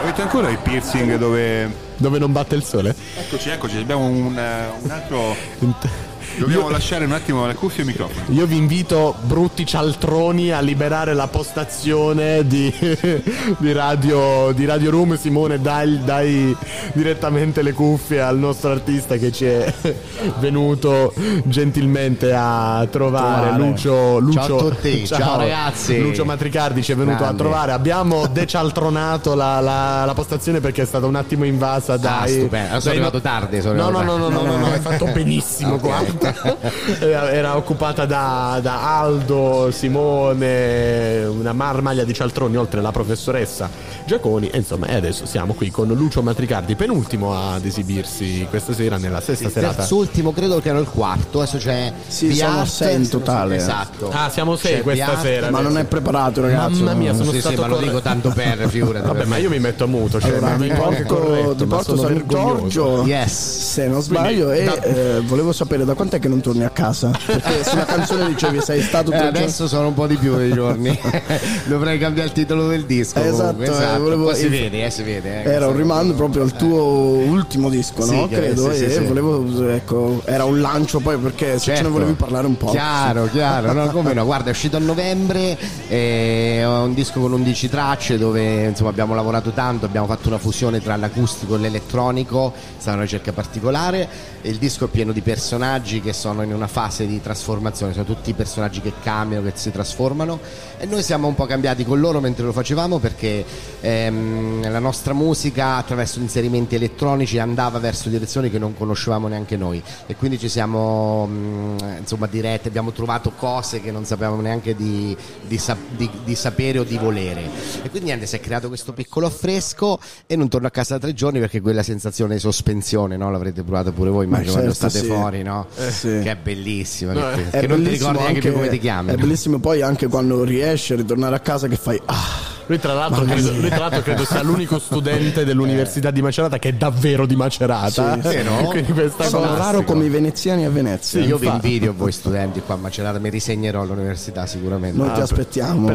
Avete 0.03 0.21
ancora 0.21 0.51
il 0.51 0.59
piercing 0.59 1.17
dove... 1.17 1.73
Dove 1.97 2.19
non 2.19 2.33
batte 2.33 2.55
il 2.55 2.65
sole? 2.65 2.95
Eccoci, 3.17 3.49
eccoci, 3.49 3.79
abbiamo 3.79 4.05
un, 4.05 4.37
eh, 4.37 4.67
un 4.83 4.91
altro... 4.91 5.35
Dobbiamo 6.39 6.69
lasciare 6.71 7.05
un 7.05 7.13
attimo 7.13 7.47
le 7.47 7.55
cuffie 7.55 7.81
e 7.83 7.87
il 7.87 7.91
microfono. 7.91 8.25
Io 8.29 8.47
vi 8.47 8.57
invito, 8.57 9.15
brutti 9.23 9.65
cialtroni, 9.67 10.51
a 10.51 10.61
liberare 10.61 11.15
la 11.15 11.29
postazione 11.29 12.47
di, 12.47 12.73
di 13.59 13.73
radio, 13.73 14.51
di 14.53 14.65
radio 14.65 14.91
Room. 14.91 15.17
Simone, 15.17 15.61
dai, 15.61 16.01
dai 16.05 16.57
direttamente 16.95 17.63
le 17.63 17.73
cuffie 17.73 18.21
al 18.21 18.39
nostro 18.39 18.71
artista 18.71 19.17
che 19.17 19.31
ci 19.31 19.45
è 19.45 19.73
venuto 20.41 21.13
gentilmente 21.45 22.33
a 22.33 22.87
trovare. 22.91 23.49
Trovare. 23.51 23.59
Lucio, 23.63 24.19
Lucio, 24.19 24.41
Ciao 24.41 24.57
a 24.57 24.61
tutti, 24.71 25.07
ciao 25.07 25.37
ragazzi. 25.39 26.01
Lucio 26.01 26.25
Matricardi 26.25 26.83
ci 26.83 26.93
è 26.93 26.97
venuto 26.97 27.19
Grande. 27.19 27.35
a 27.35 27.39
trovare. 27.39 27.73
Abbiamo 27.73 28.27
decialtronato 28.33 29.35
la, 29.35 29.61
la- 29.61 30.05
la 30.05 30.15
postazione 30.15 30.61
perché 30.61 30.83
è 30.83 30.87
stata 30.87 31.07
un 31.07 31.15
attimo 31.15 31.45
invasa 31.45 31.97
dai. 31.97 32.31
stupendo. 32.33 32.69
Sono 32.69 32.81
dai- 32.81 32.93
arrivato 32.93 33.21
tardi, 33.21 33.61
sono 33.61 33.75
no, 33.75 33.91
no, 33.91 33.99
arrivato 33.99 34.19
no, 34.19 34.29
no, 34.29 34.35
tardi. 34.39 34.47
no, 34.47 34.53
no, 34.57 34.67
no, 34.67 34.73
hai 34.73 34.81
fatto 34.81 35.05
benissimo. 35.13 35.75
Ok. 35.75 35.81
guarda. 35.81 36.21
era, 36.21 36.22
era 37.01 37.57
occupata 37.57 38.05
da, 38.07 38.59
da 38.63 38.99
Aldo, 38.99 39.71
Simone, 39.71 41.25
una 41.25 41.53
marmaglia 41.53 42.05
di 42.05 42.13
cialtroni, 42.13 42.57
oltre 42.57 42.81
alla 42.81 42.91
professoressa 42.93 43.69
Giaconi. 44.05 44.49
E 44.49 44.59
insomma, 44.59 44.87
e 44.87 44.95
adesso 44.97 45.27
siamo 45.27 45.55
qui 45.55 45.71
con 45.71 45.89
Lucio 45.89 46.23
Matricardi, 46.23 46.75
penultimo 46.75 47.35
ad 47.35 47.65
esibirsi 47.65 48.47
questa 48.49 48.73
sera 48.73 48.97
nella 48.99 49.21
sesta 49.21 49.49
serata. 49.49 49.77
Terzultimo 49.77 50.33
credo 50.33 50.61
che 50.61 50.69
era 50.69 50.79
il 50.79 50.87
quarto, 50.89 51.41
adesso 51.41 51.59
c'è 51.59 51.93
Sì, 52.07 52.41
Art, 52.41 52.67
sei 52.69 52.97
in 52.97 53.09
totale. 53.09 53.57
Esatto. 53.57 54.11
Ah, 54.13 54.29
siamo 54.31 54.57
sei 54.57 54.77
C'è 54.77 54.83
questa 54.83 55.13
Art, 55.13 55.23
sera. 55.23 55.51
Ma 55.51 55.61
non 55.61 55.79
è 55.79 55.85
preparato, 55.85 56.41
ragazzi. 56.41 56.83
Mamma 56.83 56.95
mia, 56.99 57.13
sono 57.15 57.31
Sì, 57.31 57.37
sì, 57.37 57.41
stato 57.41 57.61
ma 57.63 57.67
lo 57.69 57.77
dico 57.79 58.01
tanto 58.01 58.31
per, 58.31 58.69
figurati. 58.69 59.07
Vabbè, 59.07 59.25
ma 59.25 59.37
io 59.37 59.49
mi 59.51 59.59
metto 59.59 59.85
a 59.85 59.87
muto. 59.87 60.21
Cioè, 60.21 60.31
Allora, 60.33 60.49
anche 60.53 60.75
porto, 60.75 61.15
corretto, 61.15 61.55
ti 61.55 61.65
ma 61.65 61.77
porto 61.77 61.97
sono 61.97 62.09
San 62.09 62.13
vergognoso. 62.17 62.67
Giorgio, 62.69 63.05
Yes. 63.05 63.71
se 63.73 63.87
non 63.87 64.03
sbaglio, 64.03 64.47
Quindi, 64.47 64.61
e 64.61 64.65
da- 64.65 64.83
eh, 64.83 65.21
volevo 65.21 65.53
sapere 65.53 65.85
da 65.85 65.95
quant'è 66.13 66.19
che 66.19 66.29
non 66.29 66.41
torni 66.41 66.65
a 66.65 66.71
casa? 66.71 67.11
Perché 67.25 67.65
sulla 67.65 67.85
canzone 67.85 68.27
dicevi 68.29 68.61
sei 68.61 68.83
stato 68.83 69.13
Eh, 69.13 69.17
adesso 69.17 69.67
sono 69.67 69.89
un 69.89 69.95
po' 69.95 70.07
di 70.07 70.17
più 70.17 70.37
dei 70.37 70.53
giorni. 70.53 70.99
Dovrei 71.67 71.99
cambiare 71.99 72.29
il 72.29 72.35
titolo 72.35 72.67
del 72.69 72.85
disco. 72.85 73.19
Esatto, 73.19 73.37
comunque, 73.55 73.67
eh, 73.67 73.71
esatto. 73.71 74.03
volevo- 74.03 74.25
Poi 74.25 74.37
si 74.37 74.49
vede, 74.49 74.85
eh, 74.85 74.91
si 74.91 75.03
vede. 75.03 75.43
eh, 75.45 75.51
Era 75.51 75.69
un 75.69 75.77
rimando 75.77 76.13
proprio 76.15 76.43
al 76.43 76.53
tuo 76.53 76.83
ultimo 76.83 77.69
disco, 77.71 78.03
Sì, 78.03 78.15
no? 78.15 78.29
Credo. 78.29 78.73
sì, 78.73 78.91
sì, 78.91 78.99
volevo, 79.05 79.69
ecco, 79.71 80.21
era 80.25 80.45
un 80.45 80.61
lancio 80.61 81.01
poi 81.01 81.17
perché 81.17 81.53
se 81.59 81.65
ce 81.65 81.71
ne 81.71 81.77
Certo. 81.77 81.93
volevi 81.93 82.13
parlare 82.13 82.47
un 82.47 82.57
po'. 82.57 82.71
Chiaro, 82.71 83.29
chiaro, 83.33 83.73
no, 83.73 83.87
come 83.91 84.13
no, 84.13 84.25
guarda 84.25 84.49
è 84.49 84.51
uscito 84.53 84.77
a 84.77 84.81
novembre, 84.81 85.57
è 85.89 86.63
un 86.67 86.93
disco 86.95 87.21
con 87.21 87.33
11 87.33 87.69
tracce 87.71 88.19
dove 88.19 88.65
insomma 88.67 88.91
abbiamo 88.91 89.15
lavorato 89.15 89.51
tanto, 89.51 89.87
abbiamo 89.87 90.07
fatto 90.07 90.29
una 90.29 90.39
fusione 90.39 90.81
tra 90.81 90.97
l'acustico 90.97 91.55
e 91.55 91.59
l'elettronico, 91.59 92.53
è 92.55 92.61
stata 92.81 92.93
una 92.97 93.03
ricerca 93.05 93.33
particolare, 93.33 94.09
e 94.43 94.51
il 94.51 94.57
disco 94.57 94.85
è 94.87 94.89
pieno 94.89 95.13
di 95.13 95.21
personaggi 95.21 96.01
che 96.03 96.13
sono 96.13 96.43
in 96.43 96.53
una 96.53 96.67
fase 96.67 97.07
di 97.07 97.21
trasformazione, 97.21 97.93
sono 97.93 98.05
tutti 98.05 98.33
personaggi 98.35 98.81
che 98.81 98.93
cambiano, 99.03 99.45
che 99.45 99.53
si 99.55 99.71
trasformano 99.71 100.39
e 100.79 100.87
noi 100.87 101.03
siamo 101.03 101.29
un 101.29 101.35
po' 101.37 101.47
cambiati 101.47 101.85
con 101.85 102.01
loro 102.01 102.21
mentre 102.21 102.45
lo 102.45 102.53
facevamo 102.53 102.99
perché 102.99 103.45
ehm, 103.81 104.69
la 104.69 104.81
nostra 104.81 105.13
musica 105.13 105.77
attraverso 105.77 106.19
inserimenti 106.19 106.75
elettronici 106.75 107.39
andava 107.39 107.79
verso 107.79 108.09
direzioni 108.09 108.51
che 108.51 108.59
non 108.59 108.77
conoscevamo 108.77 109.29
neanche 109.29 109.57
noi 109.57 109.81
e 110.07 110.17
quindi 110.17 110.39
ci 110.41 110.49
siamo 110.49 111.27
mh, 111.27 111.99
insomma 112.01 112.27
diretti, 112.27 112.67
abbiamo 112.67 112.91
trovato 112.91 113.31
cose 113.37 113.81
che 113.81 113.93
non 113.93 114.05
sapevamo 114.05 114.41
neanche 114.41 114.75
di, 114.75 115.17
di 115.47 115.59
sa- 115.59 115.77
di- 115.89 116.11
di 116.25 116.35
sapere 116.35 116.81
o 116.81 116.85
di 116.85 116.99
volere 116.99 117.43
e 117.83 117.89
quindi 117.89 118.09
niente, 118.09 118.27
si 118.27 118.35
è 118.35 118.41
creato 118.41 118.67
questo 118.67 118.93
piccolo 118.93 119.27
affresco 119.27 120.01
e 120.27 120.35
non 120.35 120.49
torno 120.49 120.67
a 120.67 120.71
casa 120.71 120.95
da 120.95 121.01
tre 121.01 121.15
giorni 121.15 121.39
perché 121.39 121.61
quella 121.61 121.85
sensazione 121.85 122.35
di 122.35 122.41
sospensione 122.41 123.17
no? 123.17 123.31
l'avrete 123.31 123.63
provato 123.63 123.93
pure 123.93 124.11
voi 124.11 124.25
immagino 124.25 124.53
quando 124.53 124.73
certo, 124.73 124.89
state 124.89 125.07
sì. 125.07 125.13
fuori 125.13 125.43
no? 125.45 125.67
Eh, 125.77 125.92
sì. 125.93 126.21
che 126.23 126.31
è 126.31 126.37
bellissima 126.37 127.13
No, 127.13 127.21
che, 127.35 127.51
è 127.51 127.61
che 127.61 127.67
non 127.67 127.79
ti 127.79 127.85
bellissimo 127.85 128.11
ricordi 128.11 128.33
neanche 128.33 128.53
come 128.53 128.69
ti 128.69 128.79
chiami 128.79 129.11
È 129.13 129.17
bellissimo 129.17 129.59
poi 129.59 129.83
anche 129.83 130.09
quando 130.09 130.45
riesci 130.45 130.93
a 130.93 130.97
ritornare 130.97 131.37
a 131.37 131.41
casa 131.41 131.69
che 131.69 131.77
fai 131.77 132.01
ah. 132.05 132.51
Lui 132.67 132.79
tra, 132.79 132.95
l'altro 132.95 133.25
credo, 133.25 133.51
lui 133.53 133.69
tra 133.69 133.79
l'altro 133.79 134.03
credo 134.03 134.25
sia 134.25 134.43
l'unico 134.43 134.79
studente 134.79 135.45
dell'Università 135.45 136.11
di 136.11 136.23
Macerata 136.23 136.59
che 136.59 136.71
è 136.71 136.73
davvero 136.73 137.27
di 137.27 137.37
Macerata. 137.37 138.21
Sì, 138.23 138.29
sì, 138.29 138.43
no? 138.43 138.57
Quindi 138.71 138.93
questa 138.93 139.25
Sono 139.25 139.57
raro 139.57 139.83
come 139.83 140.05
i 140.05 140.09
veneziani 140.09 140.65
a 140.65 140.71
Venezia. 140.71 141.21
Sì, 141.21 141.27
io 141.27 141.37
vi 141.39 141.47
invidio 141.49 141.93
voi 141.97 142.13
studenti 142.13 142.61
qua 142.65 142.75
a 142.75 142.79
Macerata, 142.79 143.19
mi 143.19 143.31
risegnerò 143.31 143.83
all'università 143.83 144.47
sicuramente. 144.47 144.97
Noi 144.97 145.13
ti 145.13 145.21
Ah, 145.21 145.23
aspettiamo. 145.25 145.91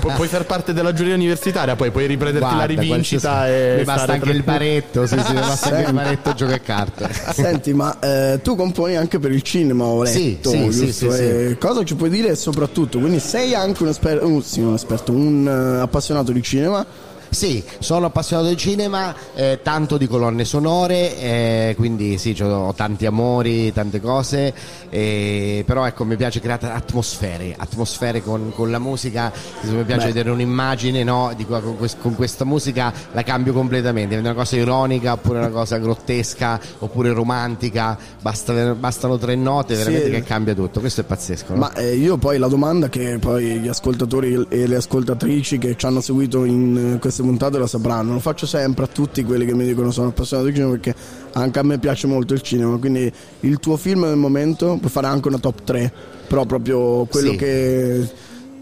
Pu- 0.00 0.12
puoi 0.14 0.28
far 0.28 0.46
parte 0.46 0.72
della 0.72 0.92
giuria 0.92 1.14
universitaria, 1.14 1.76
poi 1.76 1.90
puoi 1.90 2.06
riprenderti 2.06 2.48
la 2.48 2.64
Guarda, 2.66 2.80
rivincita 2.82 3.28
qualsiasi- 3.30 3.52
e 3.52 3.76
mi 3.78 3.84
basta 3.84 4.02
stare 4.02 4.12
anche 4.18 4.30
il 4.30 4.42
baretto, 4.42 5.06
sì, 5.06 5.18
sì, 5.18 5.32
mi 5.32 5.40
basta 5.40 5.76
anche 5.76 5.88
il 5.88 5.94
baretto 5.94 6.34
gioca 6.34 6.54
a 6.54 6.58
carte. 6.58 7.08
Senti, 7.34 7.72
ma 7.74 7.98
eh, 8.00 8.40
tu 8.42 8.56
componi 8.56 8.96
anche 8.96 9.18
per 9.18 9.32
il 9.32 9.42
cinema, 9.42 9.84
ho 9.84 10.04
Sì, 10.04 10.30
letto, 10.32 10.50
sì, 10.50 10.56
sì, 10.56 10.70
giusto? 10.86 11.10
sì, 11.10 11.16
sì. 11.16 11.22
E 11.22 11.56
Cosa 11.58 11.84
ci 11.84 11.94
puoi 11.94 12.10
dire 12.10 12.34
soprattutto? 12.36 12.98
Quindi 12.98 13.18
sei 13.20 13.54
anche 13.54 13.82
un 13.82 13.88
esperto, 13.90 14.26
un, 14.26 14.42
sì, 14.42 14.60
un, 14.60 14.74
esperto, 14.74 15.12
un 15.12 15.46
eh, 15.46 15.79
appassionato 15.82 16.32
di 16.32 16.42
cinema? 16.42 16.84
Sì, 17.30 17.62
sono 17.78 18.06
appassionato 18.06 18.48
di 18.48 18.56
cinema, 18.56 19.14
eh, 19.34 19.60
tanto 19.62 19.96
di 19.96 20.08
colonne 20.08 20.44
sonore, 20.44 21.16
eh, 21.16 21.74
quindi 21.76 22.18
sì, 22.18 22.36
ho 22.42 22.74
tanti 22.74 23.06
amori, 23.06 23.72
tante 23.72 24.00
cose, 24.00 24.52
eh, 24.90 25.62
però 25.64 25.86
ecco 25.86 26.04
mi 26.04 26.16
piace 26.16 26.40
creare 26.40 26.70
atmosfere, 26.70 27.54
atmosfere 27.56 28.20
con, 28.20 28.50
con 28.52 28.70
la 28.72 28.80
musica, 28.80 29.32
mi 29.62 29.84
piace 29.84 30.06
Beh. 30.06 30.12
vedere 30.12 30.30
un'immagine, 30.30 31.04
no, 31.04 31.32
di 31.36 31.46
con, 31.46 31.76
con 32.00 32.14
questa 32.16 32.44
musica 32.44 32.92
la 33.12 33.22
cambio 33.22 33.52
completamente, 33.52 34.08
diventa 34.08 34.30
una 34.30 34.38
cosa 34.38 34.56
ironica 34.56 35.12
oppure 35.12 35.38
una 35.38 35.50
cosa 35.50 35.78
grottesca 35.78 36.60
oppure 36.80 37.12
romantica, 37.12 37.96
basta- 38.20 38.74
bastano 38.74 39.18
tre 39.18 39.36
note 39.36 39.76
veramente 39.76 40.06
Sì. 40.06 40.10
che 40.12 40.22
cambia 40.24 40.54
tutto, 40.54 40.80
questo 40.80 41.02
è 41.02 41.04
pazzesco. 41.04 41.52
no? 41.52 41.58
Ma 41.60 41.72
eh, 41.74 41.94
io 41.94 42.16
poi 42.16 42.38
la 42.38 42.48
domanda 42.48 42.88
che 42.88 43.18
poi 43.20 43.60
gli 43.60 43.68
ascoltatori 43.68 44.46
e 44.48 44.66
le 44.66 44.76
ascoltatrici 44.76 45.58
che 45.58 45.76
ci 45.76 45.86
hanno 45.86 46.00
seguito 46.00 46.44
in 46.44 46.94
eh, 46.94 46.98
queste 47.20 47.22
puntate 47.22 47.58
la 47.58 47.66
sapranno, 47.66 48.12
lo 48.14 48.18
faccio 48.20 48.46
sempre 48.46 48.84
a 48.84 48.86
tutti 48.88 49.22
quelli 49.24 49.44
che 49.44 49.54
mi 49.54 49.64
dicono 49.66 49.90
sono 49.90 50.08
appassionato 50.08 50.48
di 50.48 50.54
cinema 50.54 50.72
perché 50.72 50.94
anche 51.32 51.58
a 51.58 51.62
me 51.62 51.78
piace 51.78 52.06
molto 52.06 52.34
il 52.34 52.40
cinema, 52.40 52.76
quindi 52.78 53.10
il 53.40 53.58
tuo 53.58 53.76
film 53.76 54.06
del 54.06 54.16
momento 54.16 54.76
puoi 54.78 54.90
fare 54.90 55.06
anche 55.06 55.28
una 55.28 55.38
top 55.38 55.62
3, 55.64 55.92
però 56.26 56.44
proprio 56.44 57.04
quello 57.04 57.30
Sì. 57.32 57.36
che 57.36 58.08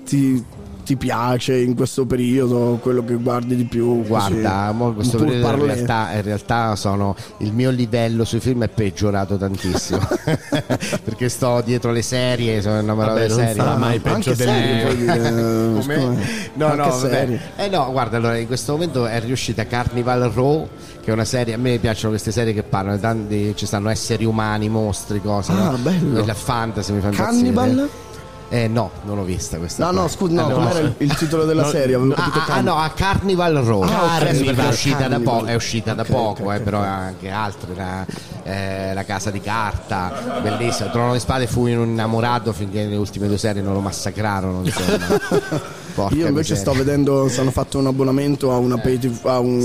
ti, 0.04 0.44
ti 0.88 0.96
piace 0.96 1.54
in 1.58 1.74
questo 1.74 2.06
periodo, 2.06 2.78
quello 2.80 3.04
che 3.04 3.12
guardi 3.16 3.54
di 3.54 3.64
più. 3.64 4.02
Guarda, 4.06 4.72
mo 4.72 4.94
questo 4.94 5.18
periodo 5.18 5.46
in 5.50 5.64
realtà, 5.66 6.12
in 6.14 6.22
realtà 6.22 6.76
sono, 6.76 7.14
il 7.40 7.52
mio 7.52 7.68
livello 7.68 8.24
sui 8.24 8.40
film 8.40 8.64
è 8.64 8.68
peggiorato 8.68 9.36
tantissimo 9.36 10.00
perché 11.04 11.28
sto 11.28 11.60
dietro 11.62 11.92
le 11.92 12.00
serie, 12.00 12.62
sono 12.62 12.80
innamorato 12.80 13.16
Vabbè, 13.16 13.26
delle 13.26 13.34
non 13.36 13.46
serie. 13.48 13.62
sarà 13.62 13.76
mai 13.76 13.98
peggio 13.98 14.32
delle- 14.32 14.50
serie, 14.50 15.72
Come? 15.78 15.82
scusa. 15.82 16.30
No, 16.54 16.66
Anche 16.68 16.76
no, 16.88 16.92
serie. 16.92 17.40
Eh 17.56 17.68
no, 17.68 17.90
guarda, 17.92 18.16
allora 18.16 18.38
in 18.38 18.46
questo 18.46 18.72
momento 18.72 19.04
è 19.04 19.20
riuscita 19.20 19.66
Carnival 19.66 20.30
Row, 20.32 20.68
che 21.02 21.10
è 21.10 21.12
una 21.12 21.26
serie, 21.26 21.52
a 21.52 21.58
me 21.58 21.76
piacciono 21.76 22.12
queste 22.12 22.32
serie 22.32 22.54
che 22.54 22.62
parlano 22.62 22.96
di 22.96 23.02
tanti, 23.02 23.52
ci 23.56 23.66
stanno 23.66 23.90
esseri 23.90 24.24
umani, 24.24 24.70
mostri, 24.70 25.20
cose. 25.20 25.52
Ah, 25.52 25.70
no? 25.72 25.76
bello. 25.76 26.24
La 26.24 26.32
fantasy 26.32 26.94
mi 26.94 27.00
fa 27.00 27.08
impazzire. 27.08 28.06
Eh 28.50 28.66
no, 28.66 28.90
non 29.04 29.16
l'ho 29.16 29.24
vista 29.24 29.58
questa. 29.58 29.84
No, 29.84 29.90
qua. 29.92 30.00
no, 30.00 30.08
scusa, 30.08 30.32
no, 30.32 30.48
Eh, 30.48 30.52
com'era 30.54 30.78
il, 30.78 30.94
il 30.96 31.14
titolo 31.16 31.44
della 31.44 31.62
No, 31.64 31.68
serie? 31.68 31.94
Avevo 31.96 32.14
Ah, 32.14 32.16
capito 32.16 32.50
ah, 32.50 32.54
ah, 32.54 32.60
no, 32.62 32.76
a 32.76 32.88
Carnival 32.90 33.54
Row. 33.56 33.82
Ah, 33.82 33.86
ok. 33.86 34.22
Adesso 34.22 34.22
perché 34.22 34.40
è 34.40 34.44
Carnival, 34.54 34.72
uscita 34.72 34.96
da, 34.96 35.08
Carnival. 35.08 35.40
po- 35.40 35.44
è 35.46 35.54
uscita 35.54 35.92
da 35.94 36.02
Ok, 36.02 36.08
poco, 36.08 36.42
ok, 36.44 36.54
eh, 36.54 36.60
però 36.60 36.78
anche 36.80 37.28
altre, 37.30 37.74
la, 37.74 38.06
eh, 38.44 38.94
la 38.94 39.04
casa 39.04 39.30
di 39.30 39.40
carta, 39.42 40.40
bellissima. 40.42 40.88
Trono 40.88 41.12
di 41.12 41.18
spade 41.20 41.46
fu 41.46 41.66
innamorato 41.66 42.52
finché 42.54 42.86
le 42.86 42.96
ultime 42.96 43.28
due 43.28 43.36
serie 43.38 43.60
non 43.60 43.74
lo 43.74 43.80
massacrarono. 43.80 44.62
Insomma. 44.64 44.96
Porca 45.94 46.14
Io 46.14 46.26
invece 46.28 46.52
miseria. 46.54 46.56
sto 46.56 46.72
vedendo, 46.72 47.28
stanno 47.28 47.50
fatto 47.50 47.76
un 47.78 47.86
abbonamento 47.88 48.50
a 48.52 48.56
una 48.56 48.78
pay 48.78 48.98
TV, 48.98 49.26
a 49.26 49.40
un, 49.40 49.60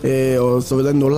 Sì. 0.00 0.06
eh, 0.06 0.34
e 0.34 0.58
sto 0.60 0.76
vedendo 0.76 1.08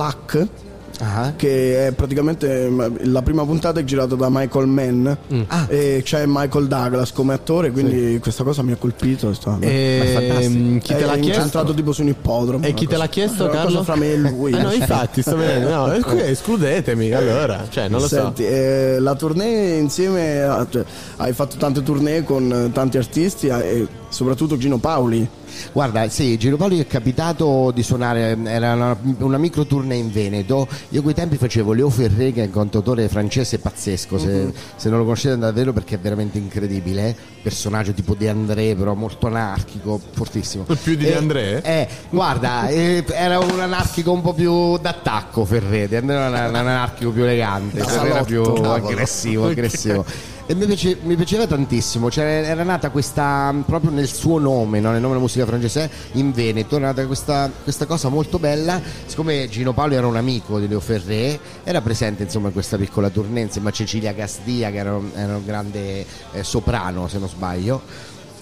Luck. 1.01 1.35
Che 1.35 1.87
è 1.87 1.91
praticamente 1.93 2.69
la 3.03 3.21
prima 3.21 3.43
puntata 3.45 3.79
è 3.79 3.83
girata 3.83 4.15
da 4.15 4.27
Michael 4.29 4.67
Mann 4.67 5.09
Mm. 5.33 5.41
Ah. 5.47 5.65
e 5.67 6.01
c'è 6.03 6.23
Michael 6.27 6.67
Douglas 6.67 7.11
come 7.11 7.33
attore, 7.33 7.71
quindi 7.71 8.19
questa 8.21 8.43
cosa 8.43 8.61
mi 8.63 8.71
ha 8.71 8.75
colpito. 8.75 9.33
Sta, 9.33 9.57
Ehm, 9.59 10.79
chi 10.79 10.93
te 10.93 10.99
è 10.99 11.05
l'ha 11.05 11.13
chiesto? 11.15 11.27
incentrato 11.37 11.73
tipo 11.73 11.91
su 11.91 12.01
un 12.01 12.09
ippodromo. 12.09 12.65
E 12.65 12.73
chi 12.73 12.87
te 12.87 12.97
l'ha 12.97 13.07
chiesto, 13.07 13.45
È 13.45 13.49
una 13.49 13.55
Carlo? 13.61 13.71
cosa 13.79 13.83
fra 13.83 13.95
me 13.95 14.11
e 14.11 14.17
lui. 14.17 14.51
Eh 14.53 14.61
no, 14.61 14.71
infatti, 14.71 15.21
sto 15.21 15.35
vedendo. 15.35 15.69
No, 15.69 15.91
escludetemi 16.21 17.11
allora. 17.11 17.65
Cioè, 17.69 17.87
non 17.87 18.01
lo 18.01 18.07
Senti, 18.07 18.43
so. 18.43 18.49
eh, 18.49 18.97
la 18.99 19.15
tournée 19.15 19.77
insieme, 19.77 20.41
a- 20.43 20.65
cioè, 20.69 20.83
hai 21.17 21.33
fatto 21.33 21.55
tante 21.57 21.81
tournée 21.83 22.23
con 22.23 22.69
tanti 22.73 22.97
artisti 22.97 23.47
eh, 23.47 23.53
e 23.53 23.87
soprattutto 24.09 24.57
Gino 24.57 24.77
Paoli. 24.77 25.27
Guarda, 25.71 26.07
sì, 26.09 26.37
Gino 26.37 26.57
Paoli 26.57 26.79
è 26.79 26.87
capitato 26.87 27.71
di 27.73 27.83
suonare, 27.83 28.37
era 28.45 28.73
una, 28.73 28.97
una 29.19 29.37
micro 29.37 29.65
tournée 29.65 29.97
in 29.97 30.11
Veneto. 30.11 30.67
Io 30.89 31.01
quei 31.01 31.13
tempi 31.13 31.37
facevo 31.37 31.73
Leo 31.73 31.89
Ferré, 31.89 32.31
che 32.31 32.43
è 32.43 32.45
un 32.47 32.51
cantautore 32.51 33.07
francese 33.09 33.59
pazzesco. 33.59 34.17
Se, 34.17 34.27
Mhm. 34.31 34.53
se 34.75 34.89
non 34.89 34.97
lo 34.99 35.03
conoscete 35.03 35.35
vederlo 35.37 35.73
perché 35.73 35.95
è 35.95 35.99
veramente 35.99 36.37
incredibile. 36.37 37.15
Personaggio 37.41 37.91
tipo 37.93 38.13
De 38.15 38.29
André, 38.29 38.75
però 38.75 38.93
molto 38.93 39.27
anarchico, 39.27 39.99
fortissimo. 40.11 40.63
Più 40.81 40.95
di 40.95 41.05
E- 41.05 41.09
De 41.09 41.15
André? 41.17 41.61
Eh, 41.63 41.87
guarda, 42.09 42.67
eh, 42.67 43.03
era 43.11 43.39
un 43.39 43.59
anarchico 43.59 44.11
un 44.11 44.21
po' 44.21 44.33
più 44.33 44.77
d'attacco 44.77 45.45
Ferré, 45.45 45.87
De 45.87 45.97
André 45.97 46.15
era 46.15 46.27
un, 46.27 46.33
un 46.49 46.55
anarchico 46.55 47.11
più 47.11 47.23
elegante, 47.23 47.79
era 47.79 48.23
più 48.23 48.41
aggressivo, 48.43 49.47
aggressivo. 49.47 50.05
E 50.47 50.53
mi, 50.55 50.65
piace- 50.65 50.97
mi 51.03 51.15
piaceva 51.15 51.47
tantissimo, 51.47 52.11
cioè, 52.11 52.43
era 52.45 52.63
nata 52.63 52.89
questa, 52.89 53.53
proprio 53.65 53.89
nel 53.91 54.07
suo 54.07 54.37
nome, 54.37 54.81
no? 54.81 54.89
nel 54.91 54.99
nome 54.99 55.13
della 55.13 55.23
musica 55.23 55.45
francese, 55.45 55.89
in 56.13 56.33
Veneto, 56.33 56.75
era 56.75 56.87
nata 56.87 57.05
questa, 57.05 57.49
questa 57.63 57.85
cosa 57.85 58.09
molto 58.09 58.37
bella, 58.37 58.81
siccome 59.05 59.47
Gino 59.47 59.71
Paolo 59.71 59.93
era 59.93 60.07
un 60.07 60.17
amico 60.17 60.59
di 60.59 60.67
Leo 60.67 60.81
Ferré, 60.81 61.39
era 61.63 61.79
presente 61.81 62.23
insomma 62.23 62.47
in 62.47 62.53
questa 62.53 62.75
piccola 62.75 63.09
tournée 63.09 63.43
insieme 63.43 63.69
a 63.69 63.71
Cecilia 63.71 64.11
Gasdia 64.11 64.71
che 64.71 64.77
era, 64.77 64.95
un- 64.95 65.11
era 65.15 65.37
un 65.37 65.45
grande 65.45 66.05
eh, 66.33 66.43
soprano 66.43 67.07
se 67.07 67.17
non 67.19 67.29
sbaglio 67.29 67.81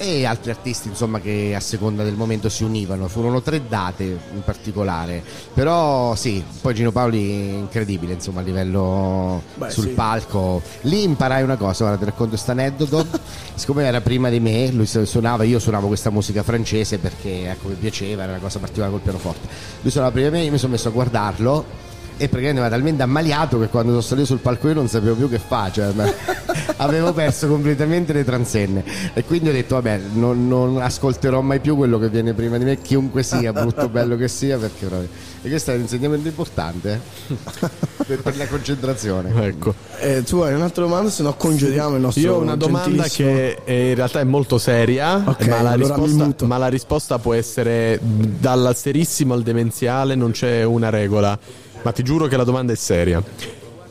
e 0.01 0.25
altri 0.25 0.49
artisti 0.49 0.87
insomma 0.87 1.19
che 1.19 1.53
a 1.53 1.59
seconda 1.59 2.03
del 2.03 2.15
momento 2.15 2.47
si 2.47 2.63
univano. 2.63 3.09
Furono 3.09 3.41
tre 3.41 3.67
date 3.67 4.03
in 4.03 4.41
particolare. 4.45 5.21
Però 5.53 6.15
sì 6.15 6.41
poi 6.61 6.73
Gino 6.73 6.91
Paoli 6.91 7.49
incredibile 7.49 8.13
insomma 8.13 8.39
a 8.39 8.43
livello 8.43 9.43
Beh, 9.55 9.69
sul 9.69 9.87
sì. 9.87 9.89
palco. 9.89 10.61
Lì 10.81 11.03
imparai 11.03 11.43
una 11.43 11.57
cosa 11.57 11.83
guarda 11.83 11.99
ti 11.99 12.05
racconto 12.05 12.31
questo 12.31 12.51
aneddoto. 12.51 13.05
Siccome 13.53 13.83
era 13.83 13.99
prima 13.99 14.29
di 14.29 14.39
me 14.39 14.71
lui 14.71 14.85
suonava 14.85 15.43
io 15.43 15.59
suonavo 15.59 15.87
questa 15.87 16.09
musica 16.09 16.43
francese 16.43 16.97
perché 16.97 17.51
ecco 17.51 17.67
mi 17.67 17.75
piaceva 17.75 18.23
era 18.23 18.31
una 18.31 18.41
cosa 18.41 18.59
particolare 18.59 18.91
col 18.91 19.01
pianoforte. 19.01 19.47
Lui 19.81 19.91
suonava 19.91 20.13
prima 20.13 20.29
di 20.29 20.37
me 20.37 20.43
io 20.43 20.51
mi 20.51 20.57
sono 20.57 20.71
messo 20.71 20.87
a 20.87 20.91
guardarlo 20.91 21.87
e 22.19 22.27
praticamente 22.27 22.59
era 22.59 22.69
talmente 22.69 23.01
ammaliato 23.01 23.59
che 23.59 23.67
quando 23.67 23.91
sono 23.91 24.01
salito 24.01 24.25
sul 24.25 24.39
palco 24.39 24.67
io 24.67 24.73
non 24.73 24.89
sapevo 24.89 25.15
più 25.15 25.29
che 25.29 25.39
fa, 25.39 25.71
cioè, 25.71 25.93
ma- 25.93 26.11
avevo 26.77 27.13
perso 27.13 27.47
completamente 27.47 28.11
le 28.11 28.25
transenne 28.25 28.83
e 29.13 29.23
quindi 29.23 29.49
ho 29.49 29.51
detto 29.53 29.75
vabbè 29.75 30.01
non, 30.13 30.47
non 30.47 30.81
ascolterò 30.81 31.39
mai 31.39 31.61
più 31.61 31.77
quello 31.77 31.97
che 31.97 32.09
viene 32.09 32.33
prima 32.33 32.57
di 32.57 32.65
me, 32.65 32.81
chiunque 32.81 33.23
sia, 33.23 33.53
brutto 33.53 33.83
o 33.83 33.89
bello 33.89 34.17
che 34.17 34.27
sia, 34.27 34.57
perché 34.57 34.85
proprio... 34.85 35.09
E 35.41 35.47
questo 35.47 35.71
è 35.71 35.75
un 35.75 35.81
insegnamento 35.81 36.27
importante 36.27 36.99
eh, 37.29 37.35
per, 38.05 38.21
per 38.21 38.35
la 38.35 38.47
concentrazione. 38.47 39.45
Ecco. 39.45 39.73
Eh, 39.99 40.23
tu 40.23 40.39
hai 40.39 40.53
un'altra 40.53 40.83
domanda, 40.83 41.09
se 41.09 41.23
no 41.23 41.33
congediamo 41.35 41.95
il 41.95 42.01
nostro 42.01 42.21
Io 42.21 42.35
ho 42.35 42.39
una 42.39 42.57
domanda 42.57 43.03
che 43.03 43.61
eh, 43.63 43.89
in 43.89 43.95
realtà 43.95 44.19
è 44.19 44.25
molto 44.25 44.57
seria, 44.57 45.23
Ok, 45.25 45.47
ma, 45.47 45.61
la 45.61 45.69
allora 45.71 45.97
mi 45.97 46.05
risposta, 46.05 46.45
ma 46.45 46.57
la 46.57 46.67
risposta 46.67 47.19
può 47.19 47.33
essere 47.33 47.99
dal 48.01 48.75
serissimo 48.75 49.33
al 49.33 49.43
demenziale, 49.43 50.15
non 50.15 50.31
c'è 50.31 50.63
una 50.63 50.89
regola. 50.89 51.39
Ma 51.81 51.91
ti 51.91 52.03
giuro 52.03 52.27
che 52.27 52.37
la 52.37 52.43
domanda 52.43 52.73
è 52.73 52.75
seria. 52.75 53.23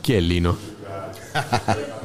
Chi 0.01 0.13
è 0.13 0.19
Lino? 0.19 0.57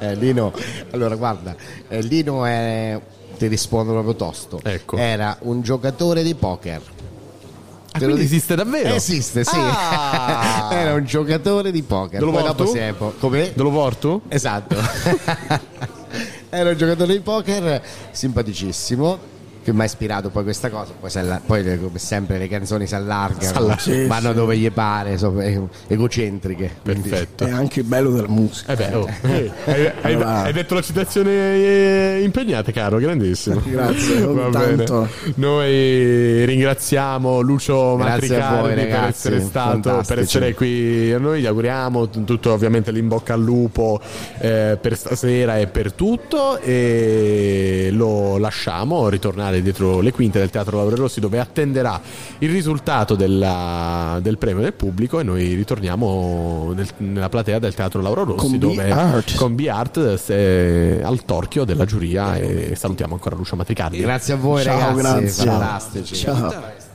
Eh, 0.00 0.14
Lino, 0.14 0.52
allora 0.92 1.16
guarda, 1.16 1.56
eh, 1.88 2.00
Lino 2.02 2.44
è, 2.44 3.00
ti 3.36 3.48
rispondo 3.48 3.90
proprio 3.90 4.14
tosto, 4.14 4.60
Ecco. 4.62 4.96
era 4.96 5.36
un 5.40 5.60
giocatore 5.60 6.22
di 6.22 6.36
poker. 6.36 6.80
Lo 6.80 7.98
quindi 7.98 8.14
dico. 8.14 8.26
esiste 8.26 8.54
davvero? 8.54 8.94
Esiste, 8.94 9.42
sì. 9.42 9.56
Ah! 9.56 10.68
Era 10.70 10.92
un 10.94 11.04
giocatore 11.04 11.72
di 11.72 11.82
poker. 11.82 12.20
Te 12.20 12.24
lo 12.24 12.30
Poi 12.30 12.42
porto? 12.42 12.64
dopo 12.64 12.76
è 12.76 12.94
Come? 13.18 13.54
Te 13.54 13.62
lo 13.62 13.70
porto? 13.72 14.20
Esatto. 14.28 14.76
Era 16.48 16.70
un 16.70 16.76
giocatore 16.76 17.14
di 17.14 17.20
poker 17.20 17.82
simpaticissimo 18.12 19.18
che 19.62 19.72
mi 19.72 19.80
ha 19.80 19.84
ispirato 19.84 20.30
poi 20.30 20.42
questa 20.44 20.70
cosa. 20.70 20.92
Poi, 20.98 21.10
poi 21.44 21.78
come 21.80 21.98
sempre 21.98 22.38
le 22.38 22.48
canzoni 22.48 22.86
si 22.86 22.94
allargano. 22.94 23.76
Sì, 23.78 24.06
vanno 24.06 24.30
sì. 24.30 24.34
dove 24.34 24.56
gli 24.56 24.70
pare, 24.70 25.18
sono 25.18 25.40
e- 25.40 25.60
egocentriche. 25.86 26.76
quindi- 26.82 27.08
Perfetto. 27.08 27.44
È 27.44 27.50
anche 27.50 27.80
il 27.80 27.86
bello 27.86 28.10
della 28.10 28.28
musica. 28.28 28.72
Eh 28.72 28.76
beh, 28.76 28.94
oh, 28.94 29.06
eh, 29.22 29.50
hai, 29.64 29.86
hai- 30.02 30.12
Allora- 30.14 30.42
hai 30.42 30.52
detto 30.52 30.74
la 30.74 30.82
citazione 30.82 31.30
eh, 31.30 32.20
impegnata, 32.22 32.72
caro, 32.72 32.98
grandissimo. 32.98 33.60
Grazie. 33.66 34.26
Noi 35.34 36.44
ringraziamo 36.44 37.40
Lucio 37.40 37.96
Matricardi 37.96 38.68
per 38.74 38.76
ragazzi, 38.76 39.08
essere 39.08 39.40
stato, 39.40 39.80
per 39.80 39.92
fantastici. 39.92 40.20
essere 40.20 40.54
qui 40.54 41.12
a 41.12 41.18
noi. 41.18 41.40
Gli 41.40 41.46
auguriamo 41.46 42.08
tutto 42.08 42.52
ovviamente 42.52 42.90
l'in 42.90 43.08
bocca 43.08 43.34
al 43.34 43.42
lupo 43.42 44.00
eh, 44.38 44.78
per 44.80 44.96
stasera 44.96 45.58
e 45.58 45.66
per 45.66 45.92
tutto 45.92 46.58
e 46.60 47.88
lo 47.92 48.38
lasciamo 48.38 49.08
ritornare 49.08 49.47
dietro 49.50 50.00
le 50.00 50.12
quinte 50.12 50.38
del 50.38 50.50
Teatro 50.50 50.76
Lauro 50.76 50.96
Rossi 50.96 51.20
dove 51.20 51.38
attenderà 51.38 52.00
il 52.38 52.50
risultato 52.50 53.14
della- 53.14 54.18
del 54.22 54.38
premio 54.38 54.62
del 54.62 54.74
pubblico 54.74 55.18
e 55.20 55.22
noi 55.22 55.54
ritorniamo 55.54 56.72
nel- 56.74 56.88
nella 56.98 57.28
platea 57.28 57.58
del 57.58 57.74
Teatro 57.74 58.00
Lauro 58.02 58.24
Rossi 58.24 58.48
Con 58.48 58.58
dove 58.58 58.84
B-Art. 58.86 59.34
con 59.36 59.54
B-Art 59.54 60.14
se- 60.14 61.00
al 61.02 61.24
torchio 61.24 61.64
della 61.64 61.84
giuria 61.84 62.36
e 62.36 62.74
salutiamo 62.76 63.14
ancora 63.14 63.36
Lucio 63.36 63.56
Matricardi. 63.56 63.98
Grazie 63.98 64.34
a 64.34 64.36
voi, 64.36 64.62
Ciao, 64.62 64.78
ragazzi. 64.96 65.00
grazie. 65.44 65.44
Fantastici. 65.50 66.14
Ciao. 66.16 66.86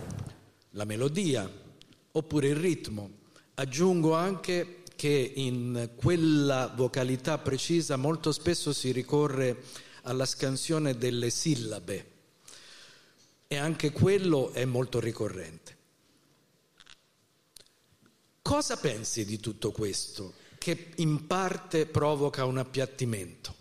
la 0.76 0.86
melodia 0.86 1.48
oppure 2.14 2.48
il 2.48 2.56
ritmo. 2.56 3.10
Aggiungo 3.56 4.16
anche 4.16 4.78
che 4.96 5.32
in 5.36 5.90
quella 5.96 6.72
vocalità 6.76 7.38
precisa 7.38 7.96
molto 7.96 8.32
spesso 8.32 8.74
si 8.74 8.92
ricorre 8.92 9.58
alla 10.04 10.26
scansione 10.26 10.98
delle 10.98 11.30
sillabe 11.30 12.06
e 13.54 13.58
anche 13.58 13.92
quello 13.92 14.52
è 14.52 14.66
molto 14.66 15.00
ricorrente. 15.00 15.78
Cosa 18.42 18.78
pensi 18.78 19.26
di 19.26 19.40
tutto 19.40 19.72
questo 19.72 20.34
che 20.58 20.92
in 20.96 21.28
parte 21.28 21.86
provoca 21.86 22.46
un 22.46 22.58
appiattimento? 22.58 23.56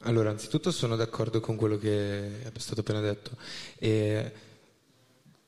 Allora, 0.00 0.30
anzitutto 0.30 0.70
sono 0.70 0.96
d'accordo 0.96 1.40
con 1.40 1.56
quello 1.56 1.78
che 1.78 2.42
è 2.42 2.58
stato 2.58 2.80
appena 2.80 3.00
detto 3.00 3.36
e 3.78 4.32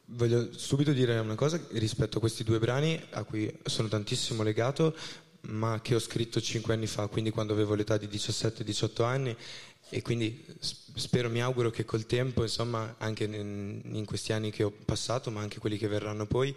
voglio 0.07 0.57
subito 0.57 0.93
dire 0.93 1.19
una 1.19 1.35
cosa 1.35 1.61
rispetto 1.73 2.19
a 2.19 2.21
questi 2.21 2.45
due 2.45 2.59
brani 2.59 3.01
a 3.11 3.25
cui 3.25 3.53
sono 3.65 3.89
tantissimo 3.89 4.43
legato, 4.43 4.95
ma 5.43 5.81
che 5.81 5.95
ho 5.97 6.01
scritto 6.01 6.41
cinque 6.41 6.75
anni 6.75 6.87
fa, 6.87 7.09
quindi 7.09 7.31
quando 7.31 7.53
avevo 7.53 7.75
l'età 7.75 7.97
di 7.97 8.07
17-18 8.07 9.03
anni 9.03 9.37
e 9.91 10.03
quindi 10.03 10.45
spero, 10.95 11.31
mi 11.31 11.41
auguro 11.41 11.71
che 11.71 11.85
col 11.85 12.07
tempo, 12.07 12.43
insomma, 12.43 12.97
anche 12.99 13.25
in, 13.25 13.81
in 13.85 14.05
questi 14.05 14.33
anni 14.33 14.51
che 14.51 14.63
ho 14.65 14.71
passato, 14.71 15.31
ma 15.31 15.41
anche 15.41 15.59
quelli 15.59 15.79
che 15.79 15.89
verranno 15.89 16.27
poi, 16.27 16.55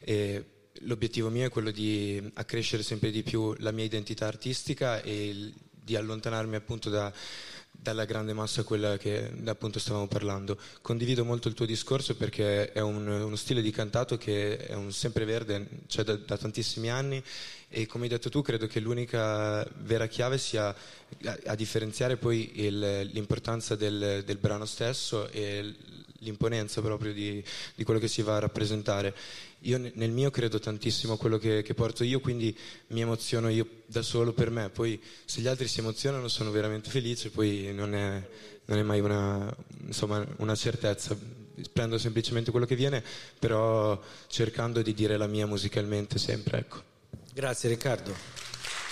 eh, 0.00 0.44
l'obiettivo 0.82 1.28
mio 1.28 1.46
è 1.46 1.50
quello 1.50 1.70
di 1.70 2.22
accrescere 2.34 2.82
sempre 2.82 3.10
di 3.10 3.22
più 3.22 3.52
la 3.58 3.72
mia 3.72 3.84
identità 3.84 4.26
artistica 4.26 5.02
e 5.02 5.28
il- 5.28 5.54
di 5.88 5.96
allontanarmi 5.96 6.54
appunto 6.54 6.90
da- 6.90 7.10
dalla 7.88 8.04
grande 8.04 8.34
massa 8.34 8.64
quella 8.64 8.96
che 8.98 9.30
appunto 9.46 9.78
stavamo 9.78 10.06
parlando. 10.08 10.58
Condivido 10.82 11.24
molto 11.24 11.48
il 11.48 11.54
tuo 11.54 11.64
discorso 11.64 12.14
perché 12.16 12.70
è 12.72 12.80
un- 12.80 13.06
uno 13.08 13.36
stile 13.36 13.62
di 13.62 13.70
cantato 13.70 14.18
che 14.18 14.58
è 14.58 14.74
un 14.74 14.92
sempreverde, 14.92 15.66
cioè 15.86 16.04
da, 16.04 16.14
da 16.16 16.36
tantissimi 16.36 16.90
anni 16.90 17.22
e 17.70 17.86
come 17.86 18.04
hai 18.04 18.10
detto 18.10 18.28
tu 18.30 18.42
credo 18.42 18.66
che 18.66 18.80
l'unica 18.80 19.66
vera 19.82 20.06
chiave 20.06 20.36
sia 20.38 20.68
a, 20.68 21.38
a 21.46 21.54
differenziare 21.54 22.16
poi 22.16 22.60
il- 22.64 23.08
l'importanza 23.12 23.74
del, 23.74 24.22
del 24.24 24.36
brano 24.36 24.66
stesso 24.66 25.28
e 25.30 25.74
l'imponenza 26.20 26.80
proprio 26.82 27.12
di, 27.12 27.42
di 27.74 27.84
quello 27.84 28.00
che 28.00 28.08
si 28.08 28.22
va 28.22 28.36
a 28.36 28.40
rappresentare. 28.40 29.14
Io 29.62 29.78
ne- 29.78 29.92
nel 29.94 30.10
mio 30.10 30.30
credo 30.30 30.58
tantissimo 30.60 31.14
a 31.14 31.18
quello 31.18 31.36
che, 31.38 31.62
che 31.62 31.74
porto 31.74 32.04
io, 32.04 32.20
quindi 32.20 32.56
mi 32.88 33.00
emoziono 33.00 33.48
io 33.48 33.66
da 33.86 34.02
solo 34.02 34.32
per 34.32 34.50
me, 34.50 34.68
poi 34.70 35.00
se 35.24 35.40
gli 35.40 35.48
altri 35.48 35.66
si 35.66 35.80
emozionano 35.80 36.28
sono 36.28 36.50
veramente 36.50 36.90
felice, 36.90 37.30
poi 37.30 37.72
non 37.74 37.94
è, 37.94 38.24
non 38.66 38.78
è 38.78 38.82
mai 38.82 39.00
una, 39.00 39.52
insomma, 39.86 40.24
una 40.36 40.54
certezza, 40.54 41.16
prendo 41.72 41.98
semplicemente 41.98 42.50
quello 42.52 42.66
che 42.66 42.76
viene, 42.76 43.02
però 43.38 44.00
cercando 44.28 44.80
di 44.80 44.94
dire 44.94 45.16
la 45.16 45.26
mia 45.26 45.46
musicalmente 45.46 46.18
sempre, 46.18 46.58
ecco. 46.58 46.82
Grazie 47.34 47.68
Riccardo. 47.68 48.14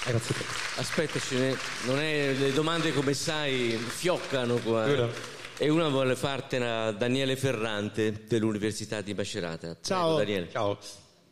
Grazie 0.04 0.34
a 0.34 0.38
te. 0.38 0.80
Aspettaci, 0.80 1.34
ne- 1.36 1.56
non 1.84 1.98
è, 1.98 2.32
le 2.32 2.52
domande 2.52 2.92
come 2.92 3.14
sai 3.14 3.76
fioccano 3.76 4.56
qua. 4.56 4.84
E 5.58 5.70
una 5.70 5.88
vuole 5.88 6.14
fartela 6.16 6.90
Daniele 6.92 7.34
Ferrante 7.34 8.24
dell'Università 8.28 9.00
di 9.00 9.14
Macerata. 9.14 9.68
Prego, 9.68 9.78
Ciao. 9.82 10.16
Daniele. 10.16 10.48
Ciao. 10.50 10.78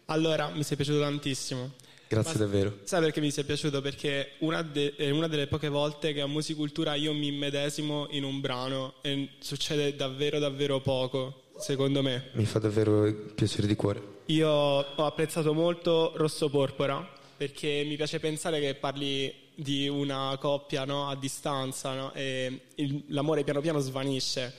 Allora, 0.07 0.49
mi 0.49 0.63
sei 0.63 0.77
piaciuto 0.77 1.01
tantissimo. 1.01 1.73
Grazie 2.09 2.33
Ma 2.33 2.39
davvero. 2.39 2.79
Sai 2.85 3.01
perché 3.03 3.21
mi 3.21 3.31
sei 3.31 3.45
piaciuto? 3.45 3.83
Perché 3.83 4.33
una 4.39 4.63
de- 4.63 4.95
è 4.97 5.11
una 5.11 5.29
delle 5.29 5.47
poche 5.47 5.69
volte 5.69 6.15
che 6.15 6.23
a 6.23 6.27
Musicultura 6.27 6.95
io 6.95 7.13
mi 7.13 7.27
immedesimo 7.27 8.07
in 8.11 8.25
un 8.25 8.41
brano 8.41 8.95
e 9.03 9.31
succede 9.41 9.95
davvero 9.95 10.39
davvero 10.39 10.81
poco, 10.81 11.43
secondo 11.59 12.03
me. 12.03 12.29
Mi 12.33 12.47
fa 12.47 12.59
davvero 12.59 13.13
piacere 13.35 13.67
di 13.67 13.75
cuore. 13.77 14.03
Io 14.27 14.49
ho 14.49 15.05
apprezzato 15.05 15.53
molto 15.53 16.13
Rosso 16.17 16.49
Porpora 16.49 17.07
perché 17.37 17.85
mi 17.87 17.97
piace 17.97 18.21
pensare 18.21 18.59
che 18.61 18.75
parli 18.75 19.35
di 19.55 19.89
una 19.89 20.37
coppia 20.41 20.85
no, 20.85 21.09
a 21.09 21.17
distanza 21.17 21.95
no, 21.95 22.13
il- 22.15 23.05
l'amore 23.09 23.45
piano 23.45 23.61
piano 23.61 23.79
svanisce 23.81 24.53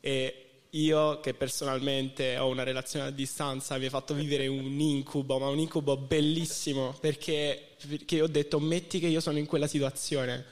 e 0.00 0.38
io 0.70 1.20
che 1.20 1.34
personalmente 1.34 2.36
ho 2.36 2.48
una 2.48 2.64
relazione 2.64 3.06
a 3.06 3.10
distanza 3.10 3.78
mi 3.78 3.86
ha 3.86 3.90
fatto 3.90 4.12
vivere 4.14 4.46
un 4.48 4.78
incubo, 4.80 5.38
ma 5.38 5.48
un 5.48 5.58
incubo 5.58 5.96
bellissimo 5.96 6.96
perché, 7.00 7.68
perché 7.86 8.20
ho 8.22 8.26
detto 8.26 8.58
metti 8.58 8.98
che 8.98 9.06
io 9.06 9.20
sono 9.20 9.38
in 9.38 9.46
quella 9.46 9.66
situazione 9.68 10.44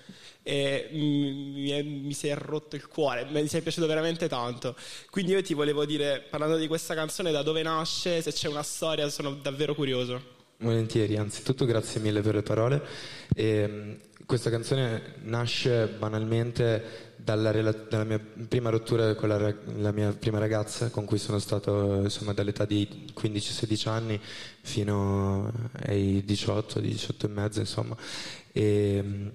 e 0.44 0.88
mi, 0.92 1.68
è- 1.70 1.82
mi 1.82 2.12
si 2.14 2.28
è 2.28 2.34
rotto 2.36 2.76
il 2.76 2.86
cuore, 2.88 3.24
mi 3.26 3.46
sei 3.46 3.62
piaciuto 3.62 3.86
veramente 3.86 4.28
tanto. 4.28 4.74
Quindi 5.10 5.32
io 5.32 5.42
ti 5.42 5.54
volevo 5.54 5.84
dire, 5.84 6.20
parlando 6.20 6.56
di 6.56 6.66
questa 6.66 6.94
canzone, 6.94 7.30
da 7.30 7.42
dove 7.42 7.62
nasce, 7.62 8.22
se 8.22 8.32
c'è 8.32 8.48
una 8.48 8.62
storia, 8.62 9.08
sono 9.08 9.34
davvero 9.34 9.74
curioso. 9.74 10.40
Volentieri, 10.62 11.16
anzitutto 11.16 11.64
grazie 11.64 12.00
mille 12.00 12.20
per 12.20 12.36
le 12.36 12.42
parole. 12.42 12.82
E, 13.34 13.66
mh, 13.66 13.96
questa 14.26 14.48
canzone 14.48 15.16
nasce 15.24 15.88
banalmente 15.98 17.10
dalla, 17.16 17.52
dalla 17.52 18.04
mia 18.04 18.20
prima 18.48 18.70
rottura 18.70 19.14
con 19.14 19.28
la, 19.28 19.54
la 19.76 19.92
mia 19.92 20.12
prima 20.12 20.38
ragazza 20.38 20.90
con 20.90 21.04
cui 21.04 21.18
sono 21.18 21.38
stato 21.38 22.00
insomma, 22.02 22.32
dall'età 22.32 22.64
di 22.64 23.12
15-16 23.14 23.88
anni 23.88 24.20
fino 24.62 25.52
ai 25.86 26.22
18, 26.24 26.80
18 26.80 27.26
e 27.26 27.28
mezzo 27.28 27.60
insomma. 27.60 27.96
E, 28.52 29.02
mh, 29.02 29.30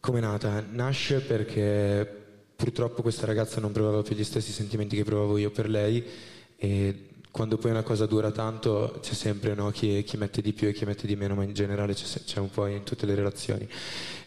come 0.00 0.18
è 0.18 0.22
nata? 0.22 0.64
Nasce 0.68 1.20
perché 1.20 2.24
purtroppo 2.56 3.02
questa 3.02 3.26
ragazza 3.26 3.60
non 3.60 3.72
provava 3.72 4.02
più 4.02 4.16
gli 4.16 4.24
stessi 4.24 4.52
sentimenti 4.52 4.96
che 4.96 5.04
provavo 5.04 5.36
io 5.36 5.50
per 5.50 5.68
lei 5.68 6.04
e 6.56 7.08
quando 7.36 7.58
poi 7.58 7.70
una 7.70 7.82
cosa 7.82 8.06
dura 8.06 8.30
tanto 8.30 8.98
c'è 9.02 9.12
sempre 9.12 9.52
no, 9.52 9.70
chi, 9.70 10.02
chi 10.04 10.16
mette 10.16 10.40
di 10.40 10.54
più 10.54 10.68
e 10.68 10.72
chi 10.72 10.86
mette 10.86 11.06
di 11.06 11.16
meno, 11.16 11.34
ma 11.34 11.44
in 11.44 11.52
generale 11.52 11.92
c'è, 11.92 12.22
c'è 12.24 12.38
un 12.38 12.48
po' 12.48 12.64
in 12.64 12.82
tutte 12.82 13.04
le 13.04 13.14
relazioni. 13.14 13.68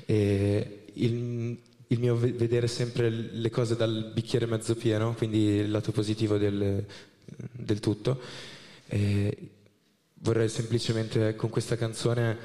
Il, 0.06 1.58
il 1.88 2.00
mio 2.00 2.16
ve- 2.16 2.34
vedere 2.34 2.68
sempre 2.68 3.10
le 3.10 3.50
cose 3.50 3.76
dal 3.76 4.12
bicchiere 4.14 4.46
mezzo 4.46 4.76
pieno, 4.76 5.16
quindi 5.16 5.40
il 5.56 5.72
lato 5.72 5.92
positivo 5.92 6.38
del, 6.38 6.86
del 7.52 7.80
tutto, 7.80 8.22
vorrei 10.20 10.48
semplicemente 10.48 11.36
con 11.36 11.50
questa 11.50 11.78
canzone 11.78 12.38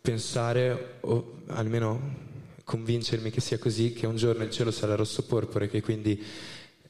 pensare, 0.00 0.98
o 1.00 1.38
almeno 1.46 2.14
convincermi 2.62 3.32
che 3.32 3.40
sia 3.40 3.58
così, 3.58 3.92
che 3.92 4.06
un 4.06 4.14
giorno 4.14 4.44
il 4.44 4.50
cielo 4.50 4.70
sarà 4.70 4.94
rosso 4.94 5.24
porpora 5.24 5.64
e 5.64 5.68
che 5.68 5.82
quindi 5.82 6.22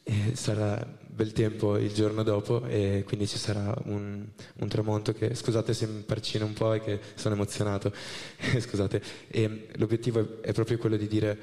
eh, 0.02 0.32
sarà 0.34 1.00
bel 1.22 1.32
tempo 1.32 1.76
il 1.78 1.92
giorno 1.92 2.24
dopo 2.24 2.66
e 2.66 3.04
quindi 3.06 3.28
ci 3.28 3.38
sarà 3.38 3.72
un, 3.84 4.26
un 4.56 4.68
tramonto 4.68 5.12
che, 5.12 5.34
scusate 5.34 5.72
se 5.72 5.86
mi 5.86 6.02
parcino 6.02 6.44
un 6.44 6.52
po' 6.52 6.72
e 6.72 6.80
che 6.80 7.00
sono 7.14 7.34
emozionato, 7.34 7.92
scusate, 8.58 9.00
e 9.28 9.68
l'obiettivo 9.76 10.40
è, 10.40 10.48
è 10.48 10.52
proprio 10.52 10.78
quello 10.78 10.96
di 10.96 11.06
dire 11.06 11.38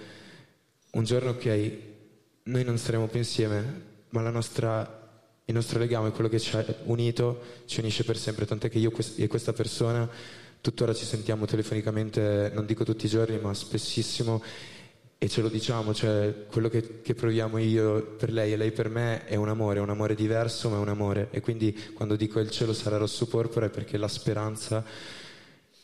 un 0.92 1.04
giorno 1.06 1.32
ok, 1.32 1.72
noi 2.44 2.64
non 2.64 2.78
staremo 2.78 3.08
più 3.08 3.20
insieme, 3.20 3.84
ma 4.10 4.22
la 4.22 4.32
nostra 4.32 4.98
il 5.46 5.56
nostro 5.56 5.80
legame, 5.80 6.12
quello 6.12 6.30
che 6.30 6.40
ci 6.40 6.56
ha 6.56 6.64
unito, 6.84 7.42
ci 7.66 7.80
unisce 7.80 8.04
per 8.04 8.18
sempre, 8.18 8.46
tant'è 8.46 8.70
che 8.70 8.78
io 8.78 8.92
e 9.16 9.28
questa 9.28 9.52
persona 9.52 10.08
tuttora 10.62 10.94
ci 10.94 11.06
sentiamo 11.06 11.46
telefonicamente, 11.46 12.52
non 12.54 12.68
dico 12.68 12.84
tutti 12.84 13.08
i 13.08 13.10
giorni, 13.10 13.40
ma 13.40 13.52
spessissimo 13.56 14.44
e 15.22 15.28
ce 15.28 15.42
lo 15.42 15.50
diciamo, 15.50 15.94
cioè 15.94 16.46
quello 16.50 16.70
che, 16.70 17.02
che 17.02 17.14
proviamo 17.14 17.58
io 17.58 18.02
per 18.18 18.32
lei 18.32 18.54
e 18.54 18.56
lei 18.56 18.72
per 18.72 18.88
me 18.88 19.26
è 19.26 19.36
un 19.36 19.50
amore, 19.50 19.82
un 19.82 19.90
amore 19.90 20.16
diverso 20.16 20.70
ma 20.70 20.78
è 20.78 20.80
un 20.80 20.88
amore 20.88 21.28
e 21.32 21.42
quindi 21.42 21.92
quando 21.94 22.16
dico 22.16 22.40
il 22.40 22.50
cielo 22.50 22.72
sarà 22.72 22.96
rosso 22.96 23.28
porpora 23.28 23.66
è 23.66 23.70
perché 23.70 23.98
la 23.98 24.08
speranza 24.08 24.82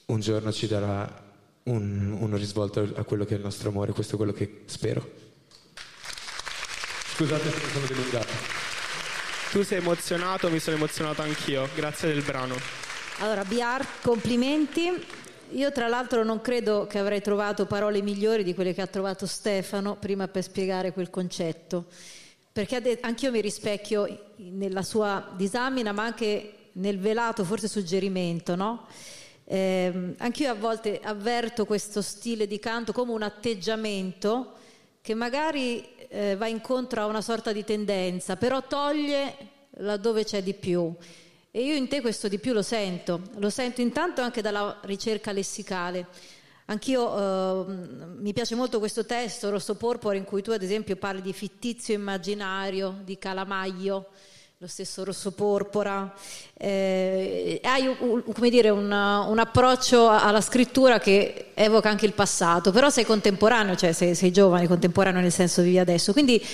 un 0.05 0.19
giorno 0.21 0.53
ci 0.53 0.67
darà 0.67 1.23
un, 1.63 2.15
un 2.17 2.37
risvolto 2.37 2.79
a 2.95 3.03
quello 3.03 3.25
che 3.25 3.33
è 3.33 3.37
il 3.37 3.43
nostro 3.43 3.69
amore, 3.69 3.91
questo 3.91 4.13
è 4.13 4.17
quello 4.17 4.31
che 4.31 4.61
spero. 4.67 5.05
Scusate 7.15 7.49
se 7.49 7.57
mi 7.57 7.71
sono 7.71 7.85
dilungato. 7.87 8.33
Tu 9.51 9.63
sei 9.63 9.79
emozionato, 9.79 10.49
mi 10.49 10.59
sono 10.59 10.77
emozionato 10.77 11.21
anch'io. 11.21 11.67
Grazie 11.75 12.13
del 12.13 12.21
brano. 12.23 12.55
Allora, 13.19 13.43
BR, 13.43 13.85
complimenti. 14.01 15.23
Io 15.51 15.71
tra 15.71 15.87
l'altro 15.87 16.23
non 16.23 16.41
credo 16.41 16.87
che 16.87 16.97
avrei 16.97 17.21
trovato 17.21 17.65
parole 17.65 18.01
migliori 18.01 18.43
di 18.43 18.55
quelle 18.55 18.73
che 18.73 18.81
ha 18.81 18.87
trovato 18.87 19.27
Stefano 19.27 19.95
prima 19.95 20.27
per 20.27 20.43
spiegare 20.43 20.91
quel 20.91 21.09
concetto, 21.09 21.85
perché 22.51 22.77
ha 22.77 22.79
de- 22.79 22.97
anch'io 23.01 23.31
mi 23.31 23.41
rispecchio 23.41 24.33
nella 24.37 24.81
sua 24.81 25.31
disamina, 25.35 25.91
ma 25.91 26.03
anche 26.03 26.53
nel 26.73 26.99
velato 26.99 27.43
forse 27.43 27.67
suggerimento, 27.67 28.55
no? 28.55 28.87
Eh, 29.45 30.15
anch'io 30.17 30.49
a 30.49 30.55
volte 30.55 30.99
avverto 31.01 31.65
questo 31.65 32.01
stile 32.01 32.47
di 32.47 32.57
canto 32.57 32.91
come 32.91 33.11
un 33.11 33.21
atteggiamento 33.21 34.53
che 35.01 35.13
magari 35.13 35.87
eh, 36.07 36.35
va 36.35 36.47
incontro 36.47 37.01
a 37.01 37.05
una 37.05 37.21
sorta 37.21 37.51
di 37.51 37.63
tendenza, 37.63 38.35
però 38.35 38.63
toglie 38.67 39.35
laddove 39.77 40.23
c'è 40.23 40.41
di 40.41 40.55
più. 40.55 40.93
E 41.55 41.61
io 41.61 41.73
in 41.73 41.87
te 41.87 42.01
questo 42.01 42.27
di 42.27 42.37
più 42.37 42.51
lo 42.51 42.61
sento, 42.61 43.21
lo 43.37 43.49
sento 43.49 43.79
intanto 43.79 44.19
anche 44.19 44.41
dalla 44.41 44.77
ricerca 44.81 45.31
lessicale. 45.31 46.05
Anch'io 46.65 47.65
eh, 47.65 47.65
mi 48.17 48.33
piace 48.33 48.55
molto 48.55 48.77
questo 48.79 49.05
testo, 49.05 49.49
Rosso 49.49 49.75
Porpora, 49.75 50.17
in 50.17 50.25
cui 50.25 50.41
tu 50.41 50.51
ad 50.51 50.61
esempio 50.61 50.97
parli 50.97 51.21
di 51.21 51.31
fittizio 51.31 51.93
immaginario, 51.93 52.99
di 53.05 53.17
calamaio, 53.17 54.07
lo 54.57 54.67
stesso 54.67 55.05
Rosso 55.05 55.31
Porpora. 55.31 56.13
Eh, 56.57 57.61
hai 57.63 57.95
come 58.33 58.49
dire, 58.49 58.69
un, 58.69 58.91
un, 58.91 59.39
approccio 59.39 60.09
alla 60.09 60.41
scrittura 60.41 60.99
che 60.99 61.51
evoca 61.53 61.87
anche 61.87 62.05
il 62.05 62.11
passato, 62.11 62.71
però 62.71 62.89
sei 62.89 63.05
contemporaneo, 63.05 63.77
cioè 63.77 63.93
sei, 63.93 64.13
sei 64.13 64.33
giovane, 64.33 64.67
contemporaneo 64.67 65.21
nel 65.21 65.31
senso 65.31 65.61
vivi 65.61 65.79
adesso. 65.79 66.11
Quindi 66.11 66.45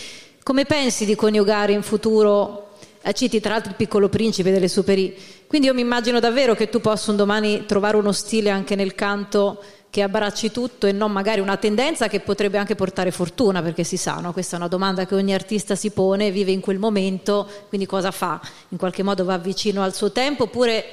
come 0.44 0.66
pensi 0.66 1.06
di 1.06 1.16
coniugare 1.16 1.72
in 1.72 1.82
futuro 1.82 2.70
citi 3.14 3.40
tra 3.40 3.54
l'altro 3.54 3.72
il 3.72 3.78
piccolo 3.78 4.10
principe 4.10 4.52
delle 4.52 4.68
superi. 4.68 5.16
Quindi 5.48 5.68
io 5.68 5.74
mi 5.74 5.82
immagino 5.82 6.20
davvero 6.20 6.54
che 6.56 6.70
tu 6.70 6.80
possa 6.80 7.12
un 7.12 7.18
domani 7.18 7.66
trovare 7.66 7.98
uno 7.98 8.12
stile 8.12 8.50
anche 8.50 8.76
nel 8.76 8.96
canto 8.96 9.62
che 9.92 10.02
abbracci 10.02 10.52
tutto 10.52 10.88
e 10.88 10.94
non 10.94 11.12
magari 11.12 11.42
una 11.42 11.58
tendenza 11.58 12.08
che 12.08 12.22
potrebbe 12.22 12.58
anche 12.58 12.76
portare 12.76 13.12
fortuna, 13.12 13.62
perché 13.62 13.84
si 13.84 13.98
sa, 13.98 14.16
no? 14.16 14.32
questa 14.32 14.56
è 14.56 14.60
una 14.60 14.70
domanda 14.70 15.06
che 15.06 15.16
ogni 15.16 15.34
artista 15.34 15.76
si 15.76 15.92
pone, 15.92 16.32
vive 16.32 16.52
in 16.52 16.62
quel 16.62 16.80
momento, 16.80 17.46
quindi 17.68 17.86
cosa 17.86 18.10
fa? 18.12 18.40
In 18.70 18.78
qualche 18.78 19.04
modo 19.04 19.26
va 19.26 19.38
vicino 19.38 19.84
al 19.84 19.94
suo 19.94 20.14
tempo 20.14 20.44
oppure 20.44 20.86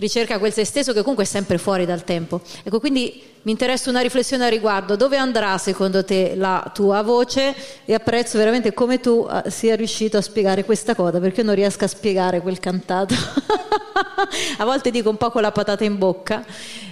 ricerca 0.00 0.38
quel 0.38 0.52
se 0.52 0.64
stesso 0.64 0.92
che 0.92 1.00
comunque 1.00 1.24
è 1.24 1.26
sempre 1.26 1.58
fuori 1.58 1.86
dal 1.86 2.02
tempo. 2.02 2.40
Ecco, 2.64 2.80
quindi 2.80 3.22
mi 3.42 3.52
interessa 3.52 3.88
una 3.88 4.00
riflessione 4.00 4.44
a 4.44 4.48
riguardo. 4.48 4.96
Dove 4.96 5.16
andrà 5.16 5.56
secondo 5.58 6.04
te 6.04 6.34
la 6.34 6.70
tua 6.74 7.02
voce? 7.02 7.54
E 7.84 7.94
apprezzo 7.94 8.36
veramente 8.36 8.74
come 8.74 8.98
tu 8.98 9.28
eh, 9.30 9.50
sia 9.50 9.76
riuscito 9.76 10.16
a 10.16 10.20
spiegare 10.20 10.64
questa 10.64 10.94
cosa, 10.94 11.20
perché 11.20 11.40
io 11.40 11.46
non 11.46 11.54
riesco 11.54 11.84
a 11.84 11.88
spiegare 11.88 12.40
quel 12.40 12.58
cantato. 12.58 13.14
a 14.58 14.64
volte 14.64 14.90
dico 14.90 15.10
un 15.10 15.16
po' 15.16 15.30
con 15.30 15.42
la 15.42 15.52
patata 15.52 15.84
in 15.84 15.98
bocca. 15.98 16.44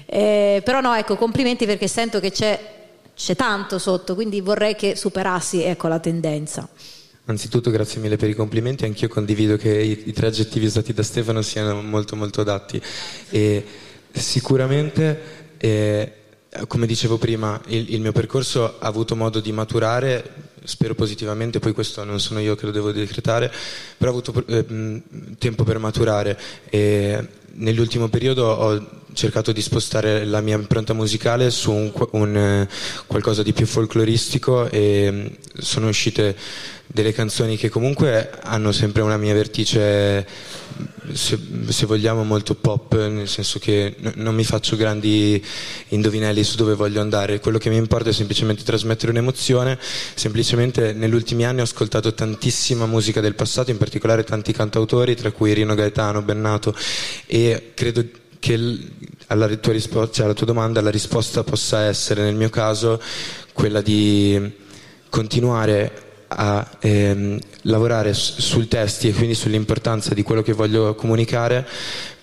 Eh, 0.06 0.62
però 0.64 0.80
no, 0.80 0.94
ecco, 0.94 1.16
complimenti 1.16 1.66
perché 1.66 1.89
sento 1.89 2.20
che 2.20 2.30
c'è, 2.30 2.59
c'è 3.14 3.35
tanto 3.35 3.78
sotto, 3.78 4.14
quindi 4.14 4.40
vorrei 4.40 4.76
che 4.76 4.97
superassi 4.97 5.62
ecco, 5.62 5.89
la 5.89 5.98
tendenza. 5.98 6.68
Anzitutto 7.28 7.70
grazie 7.70 8.00
mille 8.00 8.16
per 8.16 8.30
i 8.30 8.34
complimenti, 8.34 8.86
anch'io 8.86 9.06
condivido 9.06 9.59
che 9.59 9.70
i, 9.78 10.05
i 10.06 10.12
tre 10.14 10.28
aggettivi 10.28 10.64
usati 10.64 10.94
da 10.94 11.02
Stefano 11.02 11.42
siano 11.42 11.82
molto 11.82 12.16
molto 12.16 12.40
adatti. 12.40 12.80
E 13.28 13.62
sicuramente 14.10 15.20
eh, 15.59 16.12
come 16.66 16.86
dicevo 16.86 17.18
prima 17.18 17.60
il, 17.66 17.92
il, 17.92 18.00
mio 18.00 18.12
percorso 18.12 18.78
ha 18.78 18.86
avuto 18.86 19.14
modo 19.14 19.40
di 19.40 19.52
maturare, 19.52 20.24
spero 20.64 20.94
positivamente, 20.94 21.59
poi 21.59 21.74
questo 21.74 22.02
non 22.02 22.18
sono 22.18 22.40
io 22.40 22.55
che 22.55 22.64
lo 22.64 22.72
devo 22.72 22.92
decretare, 22.92 23.52
però 23.98 24.10
ho 24.10 24.14
avuto 24.14 24.42
eh, 24.46 25.02
tempo 25.36 25.64
per 25.64 25.76
maturare. 25.76 26.38
E 26.70 27.28
nell'ultimo 27.56 28.09
periodo 28.09 28.46
ho 28.46 28.88
cercato 29.12 29.52
di 29.52 29.60
spostare 29.60 30.24
la 30.24 30.40
mia 30.40 30.56
impronta 30.56 30.94
musicale 30.94 31.50
su 31.50 31.72
un, 31.72 31.92
un, 32.12 32.36
eh, 32.36 32.68
qualcosa 33.06 33.42
di 33.42 33.52
più 33.52 33.66
folcloristico 33.66 34.70
e 34.70 35.36
sono 35.59 35.88
uscite 35.88 36.36
delle 36.90 37.12
canzoni 37.12 37.59
che 37.59 37.69
comunque 37.69 38.31
hanno 38.43 38.73
sempre 38.73 39.02
una 39.02 39.19
mia 39.19 39.35
vertice, 39.35 40.27
se, 41.12 41.39
se 41.69 41.86
vogliamo, 41.86 42.24
molto 42.24 42.55
pop, 42.55 42.97
nel 42.97 43.28
senso 43.28 43.59
che 43.59 43.94
n- 43.98 44.12
non 44.16 44.35
mi 44.35 44.43
faccio 44.43 44.74
grandi 44.74 45.43
indovinelli 45.89 46.43
su 46.43 46.56
dove 46.56 46.74
voglio 46.74 47.02
andare, 47.02 47.40
quello 47.40 47.59
che 47.59 47.69
mi 47.69 47.77
importa 47.77 48.09
è 48.09 48.12
semplicemente 48.12 48.62
trasmettere 48.65 49.12
un'emozione, 49.12 49.78
semplicemente 50.15 50.94
negli 50.94 51.15
ultimi 51.15 51.44
anni 51.44 51.60
ho 51.60 51.65
ascoltato 51.65 52.15
tantissima 52.15 52.86
musica 52.86 53.20
del 53.20 53.35
passato, 53.35 53.70
in 53.70 53.77
particolare 53.77 54.24
tanti 54.24 54.52
cantautori, 54.52 55.15
tra 55.15 55.31
cui 55.31 55.52
Rino 55.52 55.74
Gaetano, 55.74 56.23
Bennato, 56.23 56.74
e 57.27 57.73
credo 57.74 58.02
che 58.40 58.78
alla 59.27 59.47
tua, 59.56 59.73
risposta, 59.73 60.15
cioè 60.15 60.24
alla 60.24 60.35
tua 60.35 60.47
domanda 60.47 60.81
la 60.81 60.90
risposta 60.90 61.44
possa 61.44 61.82
essere 61.82 62.23
nel 62.23 62.35
mio 62.35 62.48
caso 62.48 63.01
quella 63.52 63.82
di 63.82 64.66
continuare 65.10 66.06
a 66.28 66.66
ehm, 66.80 67.38
lavorare 67.62 68.12
sui 68.14 68.68
testi 68.68 69.09
e 69.09 69.12
quindi 69.12 69.34
sull'importanza 69.34 70.14
di 70.14 70.22
quello 70.22 70.42
che 70.42 70.52
voglio 70.52 70.94
comunicare 70.94 71.66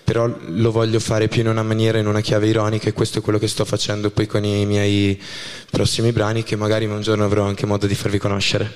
però 0.06 0.32
lo 0.38 0.70
voglio 0.70 1.00
fare 1.00 1.26
più 1.26 1.40
in 1.40 1.48
una 1.48 1.64
maniera, 1.64 1.98
in 1.98 2.06
una 2.06 2.20
chiave 2.20 2.46
ironica 2.46 2.88
e 2.88 2.92
questo 2.92 3.18
è 3.18 3.22
quello 3.22 3.40
che 3.40 3.48
sto 3.48 3.64
facendo 3.64 4.10
poi 4.10 4.28
con 4.28 4.44
i 4.44 4.64
miei 4.64 5.20
prossimi 5.68 6.12
brani 6.12 6.44
che 6.44 6.54
magari 6.54 6.84
un 6.84 7.00
giorno 7.00 7.24
avrò 7.24 7.42
anche 7.44 7.66
modo 7.66 7.88
di 7.88 7.96
farvi 7.96 8.18
conoscere. 8.18 8.72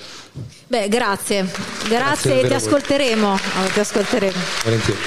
Beh, 0.67 0.89
grazie, 0.89 1.49
grazie, 1.87 2.41
e 2.41 2.49
ti 2.49 2.53
ascolteremo. 2.53 3.39
ti 3.73 3.79
ascolteremo. 3.79 4.39
Volentieri. 4.65 4.99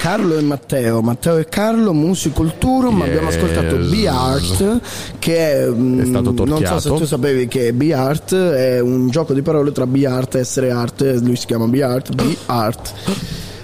Carlo 0.00 0.38
e 0.38 0.40
Matteo, 0.40 1.02
Matteo 1.02 1.36
e 1.36 1.44
Carlo, 1.44 1.92
Musicultura, 1.92 2.88
yes. 2.88 3.02
abbiamo 3.02 3.28
ascoltato 3.28 3.76
B-Art 3.76 4.80
che 5.18 5.36
è, 5.36 5.66
è 5.66 6.04
stato 6.06 6.32
torchiato. 6.32 6.60
non 6.62 6.64
so 6.64 6.78
se 6.78 6.88
tu 6.88 7.04
sapevi 7.04 7.46
che 7.48 7.74
B-Art 7.74 8.34
è 8.34 8.80
un 8.80 9.10
gioco 9.10 9.34
di 9.34 9.42
parole 9.42 9.72
tra 9.72 9.86
B-Art 9.86 10.36
e 10.36 10.38
essere 10.38 10.70
arte, 10.70 11.18
lui 11.18 11.36
si 11.36 11.44
chiama 11.44 11.66
B-Art, 11.66 12.14
B-Art 12.14 12.94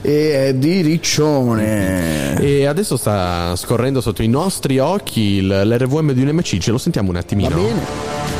e 0.03 0.49
è 0.49 0.55
di 0.55 0.83
Riccione. 0.83 2.39
E 2.39 2.67
adesso 2.67 2.99
sta 2.99 3.57
scorrendo 3.57 4.03
sotto 4.03 4.23
i 4.23 4.29
nostri 4.29 4.79
occhi 4.79 5.41
l'RVM 5.41 6.13
di 6.13 6.21
un 6.21 6.29
MC, 6.29 6.59
ce 6.59 6.71
lo 6.71 6.77
sentiamo 6.77 7.09
un 7.09 7.17
attimino. 7.17 7.49
Va 7.49 7.57
bene. 7.57 8.36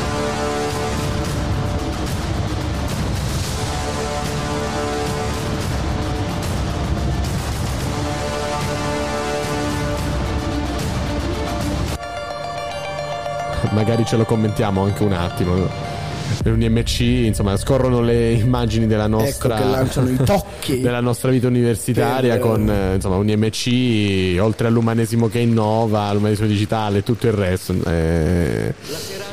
Magari 13.97 14.05
ce 14.05 14.17
lo 14.17 14.25
commentiamo 14.25 14.83
anche 14.83 15.03
un 15.03 15.13
attimo. 15.13 16.36
Per 16.47 16.55
un 16.55 16.61
IMC, 16.61 16.99
insomma, 17.25 17.57
scorrono 17.57 17.99
le 17.99 18.31
immagini 18.31 18.87
della 18.87 19.07
nostra, 19.07 19.59
ecco 19.59 19.69
lanciano 19.69 20.09
i 20.09 20.15
tocchi 20.15 20.79
della 20.79 21.01
nostra 21.01 21.29
vita 21.29 21.47
universitaria 21.47 22.37
per... 22.37 22.39
con 22.39 22.69
eh, 22.69 22.95
insomma, 22.95 23.17
un 23.17 23.27
IMC 23.27 24.41
oltre 24.41 24.67
all'umanesimo 24.67 25.27
che 25.27 25.39
innova, 25.39 26.03
all'umanesimo 26.03 26.47
digitale 26.47 26.99
e 26.99 27.03
tutto 27.03 27.27
il 27.27 27.33
resto. 27.33 27.75
Eh, 27.85 28.73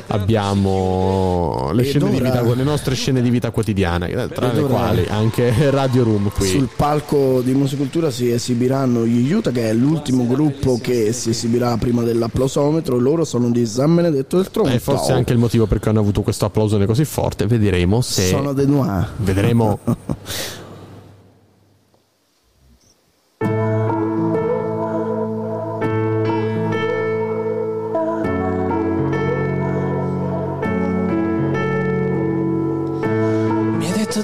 abbiamo 0.08 1.70
le, 1.72 1.84
scene 1.84 2.10
di 2.10 2.20
vita, 2.20 2.42
le 2.42 2.62
nostre 2.62 2.94
scene 2.94 3.22
di 3.22 3.30
vita 3.30 3.50
quotidiana, 3.50 4.08
tra 4.26 4.52
le 4.52 4.62
quali 4.62 5.06
anche 5.08 5.70
Radio 5.70 6.02
Room 6.02 6.30
qui. 6.30 6.48
Sul 6.48 6.68
palco 6.74 7.40
di 7.42 7.52
Musicultura 7.54 8.10
si 8.10 8.30
esibiranno 8.30 9.06
gli 9.06 9.32
Utah, 9.32 9.50
che 9.50 9.70
è 9.70 9.72
l'ultimo 9.72 10.26
gruppo 10.26 10.78
che 10.82 11.12
si 11.12 11.30
esibirà 11.30 11.76
prima 11.76 12.02
dell'applausometro. 12.02 12.98
Loro 12.98 13.24
sono 13.24 13.50
di 13.50 13.64
San 13.66 13.94
Benedetto 13.94 14.36
del 14.36 14.50
Tronto. 14.50 14.70
E 14.70 14.78
forse 14.78 15.12
anche 15.12 15.32
il 15.32 15.38
motivo 15.38 15.66
per 15.66 15.78
cui 15.78 15.90
hanno 15.90 16.00
avuto 16.00 16.22
questo 16.22 16.44
applausone 16.44 16.86
così 16.86 17.03
forte. 17.04 17.46
Vedremo 17.46 18.00
se. 18.00 18.28
Sono 18.28 18.52
de 18.52 18.66
noir. 18.66 19.08
Vedremo. 19.18 19.78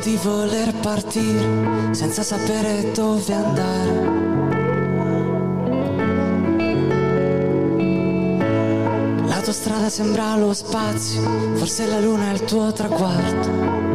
di 0.02 0.18
voler 0.22 0.72
partire 0.80 1.92
senza 1.92 2.22
sapere 2.22 2.90
dove 2.92 3.34
andare. 3.34 4.59
L'autostrada 9.40 9.88
sembra 9.88 10.36
lo 10.36 10.52
spazio, 10.52 11.22
forse 11.54 11.86
la 11.86 11.98
luna 11.98 12.28
è 12.28 12.34
il 12.34 12.44
tuo 12.44 12.70
traguardo. 12.72 13.89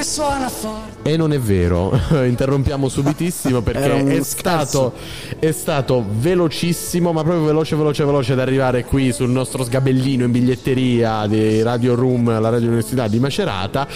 Che 0.00 0.06
suona 0.06 0.48
forte. 0.48 0.88
E 1.02 1.16
non 1.16 1.32
è 1.32 1.38
vero, 1.38 1.98
interrompiamo 2.24 2.88
subitissimo 2.88 3.60
perché 3.60 4.18
è 4.18 4.22
stato, 4.22 4.94
è 5.38 5.50
stato 5.50 6.04
velocissimo, 6.10 7.12
ma 7.12 7.22
proprio 7.22 7.44
veloce, 7.44 7.76
veloce, 7.76 8.04
veloce 8.04 8.32
ad 8.32 8.38
arrivare 8.38 8.84
qui 8.84 9.12
sul 9.12 9.28
nostro 9.28 9.62
sgabellino 9.62 10.24
in 10.24 10.30
biglietteria 10.30 11.26
di 11.26 11.62
Radio 11.62 11.94
Room, 11.94 12.40
la 12.40 12.48
Radio 12.48 12.68
Università 12.68 13.08
di 13.08 13.18
Macerata. 13.18 13.86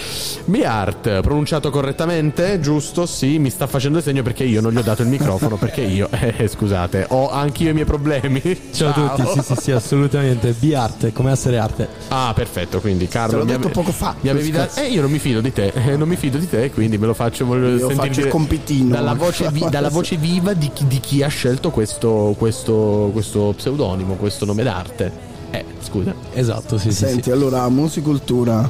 Beart, 0.45 1.21
pronunciato 1.21 1.69
correttamente, 1.71 2.59
giusto? 2.59 3.05
Sì, 3.07 3.39
mi 3.39 3.49
sta 3.49 3.65
facendo 3.65 3.97
il 3.97 4.03
segno 4.03 4.21
perché 4.21 4.43
io 4.43 4.61
non 4.61 4.71
gli 4.71 4.77
ho 4.77 4.83
dato 4.83 5.01
il 5.01 5.07
microfono 5.07 5.57
perché 5.57 5.81
io, 5.81 6.07
eh, 6.11 6.47
scusate, 6.47 7.07
ho 7.09 7.31
anch'io 7.31 7.71
i 7.71 7.73
miei 7.73 7.85
problemi. 7.85 8.41
Ciao, 8.71 8.89
a 8.89 9.15
tutti, 9.15 9.29
sì, 9.33 9.41
sì, 9.41 9.61
sì, 9.61 9.71
assolutamente. 9.71 10.53
Be-art, 10.57 11.11
come 11.13 11.31
essere 11.31 11.57
arte. 11.57 11.87
Ah, 12.09 12.31
perfetto, 12.35 12.79
quindi 12.79 13.07
Carlo 13.07 13.31
Te 13.31 13.37
l'ho 13.37 13.45
detto 13.45 13.65
ave- 13.67 13.73
poco 13.73 13.91
fa. 13.91 14.15
mi 14.21 14.29
avevi 14.29 14.51
dato- 14.51 14.79
eh, 14.79 14.87
io 14.87 15.01
non 15.01 15.09
mi 15.11 15.19
fido 15.19 15.41
di 15.41 15.51
te, 15.51 15.71
eh, 15.73 15.93
non 15.95 16.04
mi 16.05 16.15
fido 16.15 16.37
di 16.37 16.47
te, 16.49 16.71
quindi 16.71 16.97
me 16.97 17.05
lo 17.07 17.13
faccio 17.13 17.45
sentire 17.49 17.93
faccio 17.93 18.19
il 18.21 18.27
compitino. 18.27 18.89
dalla 18.95 19.13
voce, 19.13 19.49
vi- 19.51 19.65
dalla 19.69 19.89
voce 19.89 20.15
viva 20.17 20.53
di 20.53 20.69
chi, 20.73 20.85
di 20.87 20.99
chi 20.99 21.23
ha 21.23 21.27
scelto 21.27 21.69
questo, 21.71 22.33
questo, 22.37 23.09
questo 23.13 23.53
pseudonimo, 23.55 24.15
questo 24.15 24.45
nome 24.45 24.63
d'arte. 24.63 25.11
Eh, 25.51 25.63
scusa. 25.81 26.13
Esatto, 26.33 26.77
sì, 26.77 26.91
Senti, 26.91 27.31
allora, 27.31 27.67
Musicultura, 27.69 28.69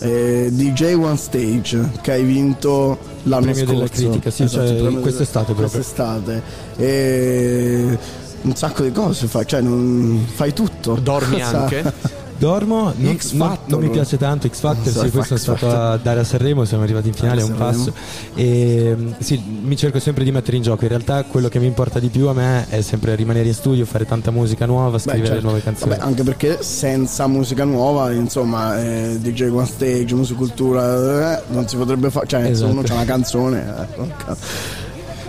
eh, 0.00 0.48
DJ 0.52 0.94
One 0.94 1.16
Stage, 1.16 1.90
che 2.00 2.12
hai 2.12 2.22
vinto 2.24 2.98
l'anno 3.24 3.42
Premio 3.52 3.64
scorso. 3.64 3.72
della 3.72 3.88
critica, 3.88 4.30
sì, 4.30 4.42
Esatto, 4.44 4.66
cioè, 4.66 5.00
quest'estate 5.00 5.54
della- 5.54 5.68
proprio. 5.68 5.68
Quest'estate. 5.68 6.42
E 6.76 7.98
un 8.42 8.54
sacco 8.56 8.82
di 8.82 8.92
cose 8.92 9.26
fai, 9.26 9.46
cioè 9.46 9.60
non 9.60 10.26
fai 10.32 10.52
tutto. 10.52 10.94
Dormi 11.00 11.40
anche? 11.42 11.92
Dormo, 12.42 12.92
non, 12.96 13.16
non- 13.34 13.58
non 13.66 13.80
mi 13.80 13.88
piace 13.88 14.16
tanto 14.18 14.48
X 14.48 14.58
Factor, 14.58 14.92
so, 14.92 15.04
sì, 15.04 15.10
poi 15.10 15.22
sono 15.22 15.38
stato 15.38 15.70
a 15.70 15.96
dare 15.96 16.18
a 16.18 16.24
Sanremo, 16.24 16.64
siamo 16.64 16.82
arrivati 16.82 17.06
in 17.06 17.14
finale, 17.14 17.40
è 17.40 17.44
un 17.44 17.54
passo. 17.54 17.92
E 18.34 18.96
mm, 18.98 19.12
sì, 19.20 19.40
mi 19.62 19.76
cerco 19.76 20.00
sempre 20.00 20.24
di 20.24 20.32
mettere 20.32 20.56
in 20.56 20.64
gioco. 20.64 20.82
In 20.82 20.88
realtà 20.88 21.22
quello 21.22 21.48
che 21.48 21.60
mi 21.60 21.66
importa 21.66 22.00
di 22.00 22.08
più 22.08 22.26
a 22.26 22.32
me 22.32 22.66
è 22.68 22.80
sempre 22.80 23.14
rimanere 23.14 23.46
in 23.46 23.54
studio, 23.54 23.84
fare 23.84 24.06
tanta 24.06 24.32
musica 24.32 24.66
nuova, 24.66 24.90
Beh, 24.96 24.98
scrivere 24.98 25.26
certo. 25.26 25.42
nuove 25.44 25.62
canzoni. 25.62 25.90
Vabbè, 25.92 26.02
anche 26.02 26.24
perché 26.24 26.58
senza 26.62 27.28
musica 27.28 27.62
nuova, 27.62 28.10
insomma, 28.10 28.76
eh, 28.82 29.18
DJ 29.20 29.42
One 29.50 29.66
Stage, 29.66 30.12
musicultura, 30.16 31.38
eh, 31.38 31.42
non 31.50 31.68
si 31.68 31.76
potrebbe 31.76 32.10
fare. 32.10 32.26
Cioè, 32.26 32.42
se 32.42 32.48
Esatto. 32.50 32.72
uno 32.72 32.82
c'ha 32.82 32.94
una 32.94 33.04
canzone. 33.04 33.64
eh, 33.96 34.34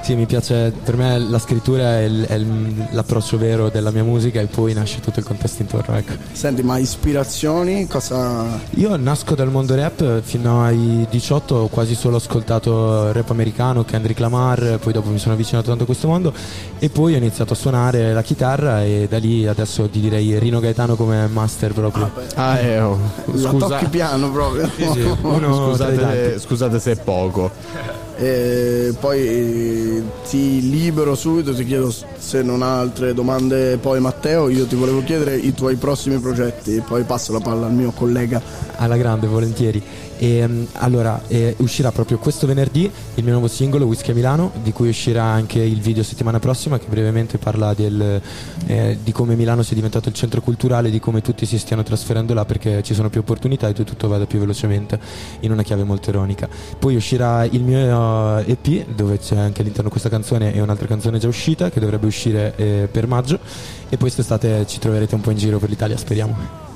Sì, 0.04 0.16
mi 0.16 0.26
piace, 0.26 0.74
per 0.84 0.98
me 0.98 1.18
la 1.18 1.40
scrittura 1.40 1.98
è, 2.00 2.02
il- 2.04 2.26
è 2.26 2.34
il- 2.34 2.88
l'approccio 2.92 3.38
vero 3.38 3.70
della 3.70 3.90
mia 3.90 4.04
musica 4.04 4.42
e 4.42 4.48
poi 4.48 4.74
nasce 4.74 5.00
tutto 5.00 5.20
il 5.20 5.26
contesto 5.26 5.62
intorno. 5.62 5.96
Ecco. 5.96 6.12
Senti, 6.34 6.62
ma 6.62 6.78
ispirazioni 6.78 7.88
cosa. 7.88 8.60
Io 8.72 8.94
nasco 8.98 9.34
dal 9.34 9.50
mondo 9.50 9.76
rap 9.76 10.20
fino 10.22 10.62
ai 10.62 11.08
18 11.10 11.56
ho 11.56 11.68
quasi 11.70 11.96
solo 11.96 12.18
ascoltato 12.18 13.14
rap 13.14 13.30
americano, 13.30 13.86
Kendrick 13.86 14.20
Lamar, 14.20 14.78
poi 14.82 14.92
dopo 14.92 15.08
mi 15.10 15.20
sono 15.20 15.36
avvicinato 15.36 15.68
tanto 15.70 15.84
a 15.84 15.86
questo 15.86 16.10
mondo 16.10 16.34
e 16.80 16.90
poi 16.90 17.14
ho 17.14 17.18
iniziato 17.18 17.54
a 17.54 17.56
suonare 17.56 18.12
la 18.12 18.22
chitarra 18.24 18.84
e 18.84 19.08
da 19.10 19.20
lì 19.20 19.48
adesso 19.48 19.88
ti 19.88 20.02
direi 20.02 20.38
Rino 20.38 20.60
Gaetano 20.60 20.96
come 20.96 21.28
master 21.28 21.72
proprio. 21.72 22.12
Ah, 22.36 22.60
eh, 22.60 22.82
oh, 22.82 23.00
La 23.32 23.50
scusa. 23.50 23.68
tocchi 23.68 23.86
piano 23.88 24.30
proprio. 24.30 24.70
Sì, 24.76 24.86
sì, 24.92 25.00
uno 25.22 25.70
scusate, 25.70 26.40
scusate 26.40 26.80
se 26.80 26.92
è 26.92 26.96
poco. 26.98 28.03
E 28.16 28.94
poi 29.00 30.04
ti 30.30 30.70
libero 30.70 31.16
subito, 31.16 31.54
ti 31.54 31.66
chiedo 31.66 31.94
se 32.18 32.42
non 32.42 32.62
ha 32.62 32.80
altre 32.80 33.14
domande. 33.14 33.78
Poi 33.78 34.00
Matteo, 34.00 34.50
io 34.50 34.66
ti 34.66 34.76
volevo 34.76 35.04
chiedere 35.04 35.36
i 35.36 35.54
tuoi 35.54 35.76
prossimi 35.76 36.20
progetti, 36.20 36.82
poi 36.86 37.04
passo 37.04 37.34
la 37.34 37.40
palla 37.40 37.66
al 37.66 37.74
mio 37.74 37.92
collega. 37.92 38.42
Alla 38.76 38.98
grande, 38.98 39.28
volentieri. 39.28 39.82
E, 40.18 40.48
mm, 40.48 40.64
allora, 40.74 41.22
eh, 41.28 41.56
uscirà 41.60 41.92
proprio 41.92 42.18
questo 42.18 42.48
venerdì 42.48 42.90
il 43.16 43.24
mio 43.24 43.34
nuovo 43.34 43.48
singolo 43.48 43.86
Whisky 43.86 44.12
a 44.12 44.14
Milano, 44.14 44.52
di 44.62 44.72
cui 44.72 44.90
uscirà 44.90 45.24
anche 45.24 45.60
il 45.60 45.80
video 45.80 46.04
settimana 46.04 46.40
prossima, 46.40 46.80
che 46.80 46.86
brevemente 46.88 47.38
parla 47.38 47.74
del, 47.74 48.22
eh, 48.68 48.98
di 49.04 49.12
come 49.12 49.36
Milano 49.36 49.64
sia 49.64 49.76
diventato 49.76 50.10
il 50.10 50.16
centro 50.16 50.42
culturale, 50.42 50.90
di 50.90 51.00
come 51.00 51.22
tutti 51.22 51.46
si 51.46 51.58
stiano 51.58 51.84
trasferendo 51.84 52.34
là 52.34 52.46
perché 52.46 52.84
ci 52.84 52.94
sono 52.94 53.10
più 53.10 53.22
opportunità 53.22 53.68
e 53.68 53.74
tutto 53.74 54.08
vada 54.08 54.26
più 54.26 54.40
velocemente, 54.40 55.00
in 55.42 55.52
una 55.52 55.64
chiave 55.64 55.84
molto 55.84 56.10
ironica. 56.10 56.48
Poi 56.78 56.96
uscirà 56.96 57.44
il 57.46 57.64
mio 57.64 58.40
eh, 58.40 58.52
EP, 58.52 58.88
dove 58.96 59.20
c'è 59.20 59.38
anche 59.38 59.62
all'interno 59.62 59.90
questa 59.90 60.10
canzone 60.10 60.54
e 60.54 60.62
un'altra 60.62 60.88
canzone 60.88 61.20
già 61.20 61.28
uscita, 61.28 61.70
che 61.70 61.80
dovrebbe 61.80 62.06
uscire 62.06 62.54
eh, 62.56 62.88
per 62.92 63.08
maggio, 63.08 63.36
e 63.36 63.98
poi 63.98 64.12
quest'estate 64.12 64.66
ci 64.68 64.80
troverete 64.80 65.16
un 65.16 65.22
po' 65.22 65.32
in 65.32 65.38
giro 65.38 65.60
per 65.60 65.70
l'Italia, 65.70 65.98
speriamo. 65.98 66.73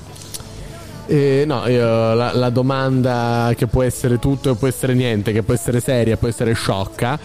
Eh, 1.08 1.44
no, 1.46 1.68
io- 1.68 2.14
la, 2.14 2.34
la 2.34 2.50
domanda 2.50 3.54
che 3.56 3.68
può 3.68 3.82
essere 3.82 4.20
tutto 4.20 4.52
e 4.52 4.56
può 4.56 4.68
essere 4.68 4.94
niente, 4.94 5.32
che 5.32 5.42
può 5.42 5.54
essere 5.54 5.80
seria, 5.80 6.18
può 6.18 6.28
essere 6.28 6.54
sciocca, 6.54 7.18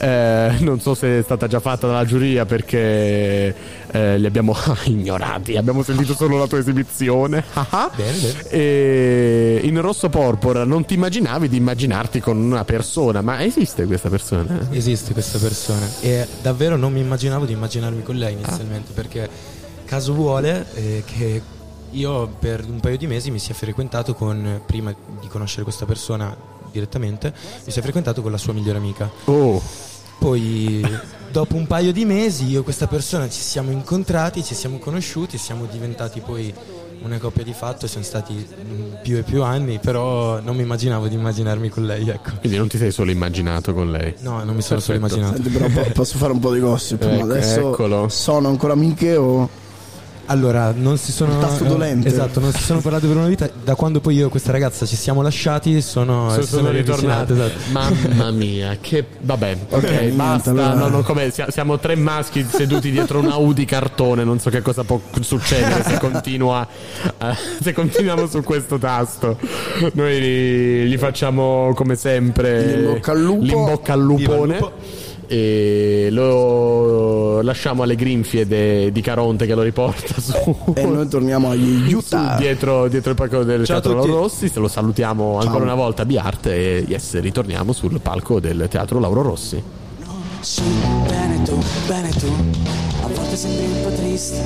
eh, 0.00 0.56
non 0.60 0.80
so 0.80 0.94
se 0.94 1.20
è 1.20 1.22
stata 1.22 1.46
già 1.46 1.60
fatta 1.60 1.86
dalla 1.86 2.04
giuria 2.04 2.44
perché 2.46 3.54
eh, 3.90 4.18
li 4.18 4.26
abbiamo 4.26 4.56
ignorati, 4.84 5.56
abbiamo 5.56 5.82
sentito 5.82 6.14
solo 6.14 6.36
la 6.36 6.46
tua 6.46 6.58
esibizione. 6.58 7.44
bene, 7.96 8.18
bene. 8.18 8.48
E 8.50 9.60
in 9.62 9.80
rosso 9.80 10.08
porpora 10.08 10.64
non 10.64 10.84
ti 10.84 10.94
immaginavi 10.94 11.48
di 11.48 11.56
immaginarti 11.56 12.20
con 12.20 12.36
una 12.36 12.64
persona, 12.64 13.20
ma 13.22 13.42
esiste 13.42 13.86
questa 13.86 14.08
persona? 14.08 14.68
Esiste 14.70 15.12
questa 15.12 15.38
persona 15.38 15.86
e 16.00 16.26
davvero 16.42 16.76
non 16.76 16.92
mi 16.92 17.00
immaginavo 17.00 17.44
di 17.44 17.52
immaginarmi 17.52 18.02
con 18.02 18.16
lei 18.16 18.32
inizialmente 18.32 18.92
perché 18.92 19.28
caso 19.84 20.12
vuole 20.12 20.66
eh, 20.74 21.02
che 21.06 21.40
io 21.90 22.26
per 22.38 22.64
un 22.68 22.80
paio 22.80 22.96
di 22.96 23.06
mesi 23.06 23.30
mi 23.30 23.38
sia 23.38 23.54
frequentato 23.54 24.14
con, 24.14 24.60
prima 24.66 24.94
di 25.20 25.26
conoscere 25.28 25.62
questa 25.62 25.84
persona 25.86 26.36
direttamente, 26.70 27.32
mi 27.64 27.70
sia 27.72 27.82
frequentato 27.82 28.22
con 28.22 28.30
la 28.30 28.38
sua 28.38 28.52
migliore 28.52 28.78
amica. 28.78 29.10
Oh. 29.24 29.60
Poi 30.18 30.84
dopo 31.30 31.54
un 31.54 31.66
paio 31.66 31.92
di 31.92 32.04
mesi 32.04 32.46
io 32.46 32.60
e 32.60 32.62
questa 32.64 32.86
persona 32.88 33.28
ci 33.28 33.40
siamo 33.40 33.70
incontrati, 33.70 34.42
ci 34.42 34.54
siamo 34.54 34.78
conosciuti, 34.78 35.38
siamo 35.38 35.66
diventati 35.70 36.20
poi 36.20 36.52
una 37.00 37.18
coppia 37.18 37.44
di 37.44 37.52
fatto, 37.52 37.86
siamo 37.86 38.04
stati 38.04 38.44
più 39.04 39.16
e 39.18 39.22
più 39.22 39.44
anni, 39.44 39.78
però 39.78 40.40
non 40.40 40.56
mi 40.56 40.62
immaginavo 40.62 41.06
di 41.06 41.14
immaginarmi 41.14 41.68
con 41.68 41.86
lei, 41.86 42.08
ecco. 42.08 42.30
Quindi 42.40 42.58
non 42.58 42.66
ti 42.66 42.76
sei 42.76 42.90
solo 42.90 43.12
immaginato 43.12 43.72
con 43.72 43.92
lei? 43.92 44.14
No, 44.18 44.42
non 44.42 44.56
mi 44.56 44.62
sono 44.62 44.80
solo 44.80 44.98
Perfetto. 44.98 45.20
immaginato. 45.20 45.42
Senti, 45.42 45.50
però 45.50 45.82
po- 45.84 45.90
posso 45.92 46.18
fare 46.18 46.32
un 46.32 46.40
po' 46.40 46.52
di 46.52 46.58
gossip. 46.58 47.04
ma 47.04 47.12
Ecco, 47.12 47.22
adesso 47.24 47.70
eccolo. 47.72 48.08
sono 48.08 48.48
ancora 48.48 48.72
amiche 48.72 49.14
o. 49.16 49.48
Allora, 50.30 50.74
non 50.76 50.98
si 50.98 51.10
sono. 51.10 51.32
Il 51.32 51.38
tasto 51.38 51.64
dolente. 51.64 52.06
Esatto, 52.08 52.38
non 52.40 52.52
si 52.52 52.62
sono 52.62 52.80
parlati 52.80 53.06
per 53.06 53.16
una 53.16 53.26
vita. 53.28 53.48
Da 53.64 53.74
quando 53.74 54.00
poi 54.00 54.14
io 54.16 54.26
e 54.26 54.30
questa 54.30 54.52
ragazza 54.52 54.84
ci 54.84 54.94
siamo 54.96 55.22
lasciati, 55.22 55.80
sono, 55.80 56.28
Sono, 56.30 56.42
sono 56.44 56.70
ritornato. 56.70 57.32
riavvicinate, 57.34 57.72
esatto. 57.72 58.04
Mamma 58.12 58.30
mia, 58.30 58.76
che 58.80 59.04
vabbè, 59.20 59.56
ok, 59.70 59.82
niente, 59.82 60.08
basta. 60.16 60.50
allora- 60.50 60.74
No, 60.74 60.88
no, 60.88 61.04
Siamo 61.48 61.78
tre 61.78 61.96
maschi 61.96 62.44
seduti 62.48 62.90
dietro 62.90 63.20
una 63.20 63.36
U 63.36 63.52
di 63.54 63.64
cartone. 63.64 64.22
Non 64.24 64.38
so 64.38 64.50
che 64.50 64.60
cosa 64.60 64.84
può 64.84 65.00
succedere 65.20 65.82
se 65.84 65.98
continua 65.98 66.66
eh, 67.18 67.34
se 67.62 67.72
continuiamo 67.72 68.26
su 68.26 68.42
questo 68.42 68.76
tasto. 68.78 69.38
Noi 69.94 70.20
gli, 70.20 70.82
gli 70.92 70.98
facciamo 70.98 71.72
come 71.74 71.96
sempre 71.96 72.74
L'inbocca 72.76 73.12
al 73.12 73.22
lupo. 73.22 73.42
l'inbocca 73.44 73.92
al 73.94 74.00
lupone. 74.02 74.60
E 75.30 76.08
lo 76.10 77.42
lasciamo 77.42 77.82
alle 77.82 77.94
grinfie 77.96 78.46
de- 78.46 78.90
di 78.90 79.00
Caronte 79.02 79.44
che 79.44 79.54
lo 79.54 79.60
riporta 79.62 80.20
su, 80.20 80.32
E 80.74 80.86
noi 80.86 81.06
torniamo 81.06 81.50
agli 81.50 81.90
su- 81.90 81.96
Utah. 81.98 82.36
dietro, 82.38 82.88
dietro 82.88 83.10
il 83.10 83.16
palco 83.16 83.44
del 83.44 83.64
Ciao 83.66 83.80
Teatro. 83.80 83.98
Lauro 83.98 84.20
Rossi. 84.22 84.48
Se 84.48 84.58
lo 84.58 84.68
salutiamo 84.68 85.38
ancora 85.38 85.64
una 85.64 85.74
volta 85.74 86.06
Biart 86.06 86.46
e 86.46 86.84
yes, 86.88 87.20
ritorniamo 87.20 87.72
sul 87.72 88.00
palco 88.00 88.40
del 88.40 88.66
Teatro 88.70 88.98
Lauro 88.98 89.20
Rossi. 89.22 89.62
Sì, 90.40 90.62
bene 91.06 91.42
tu, 91.42 91.58
bene 91.86 92.08
tu. 92.10 92.77
A 93.08 93.14
volte 93.14 93.36
sembri 93.36 93.64
un 93.64 93.82
po' 93.82 93.90
triste, 93.90 94.42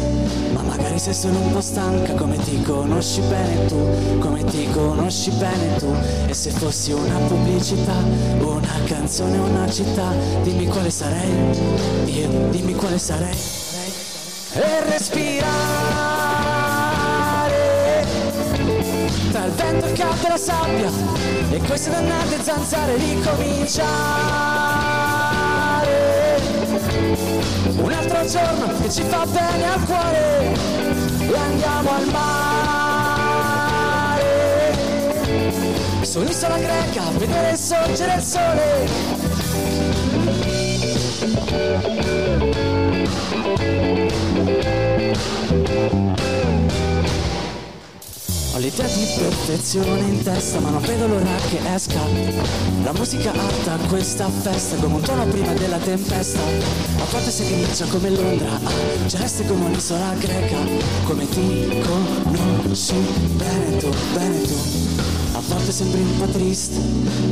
ma 0.52 0.62
magari 0.62 0.98
sei 0.98 1.14
solo 1.14 1.38
un 1.38 1.52
po' 1.52 1.60
stanca. 1.60 2.14
Come 2.14 2.36
ti 2.36 2.62
conosci 2.62 3.20
bene 3.22 3.66
tu, 3.66 4.18
come 4.18 4.44
ti 4.44 4.68
conosci 4.70 5.30
bene 5.32 5.76
tu. 5.76 5.92
E 6.26 6.34
se 6.34 6.50
fossi 6.50 6.92
una 6.92 7.18
pubblicità, 7.26 7.96
una 8.38 8.80
canzone, 8.84 9.38
una 9.38 9.68
città, 9.68 10.12
dimmi 10.42 10.66
quale 10.66 10.90
sarei. 10.90 11.30
Io, 12.06 12.28
dimmi 12.50 12.74
quale 12.74 12.98
sarei. 12.98 13.36
E 14.54 14.84
respirare 14.88 16.22
tra 19.32 19.44
il 19.44 19.52
vento, 19.52 19.86
il 19.86 19.92
caldo 19.92 20.26
e 20.26 20.28
la 20.28 20.36
sabbia 20.36 20.90
e 21.50 21.58
queste 21.60 21.90
dannate 21.90 22.42
zanzare 22.42 22.96
ricominciare 22.96 25.01
giorno 28.32 28.66
che 28.80 28.90
ci 28.90 29.02
fa 29.02 29.26
bene 29.26 29.66
al 29.66 29.84
cuore 29.84 30.54
e 31.18 31.36
andiamo 31.36 31.90
al 31.90 32.06
mare. 32.10 32.30
Su 36.00 36.20
un'isola 36.20 36.56
greca 36.56 37.02
a 37.02 37.10
vedere 37.10 37.54
sorgere 37.58 38.14
il 38.14 38.22
sole. 38.22 39.20
Thank 45.82 46.21
ho 48.54 48.58
l'idea 48.58 48.86
di 48.86 49.06
perfezione 49.16 50.00
in 50.00 50.22
testa 50.22 50.60
ma 50.60 50.68
non 50.68 50.82
vedo 50.82 51.06
l'ora 51.06 51.36
che 51.48 51.58
esca. 51.72 52.00
La 52.84 52.92
musica 52.92 53.32
alta 53.32 53.72
a 53.72 53.88
questa 53.88 54.28
festa 54.28 54.76
come 54.76 54.96
un 54.96 55.00
tono 55.00 55.24
prima 55.24 55.54
della 55.54 55.78
tempesta. 55.78 56.38
A 56.38 57.04
volte 57.10 57.30
si 57.30 57.48
comincia 57.48 57.86
come 57.86 58.10
Londra 58.10 58.50
ah, 58.62 58.70
resti 59.16 59.46
come 59.46 59.64
un'isola 59.64 60.12
greca. 60.18 60.58
Come 61.04 61.26
ti 61.30 61.82
conosci? 61.82 62.94
Bene 63.36 63.76
tu, 63.78 63.88
bene 64.12 64.42
tu. 64.42 64.72
A 65.34 65.40
volte 65.48 65.72
sembri 65.72 66.02
un 66.02 66.18
po' 66.18 66.26
triste, 66.26 66.78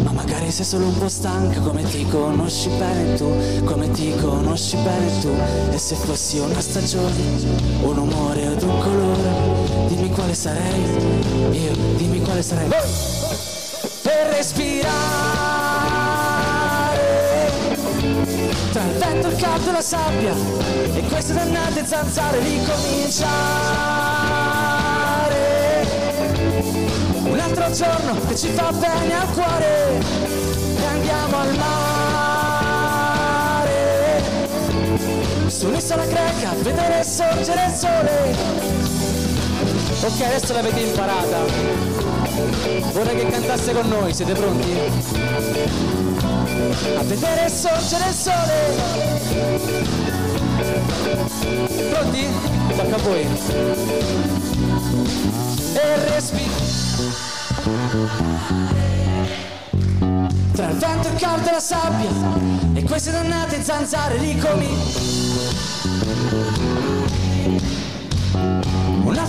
ma 0.02 0.12
magari 0.12 0.50
sei 0.50 0.64
solo 0.64 0.86
un 0.86 0.98
po' 0.98 1.08
stanca. 1.08 1.60
Come 1.60 1.82
ti 1.82 2.06
conosci 2.08 2.70
bene 2.70 3.14
tu, 3.16 3.30
come 3.64 3.90
ti 3.90 4.14
conosci 4.16 4.76
bene 4.76 5.20
tu. 5.20 5.28
E 5.70 5.76
se 5.76 5.96
fossi 5.96 6.38
una 6.38 6.60
stagione, 6.62 7.14
un 7.82 7.98
umore 7.98 8.48
od 8.48 8.62
un 8.62 8.78
colore, 8.78 9.49
dimmi 9.94 10.10
quale 10.10 10.34
sarei, 10.34 10.84
io 11.50 11.72
dimmi 11.96 12.20
quale 12.20 12.42
sarei. 12.42 12.68
Per 12.68 14.26
respirare 14.32 14.88
tra 18.72 18.82
il 18.84 18.92
vento, 18.98 19.26
il 19.28 19.36
caldo 19.36 19.68
e 19.68 19.72
la 19.72 19.80
sabbia 19.80 20.32
e 20.94 21.02
queste 21.08 21.32
dannate 21.32 21.84
zanzare 21.84 22.38
ricominciare. 22.38 23.28
Un 27.24 27.38
altro 27.40 27.72
giorno 27.72 28.14
che 28.28 28.36
ci 28.36 28.48
fa 28.50 28.70
bene 28.70 29.14
al 29.14 29.28
cuore 29.32 29.98
e 30.76 30.84
andiamo 30.84 31.36
al 31.36 31.56
mare. 31.56 32.68
Su 35.48 35.66
un'isola 35.66 36.04
greca 36.04 36.50
a 36.50 36.54
vedere 36.62 37.02
sorgere 37.02 37.66
il 37.66 37.74
sole. 37.74 38.99
Ok, 40.02 40.20
adesso 40.22 40.54
l'avete 40.54 40.80
imparata. 40.80 41.44
Vorrei 42.92 43.16
che 43.16 43.26
cantasse 43.28 43.72
con 43.72 43.86
noi, 43.86 44.14
siete 44.14 44.32
pronti? 44.32 44.72
A 46.96 47.02
vedere 47.02 47.48
sorgere 47.50 48.08
il 48.08 48.14
sole. 48.14 49.58
Pronti? 51.90 52.26
Tocca 52.76 52.94
a 52.94 52.98
voi. 52.98 53.26
E 55.74 56.08
respiri. 56.08 56.50
Tra 60.52 60.68
il 60.68 60.76
vento, 60.76 61.08
il 61.08 61.14
caldo 61.18 61.48
e 61.48 61.52
la 61.52 61.60
sabbia 61.60 62.10
E 62.74 62.82
queste 62.84 63.10
dannate 63.10 63.62
zanzare 63.62 64.16
ricomi 64.18 65.19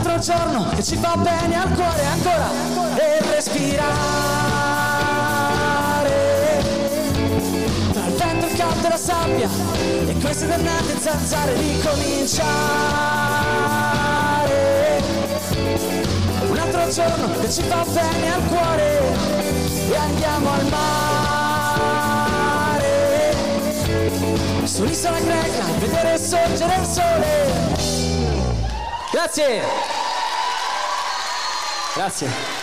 altro 0.01 0.19
giorno 0.19 0.67
che 0.69 0.83
ci 0.83 0.97
fa 0.97 1.15
bene 1.15 1.55
al 1.55 1.71
cuore 1.73 2.05
ancora. 2.05 2.49
E 2.95 3.19
respirare. 3.33 3.79
Tra 7.93 8.05
il 8.07 8.13
vento, 8.15 8.45
il 8.47 8.55
caldo 8.57 8.87
e 8.87 8.89
la 8.89 8.97
sabbia 8.97 9.49
E 10.07 10.15
queste 10.19 10.47
dannate 10.47 10.99
zanzare 10.99 11.53
ricominciare. 11.53 12.49
Un 16.49 16.57
altro 16.57 16.89
giorno 16.89 17.39
che 17.39 17.51
ci 17.51 17.61
fa 17.61 17.85
bene 17.93 18.33
al 18.33 18.43
cuore 18.47 18.99
e 19.89 19.95
andiamo 19.95 20.51
al 20.51 20.65
mare. 20.65 21.29
Sull'isola 24.63 25.19
greca 25.19 25.63
a 25.63 25.79
vedere 25.79 26.17
sorgere 26.17 26.75
il 26.79 26.85
sole 26.85 27.80
grazie 29.11 29.61
grazie 31.95 32.59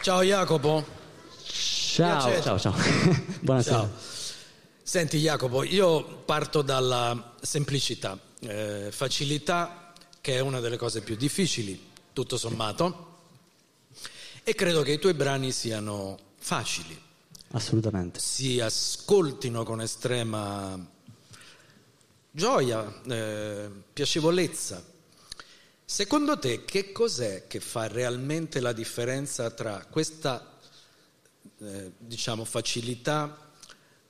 Ciao 0.00 0.22
Jacopo. 0.22 0.86
Ciao, 1.44 2.28
Piacere. 2.28 2.40
ciao, 2.40 2.58
ciao. 2.58 2.74
Buonasera. 3.42 3.76
Ciao. 3.76 3.90
Senti 4.82 5.18
Jacopo, 5.18 5.64
io 5.64 6.02
parto 6.24 6.62
dalla 6.62 7.34
semplicità, 7.42 8.18
eh, 8.40 8.88
facilità 8.90 9.92
che 10.22 10.36
è 10.36 10.40
una 10.40 10.60
delle 10.60 10.78
cose 10.78 11.02
più 11.02 11.14
difficili, 11.14 11.90
tutto 12.14 12.38
sommato, 12.38 13.07
e 14.48 14.54
credo 14.54 14.80
che 14.80 14.92
i 14.92 14.98
tuoi 14.98 15.12
brani 15.12 15.52
siano 15.52 16.18
facili, 16.38 16.98
Assolutamente. 17.50 18.18
si 18.18 18.58
ascoltino 18.60 19.62
con 19.62 19.82
estrema 19.82 20.88
gioia, 22.30 23.02
eh, 23.06 23.68
piacevolezza. 23.92 24.82
Secondo 25.84 26.38
te 26.38 26.64
che 26.64 26.92
cos'è 26.92 27.46
che 27.46 27.60
fa 27.60 27.88
realmente 27.88 28.60
la 28.60 28.72
differenza 28.72 29.50
tra 29.50 29.84
questa 29.90 30.58
eh, 31.58 31.92
diciamo 31.98 32.46
facilità 32.46 33.52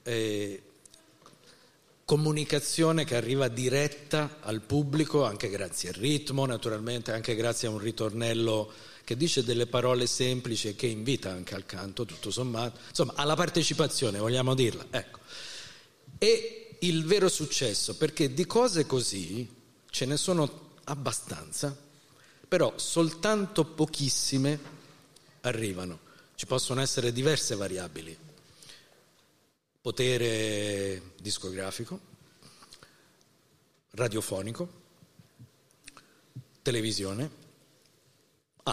e 0.05 0.63
comunicazione 2.05 3.03
che 3.03 3.17
arriva 3.17 3.49
diretta 3.49 4.37
al 4.43 4.61
pubblico 4.61 5.25
anche 5.25 5.49
grazie 5.49 5.89
al 5.89 5.97
ritmo 5.97 6.47
naturalmente 6.47 7.13
anche 7.13 7.35
grazie 7.35 7.69
a 7.69 7.73
un 7.73 7.79
ritornello 7.79 8.73
che 9.09 9.17
dice 9.17 9.43
delle 9.43 9.67
parole 9.67 10.07
semplici 10.07 10.69
e 10.69 10.77
che 10.77 10.87
invita 10.87 11.31
anche 11.31 11.55
al 11.55 11.65
canto 11.65 12.05
tutto 12.05 12.31
sommato. 12.31 12.79
Insomma 12.91 13.15
alla 13.17 13.35
partecipazione 13.37 14.19
vogliamo 14.19 14.55
dirla? 14.55 14.85
Ecco. 14.91 15.21
E 16.19 16.77
il 16.81 17.07
vero 17.07 17.31
successo 17.31 17.97
perché 17.97 18.35
di 18.35 18.45
cose 18.45 18.85
così 18.85 19.49
ce 19.89 20.05
ne 20.05 20.19
sono 20.19 20.75
abbastanza 20.85 21.75
però 22.47 22.75
soltanto 22.77 23.65
pochissime 23.65 24.61
arrivano. 25.41 26.01
Ci 26.35 26.45
possono 26.45 26.83
essere 26.83 27.11
diverse 27.11 27.55
variabili. 27.55 28.15
Potere 29.81 31.13
discografico, 31.19 31.99
radiofonico, 33.93 34.71
televisione, 36.61 37.47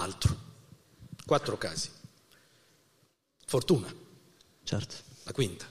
altro. 0.01 0.35
Quattro 1.25 1.57
casi. 1.57 1.89
Fortuna. 3.45 3.87
Certo. 4.63 4.95
La 5.23 5.31
quinta. 5.31 5.65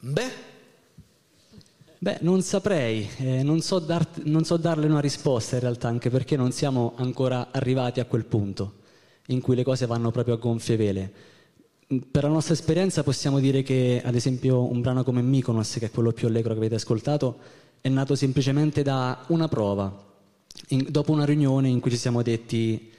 Beh, 0.00 0.52
Beh, 2.04 2.18
non 2.20 2.42
saprei, 2.42 3.08
eh, 3.16 3.42
non, 3.42 3.62
so 3.62 3.78
dar- 3.78 4.20
non 4.24 4.44
so 4.44 4.58
darle 4.58 4.84
una 4.84 5.00
risposta 5.00 5.54
in 5.54 5.62
realtà, 5.62 5.88
anche 5.88 6.10
perché 6.10 6.36
non 6.36 6.52
siamo 6.52 6.92
ancora 6.96 7.48
arrivati 7.50 7.98
a 7.98 8.04
quel 8.04 8.26
punto 8.26 8.82
in 9.28 9.40
cui 9.40 9.54
le 9.56 9.62
cose 9.62 9.86
vanno 9.86 10.10
proprio 10.10 10.34
a 10.34 10.36
gonfie 10.36 10.76
vele. 10.76 11.12
Per 12.10 12.22
la 12.22 12.28
nostra 12.28 12.52
esperienza 12.52 13.02
possiamo 13.02 13.40
dire 13.40 13.62
che, 13.62 14.02
ad 14.04 14.14
esempio, 14.14 14.70
un 14.70 14.82
brano 14.82 15.02
come 15.02 15.22
Mykonos, 15.22 15.78
che 15.78 15.86
è 15.86 15.90
quello 15.90 16.12
più 16.12 16.26
allegro 16.28 16.52
che 16.52 16.58
avete 16.58 16.74
ascoltato, 16.74 17.38
è 17.80 17.88
nato 17.88 18.14
semplicemente 18.14 18.82
da 18.82 19.24
una 19.28 19.48
prova, 19.48 20.13
in- 20.68 20.86
dopo 20.88 21.12
una 21.12 21.24
riunione 21.24 21.68
in 21.68 21.80
cui 21.80 21.90
ci 21.90 21.96
siamo 21.96 22.22
detti 22.22 22.90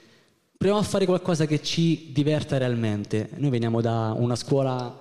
proviamo 0.56 0.80
a 0.80 0.84
fare 0.84 1.04
qualcosa 1.04 1.46
che 1.46 1.62
ci 1.62 2.10
diverta 2.12 2.56
realmente. 2.56 3.28
Noi 3.36 3.50
veniamo 3.50 3.80
da 3.80 4.14
una 4.16 4.36
scuola 4.36 4.98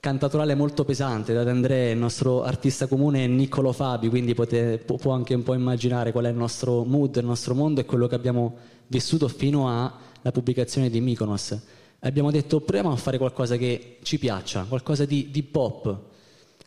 cantatorale 0.00 0.54
molto 0.54 0.84
pesante, 0.84 1.32
da 1.32 1.48
Andrea, 1.48 1.90
il 1.90 1.98
nostro 1.98 2.42
artista 2.42 2.86
comune 2.86 3.24
è 3.24 3.26
Niccolo 3.26 3.72
Fabi, 3.72 4.08
quindi 4.08 4.34
pote- 4.34 4.78
pu- 4.78 4.96
può 4.96 5.12
anche 5.12 5.34
un 5.34 5.42
po' 5.42 5.54
immaginare 5.54 6.12
qual 6.12 6.26
è 6.26 6.28
il 6.28 6.36
nostro 6.36 6.84
mood, 6.84 7.16
il 7.16 7.24
nostro 7.24 7.54
mondo 7.54 7.80
e 7.80 7.84
quello 7.84 8.06
che 8.06 8.14
abbiamo 8.14 8.56
vissuto 8.88 9.28
fino 9.28 9.68
alla 9.68 10.32
pubblicazione 10.32 10.90
di 10.90 11.00
Mykonos. 11.00 11.58
Abbiamo 12.00 12.30
detto 12.30 12.60
proviamo 12.60 12.92
a 12.92 12.96
fare 12.96 13.16
qualcosa 13.16 13.56
che 13.56 13.98
ci 14.02 14.18
piaccia, 14.18 14.64
qualcosa 14.68 15.04
di, 15.04 15.30
di 15.30 15.42
pop, 15.42 15.98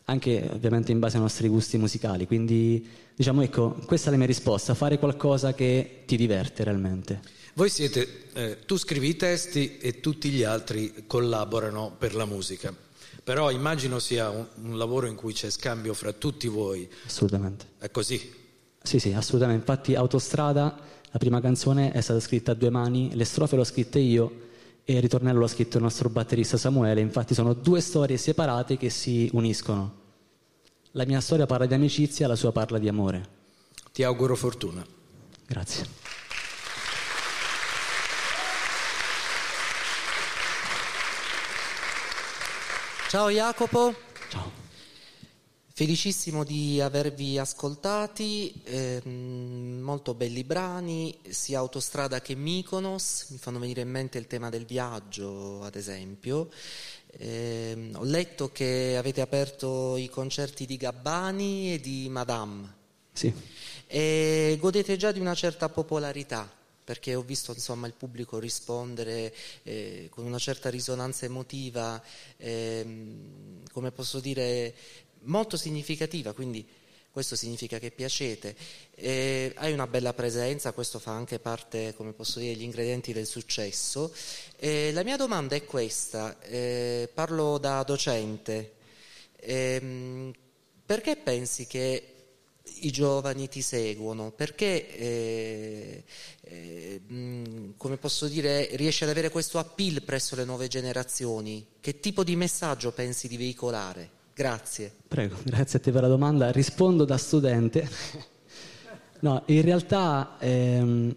anche 0.06 0.48
ovviamente 0.52 0.92
in 0.92 0.98
base 0.98 1.16
ai 1.16 1.22
nostri 1.22 1.48
gusti 1.48 1.78
musicali, 1.78 2.26
quindi 2.26 2.86
diciamo 3.20 3.42
ecco, 3.42 3.76
questa 3.84 4.08
è 4.08 4.12
la 4.12 4.16
mia 4.16 4.26
risposta, 4.26 4.72
fare 4.72 4.98
qualcosa 4.98 5.52
che 5.52 6.04
ti 6.06 6.16
diverte 6.16 6.64
realmente. 6.64 7.20
voi 7.52 7.68
siete, 7.68 8.30
eh, 8.32 8.58
tu 8.64 8.78
scrivi 8.78 9.08
i 9.08 9.16
testi 9.16 9.76
e 9.76 10.00
tutti 10.00 10.30
gli 10.30 10.42
altri 10.42 11.04
collaborano 11.06 11.94
per 11.98 12.14
la 12.14 12.24
musica. 12.24 12.74
Però 13.22 13.50
immagino 13.50 13.98
sia 13.98 14.30
un, 14.30 14.46
un 14.62 14.78
lavoro 14.78 15.06
in 15.06 15.16
cui 15.16 15.34
c'è 15.34 15.50
scambio 15.50 15.92
fra 15.92 16.12
tutti 16.12 16.48
voi. 16.48 16.88
Assolutamente. 17.04 17.66
È 17.78 17.90
così. 17.90 18.32
Sì, 18.82 18.98
sì, 18.98 19.12
assolutamente. 19.12 19.70
Infatti 19.70 19.94
Autostrada, 19.94 20.80
la 21.10 21.18
prima 21.18 21.42
canzone, 21.42 21.92
è 21.92 22.00
stata 22.00 22.20
scritta 22.20 22.52
a 22.52 22.54
due 22.54 22.70
mani, 22.70 23.14
le 23.14 23.24
strofe 23.26 23.54
l'ho 23.54 23.64
scritte 23.64 23.98
io 23.98 24.48
e 24.82 24.94
il 24.94 25.02
ritornello 25.02 25.40
l'ha 25.40 25.46
scritto 25.46 25.76
il 25.76 25.82
nostro 25.82 26.08
batterista 26.08 26.56
Samuele. 26.56 27.02
Infatti 27.02 27.34
sono 27.34 27.52
due 27.52 27.82
storie 27.82 28.16
separate 28.16 28.78
che 28.78 28.88
si 28.88 29.28
uniscono. 29.34 29.99
La 30.94 31.04
mia 31.06 31.20
storia 31.20 31.46
parla 31.46 31.66
di 31.66 31.74
amicizia, 31.74 32.26
la 32.26 32.34
sua 32.34 32.50
parla 32.50 32.76
di 32.78 32.88
amore. 32.88 33.28
Ti 33.92 34.02
auguro 34.02 34.34
fortuna. 34.34 34.84
Grazie. 35.46 35.86
Ciao 43.08 43.30
Jacopo. 43.30 43.94
Ciao. 44.30 44.50
Felicissimo 45.72 46.42
di 46.42 46.80
avervi 46.80 47.38
ascoltati, 47.38 48.60
ehm, 48.64 49.80
molto 49.80 50.14
belli 50.14 50.42
brani, 50.42 51.16
sia 51.28 51.60
Autostrada 51.60 52.20
che 52.20 52.34
Mykonos, 52.34 53.28
mi 53.30 53.38
fanno 53.38 53.60
venire 53.60 53.80
in 53.82 53.90
mente 53.90 54.18
il 54.18 54.26
tema 54.26 54.50
del 54.50 54.66
viaggio, 54.66 55.62
ad 55.62 55.76
esempio. 55.76 56.50
Ehm, 57.18 57.94
ho 57.96 58.04
letto 58.04 58.50
che 58.52 58.96
avete 58.96 59.20
aperto 59.20 59.96
i 59.96 60.08
concerti 60.08 60.66
di 60.66 60.76
Gabbani 60.76 61.74
e 61.74 61.80
di 61.80 62.08
Madame. 62.08 62.78
Sì. 63.12 63.32
E 63.86 64.56
godete 64.60 64.96
già 64.96 65.12
di 65.12 65.20
una 65.20 65.34
certa 65.34 65.68
popolarità, 65.68 66.50
perché 66.84 67.14
ho 67.14 67.22
visto 67.22 67.52
insomma, 67.52 67.86
il 67.86 67.94
pubblico 67.94 68.38
rispondere 68.38 69.34
eh, 69.64 70.08
con 70.10 70.24
una 70.24 70.38
certa 70.38 70.70
risonanza 70.70 71.24
emotiva, 71.24 72.02
ehm, 72.36 73.62
come 73.72 73.90
posso 73.90 74.20
dire, 74.20 74.74
molto 75.22 75.56
significativa, 75.56 76.32
quindi 76.32 76.66
questo 77.10 77.36
significa 77.36 77.78
che 77.78 77.90
piacete. 77.90 78.54
Eh, 78.94 79.52
hai 79.56 79.72
una 79.72 79.86
bella 79.86 80.12
presenza, 80.12 80.72
questo 80.72 80.98
fa 80.98 81.12
anche 81.12 81.38
parte, 81.38 81.94
come 81.96 82.12
posso 82.12 82.38
dire, 82.38 82.54
degli 82.54 82.62
ingredienti 82.62 83.12
del 83.12 83.26
successo. 83.26 84.12
Eh, 84.56 84.92
la 84.92 85.02
mia 85.02 85.16
domanda 85.16 85.56
è 85.56 85.64
questa, 85.64 86.38
eh, 86.42 87.08
parlo 87.12 87.58
da 87.58 87.82
docente. 87.82 88.74
Ehm, 89.40 90.32
perché 90.86 91.16
pensi 91.16 91.66
che 91.66 92.14
i 92.82 92.90
giovani 92.90 93.48
ti 93.48 93.62
seguono? 93.62 94.30
Perché, 94.30 94.96
eh, 94.96 96.04
eh, 96.42 97.00
mh, 97.00 97.74
come 97.76 97.96
posso 97.96 98.26
dire, 98.28 98.68
riesci 98.76 99.02
ad 99.04 99.10
avere 99.10 99.30
questo 99.30 99.58
appeal 99.58 100.02
presso 100.02 100.36
le 100.36 100.44
nuove 100.44 100.68
generazioni? 100.68 101.66
Che 101.80 102.00
tipo 102.00 102.24
di 102.24 102.36
messaggio 102.36 102.92
pensi 102.92 103.28
di 103.28 103.36
veicolare? 103.36 104.18
Grazie. 104.40 104.90
Prego, 105.06 105.36
grazie 105.44 105.78
a 105.78 105.82
te 105.82 105.92
per 105.92 106.00
la 106.00 106.08
domanda. 106.08 106.50
Rispondo 106.50 107.04
da 107.04 107.18
studente. 107.18 107.86
No, 109.20 109.42
in 109.46 109.60
realtà 109.60 110.36
ehm, 110.38 111.14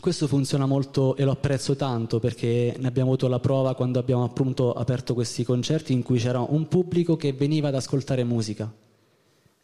questo 0.00 0.26
funziona 0.26 0.64
molto 0.64 1.14
e 1.16 1.24
lo 1.24 1.32
apprezzo 1.32 1.76
tanto 1.76 2.20
perché 2.20 2.74
ne 2.78 2.88
abbiamo 2.88 3.10
avuto 3.10 3.28
la 3.28 3.38
prova 3.38 3.74
quando 3.74 3.98
abbiamo 3.98 4.24
appunto 4.24 4.72
aperto 4.72 5.12
questi 5.12 5.44
concerti 5.44 5.92
in 5.92 6.02
cui 6.02 6.18
c'era 6.18 6.40
un 6.40 6.68
pubblico 6.68 7.18
che 7.18 7.34
veniva 7.34 7.68
ad 7.68 7.74
ascoltare 7.74 8.24
musica. 8.24 8.72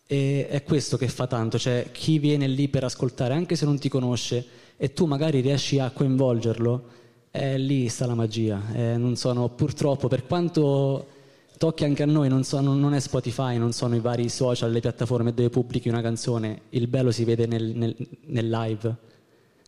E 0.06 0.46
è 0.46 0.62
questo 0.62 0.98
che 0.98 1.08
fa 1.08 1.26
tanto, 1.26 1.58
cioè 1.58 1.88
chi 1.90 2.18
viene 2.18 2.46
lì 2.46 2.68
per 2.68 2.84
ascoltare, 2.84 3.32
anche 3.32 3.56
se 3.56 3.64
non 3.64 3.78
ti 3.78 3.88
conosce, 3.88 4.44
e 4.76 4.92
tu 4.92 5.06
magari 5.06 5.40
riesci 5.40 5.78
a 5.78 5.90
coinvolgerlo, 5.90 6.82
eh, 7.30 7.56
lì 7.56 7.88
sta 7.88 8.04
la 8.04 8.14
magia. 8.14 8.60
Eh, 8.74 8.98
non 8.98 9.16
sono, 9.16 9.48
purtroppo, 9.48 10.08
per 10.08 10.26
quanto 10.26 11.16
tocchi 11.58 11.84
anche 11.84 12.02
a 12.02 12.06
noi, 12.06 12.28
non, 12.28 12.44
sono, 12.44 12.72
non 12.72 12.94
è 12.94 13.00
Spotify, 13.00 13.58
non 13.58 13.72
sono 13.72 13.94
i 13.94 14.00
vari 14.00 14.30
social, 14.30 14.70
le 14.70 14.80
piattaforme 14.80 15.34
dove 15.34 15.50
pubblichi 15.50 15.90
una 15.90 16.00
canzone, 16.00 16.62
il 16.70 16.88
bello 16.88 17.10
si 17.10 17.24
vede 17.24 17.46
nel, 17.46 17.72
nel, 17.74 17.94
nel 18.26 18.48
live. 18.48 18.96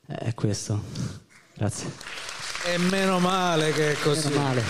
È 0.07 0.33
questo. 0.35 0.83
Grazie. 1.55 1.93
E 2.65 2.79
meno 2.79 3.19
male 3.19 3.73
che 3.73 3.93
è 3.93 3.97
così. 4.03 4.29
Meno 4.29 4.41
male. 4.41 4.63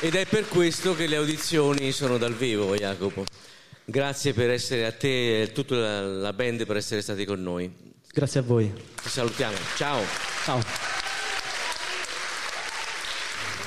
Ed 0.00 0.14
è 0.14 0.26
per 0.26 0.48
questo 0.48 0.94
che 0.94 1.06
le 1.06 1.16
audizioni 1.16 1.92
sono 1.92 2.18
dal 2.18 2.34
vivo, 2.34 2.74
Jacopo. 2.74 3.24
Grazie 3.84 4.32
per 4.32 4.50
essere 4.50 4.86
a 4.86 4.92
te 4.92 5.40
e 5.40 5.42
a 5.42 5.46
tutta 5.48 5.74
la, 5.74 6.00
la 6.02 6.32
band 6.32 6.66
per 6.66 6.76
essere 6.76 7.02
stati 7.02 7.24
con 7.24 7.42
noi. 7.42 7.72
Grazie 8.12 8.40
a 8.40 8.42
voi. 8.42 8.72
Ci 9.02 9.08
salutiamo. 9.08 9.56
Ciao. 9.76 10.00
Ciao. 10.44 10.60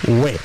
Uè. 0.08 0.40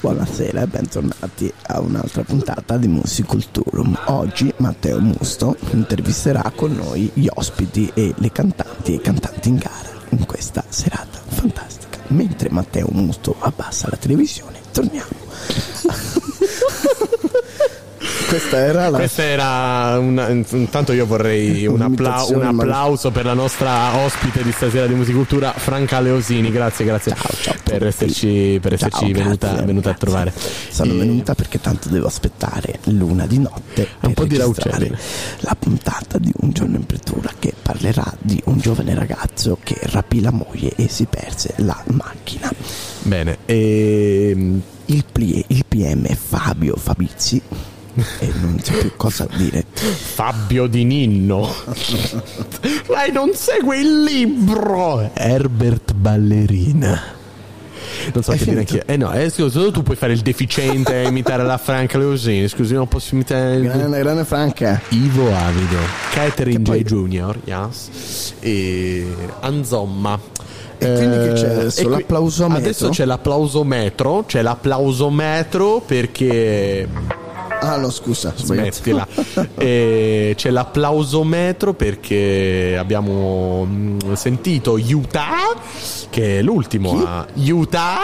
Buonasera 0.00 0.62
e 0.62 0.66
bentornati 0.68 1.52
a 1.66 1.80
un'altra 1.80 2.22
puntata 2.22 2.76
di 2.76 2.86
Musiculturum. 2.86 3.98
Oggi 4.06 4.52
Matteo 4.58 5.00
Musto 5.00 5.56
intervisterà 5.72 6.52
con 6.54 6.72
noi 6.72 7.10
gli 7.14 7.26
ospiti 7.28 7.90
e 7.94 8.14
le 8.16 8.30
cantanti 8.30 8.94
e 8.94 9.00
cantanti 9.00 9.48
in 9.48 9.56
gara 9.56 9.90
in 10.10 10.24
questa 10.24 10.64
serata 10.68 11.18
fantastica. 11.26 11.98
Mentre 12.08 12.48
Matteo 12.48 12.86
Musto 12.92 13.34
abbassa 13.40 13.88
la 13.90 13.96
televisione, 13.96 14.60
torniamo. 14.70 16.16
Questa 18.28 18.58
era 18.58 18.90
la 18.90 18.98
Questa 18.98 19.22
era 19.22 19.98
una, 19.98 20.28
intanto 20.28 20.92
io 20.92 21.06
vorrei 21.06 21.66
un, 21.66 21.80
appla- 21.80 22.26
un 22.28 22.42
applauso 22.42 23.10
per 23.10 23.24
la 23.24 23.32
nostra 23.32 23.96
ospite 23.96 24.42
di 24.42 24.52
stasera 24.52 24.86
di 24.86 24.92
Musicultura, 24.92 25.52
Franca 25.56 25.98
Leosini. 26.00 26.50
Grazie, 26.50 26.84
grazie 26.84 27.16
per 27.62 27.86
esserci, 27.86 28.58
per 28.60 28.74
esserci 28.74 28.98
Ciao, 28.98 29.12
venuta, 29.12 29.46
grazie, 29.48 29.64
venuta 29.66 29.90
a 29.90 29.94
trovare. 29.94 30.34
Sono 30.68 30.92
E- 30.92 30.96
venuta 30.98 31.34
perché 31.34 31.58
tanto 31.58 31.88
devo 31.88 32.06
aspettare 32.06 32.80
l'una 32.84 33.26
di 33.26 33.38
notte 33.38 33.88
per 33.98 34.08
Un 34.08 34.12
po' 34.12 34.24
di 34.24 34.36
la 34.36 35.56
puntata 35.58 36.18
di 36.18 36.30
Un 36.40 36.50
giorno 36.50 36.76
in 36.76 36.84
pretura 36.84 37.30
che 37.38 37.54
parlerà 37.60 38.12
di 38.20 38.38
un 38.44 38.58
giovane 38.58 38.94
ragazzo 38.94 39.56
che 39.62 39.78
rapì 39.84 40.20
la 40.20 40.32
moglie 40.32 40.72
e 40.76 40.86
si 40.88 41.06
perse 41.06 41.54
la 41.56 41.82
macchina. 41.86 42.50
Bene, 43.04 43.38
ehm, 43.46 44.60
il, 44.86 45.04
plie- 45.10 45.44
il 45.46 45.64
PM 45.66 46.06
Fabio 46.14 46.76
Fabizi 46.76 47.40
e 48.20 48.30
non 48.40 48.58
so 48.62 48.72
più 48.72 48.92
cosa 48.96 49.26
dire. 49.36 49.64
Fabio 49.72 50.66
Di 50.66 50.84
Ninno. 50.84 51.48
Lei 52.88 53.12
non 53.12 53.32
segue 53.34 53.78
il 53.78 54.02
libro. 54.02 55.10
Herbert 55.14 55.92
Ballerina. 55.94 57.16
Non 58.12 58.22
so 58.22 58.32
È 58.32 58.36
che 58.38 58.44
dire 58.44 58.64
finito? 58.64 58.72
anche. 58.74 58.92
Eh 58.92 58.96
no, 58.96 59.12
eh, 59.12 59.28
scusa, 59.30 59.70
tu 59.70 59.82
puoi 59.82 59.96
fare 59.96 60.12
il 60.12 60.20
deficiente 60.20 61.02
e 61.02 61.08
imitare 61.08 61.44
la 61.44 61.58
Franca 61.58 61.98
Leosini. 61.98 62.48
Scusi, 62.48 62.74
non 62.74 62.88
posso 62.88 63.14
imitare. 63.14 63.60
Grande, 63.60 63.98
grande 63.98 64.24
Franca. 64.24 64.80
Ivo 64.90 65.34
Avido, 65.34 65.76
Catherine 66.12 66.62
J. 66.62 66.82
Junior, 66.84 67.38
yes. 67.44 68.34
E 68.40 69.06
Anzomma. 69.40 70.18
E 70.80 70.92
quindi 70.94 71.16
che 71.16 71.32
c'è 71.34 71.48
adesso? 71.50 71.80
e 71.80 71.84
qui- 71.84 71.92
L'applausometro? 71.92 72.62
Adesso 72.64 72.88
c'è 72.90 73.04
l'applausometro, 73.04 74.24
c'è 74.26 74.42
l'applausometro 74.42 75.82
perché 75.84 76.88
Ah 77.60 77.76
no, 77.76 77.90
scusa, 77.90 78.32
smettila. 78.36 79.06
E 79.56 80.32
c'è 80.36 80.50
l'applausometro 80.50 81.74
perché 81.74 82.76
abbiamo 82.78 83.66
mm, 83.66 84.12
sentito 84.14 84.78
Utah, 84.80 85.54
che 86.10 86.38
è 86.38 86.42
l'ultimo 86.42 87.04
a 87.04 87.26
Utah, 87.34 87.98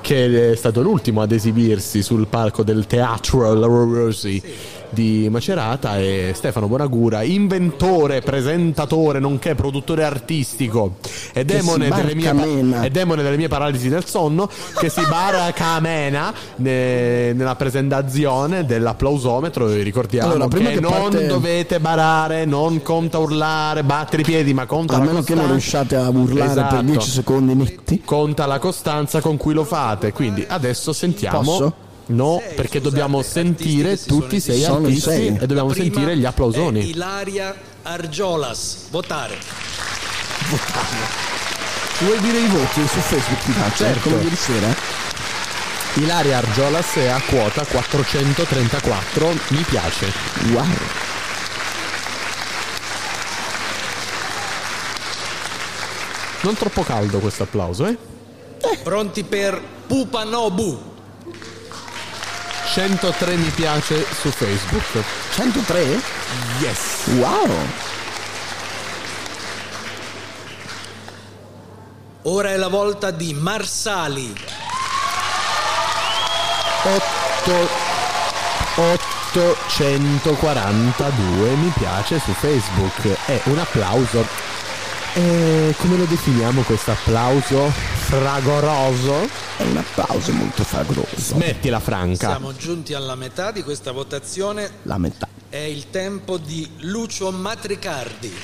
che 0.00 0.52
è 0.52 0.56
stato 0.56 0.82
l'ultimo 0.82 1.22
ad 1.22 1.32
esibirsi 1.32 2.02
sul 2.02 2.26
palco 2.26 2.62
del 2.62 2.86
Teatro 2.86 3.52
La 3.54 3.66
Rosi 3.66 4.42
di 4.90 5.28
Macerata 5.30 5.98
e 5.98 6.32
Stefano 6.34 6.66
Bonagura, 6.66 7.22
inventore, 7.22 8.20
presentatore, 8.20 9.18
nonché 9.20 9.54
produttore 9.54 10.04
artistico 10.04 10.96
e 11.32 11.44
demone, 11.44 11.88
delle 11.88 12.14
mie, 12.14 12.84
e 12.84 12.90
demone 12.90 13.22
delle 13.22 13.36
mie 13.36 13.48
paralisi 13.48 13.88
del 13.88 14.04
sonno 14.04 14.48
che 14.78 14.88
si 14.88 15.00
baracamena 15.08 16.32
ne- 16.56 17.32
nella 17.32 17.54
presentazione 17.56 18.64
dell'applausometro 18.64 19.68
e 19.70 19.82
ricordiamo 19.82 20.32
Allora, 20.32 20.48
che, 20.48 20.62
che 20.74 20.80
non 20.80 20.92
parte- 20.92 21.26
dovete 21.26 21.80
barare 21.80 22.44
non 22.44 22.82
conta 22.82 23.18
urlare 23.18 23.82
battere 23.84 24.22
i 24.22 24.24
piedi 24.24 24.52
ma 24.54 24.66
conta 24.66 24.96
A 24.96 24.98
la 24.98 25.04
meno 25.04 25.22
che 25.22 25.34
non 25.34 25.48
costanza. 25.48 25.82
riusciate 25.82 25.96
a 25.96 26.08
urlare 26.08 26.50
Esatto. 26.50 26.74
per 26.76 26.84
10 26.84 27.10
secondi 27.10 27.54
netti. 27.54 28.02
conta 28.04 28.46
la 28.46 28.58
costanza 28.58 29.20
con 29.20 29.36
cui 29.36 29.54
lo 29.54 29.64
fate 29.64 30.12
quindi 30.12 30.44
adesso 30.48 30.92
sentiamo 30.92 31.38
Posso? 31.42 31.74
No, 32.10 32.42
perché 32.56 32.80
dobbiamo 32.80 33.22
sentire 33.22 33.96
tutti 34.02 34.36
i 34.36 34.40
sei 34.40 34.64
artisti 34.64 35.00
sei. 35.00 35.26
e 35.28 35.46
dobbiamo 35.46 35.70
Prima 35.70 35.84
sentire 35.84 36.16
gli 36.16 36.24
applausoni. 36.24 36.88
Ilaria 36.90 37.54
Argiolas. 37.82 38.86
Votare. 38.90 39.38
Vuoi 42.00 42.18
dire 42.20 42.38
i 42.38 42.46
voti 42.48 42.80
su 42.88 42.98
Facebook 42.98 43.44
ti 43.44 43.52
faccio, 43.52 43.84
Certo. 43.84 44.08
come 44.08 44.22
ieri 44.22 44.34
sera? 44.36 44.74
Ilaria 45.94 46.38
Argiolas 46.38 46.94
è 46.94 47.06
a 47.06 47.20
quota 47.28 47.64
434, 47.64 49.28
mi 49.48 49.62
piace. 49.62 50.12
Wow. 50.52 50.66
Non 56.42 56.54
troppo 56.54 56.82
caldo 56.82 57.18
questo 57.18 57.42
applauso, 57.42 57.86
eh? 57.86 57.96
Pronti 58.82 59.24
per 59.24 59.60
Pupanobu. 59.86 60.89
103 62.72 63.34
mi 63.34 63.50
piace 63.50 64.06
su 64.12 64.30
Facebook. 64.30 65.02
103? 65.34 66.00
Yes. 66.60 67.08
Wow. 67.16 67.50
Ora 72.22 72.50
è 72.50 72.56
la 72.56 72.68
volta 72.68 73.10
di 73.10 73.34
Marsali. 73.34 74.32
8 76.84 77.68
842 78.76 81.54
mi 81.56 81.72
piace 81.76 82.20
su 82.20 82.32
Facebook 82.32 83.04
e 83.26 83.40
un 83.46 83.58
applauso. 83.58 84.24
E 85.14 85.74
come 85.76 85.96
lo 85.96 86.04
definiamo 86.04 86.62
questo 86.62 86.92
applauso? 86.92 87.99
Fragoroso. 88.10 89.28
È 89.56 89.62
un 89.62 89.76
applauso 89.76 90.32
molto 90.32 90.64
fragoroso. 90.64 91.14
Smettila 91.14 91.78
Franca. 91.78 92.30
Siamo 92.30 92.52
giunti 92.56 92.92
alla 92.92 93.14
metà 93.14 93.52
di 93.52 93.62
questa 93.62 93.92
votazione. 93.92 94.68
La 94.82 94.98
metà. 94.98 95.28
È 95.48 95.58
il 95.58 95.90
tempo 95.90 96.36
di 96.36 96.68
Lucio 96.78 97.30
Matricardi. 97.30 98.34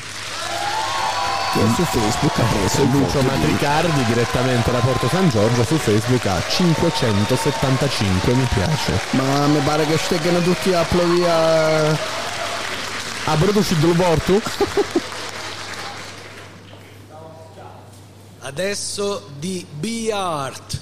Che 1.52 1.60
su 1.74 1.82
Facebook 1.82 2.38
ha 2.38 2.44
preso 2.44 2.84
Lucio 2.84 3.22
Matricardi 3.22 4.04
direttamente 4.04 4.70
da 4.70 4.78
Porto 4.78 5.08
San 5.08 5.28
Giorgio 5.30 5.64
su 5.64 5.76
Facebook 5.78 6.26
ha 6.26 6.40
575 6.48 8.34
mi 8.34 8.46
piace. 8.54 9.00
Ma 9.12 9.46
mi 9.46 9.58
pare 9.60 9.84
che 9.86 9.98
stegano 9.98 10.40
tutti 10.42 10.72
a 10.72 10.80
applaudire 10.80 11.98
a 13.24 13.36
Broduci 13.36 13.76
del 13.78 13.96
Porto? 13.96 14.40
Adesso 18.46 19.30
di 19.40 19.66
B-Art. 19.68 20.78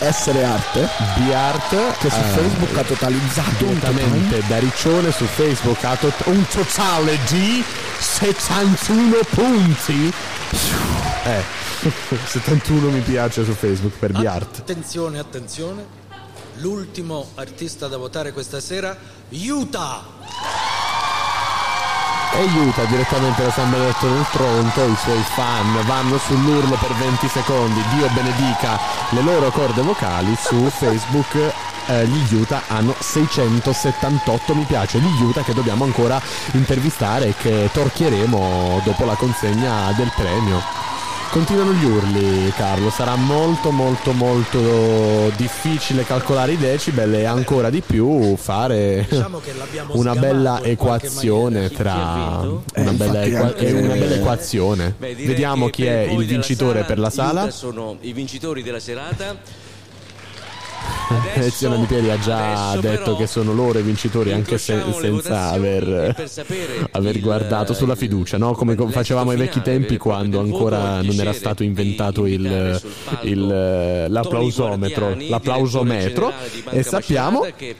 Essere 0.00 0.42
arte. 0.42 0.88
B-Art 1.16 1.98
Che 1.98 2.10
su 2.10 2.16
eh, 2.16 2.22
Facebook 2.22 2.76
ha 2.76 2.82
totalizzato 2.82 3.64
un 3.64 3.78
direttamente 3.78 4.42
da 4.48 4.58
Riccione 4.58 5.12
su 5.12 5.26
Facebook 5.26 5.84
ha 5.84 5.94
tot- 5.94 6.26
un 6.26 6.44
totale 6.48 7.20
di 7.28 7.62
71 8.00 9.18
punti. 9.30 10.12
Eh, 11.24 11.42
71 12.26 12.90
mi 12.90 13.00
piace 13.00 13.44
su 13.44 13.52
Facebook 13.52 13.96
per 13.96 14.10
B-Art. 14.10 14.58
Attenzione, 14.58 15.20
attenzione. 15.20 15.86
L'ultimo 16.56 17.28
artista 17.36 17.86
da 17.86 17.96
votare 17.96 18.32
questa 18.32 18.58
sera, 18.58 18.98
Utah. 19.28 20.73
E 22.36 22.40
aiuta 22.40 22.84
direttamente 22.86 23.44
da 23.44 23.50
San 23.52 23.70
Benedetto 23.70 24.08
del 24.08 24.26
Tronto, 24.32 24.84
i 24.84 24.96
suoi 24.96 25.22
fan 25.34 25.86
vanno 25.86 26.18
sull'urlo 26.18 26.76
per 26.76 26.92
20 26.92 27.28
secondi, 27.28 27.80
Dio 27.94 28.08
benedica 28.08 28.76
le 29.10 29.22
loro 29.22 29.50
corde 29.50 29.82
vocali 29.82 30.36
su 30.36 30.68
Facebook. 30.68 31.52
eh, 31.86 32.06
gli 32.06 32.34
Utah 32.34 32.62
hanno 32.68 32.94
678 32.98 34.54
mi 34.54 34.64
piace, 34.64 34.98
gli 34.98 35.22
Utah 35.22 35.42
che 35.42 35.54
dobbiamo 35.54 35.84
ancora 35.84 36.20
intervistare 36.52 37.28
e 37.28 37.34
che 37.36 37.70
torchieremo 37.72 38.80
dopo 38.82 39.04
la 39.04 39.14
consegna 39.14 39.92
del 39.92 40.10
premio. 40.16 40.93
Continuano 41.34 41.72
gli 41.72 41.84
urli, 41.84 42.52
Carlo. 42.52 42.90
Sarà 42.90 43.16
molto, 43.16 43.72
molto, 43.72 44.12
molto 44.12 45.32
difficile 45.36 46.04
calcolare 46.04 46.52
i 46.52 46.56
decibel 46.56 47.12
e 47.12 47.24
ancora 47.24 47.70
di 47.70 47.80
più 47.80 48.36
fare 48.36 49.08
una 49.94 50.14
bella 50.14 50.62
equazione 50.62 51.70
tra 51.70 52.46
una 52.76 52.92
bella, 52.92 53.24
infatti 53.24 53.28
equa- 53.30 53.46
anche- 53.46 53.66
e 53.66 53.72
una 53.72 53.94
bella 53.94 54.14
equazione. 54.14 54.94
Beh, 54.96 55.14
Vediamo 55.16 55.68
chi 55.70 55.86
è 55.86 56.02
il 56.02 56.24
vincitore 56.24 56.74
sala, 56.74 56.84
per 56.84 56.98
la 57.00 57.10
sala. 57.10 57.50
Sono 57.50 57.96
i 58.02 58.12
vincitori 58.12 58.62
della 58.62 58.78
serata. 58.78 59.36
Lezione 61.36 61.78
di 61.78 61.84
Pieri 61.86 62.10
ha 62.10 62.18
già 62.18 62.76
detto 62.80 63.16
che 63.16 63.26
sono 63.26 63.52
loro 63.52 63.78
i 63.78 63.82
vincitori 63.82 64.32
anche 64.32 64.56
se- 64.58 64.82
senza 64.98 65.48
aver, 65.50 66.24
sapere 66.28 66.88
aver 66.92 67.16
il- 67.16 67.22
guardato 67.22 67.74
sulla 67.74 67.94
fiducia, 67.94 68.38
no? 68.38 68.52
come 68.52 68.74
co- 68.74 68.88
facevamo 68.88 69.30
ai 69.30 69.36
vecchi 69.36 69.60
tempi 69.60 69.96
quando 69.96 70.40
ancora 70.40 71.02
non 71.02 71.18
era 71.18 71.32
stato 71.32 71.62
inventato 71.62 72.26
il, 72.26 72.80
il- 73.22 74.06
l'applausometro, 74.08 75.14
l'applausometro 75.28 76.32
e 76.70 76.82
sappiamo 76.82 77.46
che 77.56 77.74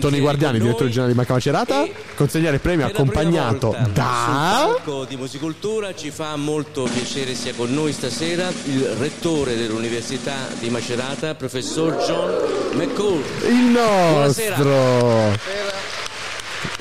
Tony 0.00 0.20
Guardiani, 0.20 0.58
direttore 0.58 0.90
generale 0.90 1.12
di 1.12 1.16
Banca 1.16 1.32
Macerata, 1.32 1.88
consegnare 2.14 2.56
il 2.56 2.60
premio 2.60 2.84
accompagnato 2.84 3.74
da... 3.94 4.68
di 5.08 5.16
Musicultura 5.16 5.94
ci 5.94 6.10
fa 6.10 6.36
molto 6.36 6.82
piacere 6.82 7.34
sia 7.34 7.54
con 7.54 7.72
noi 7.72 7.92
stasera 7.94 8.48
il 8.66 8.84
rettore 8.98 9.56
dell'Università 9.56 10.34
di 10.58 10.68
Macerata, 10.68 11.34
professor 11.34 11.96
John 12.06 12.34
McCall. 12.74 13.22
Il 13.48 13.70
Buonasera. 13.72 14.56
nostro... 14.58 15.66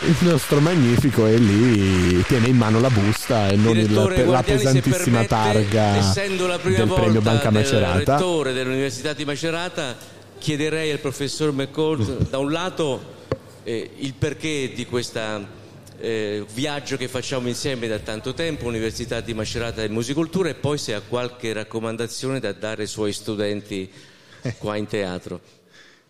Il 0.02 0.16
nostro 0.20 0.60
magnifico 0.60 1.26
è 1.26 1.36
lì, 1.38 2.22
tiene 2.24 2.48
in 2.48 2.58
mano 2.58 2.80
la 2.80 2.90
busta 2.90 3.48
e 3.50 3.56
non 3.56 3.78
il- 3.78 3.92
la 4.28 4.44
pesantissima 4.44 5.24
permette, 5.24 5.28
targa 5.28 5.98
essendo 5.98 6.46
la 6.48 6.58
prima 6.60 6.78
del 6.78 6.88
premio 6.88 7.14
volta 7.14 7.30
Banca 7.32 7.52
Macerata. 7.52 8.16
rettore 8.16 8.54
dell'Università 8.54 9.14
di 9.14 9.26
Macerata, 9.26 9.96
chiederei 10.38 10.92
al 10.92 11.00
professor 11.00 11.52
McCall 11.52 12.28
da 12.30 12.38
un 12.38 12.52
lato 12.52 13.16
eh, 13.64 13.92
il 13.98 14.14
perché 14.14 14.72
di 14.74 14.86
questo 14.86 15.56
viaggio 16.54 16.96
che 16.96 17.08
facciamo 17.08 17.48
insieme 17.48 17.88
da 17.88 17.98
tanto 18.00 18.34
tempo, 18.34 18.66
Università 18.68 19.20
di 19.20 19.34
Macerata 19.34 19.82
e 19.82 19.90
Musicultura, 19.90 20.50
e 20.50 20.54
poi 20.54 20.78
se 20.78 20.94
ha 20.94 21.02
qualche 21.02 21.54
raccomandazione 21.54 22.40
da 22.40 22.54
dare 22.54 22.84
ai 22.84 22.88
suoi 22.88 23.14
studenti 23.14 23.92
qua 24.60 24.76
in 24.76 24.86
teatro. 24.86 25.42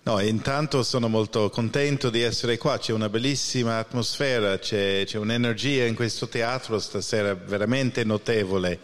No, 0.04 0.20
intanto 0.22 0.84
sono 0.84 1.10
molto 1.10 1.50
contento 1.50 2.10
di 2.10 2.22
essere 2.22 2.58
qua, 2.58 2.78
c'è 2.78 2.94
una 2.94 3.10
bellissima 3.10 3.78
atmosfera, 3.78 4.58
c'è, 4.58 5.04
c'è 5.06 5.18
un'energia 5.18 5.86
in 5.86 5.96
questo 5.96 6.30
teatro 6.30 6.80
stasera 6.80 7.34
veramente 7.34 8.06
notevole. 8.06 8.80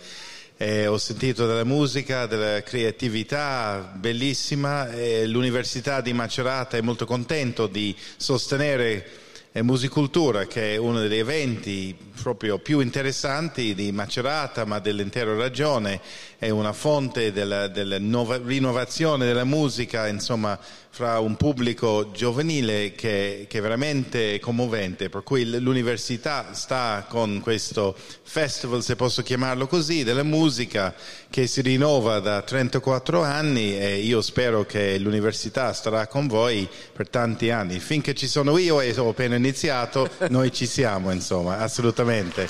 Eh, 0.55 0.85
ho 0.85 0.99
sentito 0.99 1.47
della 1.47 1.63
musica, 1.63 2.27
della 2.27 2.61
creatività 2.61 3.91
bellissima 3.95 4.91
e 4.91 5.25
l'Università 5.25 5.99
di 5.99 6.13
Macerata 6.13 6.77
è 6.77 6.81
molto 6.81 7.05
contento 7.05 7.65
di 7.65 7.95
sostenere 8.17 9.03
eh, 9.51 9.63
Musicultura, 9.63 10.45
che 10.45 10.75
è 10.75 10.77
uno 10.77 10.99
degli 10.99 11.17
eventi 11.17 11.95
proprio 12.21 12.59
più 12.59 12.81
interessanti 12.81 13.73
di 13.73 13.91
Macerata, 13.91 14.63
ma 14.65 14.77
dell'intera 14.77 15.33
regione, 15.33 15.99
è 16.37 16.49
una 16.49 16.71
fonte 16.71 17.31
della, 17.31 17.67
della 17.67 17.97
nova- 17.97 18.39
rinnovazione 18.43 19.25
della 19.25 19.45
musica, 19.45 20.07
insomma, 20.07 20.57
fra 20.95 21.17
un 21.17 21.37
pubblico 21.37 22.11
giovanile 22.13 22.93
che, 22.93 23.47
che 23.49 23.57
è 23.57 23.61
veramente 23.61 24.39
commovente, 24.39 25.09
per 25.09 25.23
cui 25.23 25.43
l'università 25.59 26.53
sta 26.53 27.07
con 27.09 27.39
questo 27.41 27.95
festival, 28.21 28.83
se 28.83 28.95
posso 28.95 29.23
chiamarlo 29.23 29.65
così, 29.65 30.03
della 30.03 30.21
musica 30.21 30.93
che 31.31 31.47
si 31.47 31.61
rinnova 31.61 32.19
da 32.19 32.43
34 32.43 33.23
anni 33.23 33.75
e 33.75 34.01
io 34.01 34.21
spero 34.21 34.67
che 34.67 34.99
l'università 34.99 35.73
starà 35.73 36.05
con 36.05 36.27
voi 36.27 36.69
per 36.93 37.09
tanti 37.09 37.49
anni. 37.49 37.79
Finché 37.79 38.13
ci 38.13 38.27
sono 38.27 38.55
io 38.59 38.79
e 38.79 38.95
ho 38.95 39.09
appena 39.09 39.35
iniziato, 39.35 40.07
noi 40.29 40.51
ci 40.53 40.67
siamo, 40.67 41.09
insomma, 41.09 41.57
assolutamente. 41.57 42.47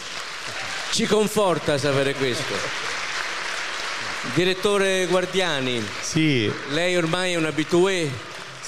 Ci 0.92 1.06
conforta 1.06 1.78
sapere 1.78 2.14
questo. 2.14 2.92
Direttore 4.34 5.06
Guardiani, 5.06 5.82
Sì, 6.02 6.52
lei 6.72 6.96
ormai 6.98 7.34
è 7.34 7.36
un 7.36 7.46
abitué, 7.46 8.10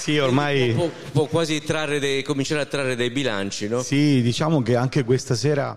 sì, 0.05 0.19
ormai... 0.19 0.71
può, 0.73 0.87
può 1.11 1.25
quasi 1.25 1.63
trarre 1.63 1.97
dei- 1.97 2.21
cominciare 2.21 2.61
a 2.61 2.65
trarre 2.65 2.95
dei 2.95 3.09
bilanci, 3.09 3.67
no? 3.67 3.81
Sì, 3.81 4.21
diciamo 4.21 4.61
che 4.61 4.75
anche 4.75 5.03
questa 5.03 5.33
sera 5.33 5.75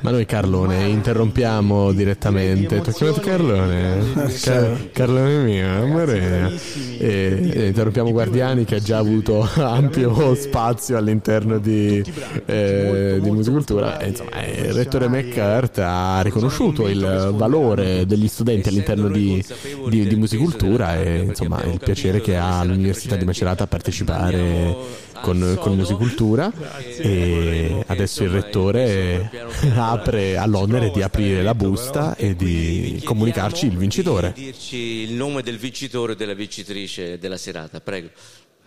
Ma 0.00 0.10
noi 0.10 0.24
Carlone 0.24 0.86
interrompiamo 0.86 1.90
direttamente. 1.92 2.80
Ti 2.80 2.90
ho 2.90 2.92
chiamato 2.92 3.20
Carlone? 3.20 4.30
Car- 4.40 4.90
Carlone 4.92 5.38
mio, 5.42 5.68
amore. 5.82 6.52
E, 6.98 7.50
e 7.52 7.66
interrompiamo 7.66 8.12
Guardiani 8.12 8.64
che 8.64 8.76
ha 8.76 8.78
già 8.78 8.98
avuto 8.98 9.48
ampio 9.56 10.34
spazio 10.36 10.96
all'interno 10.96 11.58
di, 11.58 12.04
eh, 12.44 13.18
di 13.20 13.30
Musicultura. 13.30 13.98
E, 13.98 14.08
insomma, 14.10 14.42
eh, 14.44 14.66
il 14.66 14.74
rettore 14.74 15.08
McCart 15.08 15.78
ha 15.78 16.20
riconosciuto 16.22 16.86
il 16.86 17.32
valore 17.34 18.06
degli 18.06 18.28
studenti 18.28 18.68
all'interno 18.68 19.08
di, 19.08 19.44
di, 19.88 20.06
di 20.06 20.14
Musicultura 20.14 21.02
e 21.02 21.18
insomma 21.18 21.62
il 21.64 21.80
piacere 21.82 22.20
che 22.20 22.36
ha 22.36 22.62
l'Università 22.62 23.16
di 23.16 23.24
Macerata 23.24 23.64
a 23.64 23.66
partecipare 23.66 25.04
con, 25.20 25.56
con 25.60 25.74
Musicultura 25.74 26.52
e 26.98 27.84
adesso 27.86 28.22
il 28.24 28.30
rettore 28.30 29.30
apre, 29.76 30.36
ha 30.36 30.46
l'onere 30.46 30.90
di 30.90 31.02
aprire 31.02 31.42
la 31.42 31.54
busta 31.54 32.16
e 32.16 32.34
di 32.34 33.00
comunicarci 33.04 33.66
il 33.66 33.76
vincitore. 33.76 34.32
Dirci 34.34 34.76
il 34.76 35.12
nome 35.12 35.42
del 35.42 35.58
vincitore 35.58 36.12
o 36.12 36.14
della 36.14 36.34
vincitrice 36.34 37.18
della 37.18 37.36
serata, 37.36 37.80
prego. 37.80 38.08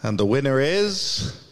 And 0.02 0.18
the 0.18 0.24
winner 0.24 0.60
is... 0.60 1.48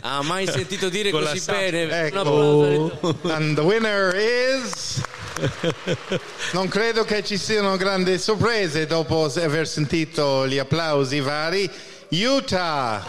Ha 0.00 0.22
mai 0.22 0.46
sentito 0.48 0.88
dire 0.88 1.10
così 1.12 1.38
sa- 1.38 1.52
bene? 1.52 2.06
Ecco. 2.06 2.98
And 3.22 3.54
the 3.54 3.62
winner 3.62 4.14
is... 4.16 5.02
Non 6.52 6.68
credo 6.68 7.04
che 7.04 7.22
ci 7.24 7.38
siano 7.38 7.76
grandi 7.76 8.18
sorprese 8.18 8.86
dopo 8.86 9.24
aver 9.24 9.66
sentito 9.66 10.46
gli 10.46 10.58
applausi 10.58 11.20
vari. 11.20 11.70
Utah! 12.10 13.04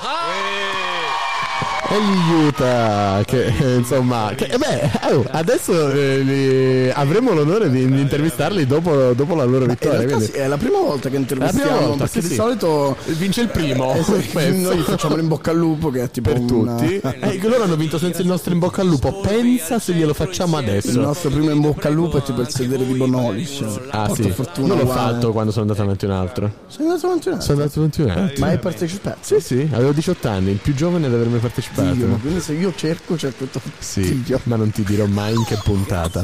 E 1.91 1.95
gli 1.99 2.45
Utah, 2.47 3.21
che 3.25 3.47
eh, 3.47 3.75
insomma, 3.75 4.31
che, 4.33 4.45
eh, 4.45 4.57
beh, 4.57 5.13
oh, 5.13 5.25
adesso 5.31 5.89
eh, 5.91 6.19
li- 6.19 6.89
avremo 6.89 7.33
l'onore 7.33 7.69
di, 7.69 7.85
di 7.85 7.99
intervistarli 7.99 8.65
dopo, 8.65 9.11
dopo 9.13 9.35
la 9.35 9.43
loro 9.43 9.65
In 9.65 9.71
vittoria. 9.71 10.17
sì, 10.21 10.31
è 10.31 10.47
la 10.47 10.55
prima 10.55 10.77
volta 10.79 11.09
che 11.09 11.17
intervistiamo 11.17 11.79
volta, 11.87 12.05
perché 12.05 12.21
sì, 12.21 12.27
di 12.27 12.33
sì. 12.33 12.35
solito 12.35 12.95
vince 13.07 13.41
il 13.41 13.49
primo. 13.49 13.93
Eh, 13.93 14.03
sì, 14.03 14.61
noi 14.61 14.77
facciamo 14.83 15.17
l'in 15.17 15.27
bocca 15.27 15.51
al 15.51 15.57
lupo 15.57 15.89
che 15.89 16.03
è 16.03 16.09
tipo 16.09 16.31
per 16.31 16.39
una- 16.39 16.75
tutti. 16.75 16.95
Eh, 16.95 17.39
loro 17.43 17.63
hanno 17.63 17.75
vinto 17.75 17.97
senza 17.97 18.21
il 18.21 18.27
nostro 18.27 18.53
in 18.53 18.59
bocca 18.59 18.79
al 18.81 18.87
lupo. 18.87 19.19
Pensa 19.19 19.77
se 19.79 19.91
glielo 19.91 20.13
facciamo 20.13 20.55
adesso. 20.55 20.91
Il 20.91 20.99
nostro 20.99 21.29
primo 21.29 21.49
in 21.49 21.59
bocca 21.59 21.89
al 21.89 21.93
lupo 21.93 22.19
è 22.19 22.21
tipo 22.23 22.39
il 22.39 22.49
sedere 22.49 22.85
di 22.85 22.93
Bonolis. 22.93 23.61
Ah 23.89 24.05
Porta 24.07 24.23
sì, 24.23 24.29
fortuna 24.31 24.67
non 24.75 24.77
l'ho 24.85 24.87
fatto 24.87 25.31
quando 25.33 25.51
sono 25.51 25.63
andato 25.63 25.81
avanti 25.81 26.05
un 26.05 26.11
altro. 26.11 26.51
Sei 26.67 26.85
andato 26.85 27.05
avanti 27.07 27.27
un 27.27 27.41
Sono 27.41 27.59
andato 27.59 27.79
avanti 27.79 28.01
un 28.01 28.09
altro. 28.11 28.39
Ma 28.39 28.47
hai 28.47 28.57
partecipato? 28.59 29.17
Sì, 29.19 29.39
sì, 29.41 29.67
avevo 29.73 29.91
18 29.91 30.27
anni, 30.29 30.51
il 30.51 30.57
più 30.57 30.73
giovane 30.73 31.07
ad 31.07 31.13
avermi 31.13 31.31
partecipato. 31.33 31.49
Dio, 31.75 32.07
quindi 32.21 32.39
se 32.39 32.53
io 32.53 32.73
cerco, 32.75 33.17
cerco 33.17 33.45
tutto. 33.45 33.61
Sì, 33.79 34.23
ma 34.43 34.55
non 34.55 34.71
ti 34.71 34.83
dirò 34.83 35.05
mai 35.05 35.33
in 35.33 35.43
che 35.43 35.59
puntata. 35.63 36.23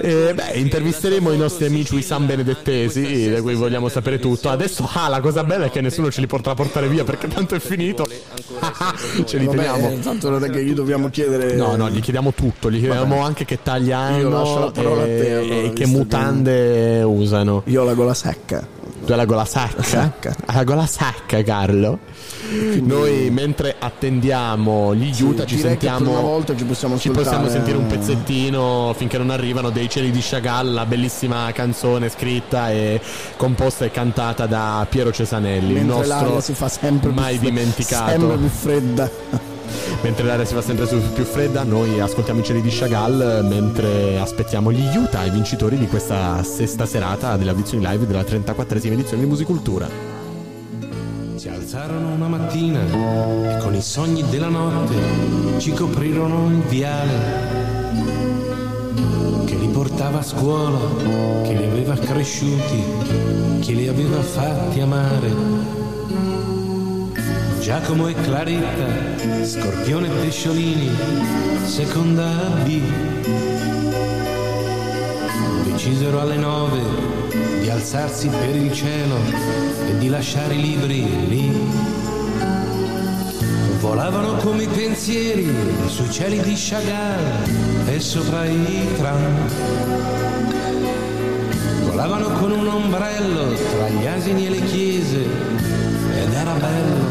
Eh, 0.00 0.34
beh, 0.34 0.52
intervisteremo 0.54 1.32
i 1.32 1.36
nostri 1.36 1.66
amici 1.66 2.00
San 2.02 2.26
Benedettesi, 2.26 3.30
da 3.30 3.42
cui 3.42 3.54
vogliamo 3.54 3.88
sapere 3.88 4.18
tutto. 4.18 4.48
Adesso, 4.48 4.88
ah, 4.92 5.08
la 5.08 5.20
cosa 5.20 5.44
bella 5.44 5.66
è 5.66 5.70
che 5.70 5.80
nessuno 5.80 6.10
ce 6.10 6.20
li 6.20 6.26
potrà 6.26 6.54
portare 6.54 6.88
via 6.88 7.04
perché 7.04 7.28
tanto 7.28 7.54
è 7.54 7.58
finito. 7.58 8.06
ce 9.24 9.38
li 9.38 9.46
Vabbè, 9.46 9.56
teniamo. 9.56 9.98
Tanto 10.00 10.30
non 10.30 10.44
è 10.44 10.50
che 10.50 10.64
gli 10.64 10.72
dobbiamo 10.72 11.10
chiedere. 11.10 11.54
No, 11.54 11.76
no, 11.76 11.90
gli 11.90 12.00
chiediamo 12.00 12.32
tutto, 12.32 12.70
gli 12.70 12.78
chiediamo 12.78 13.16
Vabbè. 13.16 13.26
anche 13.26 13.44
che 13.44 13.62
taglia 13.62 14.10
lascio 14.10 14.72
hanno 14.72 14.72
e, 14.72 14.80
allora, 14.80 15.04
e 15.04 15.72
che 15.74 15.86
mutande 15.86 17.02
usano. 17.02 17.62
Io 17.66 17.82
ho 17.82 17.84
la 17.84 17.94
gola 17.94 18.14
secca. 18.14 18.74
Tu 19.04 19.12
hai 19.12 19.18
la 19.18 19.24
gola 19.24 19.44
sacca? 19.44 20.34
La 20.46 20.64
gola 20.64 20.86
sacca, 20.86 21.42
Carlo. 21.42 22.00
Noi 22.82 23.30
mentre 23.30 23.74
attendiamo 23.78 24.94
gli 24.94 25.12
Utah 25.22 25.44
ci 25.44 25.58
sentiamo 25.58 26.10
una 26.10 26.20
volta 26.20 26.56
ci 26.56 26.64
possiamo 26.64 26.98
ci 26.98 27.10
possiamo 27.10 27.48
sentire 27.48 27.76
un 27.76 27.86
pezzettino 27.86 28.94
finché 28.96 29.18
non 29.18 29.30
arrivano 29.30 29.70
dei 29.70 29.88
cieli 29.88 30.10
di 30.10 30.20
Chagall, 30.22 30.72
la 30.72 30.86
bellissima 30.86 31.50
canzone 31.52 32.08
scritta 32.08 32.70
e 32.70 33.00
composta 33.36 33.84
e 33.84 33.90
cantata 33.90 34.46
da 34.46 34.86
Piero 34.88 35.12
Cesanelli, 35.12 35.74
il 35.74 35.84
Mentre 35.84 36.06
l'aria 36.06 36.32
nostro 36.32 36.40
si 36.40 36.54
fa 36.54 36.68
sempre 36.68 37.10
più 37.10 37.20
mai 37.20 37.36
fre- 37.36 37.48
dimenticato. 37.48 38.10
Sempre 38.10 38.36
più 38.36 38.48
fredda. 38.48 39.10
Mentre 40.02 40.24
l'aria 40.24 40.44
si 40.44 40.54
fa 40.54 40.62
sempre 40.62 40.86
più 40.86 41.24
fredda, 41.24 41.64
noi 41.64 42.00
ascoltiamo 42.00 42.40
i 42.40 42.44
cieli 42.44 42.60
di 42.60 42.70
Chagall 42.70 43.46
mentre 43.48 44.18
aspettiamo 44.18 44.70
gli 44.70 44.96
Utah, 44.96 45.24
i 45.24 45.30
vincitori 45.30 45.76
di 45.76 45.88
questa 45.88 46.42
sesta 46.42 46.86
serata 46.86 47.36
delle 47.36 47.50
audizioni 47.50 47.84
live 47.84 48.06
della 48.06 48.22
34esima 48.22 48.92
edizione 48.92 49.22
di 49.22 49.28
Musicultura. 49.28 50.15
Si 51.46 51.52
alzarono 51.52 52.12
una 52.12 52.26
mattina 52.26 52.80
e 52.80 53.58
con 53.58 53.72
i 53.72 53.80
sogni 53.80 54.28
della 54.30 54.48
notte 54.48 54.96
ci 55.58 55.70
coprirono 55.72 56.48
il 56.48 56.62
viale 56.62 57.14
che 59.44 59.54
li 59.54 59.68
portava 59.68 60.18
a 60.18 60.22
scuola, 60.22 60.76
che 61.44 61.54
li 61.54 61.62
aveva 61.62 61.94
cresciuti, 61.94 62.82
che 63.60 63.72
li 63.74 63.86
aveva 63.86 64.20
fatti 64.22 64.80
amare. 64.80 65.32
Giacomo 67.60 68.08
e 68.08 68.14
Claretta, 68.14 69.44
Scorpione 69.44 70.08
e 70.08 70.10
Pesciolini, 70.22 70.90
seconda 71.64 72.28
B. 72.64 72.80
Decisero 75.62 76.20
alle 76.20 76.38
nove 76.38 77.15
di 77.66 77.72
alzarsi 77.72 78.28
per 78.28 78.54
il 78.54 78.72
cielo 78.72 79.16
e 79.88 79.98
di 79.98 80.08
lasciare 80.08 80.54
i 80.54 80.60
libri 80.60 81.26
lì. 81.26 81.50
Volavano 83.80 84.36
come 84.36 84.62
i 84.62 84.68
pensieri 84.68 85.52
sui 85.88 86.08
cieli 86.12 86.40
di 86.42 86.54
Chagall 86.54 87.88
e 87.88 87.98
sopra 87.98 88.44
i 88.44 88.86
tram. 88.96 89.50
Volavano 91.86 92.38
con 92.38 92.52
un 92.52 92.68
ombrello 92.68 93.52
tra 93.54 93.88
gli 93.88 94.06
asini 94.06 94.46
e 94.46 94.50
le 94.50 94.64
chiese 94.66 95.24
ed 95.24 96.32
era 96.32 96.52
bello. 96.52 97.04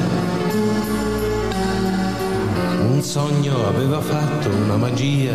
Un 2.94 3.02
sogno 3.02 3.68
aveva 3.68 4.00
fatto 4.00 4.48
una 4.48 4.78
magia 4.78 5.34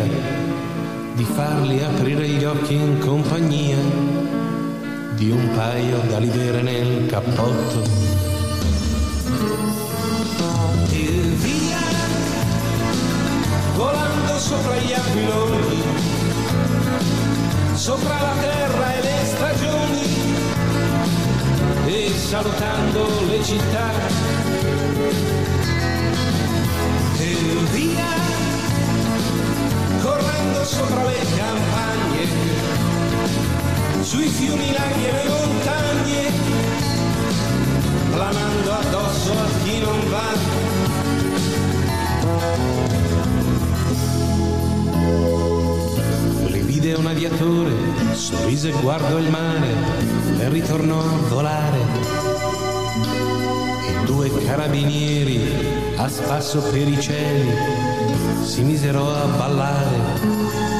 di 1.13 1.23
farli 1.25 1.83
aprire 1.83 2.27
gli 2.27 2.43
occhi 2.43 2.73
in 2.73 2.97
compagnia 2.97 4.30
di 5.21 5.29
un 5.29 5.51
paio 5.53 5.99
d'alivere 6.09 6.63
nel 6.63 7.05
cappotto. 7.05 7.83
E 10.89 11.05
via, 11.43 11.77
volando 13.75 14.39
sopra 14.39 14.75
gli 14.77 14.91
aquiloni, 14.91 15.83
sopra 17.75 18.19
la 18.19 18.33
terra 18.41 18.95
e 18.95 19.01
le 19.01 19.25
stagioni, 19.25 20.05
e 21.85 22.11
salutando 22.17 23.07
le 23.27 23.43
città. 23.43 23.89
E 27.19 27.35
via, 27.73 28.09
correndo 30.01 30.65
sopra 30.65 31.03
le 31.03 31.19
campagne, 31.37 32.90
sui 34.11 34.27
fiumi, 34.27 34.73
laghi 34.73 35.05
e 35.05 35.11
le 35.13 35.29
montagne, 35.29 36.31
planando 38.11 38.71
addosso 38.73 39.31
a 39.31 39.47
chi 39.63 39.79
non 39.79 39.99
va. 40.09 40.29
Li 46.47 46.59
vide 46.59 46.93
un 46.95 47.05
aviatore, 47.07 47.71
sorrise 48.11 48.71
e 48.71 48.81
guardò 48.81 49.17
il 49.17 49.29
mare 49.29 49.75
e 50.39 50.49
ritornò 50.49 50.99
a 50.99 51.17
volare. 51.29 51.79
E 53.87 54.03
due 54.03 54.29
carabinieri 54.43 55.39
a 55.95 56.09
spasso 56.09 56.59
per 56.63 56.85
i 56.85 56.99
cieli 56.99 57.49
si 58.43 58.61
misero 58.63 59.09
a 59.09 59.25
ballare. 59.37 60.70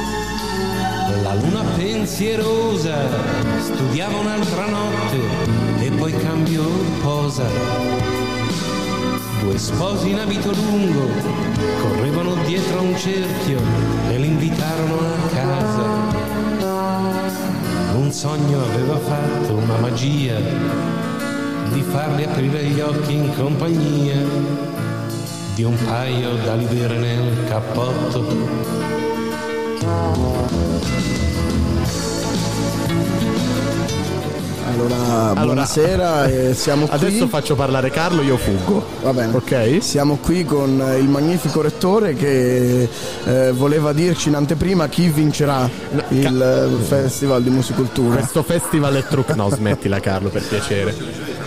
La 1.32 1.40
luna 1.40 1.62
pensierosa 1.78 2.94
studiava 3.58 4.18
un'altra 4.18 4.66
notte 4.66 5.18
e 5.80 5.90
poi 5.92 6.12
cambiò 6.14 6.62
posa. 7.00 7.46
Due 9.40 9.56
sposi 9.56 10.10
in 10.10 10.18
abito 10.18 10.52
lungo 10.52 11.08
correvano 11.80 12.34
dietro 12.44 12.80
a 12.80 12.82
un 12.82 12.94
cerchio 12.98 13.58
e 14.10 14.18
l'invitarono 14.18 14.98
a 14.98 15.28
casa. 15.34 15.84
Un 17.94 18.12
sogno 18.12 18.64
aveva 18.64 18.98
fatto 18.98 19.54
una 19.54 19.78
magia 19.78 20.38
di 21.72 21.80
farli 21.80 22.24
aprire 22.24 22.62
gli 22.64 22.80
occhi 22.80 23.14
in 23.14 23.34
compagnia 23.34 24.20
di 25.54 25.62
un 25.62 25.78
paio 25.82 26.34
d'alivere 26.44 26.98
nel 26.98 27.44
cappotto. 27.48 29.11
Allora, 34.72 35.32
buonasera, 35.34 36.26
e 36.26 36.54
siamo 36.54 36.86
qui. 36.86 36.94
Adesso 36.96 37.28
faccio 37.28 37.54
parlare 37.54 37.90
Carlo, 37.90 38.22
io 38.22 38.36
fuggo. 38.36 38.84
Va 39.02 39.12
bene. 39.12 39.34
Ok. 39.34 39.78
Siamo 39.80 40.16
qui 40.16 40.44
con 40.44 40.80
eh, 40.80 40.98
il 40.98 41.08
magnifico 41.08 41.60
rettore 41.60 42.14
che 42.14 42.88
eh, 43.24 43.52
voleva 43.52 43.92
dirci 43.92 44.28
in 44.28 44.34
anteprima 44.34 44.88
chi 44.88 45.08
vincerà 45.08 45.68
il 46.08 46.42
eh, 46.42 46.84
Festival 46.84 47.42
di 47.42 47.50
Musicultura. 47.50 48.16
Questo 48.16 48.42
festival 48.42 48.94
è 48.94 49.04
trucco. 49.04 49.34
No, 49.34 49.50
smettila 49.50 50.00
Carlo, 50.00 50.30
per 50.30 50.42
piacere. 50.42 50.94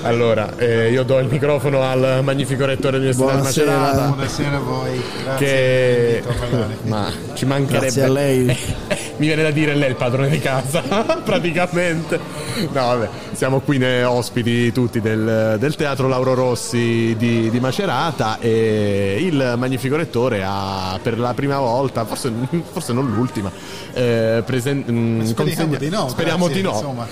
Allora, 0.06 0.56
eh, 0.57 0.91
io 0.91 1.03
do 1.03 1.18
il 1.18 1.27
microfono 1.27 1.82
al 1.82 2.19
magnifico 2.22 2.64
rettore 2.65 2.99
dell'Università 2.99 3.32
di 3.32 3.38
Buonasera. 3.38 3.77
Macerata. 3.77 4.07
Buonasera 4.10 4.56
a 4.56 4.60
voi. 4.60 5.02
Grazie 5.23 5.45
Che 5.48 6.23
ma 6.84 7.11
ci 7.34 7.45
mancherebbe 7.45 7.86
Grazie 7.86 8.03
a 8.03 8.10
lei. 8.10 8.45
Mi 9.18 9.26
viene 9.26 9.41
da 9.41 9.49
dire 9.49 9.73
lei 9.73 9.88
è 9.88 9.90
il 9.90 9.95
padrone 9.95 10.30
di 10.30 10.40
casa, 10.40 10.82
praticamente. 11.26 12.45
No, 12.56 12.68
vabbè, 12.72 13.10
siamo 13.34 13.60
qui 13.60 13.77
ne 13.77 14.03
ospiti 14.03 14.72
tutti 14.72 15.02
del, 15.02 15.57
del 15.60 15.76
teatro 15.76 16.07
Lauro 16.07 16.34
Rossi 16.34 17.15
di, 17.18 17.49
di 17.49 17.60
Macerata 17.60 18.40
e 18.40 19.18
il 19.19 19.56
magnifico 19.57 19.95
rettore 19.95 20.44
ha 20.45 20.98
per 21.02 21.19
la 21.19 21.34
prima 21.34 21.60
volta, 21.60 22.06
forse, 22.06 22.32
forse 22.72 22.94
non 22.94 23.11
l'ultima, 23.11 23.52
eh, 23.94 24.41
presen- 24.45 24.86
mm, 24.90 25.22
Speriamo 25.23 25.76
di 25.76 25.90
no, 25.90 26.07
speriamo 26.07 26.45
grazie, 26.45 26.61
di 26.61 26.68
no. 26.68 26.73
insomma, 26.76 27.07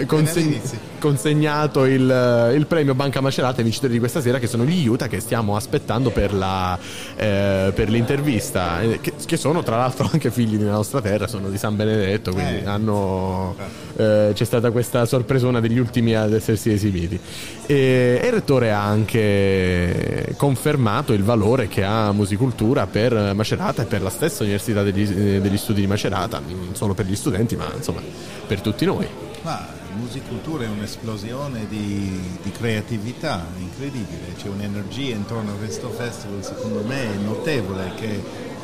Eh, 0.00 0.06
inizi. 0.40 0.78
consegnato 0.98 1.84
il, 1.84 2.52
il 2.54 2.66
premio 2.66 2.94
Banca 2.94 3.20
Macerata 3.20 3.58
ai 3.58 3.64
vincitori 3.64 3.92
di 3.92 3.98
questa 3.98 4.20
sera 4.20 4.38
che 4.38 4.46
sono 4.46 4.64
gli 4.64 4.86
Utah 4.86 5.06
che 5.08 5.20
stiamo 5.20 5.56
aspettando 5.56 6.10
per, 6.10 6.32
la, 6.34 6.78
eh, 7.16 7.72
per 7.74 7.88
l'intervista 7.88 8.80
eh, 8.82 9.00
che, 9.00 9.14
che 9.24 9.36
sono 9.36 9.62
tra 9.62 9.76
l'altro 9.76 10.08
anche 10.12 10.30
figli 10.30 10.56
della 10.56 10.72
nostra 10.72 11.00
terra, 11.00 11.26
sono 11.26 11.48
di 11.48 11.58
San 11.58 11.74
Benedetto, 11.76 12.32
quindi 12.32 12.62
hanno, 12.64 13.54
eh, 13.96 14.32
c'è 14.42 14.44
stata 14.44 14.72
questa 14.72 15.06
sorpresona 15.06 15.60
degli 15.60 15.78
ultimi 15.78 16.14
ad 16.14 16.32
essersi 16.32 16.72
esibiti. 16.72 17.18
E, 17.66 18.18
e 18.20 18.26
il 18.26 18.32
rettore 18.32 18.72
ha 18.72 18.82
anche 18.82 20.34
confermato 20.36 21.12
il 21.12 21.22
valore 21.22 21.68
che 21.68 21.84
ha 21.84 22.10
Musicultura 22.12 22.86
per 22.86 23.34
Macerata 23.34 23.82
e 23.82 23.84
per 23.86 24.02
la 24.02 24.10
stessa 24.10 24.42
Università 24.42 24.82
degli, 24.82 25.06
degli 25.06 25.56
Studi 25.56 25.82
di 25.82 25.86
Macerata, 25.86 26.40
non 26.40 26.74
solo 26.74 26.92
per 26.94 27.06
gli 27.06 27.14
studenti, 27.14 27.54
ma 27.54 27.70
insomma 27.74 28.00
per 28.46 28.60
tutti 28.60 28.84
noi. 28.84 29.06
Ma 29.42 29.80
musicultura 29.94 30.64
è 30.64 30.68
un'esplosione 30.68 31.66
di, 31.68 32.20
di 32.42 32.50
creatività 32.50 33.44
incredibile, 33.58 34.34
c'è 34.36 34.48
un'energia 34.48 35.14
intorno 35.14 35.52
a 35.52 35.54
questo 35.56 35.90
festival 35.90 36.42
secondo 36.42 36.82
me 36.82 37.08
notevole 37.22 37.92
che, 37.96 38.22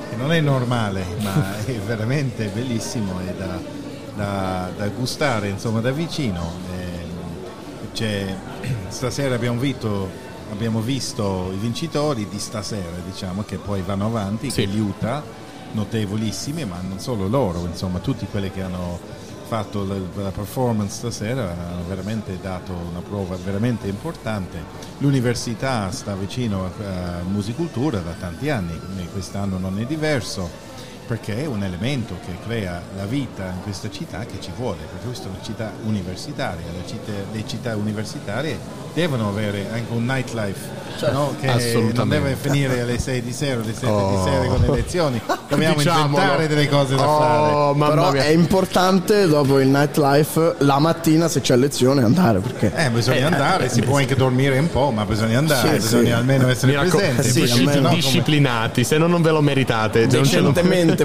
che 0.09 0.17
non 0.17 0.33
è 0.33 0.41
normale 0.41 1.05
ma 1.21 1.59
è 1.67 1.73
veramente 1.73 2.47
bellissimo 2.47 3.21
e 3.21 3.35
da, 3.37 3.78
da- 4.19 4.71
da 4.77 4.89
gustare 4.89 5.49
insomma 5.49 5.81
da 5.81 5.93
vicino. 5.93 6.53
Ehm, 6.77 7.93
c'è- 7.93 8.35
stasera 8.89 9.37
abbiamo 9.37 9.59
visto, 9.61 10.09
abbiamo 10.51 10.81
visto 10.81 11.51
i 11.53 11.57
vincitori 11.57 12.29
di 12.29 12.39
stasera 12.39 12.99
diciamo 13.09 13.45
che 13.45 13.57
poi 13.57 13.81
vanno 13.83 14.07
avanti, 14.07 14.51
che 14.51 14.67
gli 14.67 14.79
Utah 14.81 15.23
notevolissimi 15.71 16.65
ma 16.65 16.81
non 16.87 16.99
solo 16.99 17.29
loro, 17.29 17.65
insomma 17.67 17.99
tutti 18.01 18.27
quelli 18.31 18.51
che 18.51 18.63
hanno 18.63 18.99
fatto 19.49 19.85
la, 19.85 19.95
la 20.23 20.31
performance 20.31 20.97
stasera 20.97 21.51
hanno 21.51 21.85
veramente 21.87 22.39
dato 22.41 22.73
una 22.73 23.01
prova 23.01 23.37
veramente 23.43 23.87
importante. 23.87 24.63
L'università 24.99 25.91
sta 25.91 26.15
vicino 26.15 26.65
a, 26.65 27.19
a 27.19 27.23
Musicultura 27.23 28.01
da 28.01 28.13
tanti 28.19 28.51
anni, 28.51 28.79
quest'anno 29.13 29.59
non 29.59 29.79
è 29.79 29.85
diverso 29.85 30.67
perché 31.09 31.43
è 31.43 31.47
un 31.47 31.63
elemento 31.65 32.17
che 32.27 32.37
crea 32.47 32.83
la 32.95 33.07
vita 33.07 33.45
in 33.45 33.63
questa 33.63 33.89
città 33.91 34.19
che 34.27 34.39
ci 34.41 34.51
vuole, 34.55 34.77
perché 34.91 35.07
questa 35.07 35.25
è 35.27 35.31
una 35.31 35.43
città 35.43 35.73
universitaria, 35.87 36.67
le 36.71 36.87
città, 36.87 37.13
le 37.33 37.45
città 37.47 37.77
universitarie 37.77 38.59
devono 38.93 39.29
avere 39.29 39.69
anche 39.73 39.91
un 39.93 40.05
nightlife 40.05 40.77
no? 41.13 41.35
che 41.41 41.91
non 41.95 42.09
deve 42.09 42.37
finire 42.39 42.83
alle 42.83 42.99
6 42.99 43.23
di 43.23 43.33
sera, 43.33 43.63
alle 43.63 43.73
7 43.73 43.87
Oh. 43.89 44.11
di 44.23 44.31
sera 44.31 44.45
con 44.49 44.61
le 44.61 44.71
lezioni, 44.77 45.21
dobbiamo 45.49 45.77
Diciamolo. 45.77 46.07
inventare 46.09 46.47
delle 46.49 46.69
cose 46.69 46.95
da 46.97 47.09
Oh, 47.09 47.75
fare. 47.75 47.89
Però 47.95 48.11
è 48.13 48.29
importante 48.29 49.27
dopo 49.27 49.61
il 49.61 49.69
nightlife 49.69 50.57
la 50.59 50.79
mattina 50.79 51.29
se 51.29 51.41
c'è 51.41 51.57
lezione 51.57 52.03
andare 52.03 52.41
perché 52.41 52.71
Eh, 52.75 52.91
bisogna 52.91 53.27
andare, 53.29 53.71
si 53.71 53.81
può 53.81 53.97
anche 53.97 54.15
dormire 54.15 54.59
un 54.59 54.69
po', 54.69 54.91
ma 54.91 55.05
bisogna 55.07 55.39
andare, 55.39 55.69
Sì, 55.69 55.75
bisogna 55.77 56.05
sì. 56.05 56.13
almeno 56.13 56.49
essere 56.49 56.73
Mi 56.73 56.79
raccom- 56.79 57.03
presenti. 57.03 57.23
sì, 57.31 57.41
perché 57.41 57.55
disci- 57.55 57.69
sennò 57.71 57.89
come- 57.89 57.95
disciplinati, 57.95 58.85
se 58.85 58.99
no 58.99 59.07
non 59.07 59.23
ve 59.23 59.31
lo 59.31 59.41
meritate. 59.41 60.07
non 60.07 60.25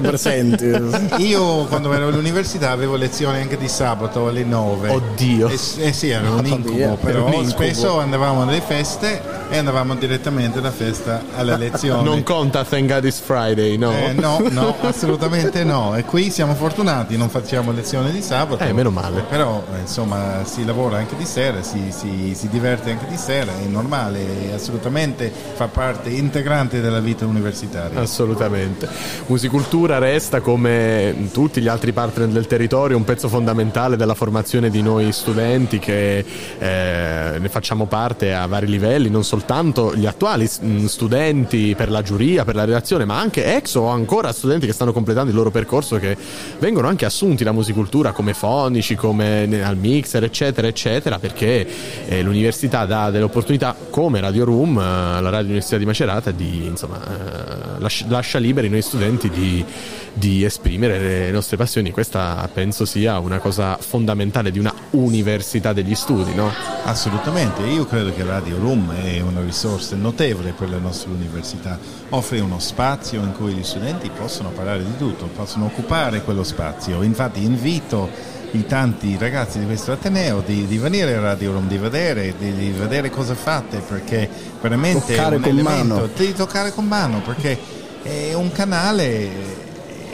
presenti. 0.00 1.22
Io 1.22 1.64
quando 1.66 1.92
ero 1.92 2.08
all'università 2.08 2.70
avevo 2.70 2.96
lezioni 2.96 3.40
anche 3.40 3.56
di 3.56 3.68
sabato 3.68 4.28
alle 4.28 4.44
9. 4.44 4.88
Oddio. 4.90 5.48
Eh, 5.48 5.58
eh 5.78 5.92
sì, 5.92 6.10
era 6.10 6.30
un 6.30 6.46
incubo, 6.46 6.96
però 6.96 7.36
un 7.36 7.46
spesso 7.46 7.98
andavamo 7.98 8.42
alle 8.42 8.60
feste 8.60 9.22
e 9.50 9.58
andavamo 9.58 9.94
direttamente 9.94 10.60
da 10.60 10.70
festa 10.70 11.22
alla 11.36 11.56
lezione. 11.56 12.02
Non 12.02 12.22
conta 12.22 12.64
Thank 12.64 12.90
God 12.90 13.04
It's 13.04 13.20
Friday, 13.20 13.76
no? 13.76 13.92
Eh, 13.92 14.12
no, 14.12 14.42
no, 14.50 14.74
assolutamente 14.82 15.64
no. 15.64 15.94
E 15.96 16.04
qui 16.04 16.30
siamo 16.30 16.54
fortunati, 16.54 17.16
non 17.16 17.28
facciamo 17.28 17.72
lezione 17.72 18.10
di 18.10 18.22
sabato. 18.22 18.64
Eh, 18.64 18.72
meno 18.72 18.90
male. 18.90 19.24
Però 19.28 19.62
eh, 19.74 19.80
insomma 19.80 20.44
si 20.44 20.64
lavora 20.64 20.98
anche 20.98 21.16
di 21.16 21.24
sera, 21.24 21.62
si, 21.62 21.90
si- 21.90 22.34
si 22.34 22.48
diverte 22.48 22.90
anche 22.90 23.06
di 23.08 23.16
sera, 23.16 23.52
è 23.52 23.66
normale, 23.66 24.50
è 24.50 24.54
assolutamente 24.54 25.32
fa 25.54 25.68
parte 25.68 26.10
integrante 26.10 26.80
della 26.80 27.00
vita 27.00 27.26
universitaria. 27.26 28.00
Assolutamente. 28.00 28.88
Musicultura 29.26 29.83
resta 29.86 30.40
come 30.40 31.28
tutti 31.32 31.60
gli 31.60 31.68
altri 31.68 31.92
partner 31.92 32.28
del 32.28 32.46
territorio 32.46 32.96
un 32.96 33.04
pezzo 33.04 33.28
fondamentale 33.28 33.96
della 33.96 34.14
formazione 34.14 34.70
di 34.70 34.82
noi 34.82 35.12
studenti 35.12 35.78
che 35.78 36.18
eh, 36.58 37.38
ne 37.38 37.48
facciamo 37.48 37.86
parte 37.86 38.34
a 38.34 38.46
vari 38.46 38.66
livelli, 38.66 39.10
non 39.10 39.24
soltanto 39.24 39.94
gli 39.94 40.06
attuali 40.06 40.48
mm, 40.48 40.86
studenti 40.86 41.74
per 41.76 41.90
la 41.90 42.02
giuria, 42.02 42.44
per 42.44 42.54
la 42.54 42.64
redazione, 42.64 43.04
ma 43.04 43.18
anche 43.18 43.56
ex 43.56 43.74
o 43.74 43.88
ancora 43.88 44.32
studenti 44.32 44.66
che 44.66 44.72
stanno 44.72 44.92
completando 44.92 45.30
il 45.30 45.36
loro 45.36 45.50
percorso 45.50 45.98
che 45.98 46.16
vengono 46.58 46.88
anche 46.88 47.04
assunti 47.04 47.44
da 47.44 47.52
musicultura 47.52 48.12
come 48.12 48.34
fonici, 48.34 48.94
come 48.94 49.62
al 49.62 49.76
mixer, 49.76 50.24
eccetera, 50.24 50.66
eccetera, 50.66 51.18
perché 51.18 51.66
eh, 52.06 52.22
l'università 52.22 52.86
dà 52.86 53.10
delle 53.10 53.24
opportunità 53.24 53.76
come 53.90 54.20
Radio 54.20 54.44
Room, 54.44 54.78
eh, 54.78 55.20
la 55.20 55.30
Radio 55.30 55.46
Università 55.46 55.76
di 55.76 55.84
Macerata, 55.84 56.30
di 56.30 56.64
insomma 56.64 57.00
eh, 57.04 58.04
lascia 58.08 58.38
liberi 58.38 58.68
noi 58.68 58.82
studenti 58.82 59.28
di, 59.28 59.64
di 60.12 60.44
esprimere 60.44 60.98
le 60.98 61.30
nostre 61.30 61.56
passioni. 61.56 61.90
Questa 61.90 62.48
penso 62.52 62.84
sia 62.84 63.18
una 63.18 63.38
cosa 63.38 63.76
fondamentale 63.78 64.50
di 64.50 64.58
una 64.58 64.72
università 64.90 65.72
degli 65.72 65.94
studi, 65.94 66.34
no? 66.34 66.50
Assolutamente, 66.84 67.62
io 67.62 67.84
credo 67.84 68.12
che 68.14 68.22
Radio 68.24 68.58
Room 68.58 68.92
è 68.92 69.20
una 69.20 69.40
risorsa 69.40 69.96
notevole 69.96 70.52
per 70.52 70.70
la 70.70 70.78
nostra 70.78 71.10
università, 71.10 71.78
offre 72.10 72.40
uno 72.40 72.58
spazio 72.60 73.20
in 73.20 73.32
cui 73.32 73.54
gli 73.54 73.64
studenti 73.64 74.10
possono 74.16 74.50
parlare 74.50 74.84
di 74.84 74.96
tutto, 74.96 75.26
possono 75.34 75.66
occupare 75.66 76.22
quello 76.22 76.44
spazio, 76.44 77.02
infatti 77.02 77.42
invito 77.42 78.08
i 78.52 78.66
tanti 78.66 79.16
ragazzi 79.18 79.58
di 79.58 79.64
questo 79.64 79.90
Ateneo 79.90 80.40
di, 80.40 80.66
di 80.66 80.78
venire 80.78 81.16
a 81.16 81.20
Radio 81.20 81.52
Room, 81.52 81.66
di 81.66 81.76
vedere, 81.76 82.34
di, 82.38 82.54
di 82.54 82.70
vedere 82.70 83.10
cosa 83.10 83.34
fate, 83.34 83.78
perché 83.78 84.28
veramente 84.60 85.14
Toccare 85.14 85.34
è 85.34 85.38
un 85.38 85.42
con 85.42 85.50
elemento, 85.50 85.94
mano. 85.94 86.08
di 86.14 86.32
toccare 86.34 86.72
con 86.72 86.86
mano, 86.86 87.20
perché 87.20 87.58
è 88.04 88.32
un 88.34 88.52
canale 88.52 89.28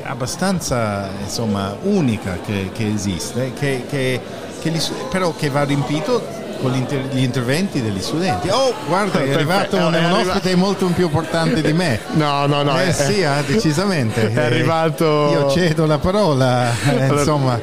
abbastanza 0.05 1.09
insomma, 1.23 1.77
unica 1.83 2.39
che, 2.45 2.71
che 2.73 2.91
esiste, 2.93 3.53
che, 3.59 3.85
che- 3.89 4.21
che 4.61 4.71
gli- 4.71 4.81
però 5.11 5.35
che 5.37 5.49
va 5.49 5.65
riempito 5.65 6.23
con 6.61 6.73
gli, 6.73 6.77
inter- 6.77 7.13
gli 7.15 7.23
interventi 7.23 7.81
degli 7.81 8.01
studenti. 8.01 8.49
Oh, 8.51 8.75
guarda, 8.87 9.21
è 9.23 9.33
arrivato 9.33 9.77
un, 9.77 9.93
è 9.95 10.05
un 10.05 10.13
ospite 10.13 10.55
molto 10.57 10.87
più 10.89 11.05
importante 11.07 11.63
di 11.63 11.73
me. 11.73 12.01
No, 12.13 12.45
no, 12.47 12.63
no. 12.63 12.79
Eh 12.79 12.89
è- 12.89 12.93
sì, 12.93 13.21
eh, 13.23 13.43
decisamente. 13.47 14.31
È 14.31 14.37
Eh, 14.37 14.41
arrivato. 14.45 15.31
Io 15.33 15.51
cedo 15.51 15.87
la 15.87 15.99
parola, 15.99 16.71
eh, 16.91 17.07
insomma, 17.07 17.59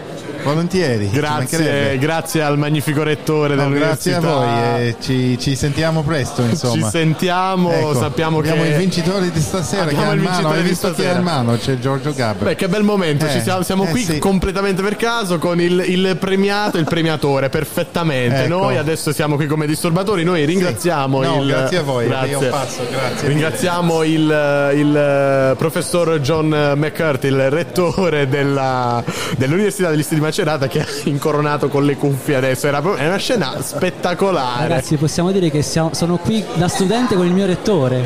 volentieri. 0.54 1.10
Grazie, 1.10 1.98
grazie 1.98 2.42
al 2.42 2.58
magnifico 2.58 3.04
rettore 3.04 3.56
No, 3.56 3.70
grazie 3.70 4.16
a 4.16 4.20
voi, 4.20 4.48
eh, 4.48 4.96
ci, 5.02 5.38
ci 5.40 5.56
sentiamo 5.56 6.02
presto. 6.04 6.42
Insomma. 6.44 6.74
Ci 6.86 6.90
sentiamo, 6.90 7.72
Ecco, 7.72 7.94
sappiamo 7.96 8.40
abbiamo 8.40 8.62
che 8.64 8.70
il 8.70 8.76
vincitore 8.76 9.32
di 9.32 9.40
stasera 9.42 9.84
che 9.86 9.90
Abbiamo 9.96 10.12
ha 10.12 10.14
il 10.14 10.22
mano. 10.22 10.50
Hai 10.50 10.62
di 10.62 10.70
visto 10.70 10.88
chi 10.88 10.94
ha 10.94 10.94
stasera. 10.96 11.20
in 11.20 11.24
mano? 11.26 11.58
C'è 11.58 11.78
Giorgio 11.80 12.14
Gabra. 12.14 12.46
Beh, 12.50 12.56
che 12.56 12.68
bel 12.68 12.84
momento, 12.84 13.26
Eh, 13.26 13.32
ci 13.32 13.42
siamo, 13.42 13.62
siamo 13.64 13.86
eh, 13.86 13.90
qui 13.90 14.04
sì. 14.04 14.18
completamente 14.20 14.82
per 14.82 14.96
caso 14.96 15.38
con 15.38 15.60
il, 15.60 15.84
il 15.88 16.18
premiato 16.20 16.78
e 16.78 16.80
il 16.82 16.86
premiatore, 16.86 17.50
perfettamente. 17.50 18.44
Ecco. 18.44 18.48
Noi 18.48 18.78
adesso 18.78 19.12
siamo 19.12 19.36
qui 19.36 19.48
come 19.48 19.66
disturbatori, 19.68 20.24
noi 20.24 20.46
ringraziamo 20.46 21.22
No, 21.22 21.42
il... 21.42 21.48
grazie 21.48 21.78
a 21.78 21.82
voi, 21.84 22.08
Grazie. 22.08 22.30
io 22.32 22.40
passo, 22.50 22.82
grazie 22.90 23.28
Ringraziamo 23.28 24.04
il, 24.04 24.72
il, 24.76 24.96
eh, 24.96 25.56
professor 25.58 26.20
John 26.20 26.48
McCurty, 26.76 27.28
il 27.28 27.50
rettore 27.50 28.28
della- 28.28 29.04
dell'Università 29.38 29.90
degli 29.90 30.02
Studi 30.04 30.16
di 30.20 30.22
Macerata 30.38 30.68
che 30.68 30.82
ha 30.82 30.86
incoronato 31.06 31.68
con 31.68 31.84
le 31.84 31.96
cuffie 31.98 32.36
adesso. 32.36 32.68
Era 32.68 32.80
proprio- 32.80 33.04
è 33.04 33.08
una 33.08 33.18
scena 33.18 33.56
spettacolare. 33.60 34.68
Ragazzi, 34.68 34.96
possiamo 34.98 35.32
dire 35.32 35.50
che 35.50 35.64
siamo- 35.64 35.96
sono 35.96 36.18
qui 36.18 36.46
da 36.54 36.68
studente 36.68 37.16
con 37.16 37.26
il 37.26 37.34
mio 37.34 37.48
rettore. 37.48 38.04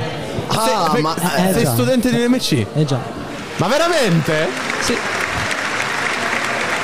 Ah, 0.47 0.89
Sei- 0.93 1.01
ma 1.01 1.13
eh, 1.15 1.51
sei 1.53 1.63
già. 1.63 1.71
studente 1.73 2.09
di 2.09 2.23
UMC? 2.23 2.65
Eh 2.73 2.85
già. 2.85 2.99
Ma 3.57 3.67
veramente? 3.67 4.47
Sì. 4.79 4.95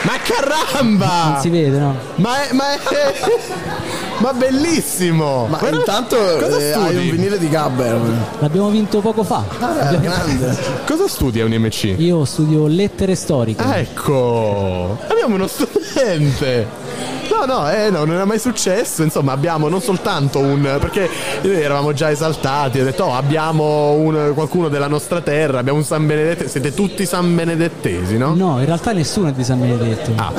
Ma 0.01 0.13
caramba! 0.21 1.23
Non 1.31 1.39
si 1.41 1.49
vede, 1.49 1.77
no? 1.79 1.95
Ma 2.15 2.43
è, 2.47 2.51
ma 2.53 2.73
è, 2.73 2.79
ma 4.19 4.33
bellissimo! 4.33 5.45
Ma 5.47 5.57
Guarda- 5.57 5.77
intanto 5.77 6.15
cosa 6.15 6.57
eh, 6.57 6.71
studi? 6.71 6.85
hai 6.87 6.95
un 6.97 7.09
vinile 7.09 7.37
di 7.37 7.49
Gabber. 7.49 7.99
L'abbiamo 8.39 8.69
vinto 8.69 8.99
poco 9.01 9.23
fa. 9.23 9.43
Ah, 9.59 9.93
grande. 9.95 10.57
Cosa 10.85 11.07
studi 11.07 11.39
a 11.41 11.45
un 11.45 11.51
MC? 11.51 11.95
Io 11.97 12.25
studio 12.25 12.67
lettere 12.67 13.15
storiche. 13.15 13.63
Ah, 13.63 13.77
ecco! 13.77 14.97
Abbiamo 15.07 15.35
uno 15.35 15.47
studente! 15.47 16.67
No, 17.39 17.45
no, 17.45 17.69
eh, 17.71 17.89
no, 17.91 17.99
non 18.05 18.15
era 18.15 18.25
mai 18.25 18.39
successo. 18.39 19.03
Insomma, 19.03 19.31
abbiamo 19.31 19.67
non 19.69 19.79
soltanto 19.81 20.39
un. 20.39 20.77
perché 20.79 21.07
noi 21.43 21.61
eravamo 21.61 21.93
già 21.93 22.09
esaltati. 22.09 22.79
Ho 22.79 22.83
detto, 22.83 23.03
oh, 23.05 23.13
abbiamo 23.15 23.91
un- 23.93 24.31
qualcuno 24.33 24.69
della 24.69 24.87
nostra 24.87 25.21
terra, 25.21 25.59
abbiamo 25.59 25.77
un 25.77 25.85
San 25.85 26.05
Benedetto. 26.07 26.47
Siete 26.47 26.73
tutti 26.73 27.05
San 27.05 27.35
Benedettesi, 27.35 28.17
no? 28.17 28.33
No, 28.33 28.59
in 28.59 28.65
realtà 28.65 28.91
nessuno 28.91 29.29
è 29.29 29.31
di 29.33 29.43
San 29.43 29.59
Benedetto. 29.59 30.11
Ah, 30.15 30.31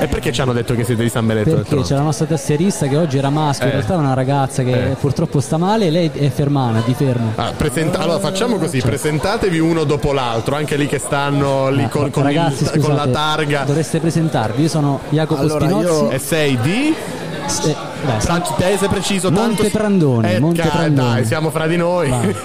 e 0.00 0.06
perché 0.08 0.30
ci 0.32 0.40
hanno 0.42 0.52
detto 0.52 0.74
che 0.74 0.84
siete 0.84 1.02
di 1.02 1.08
San 1.08 1.26
Benedetto? 1.26 1.62
Perché 1.62 1.82
c'è 1.84 1.94
la 1.94 2.02
nostra 2.02 2.26
tastierista 2.26 2.86
che 2.86 2.96
oggi 2.96 3.16
era 3.18 3.30
maschio, 3.30 3.66
in 3.66 3.72
Eh. 3.72 3.76
realtà 3.76 3.94
è 3.94 3.96
una 3.98 4.14
ragazza 4.14 4.62
che 4.62 4.90
Eh. 4.90 4.94
purtroppo 4.94 5.40
sta 5.40 5.56
male 5.56 5.86
e 5.86 5.90
lei 5.90 6.10
è 6.12 6.28
fermana, 6.30 6.82
di 6.84 6.92
fermo. 6.94 7.32
Ah, 7.36 7.52
presenta- 7.56 7.98
allora 7.98 8.18
facciamo 8.18 8.56
così, 8.58 8.80
presentatevi 8.80 9.58
uno 9.58 9.84
dopo 9.84 10.12
l'altro, 10.12 10.54
anche 10.56 10.76
lì 10.76 10.86
che 10.86 10.98
stanno 10.98 11.70
lì 11.70 11.82
Ah, 11.84 11.88
con, 11.88 12.10
con 12.10 12.28
il- 12.28 12.36
ragazzi, 12.36 12.64
con 12.64 12.80
la 12.80 12.86
scusate, 13.04 13.10
targa. 13.10 13.62
Dovreste 13.64 14.00
presentarvi. 14.00 14.62
Io 14.62 14.68
sono 14.68 15.00
Jacopo 15.08 15.40
Allora, 15.40 15.64
Spinozzi. 15.66 15.84
io- 16.04 16.10
E 16.42 16.46
sei 16.46 16.58
di? 16.60 16.94
Eh, 16.94 17.76
Fra- 18.18 18.40
Tese 18.56 18.88
preciso, 18.88 19.28
tanto 19.30 19.62
Monte 19.62 19.70
Prandone, 19.70 20.34
Eh, 20.34 20.40
Monte 20.40 20.62
Prandone. 20.62 21.12
Dai, 21.14 21.24
siamo 21.24 21.50
fra 21.50 21.66
di 21.68 21.76
noi. 21.76 22.10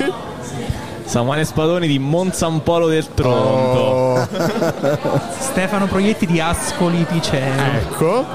Samuele 1.05 1.45
Spadoni 1.45 1.87
di 1.87 1.97
Monzampolo 1.99 2.87
del 2.87 3.07
Tronto. 3.13 3.79
Oh. 3.79 4.27
Stefano 5.39 5.87
Proietti 5.87 6.25
di 6.27 6.39
Ascoli 6.39 7.05
Piceno. 7.09 7.61
Ecco. 7.63 8.25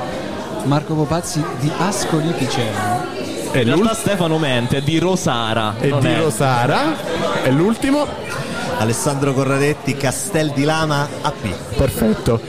Marco 0.64 0.94
Popazzi 0.94 1.44
di 1.60 1.70
Ascoli 1.78 2.32
Piceno. 2.32 3.04
E 3.52 3.60
in 3.60 3.64
realtà 3.66 3.94
Stefano 3.94 4.38
mente, 4.38 4.82
di 4.82 4.98
Rosara. 4.98 5.74
E 5.78 5.88
non 5.88 6.00
di 6.00 6.06
è- 6.08 6.18
Rosara. 6.18 6.80
E 7.44 7.50
l'ultimo? 7.50 8.06
Alessandro 8.78 9.32
Corradetti, 9.34 9.94
Castel 9.94 10.50
di 10.52 10.64
Lama 10.64 11.06
AP. 11.20 11.54
Perfetto. 11.76 12.40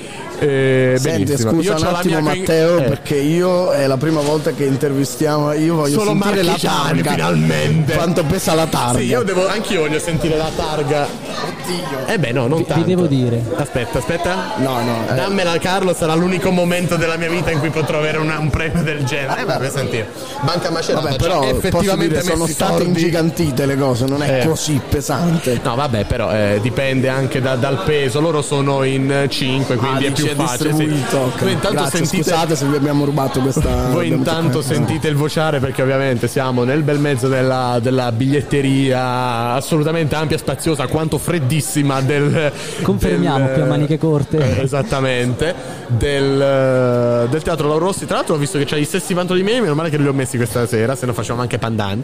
Eh, 0.44 0.96
Senti, 1.00 1.38
scusa 1.38 1.74
Io 1.74 1.78
un 1.78 1.84
attimo 1.86 2.20
mia- 2.22 2.36
Matteo 2.36 2.78
eh. 2.80 2.82
perché 2.84 3.16
io 3.16 3.72
è 3.72 3.88
la 3.88 3.98
prima 3.98 4.22
volta 4.22 4.52
che 4.52 4.66
intervistiamo, 4.66 5.52
io 5.54 5.76
voglio 5.76 6.00
Solo 6.00 6.12
sentire 6.22 6.44
la 6.44 6.58
targa. 6.60 7.12
finalmente. 7.12 7.94
Quanto 7.94 8.24
pesa 8.26 8.54
la 8.54 8.66
targa? 8.68 9.00
Sì, 9.00 9.06
io 9.06 9.24
devo, 9.24 9.48
anch'io 9.48 9.82
voglio 9.82 10.00
sentire 10.00 10.36
la 10.38 10.50
targa. 10.56 11.06
Oddio. 11.06 12.08
Eh 12.08 12.20
beh, 12.20 12.32
no, 12.32 12.48
non 12.48 12.60
Vi- 12.60 12.66
tanto. 12.66 12.84
vi 12.84 12.90
devo 12.96 13.08
dire. 13.08 13.42
Aspetta, 13.56 14.00
aspetta. 14.00 14.54
No, 14.58 14.82
no. 14.84 15.06
eh. 15.10 15.14
Dammela 15.16 15.58
Carlo, 15.60 15.94
sarà 15.94 16.14
l'unico 16.16 16.52
momento 16.52 16.96
della 16.96 17.16
mia 17.18 17.30
vita 17.30 17.52
in 17.52 17.60
cui 17.60 17.70
potrò 17.70 17.98
avere 18.00 18.18
una- 18.18 18.38
un 18.40 18.50
premio 18.50 18.84
del 18.84 19.04
genere. 19.06 19.42
Eh, 19.42 19.46
vabbè, 19.46 19.70
sentire. 19.70 20.08
Banca 20.42 20.70
Macerata, 20.72 21.04
Vabbè, 21.08 21.18
ci 21.18 21.24
ha 21.24 21.28
però 21.28 21.40
posso 21.40 21.56
effettivamente 21.58 22.20
dire, 22.20 22.22
sono 22.34 22.48
state 22.48 22.72
soldi. 22.74 22.88
ingigantite 22.90 23.66
le 23.66 23.78
cose, 23.78 24.06
non 24.06 24.22
è 24.24 24.42
Eh. 24.42 24.48
così 24.48 24.80
pesante. 24.88 25.60
No, 25.64 25.76
vabbè, 25.76 26.06
però 26.06 26.32
eh, 26.34 26.60
dipende 26.62 27.08
anche 27.10 27.42
da- 27.42 27.56
dal 27.56 27.84
peso. 27.86 28.20
Loro 28.20 28.42
sono 28.42 28.84
in 28.84 29.26
5, 29.30 29.76
quindi 29.76 30.06
Ah, 30.06 30.10
è 30.10 30.12
più 30.12 30.33
sì. 30.36 30.42
distribuito, 30.42 31.18
ok. 31.18 31.40
Voi 31.42 31.52
intanto 31.52 31.78
Grazie, 31.78 31.98
sentite 32.00 32.24
scusate 32.24 32.56
se 32.56 32.66
vi 32.66 32.76
abbiamo 32.76 33.06
rubato 33.06 33.40
questa. 33.42 33.70
Voi 33.92 34.08
intanto 34.08 34.62
sentite 34.62 35.08
il 35.08 35.16
vociare 35.16 35.60
perché 35.60 35.82
ovviamente 35.82 36.28
siamo 36.28 36.64
nel 36.64 36.84
bel 36.84 37.00
mezzo 37.00 37.28
della, 37.28 37.80
della 37.82 38.12
biglietteria 38.12 39.54
assolutamente 39.54 40.16
ampia 40.16 40.36
e 40.36 40.40
spaziosa 40.40 40.88
quanto 40.88 41.18
freddissima 41.18 42.02
del... 42.02 42.52
Confermiamo, 42.82 43.46
del- 43.46 43.54
più 43.54 43.64
a 43.64 43.66
maniche 43.66 43.98
corte. 43.98 44.38
eh, 44.38 44.64
esattamente 44.64 45.54
del, 45.88 46.42
eh, 46.42 47.28
del 47.30 47.42
teatro 47.42 47.68
Lauro 47.68 47.86
Rossi 47.86 48.06
tra 48.06 48.18
l'altro 48.18 48.36
ho 48.36 48.38
visto 48.38 48.58
che 48.58 48.66
c'ha 48.66 48.78
gli 48.78 48.86
stessi 48.86 49.14
pantaloni 49.14 49.44
miei 49.46 49.62
meno 49.62 49.74
male 49.76 49.90
che 49.90 49.98
li 49.98 50.08
ho 50.08 50.14
messi 50.14 50.38
questa 50.38 50.66
sera 50.66 50.96
se 50.96 51.06
no 51.06 51.14
facevamo 51.14 51.42
anche 51.42 51.58
pandan 51.58 52.02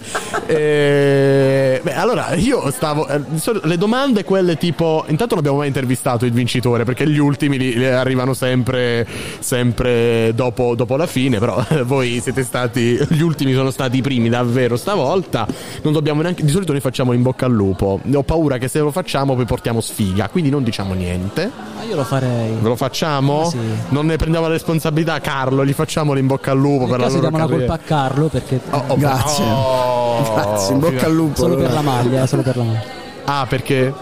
Eh, 0.48 1.80
beh 1.82 1.94
allora 1.96 2.34
io 2.34 2.70
stavo 2.72 3.08
eh, 3.08 3.22
le 3.64 3.78
domande 3.78 4.24
quelle 4.24 4.58
tipo 4.58 5.04
intanto 5.08 5.36
non 5.36 5.40
abbiamo 5.40 5.58
mai 5.60 5.68
intervistato 5.68 6.26
il 6.26 6.32
vincitore 6.32 6.84
perché 6.84 7.08
gli 7.08 7.18
ultimi 7.18 7.58
li- 7.58 7.74
li 7.76 7.86
arrivano 7.88 8.19
sempre 8.34 9.08
sempre 9.40 10.34
dopo, 10.34 10.76
dopo 10.76 10.96
la 10.96 11.08
fine 11.08 11.40
però 11.40 11.64
voi 11.84 12.20
siete 12.22 12.44
stati 12.44 12.98
gli 13.10 13.22
ultimi 13.22 13.54
sono 13.54 13.72
stati 13.72 13.98
i 13.98 14.02
primi 14.02 14.30
davvero 14.30 14.78
stavolta 14.78 15.48
non 15.84 15.94
dobbiamo 15.94 16.22
neanche 16.22 16.44
di 16.44 16.52
solito 16.52 16.72
noi 16.72 16.82
facciamo 16.82 17.14
in 17.14 17.22
bocca 17.22 17.46
al 17.46 17.54
lupo 17.54 18.00
ho 18.14 18.24
paura 18.24 18.58
che 18.58 18.68
se 18.68 18.80
lo 18.80 18.92
facciamo 18.92 19.36
poi 19.36 19.46
portiamo 19.46 19.82
sfiga 19.82 20.30
quindi 20.30 20.50
non 20.50 20.64
diciamo 20.64 20.94
niente 20.94 21.52
Ma 21.76 21.84
io 21.84 21.96
lo 21.96 22.04
farei. 22.04 22.54
Ve 22.60 22.68
lo 22.68 22.76
facciamo? 22.76 23.50
Sì. 23.50 23.58
Non 23.90 24.06
ne 24.06 24.18
prendiamo 24.18 24.48
la 24.48 24.54
responsabilità, 24.54 25.20
Carlo, 25.20 25.66
gli 25.66 25.74
facciamo 25.74 26.14
l'in 26.14 26.28
bocca 26.28 26.52
al 26.52 26.58
lupo 26.58 26.86
Nel 26.86 26.90
per 26.90 27.00
la 27.00 27.08
loro 27.08 27.20
diamo 27.20 27.38
la 27.38 27.48
colpa 27.48 27.74
a 27.74 27.78
Carlo 27.78 28.28
perché 28.28 28.60
oh, 28.70 28.96
Grazie. 28.98 29.46
Oh, 29.46 30.34
Grazie, 30.34 30.74
in 30.74 30.80
bocca 30.80 31.06
al 31.06 31.14
lupo. 31.14 31.36
solo 31.36 31.56
per 31.56 31.72
la 31.72 31.82
maglia, 31.82 32.24
eh, 32.24 32.28
solo 32.28 32.42
per 32.42 32.58
la 32.58 32.64
maglia. 32.64 32.84
Ah, 33.26 33.46
perché? 33.48 33.94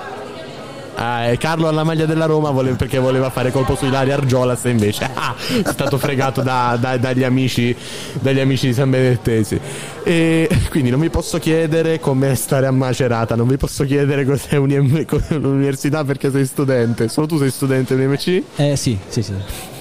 Ah, 0.99 1.31
Carlo 1.37 1.67
alla 1.67 1.83
maglia 1.83 2.05
della 2.07 2.25
Roma 2.25 2.49
vole- 2.49 2.71
perché 2.73 2.97
voleva 2.97 3.29
fare 3.29 3.51
colpo 3.51 3.75
su 3.75 3.85
Ilaria 3.85 4.15
Argiolas 4.15 4.65
e 4.65 4.69
invece 4.71 5.07
ah, 5.13 5.35
è 5.63 5.69
stato 5.69 5.99
fregato 5.99 6.41
da- 6.41 6.75
da- 6.79 6.97
dagli, 6.97 7.23
amici, 7.23 7.75
dagli 8.19 8.39
amici 8.39 8.65
di 8.67 8.73
San 8.73 8.89
Benedettesi. 8.89 9.59
E 10.03 10.49
quindi 10.71 10.89
non 10.89 10.99
vi 10.99 11.09
posso 11.11 11.37
chiedere 11.37 11.99
come 11.99 12.33
stare 12.33 12.65
a 12.65 12.71
Macerata, 12.71 13.35
non 13.35 13.47
vi 13.47 13.57
posso 13.57 13.83
chiedere 13.83 14.25
cos'è 14.25 14.55
un- 14.55 14.71
un'università 15.29 16.03
perché 16.03 16.31
sei 16.31 16.45
studente. 16.47 17.09
Solo 17.09 17.27
tu 17.27 17.37
sei 17.37 17.51
studente 17.51 17.93
UNMC? 17.93 18.43
Eh 18.55 18.75
sì, 18.75 18.97
sì, 19.07 19.21
sì. 19.21 19.33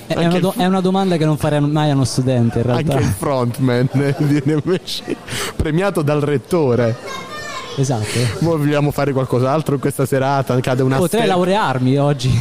È, 0.08 0.14
una, 0.22 0.38
do- 0.38 0.54
è 0.54 0.66
una 0.66 0.80
domanda 0.82 1.16
che 1.16 1.24
non 1.24 1.38
farei 1.38 1.60
mai 1.62 1.90
a 1.90 1.94
uno 1.94 2.04
studente 2.04 2.58
in 2.58 2.64
realtà. 2.66 2.92
Anche 2.92 3.04
il 3.04 3.14
frontman 3.16 3.88
di 4.18 4.42
UNMC, 4.44 5.16
premiato 5.56 6.02
dal 6.02 6.20
rettore. 6.20 7.34
Esatto. 7.76 8.18
Vogliamo 8.40 8.90
fare 8.90 9.12
qualcos'altro 9.12 9.78
questa 9.78 10.06
serata? 10.06 10.58
Cade 10.60 10.82
una 10.82 10.96
Potrei 10.96 11.22
ste- 11.22 11.30
laurearmi 11.30 11.98
oggi, 11.98 12.30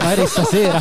magari 0.00 0.26
stasera. 0.26 0.80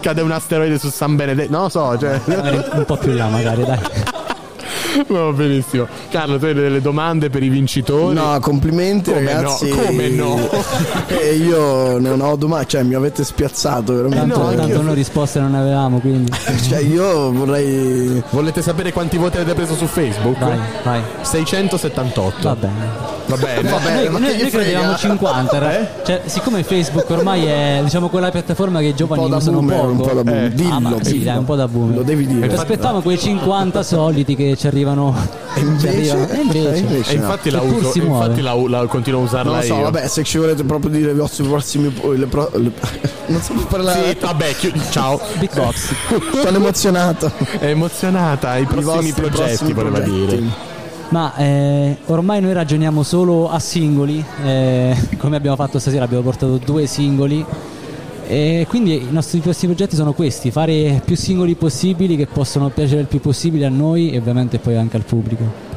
Cade 0.00 0.20
un 0.20 0.30
asteroide 0.30 0.78
su 0.78 0.90
San 0.90 1.16
Benedetto. 1.16 1.50
Non 1.50 1.62
lo 1.62 1.68
so, 1.68 1.98
cioè. 1.98 2.20
Magari 2.24 2.62
un 2.72 2.84
po' 2.84 2.96
più 2.96 3.12
là, 3.12 3.26
magari, 3.28 3.64
dai. 3.64 3.78
Va 5.08 5.32
benissimo. 5.32 5.86
Carlo, 6.10 6.38
tu 6.38 6.44
hai 6.46 6.54
delle 6.54 6.80
domande 6.80 7.30
per 7.30 7.42
i 7.42 7.48
vincitori? 7.48 8.14
No, 8.14 8.38
complimenti 8.40 9.12
Come 9.12 9.32
ragazzi. 9.32 9.68
no? 9.70 9.76
Come 9.76 10.08
no? 10.08 10.38
e 11.08 11.34
io 11.36 11.98
non 11.98 12.20
ho 12.20 12.36
domande, 12.36 12.66
cioè 12.66 12.82
mi 12.82 12.94
avete 12.94 13.24
spiazzato 13.24 13.94
veramente. 13.94 14.32
Tanto, 14.34 14.54
tanto 14.56 14.82
noi 14.82 14.94
risposte 14.94 15.40
non 15.40 15.54
avevamo, 15.54 15.98
quindi. 15.98 16.30
Cioè 16.72 16.80
io 16.80 17.30
vorrei. 17.32 18.22
Volete 18.30 18.62
sapere 18.62 18.92
quanti 18.92 19.16
voti 19.16 19.36
avete 19.36 19.54
preso 19.54 19.74
su 19.74 19.86
Facebook? 19.86 20.38
Vai, 20.38 20.58
vai. 20.84 21.00
678. 21.22 22.36
Va 22.42 22.54
bene. 22.56 23.10
Va 23.26 23.36
bene. 23.36 23.68
Va 23.68 23.78
bene, 23.78 24.08
noi, 24.08 24.20
noi- 24.20 24.40
noi 24.40 24.50
credevamo 24.50 24.92
frega? 24.94 25.14
50, 25.16 25.58
ra- 25.58 25.88
cioè, 26.04 26.22
siccome 26.26 26.62
Facebook 26.64 27.08
ormai 27.10 27.44
è 27.46 27.80
diciamo 27.84 28.08
quella 28.08 28.30
piattaforma 28.30 28.80
che 28.80 28.86
i 28.86 28.94
giovani 28.94 29.28
da 29.28 29.36
usano 29.36 29.58
boomer, 29.60 29.76
poco. 29.78 29.90
un 29.90 29.96
po' 29.96 30.12
da 30.14 30.24
boomer. 30.24 30.44
Eh, 30.44 30.54
Dillo, 30.54 30.74
ah, 30.74 30.80
ma 30.80 30.96
sì, 31.02 31.12
dillo. 31.12 31.24
dai, 31.24 31.36
un 31.38 31.44
po' 31.44 31.56
da 31.56 31.68
boomer. 31.68 31.96
Lo 31.96 32.02
devi 32.02 32.26
dire. 32.26 32.48
Ci 32.48 32.54
aspettavamo 32.56 33.00
quei 33.00 33.18
50 33.18 33.82
soliti 33.82 34.34
che 34.34 34.56
ci 34.56 34.66
arrivano. 34.66 34.81
E 35.54 35.60
invece, 35.60 36.04
ci 36.04 36.10
arrivano- 36.10 36.32
e 36.32 36.40
invece, 36.40 36.74
e 36.74 36.78
invece 36.78 37.12
E 37.12 37.16
no. 37.16 37.22
infatti 37.22 37.50
la 37.50 37.60
uso, 37.60 37.98
infatti 37.98 38.40
la, 38.40 38.54
la 38.68 38.86
continuo 38.86 39.20
a 39.20 39.24
usarla 39.24 39.50
Non 39.50 39.60
lo 39.60 39.64
so, 39.66 39.74
io. 39.74 39.82
vabbè, 39.82 40.08
se 40.08 40.22
ci 40.24 40.38
volete 40.38 40.64
proprio 40.64 40.90
dire 40.90 41.10
i 41.10 41.14
vostri 41.14 41.46
prossimi. 41.46 41.92
Le 42.16 42.26
pro- 42.26 42.50
le- 42.54 42.72
non 43.26 43.40
so 43.40 43.52
più 43.52 43.66
parlare. 43.66 44.10
Sì, 44.10 44.16
vabbè, 44.20 44.54
chi- 44.56 44.72
ciao. 44.90 45.20
Beatbox. 45.38 45.94
Sono 46.42 46.56
emozionato. 46.56 47.30
È 47.58 47.66
emozionata. 47.66 48.56
I 48.56 48.64
prossimi 48.64 48.84
vostri 48.84 49.12
progetti, 49.12 49.42
prossimi 49.42 49.72
voleva 49.72 49.98
progetti. 50.00 50.26
dire. 50.36 50.70
Ma 51.10 51.34
eh, 51.36 51.96
ormai 52.06 52.40
noi 52.40 52.54
ragioniamo 52.54 53.02
solo 53.02 53.50
a 53.50 53.58
singoli, 53.58 54.24
eh, 54.44 54.96
come 55.18 55.36
abbiamo 55.36 55.56
fatto 55.56 55.78
stasera, 55.78 56.04
abbiamo 56.04 56.22
portato 56.22 56.56
due 56.56 56.86
singoli. 56.86 57.44
E 58.26 58.66
quindi 58.68 58.94
i 58.94 59.08
nostri 59.10 59.40
prossimi 59.40 59.74
progetti 59.74 59.96
sono 59.96 60.12
questi, 60.12 60.50
fare 60.50 61.02
più 61.04 61.16
singoli 61.16 61.54
possibili 61.54 62.16
che 62.16 62.26
possono 62.26 62.68
piacere 62.70 63.00
il 63.02 63.06
più 63.06 63.20
possibile 63.20 63.66
a 63.66 63.70
noi 63.70 64.10
e 64.10 64.18
ovviamente 64.18 64.58
poi 64.58 64.76
anche 64.76 64.96
al 64.96 65.04
pubblico. 65.04 65.71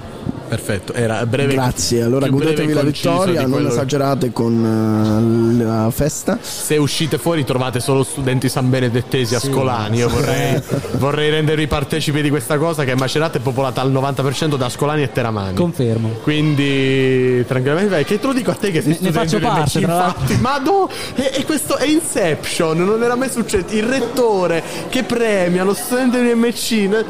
Perfetto, 0.47 0.93
era 0.93 1.25
breve. 1.25 1.53
Grazie, 1.53 2.03
allora 2.03 2.27
godetevi 2.27 2.73
la 2.73 2.83
vittoria, 2.83 3.41
non 3.41 3.51
quello- 3.51 3.69
esagerate 3.69 4.31
con 4.31 5.57
eh, 5.59 5.63
la 5.63 5.89
festa. 5.91 6.37
Se 6.41 6.77
uscite 6.77 7.17
fuori 7.17 7.43
trovate 7.43 7.79
solo 7.79 8.03
studenti 8.03 8.47
san 8.47 8.69
benedettesi 8.69 9.33
ascolani. 9.35 9.97
Io 9.97 10.09
vorrei, 10.09 10.61
vorrei 10.97 11.29
rendervi 11.31 11.67
partecipi 11.67 12.21
di 12.21 12.29
questa 12.29 12.57
cosa 12.57 12.83
che 12.83 12.95
Macerata 12.95 13.37
è 13.37 13.41
popolata 13.41 13.81
al 13.81 13.91
90% 13.91 14.55
da 14.55 14.65
ascolani 14.65 15.03
e 15.03 15.11
teramani. 15.11 15.55
Confermo. 15.55 16.09
Quindi 16.21 17.43
tranquillamente 17.45 17.89
vai. 17.89 18.05
Che 18.05 18.19
te 18.19 18.27
lo 18.27 18.33
dico 18.33 18.51
a 18.51 18.55
te 18.55 18.71
che 18.71 18.81
sei 18.81 18.91
Ne- 18.91 18.97
ne 19.01 19.11
studente 19.11 19.37
faccio 19.37 19.39
parte, 19.39 19.79
infatti. 19.79 20.37
Ma 20.41 20.57
no, 20.59 20.89
e, 21.15 21.31
e 21.35 21.45
questo 21.45 21.77
è 21.77 21.85
Inception, 21.87 22.77
non 22.83 23.01
era 23.03 23.15
mai 23.15 23.29
successo. 23.29 23.65
Il 23.69 23.83
rettore 23.83 24.63
che 24.89 25.03
premia 25.03 25.63
lo 25.63 25.73
studente 25.73 26.21
di 26.21 26.29
UNMC. 26.31 27.05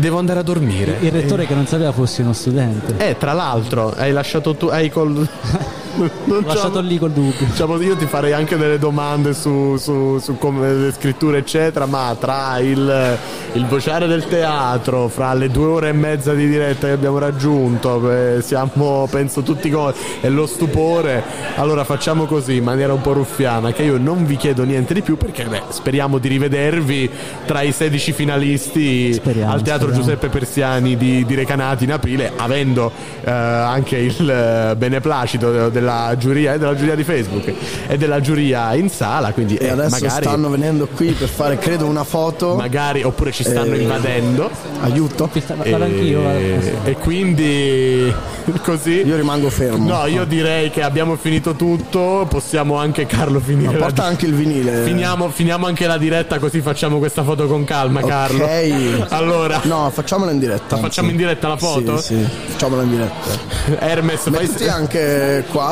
Devo 0.00 0.16
andare 0.16 0.38
a 0.40 0.42
dormire. 0.42 0.96
Il 1.00 1.10
rettore 1.10 1.46
che 1.46 1.54
non 1.54 1.66
sapeva 1.66 1.92
fossi 1.92 2.22
uno 2.22 2.32
studente. 2.32 2.96
Eh, 2.96 3.18
tra 3.18 3.34
l'altro, 3.34 3.92
hai 3.94 4.12
lasciato 4.12 4.54
tu. 4.54 4.66
Hai 4.66 4.88
col. 4.88 5.28
L'ho 6.24 6.40
lasciato 6.46 6.80
lì 6.80 6.98
col 6.98 7.10
dubbio. 7.10 7.46
Diciamo, 7.46 7.80
io 7.80 7.96
ti 7.96 8.06
farei 8.06 8.32
anche 8.32 8.56
delle 8.56 8.78
domande 8.78 9.34
su, 9.34 9.76
su- 9.76 10.18
su 10.18 10.38
come 10.38 10.72
le 10.72 10.92
scritture, 10.92 11.38
eccetera, 11.38 11.86
ma 11.86 12.16
tra 12.18 12.58
il, 12.58 13.18
il 13.52 13.66
vociare 13.66 14.06
del 14.06 14.26
teatro, 14.26 15.08
fra 15.08 15.34
le 15.34 15.48
due 15.50 15.66
ore 15.66 15.88
e 15.88 15.92
mezza 15.92 16.32
di 16.34 16.46
diretta 16.48 16.86
che 16.86 16.92
abbiamo 16.92 17.18
raggiunto, 17.18 18.10
eh, 18.10 18.40
siamo, 18.42 19.06
penso, 19.10 19.42
tutti 19.42 19.68
co- 19.70 19.92
e 20.20 20.28
lo 20.28 20.46
stupore. 20.46 21.22
Allora 21.56 21.84
facciamo 21.84 22.24
così, 22.26 22.56
in 22.56 22.64
maniera 22.64 22.92
un 22.92 23.00
po' 23.00 23.12
ruffiana, 23.12 23.72
che 23.72 23.82
io 23.82 23.98
non 23.98 24.24
vi 24.24 24.36
chiedo 24.36 24.62
niente 24.64 24.94
di 24.94 25.02
più 25.02 25.16
perché 25.16 25.44
beh, 25.44 25.62
speriamo 25.68 26.18
di 26.18 26.28
rivedervi 26.28 27.10
tra 27.44 27.62
i 27.62 27.72
16 27.72 28.12
finalisti 28.12 29.12
Speriamo, 29.12 29.52
al 29.52 29.62
Teatro 29.62 29.88
speriamo. 29.88 30.02
Giuseppe 30.02 30.28
Persiani 30.28 30.96
di, 30.96 31.24
di 31.26 31.34
Recanati 31.34 31.84
in 31.84 31.92
aprile, 31.92 32.32
avendo 32.36 32.90
eh, 33.22 33.30
anche 33.30 33.96
il 33.96 34.30
eh, 34.30 34.74
beneplacito 34.76 35.68
de- 35.68 35.79
della 35.80 36.14
giuria, 36.18 36.54
e 36.54 36.58
della 36.58 36.74
giuria 36.76 36.94
di 36.94 37.04
Facebook 37.04 37.52
e 37.88 37.96
della 37.96 38.20
giuria 38.20 38.74
in 38.74 38.88
sala, 38.90 39.32
quindi 39.32 39.56
E 39.56 39.66
eh, 39.66 39.70
adesso 39.70 39.96
magari, 40.00 40.24
stanno 40.24 40.48
venendo 40.50 40.86
qui 40.94 41.12
per 41.12 41.28
fare, 41.28 41.58
credo, 41.58 41.86
una 41.86 42.04
foto. 42.04 42.54
magari 42.54 43.02
oppure 43.02 43.32
ci 43.32 43.42
stanno 43.42 43.74
Eh, 43.74 43.80
invadendo. 43.82 44.50
Aiuto. 44.82 45.30
anch'io, 45.34 46.22
vado. 46.22 46.38
E, 46.38 46.72
e 46.84 46.94
quindi 46.96 48.12
così. 48.62 49.02
Io 49.04 49.16
rimango 49.16 49.50
fermo. 49.50 49.86
No, 49.86 50.06
io 50.06 50.24
direi 50.24 50.70
che 50.70 50.82
abbiamo 50.82 51.16
finito 51.16 51.54
tutto. 51.54 52.26
Possiamo 52.28 52.76
anche 52.76 53.06
Carlo 53.06 53.40
finire. 53.40 53.66
Ma 53.72 53.72
la- 53.72 53.84
porta 53.86 54.04
anche 54.04 54.26
il 54.26 54.34
vinile. 54.34 54.82
Finiamo, 54.84 55.30
finiamo 55.30 55.66
anche 55.66 55.86
la 55.86 55.98
diretta 55.98 56.38
così 56.38 56.60
facciamo 56.60 56.98
questa 56.98 57.22
foto 57.22 57.46
con 57.46 57.64
calma, 57.64 58.02
Carlo. 58.02 58.44
Ok. 58.44 59.08
Allora, 59.20 59.60
No, 59.64 59.90
facciamola 59.92 60.30
in 60.30 60.38
diretta. 60.38 60.76
La 60.76 60.82
facciamo 60.82 61.10
in 61.10 61.16
diretta 61.16 61.48
la 61.48 61.56
foto? 61.56 61.98
Sì, 61.98 62.14
sì, 62.14 62.28
facciamola 62.52 62.82
in 62.82 62.90
diretta. 62.90 63.38
Hermes, 63.86 64.20
fai 64.30 64.46
Metti 64.46 64.66
anche 64.68 65.44
qua. 65.50 65.69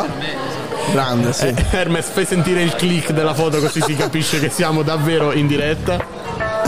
Grande, 0.92 1.32
sì. 1.32 1.46
Eh, 1.46 1.64
Hermes, 1.70 2.06
fai 2.06 2.24
sentire 2.24 2.62
il 2.62 2.74
click 2.74 3.12
della 3.12 3.34
foto 3.34 3.58
così 3.58 3.80
si 3.82 3.94
capisce 3.94 4.40
che 4.40 4.48
siamo 4.48 4.82
davvero 4.82 5.32
in 5.32 5.46
diretta. 5.46 6.17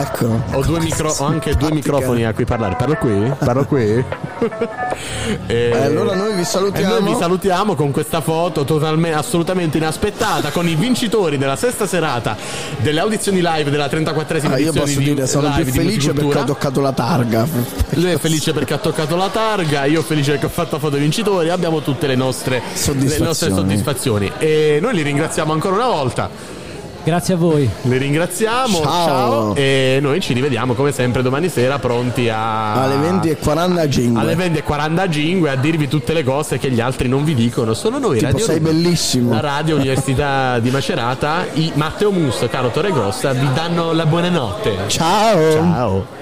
Ecco. 0.00 0.42
Ho, 0.52 0.62
due 0.62 0.80
micro- 0.80 1.14
ho 1.18 1.24
anche 1.26 1.54
due 1.54 1.70
microfoni 1.72 2.24
a 2.24 2.32
cui 2.32 2.46
parlare. 2.46 2.74
Parlo 2.76 2.96
qui? 2.96 3.32
Parlo 3.38 3.64
qui? 3.66 3.82
e... 5.46 5.70
allora 5.72 6.14
noi 6.14 6.34
vi 6.34 6.44
salutiamo. 6.44 6.96
E 6.96 7.00
noi 7.00 7.12
vi 7.12 7.18
salutiamo 7.18 7.74
con 7.74 7.90
questa 7.90 8.22
foto 8.22 8.64
totalmente, 8.64 9.16
assolutamente 9.16 9.76
inaspettata 9.76 10.50
con 10.50 10.66
i 10.66 10.74
vincitori 10.74 11.36
della 11.36 11.56
sesta 11.56 11.86
serata 11.86 12.36
delle 12.78 13.00
audizioni 13.00 13.40
live 13.42 13.70
della 13.70 13.86
34esima 13.86 14.52
Ah, 14.52 14.58
io 14.58 14.72
posso 14.72 14.98
di 14.98 15.04
dire, 15.04 15.26
sono 15.26 15.52
live 15.54 15.70
felice 15.70 16.12
perché 16.12 16.38
ho 16.38 16.44
toccato 16.44 16.80
la 16.80 16.92
targa. 16.92 17.46
Lui 17.90 18.10
è 18.10 18.18
felice 18.18 18.52
perché 18.52 18.74
ha 18.74 18.78
toccato 18.78 19.16
la 19.16 19.28
targa, 19.28 19.84
io 19.84 20.00
felice 20.02 20.32
perché 20.32 20.46
ho 20.46 20.50
fatto 20.50 20.76
la 20.76 20.80
foto 20.80 20.94
ai 20.94 21.02
vincitori, 21.02 21.50
abbiamo 21.50 21.82
tutte 21.82 22.06
le 22.06 22.14
nostre 22.14 22.62
le 22.94 23.18
nostre 23.18 23.50
soddisfazioni. 23.50 24.32
E 24.38 24.78
noi 24.80 24.94
li 24.94 25.02
ringraziamo 25.02 25.52
ancora 25.52 25.74
una 25.74 25.88
volta. 25.88 26.58
Grazie 27.02 27.34
a 27.34 27.36
voi. 27.38 27.68
Li 27.82 27.96
ringraziamo, 27.96 28.76
Ciao. 28.82 29.06
ciao. 29.06 29.54
e 29.54 29.98
noi 30.02 30.20
ci 30.20 30.32
rivediamo 30.34 30.74
come 30.74 30.92
sempre 30.92 31.22
domani 31.22 31.48
sera 31.48 31.78
pronti 31.78 32.28
a... 32.28 32.74
Alle 32.82 32.96
20.45. 32.96 34.16
alle 34.18 34.34
20.45 34.34 35.48
a 35.48 35.56
dirvi 35.56 35.88
tutte 35.88 36.12
le 36.12 36.22
cose 36.22 36.58
che 36.58 36.70
gli 36.70 36.80
altri 36.80 37.08
non 37.08 37.24
vi 37.24 37.34
dicono. 37.34 37.72
Sono 37.74 37.98
noi 37.98 38.18
Tipo, 38.18 38.30
Radio 38.32 38.44
sei 38.44 38.58
Roma. 38.58 38.68
bellissimo. 38.70 39.32
La 39.32 39.40
Radio 39.40 39.76
Università 39.76 40.58
di 40.58 40.70
Macerata, 40.70 41.46
i 41.54 41.72
Matteo 41.74 42.10
Musto 42.10 42.44
e 42.44 42.48
Caro 42.50 42.68
Torregrossa 42.68 43.32
vi 43.32 43.48
danno 43.54 43.92
la 43.92 44.04
buonanotte. 44.06 44.74
Ciao. 44.88 45.52
Ciao. 45.52 46.19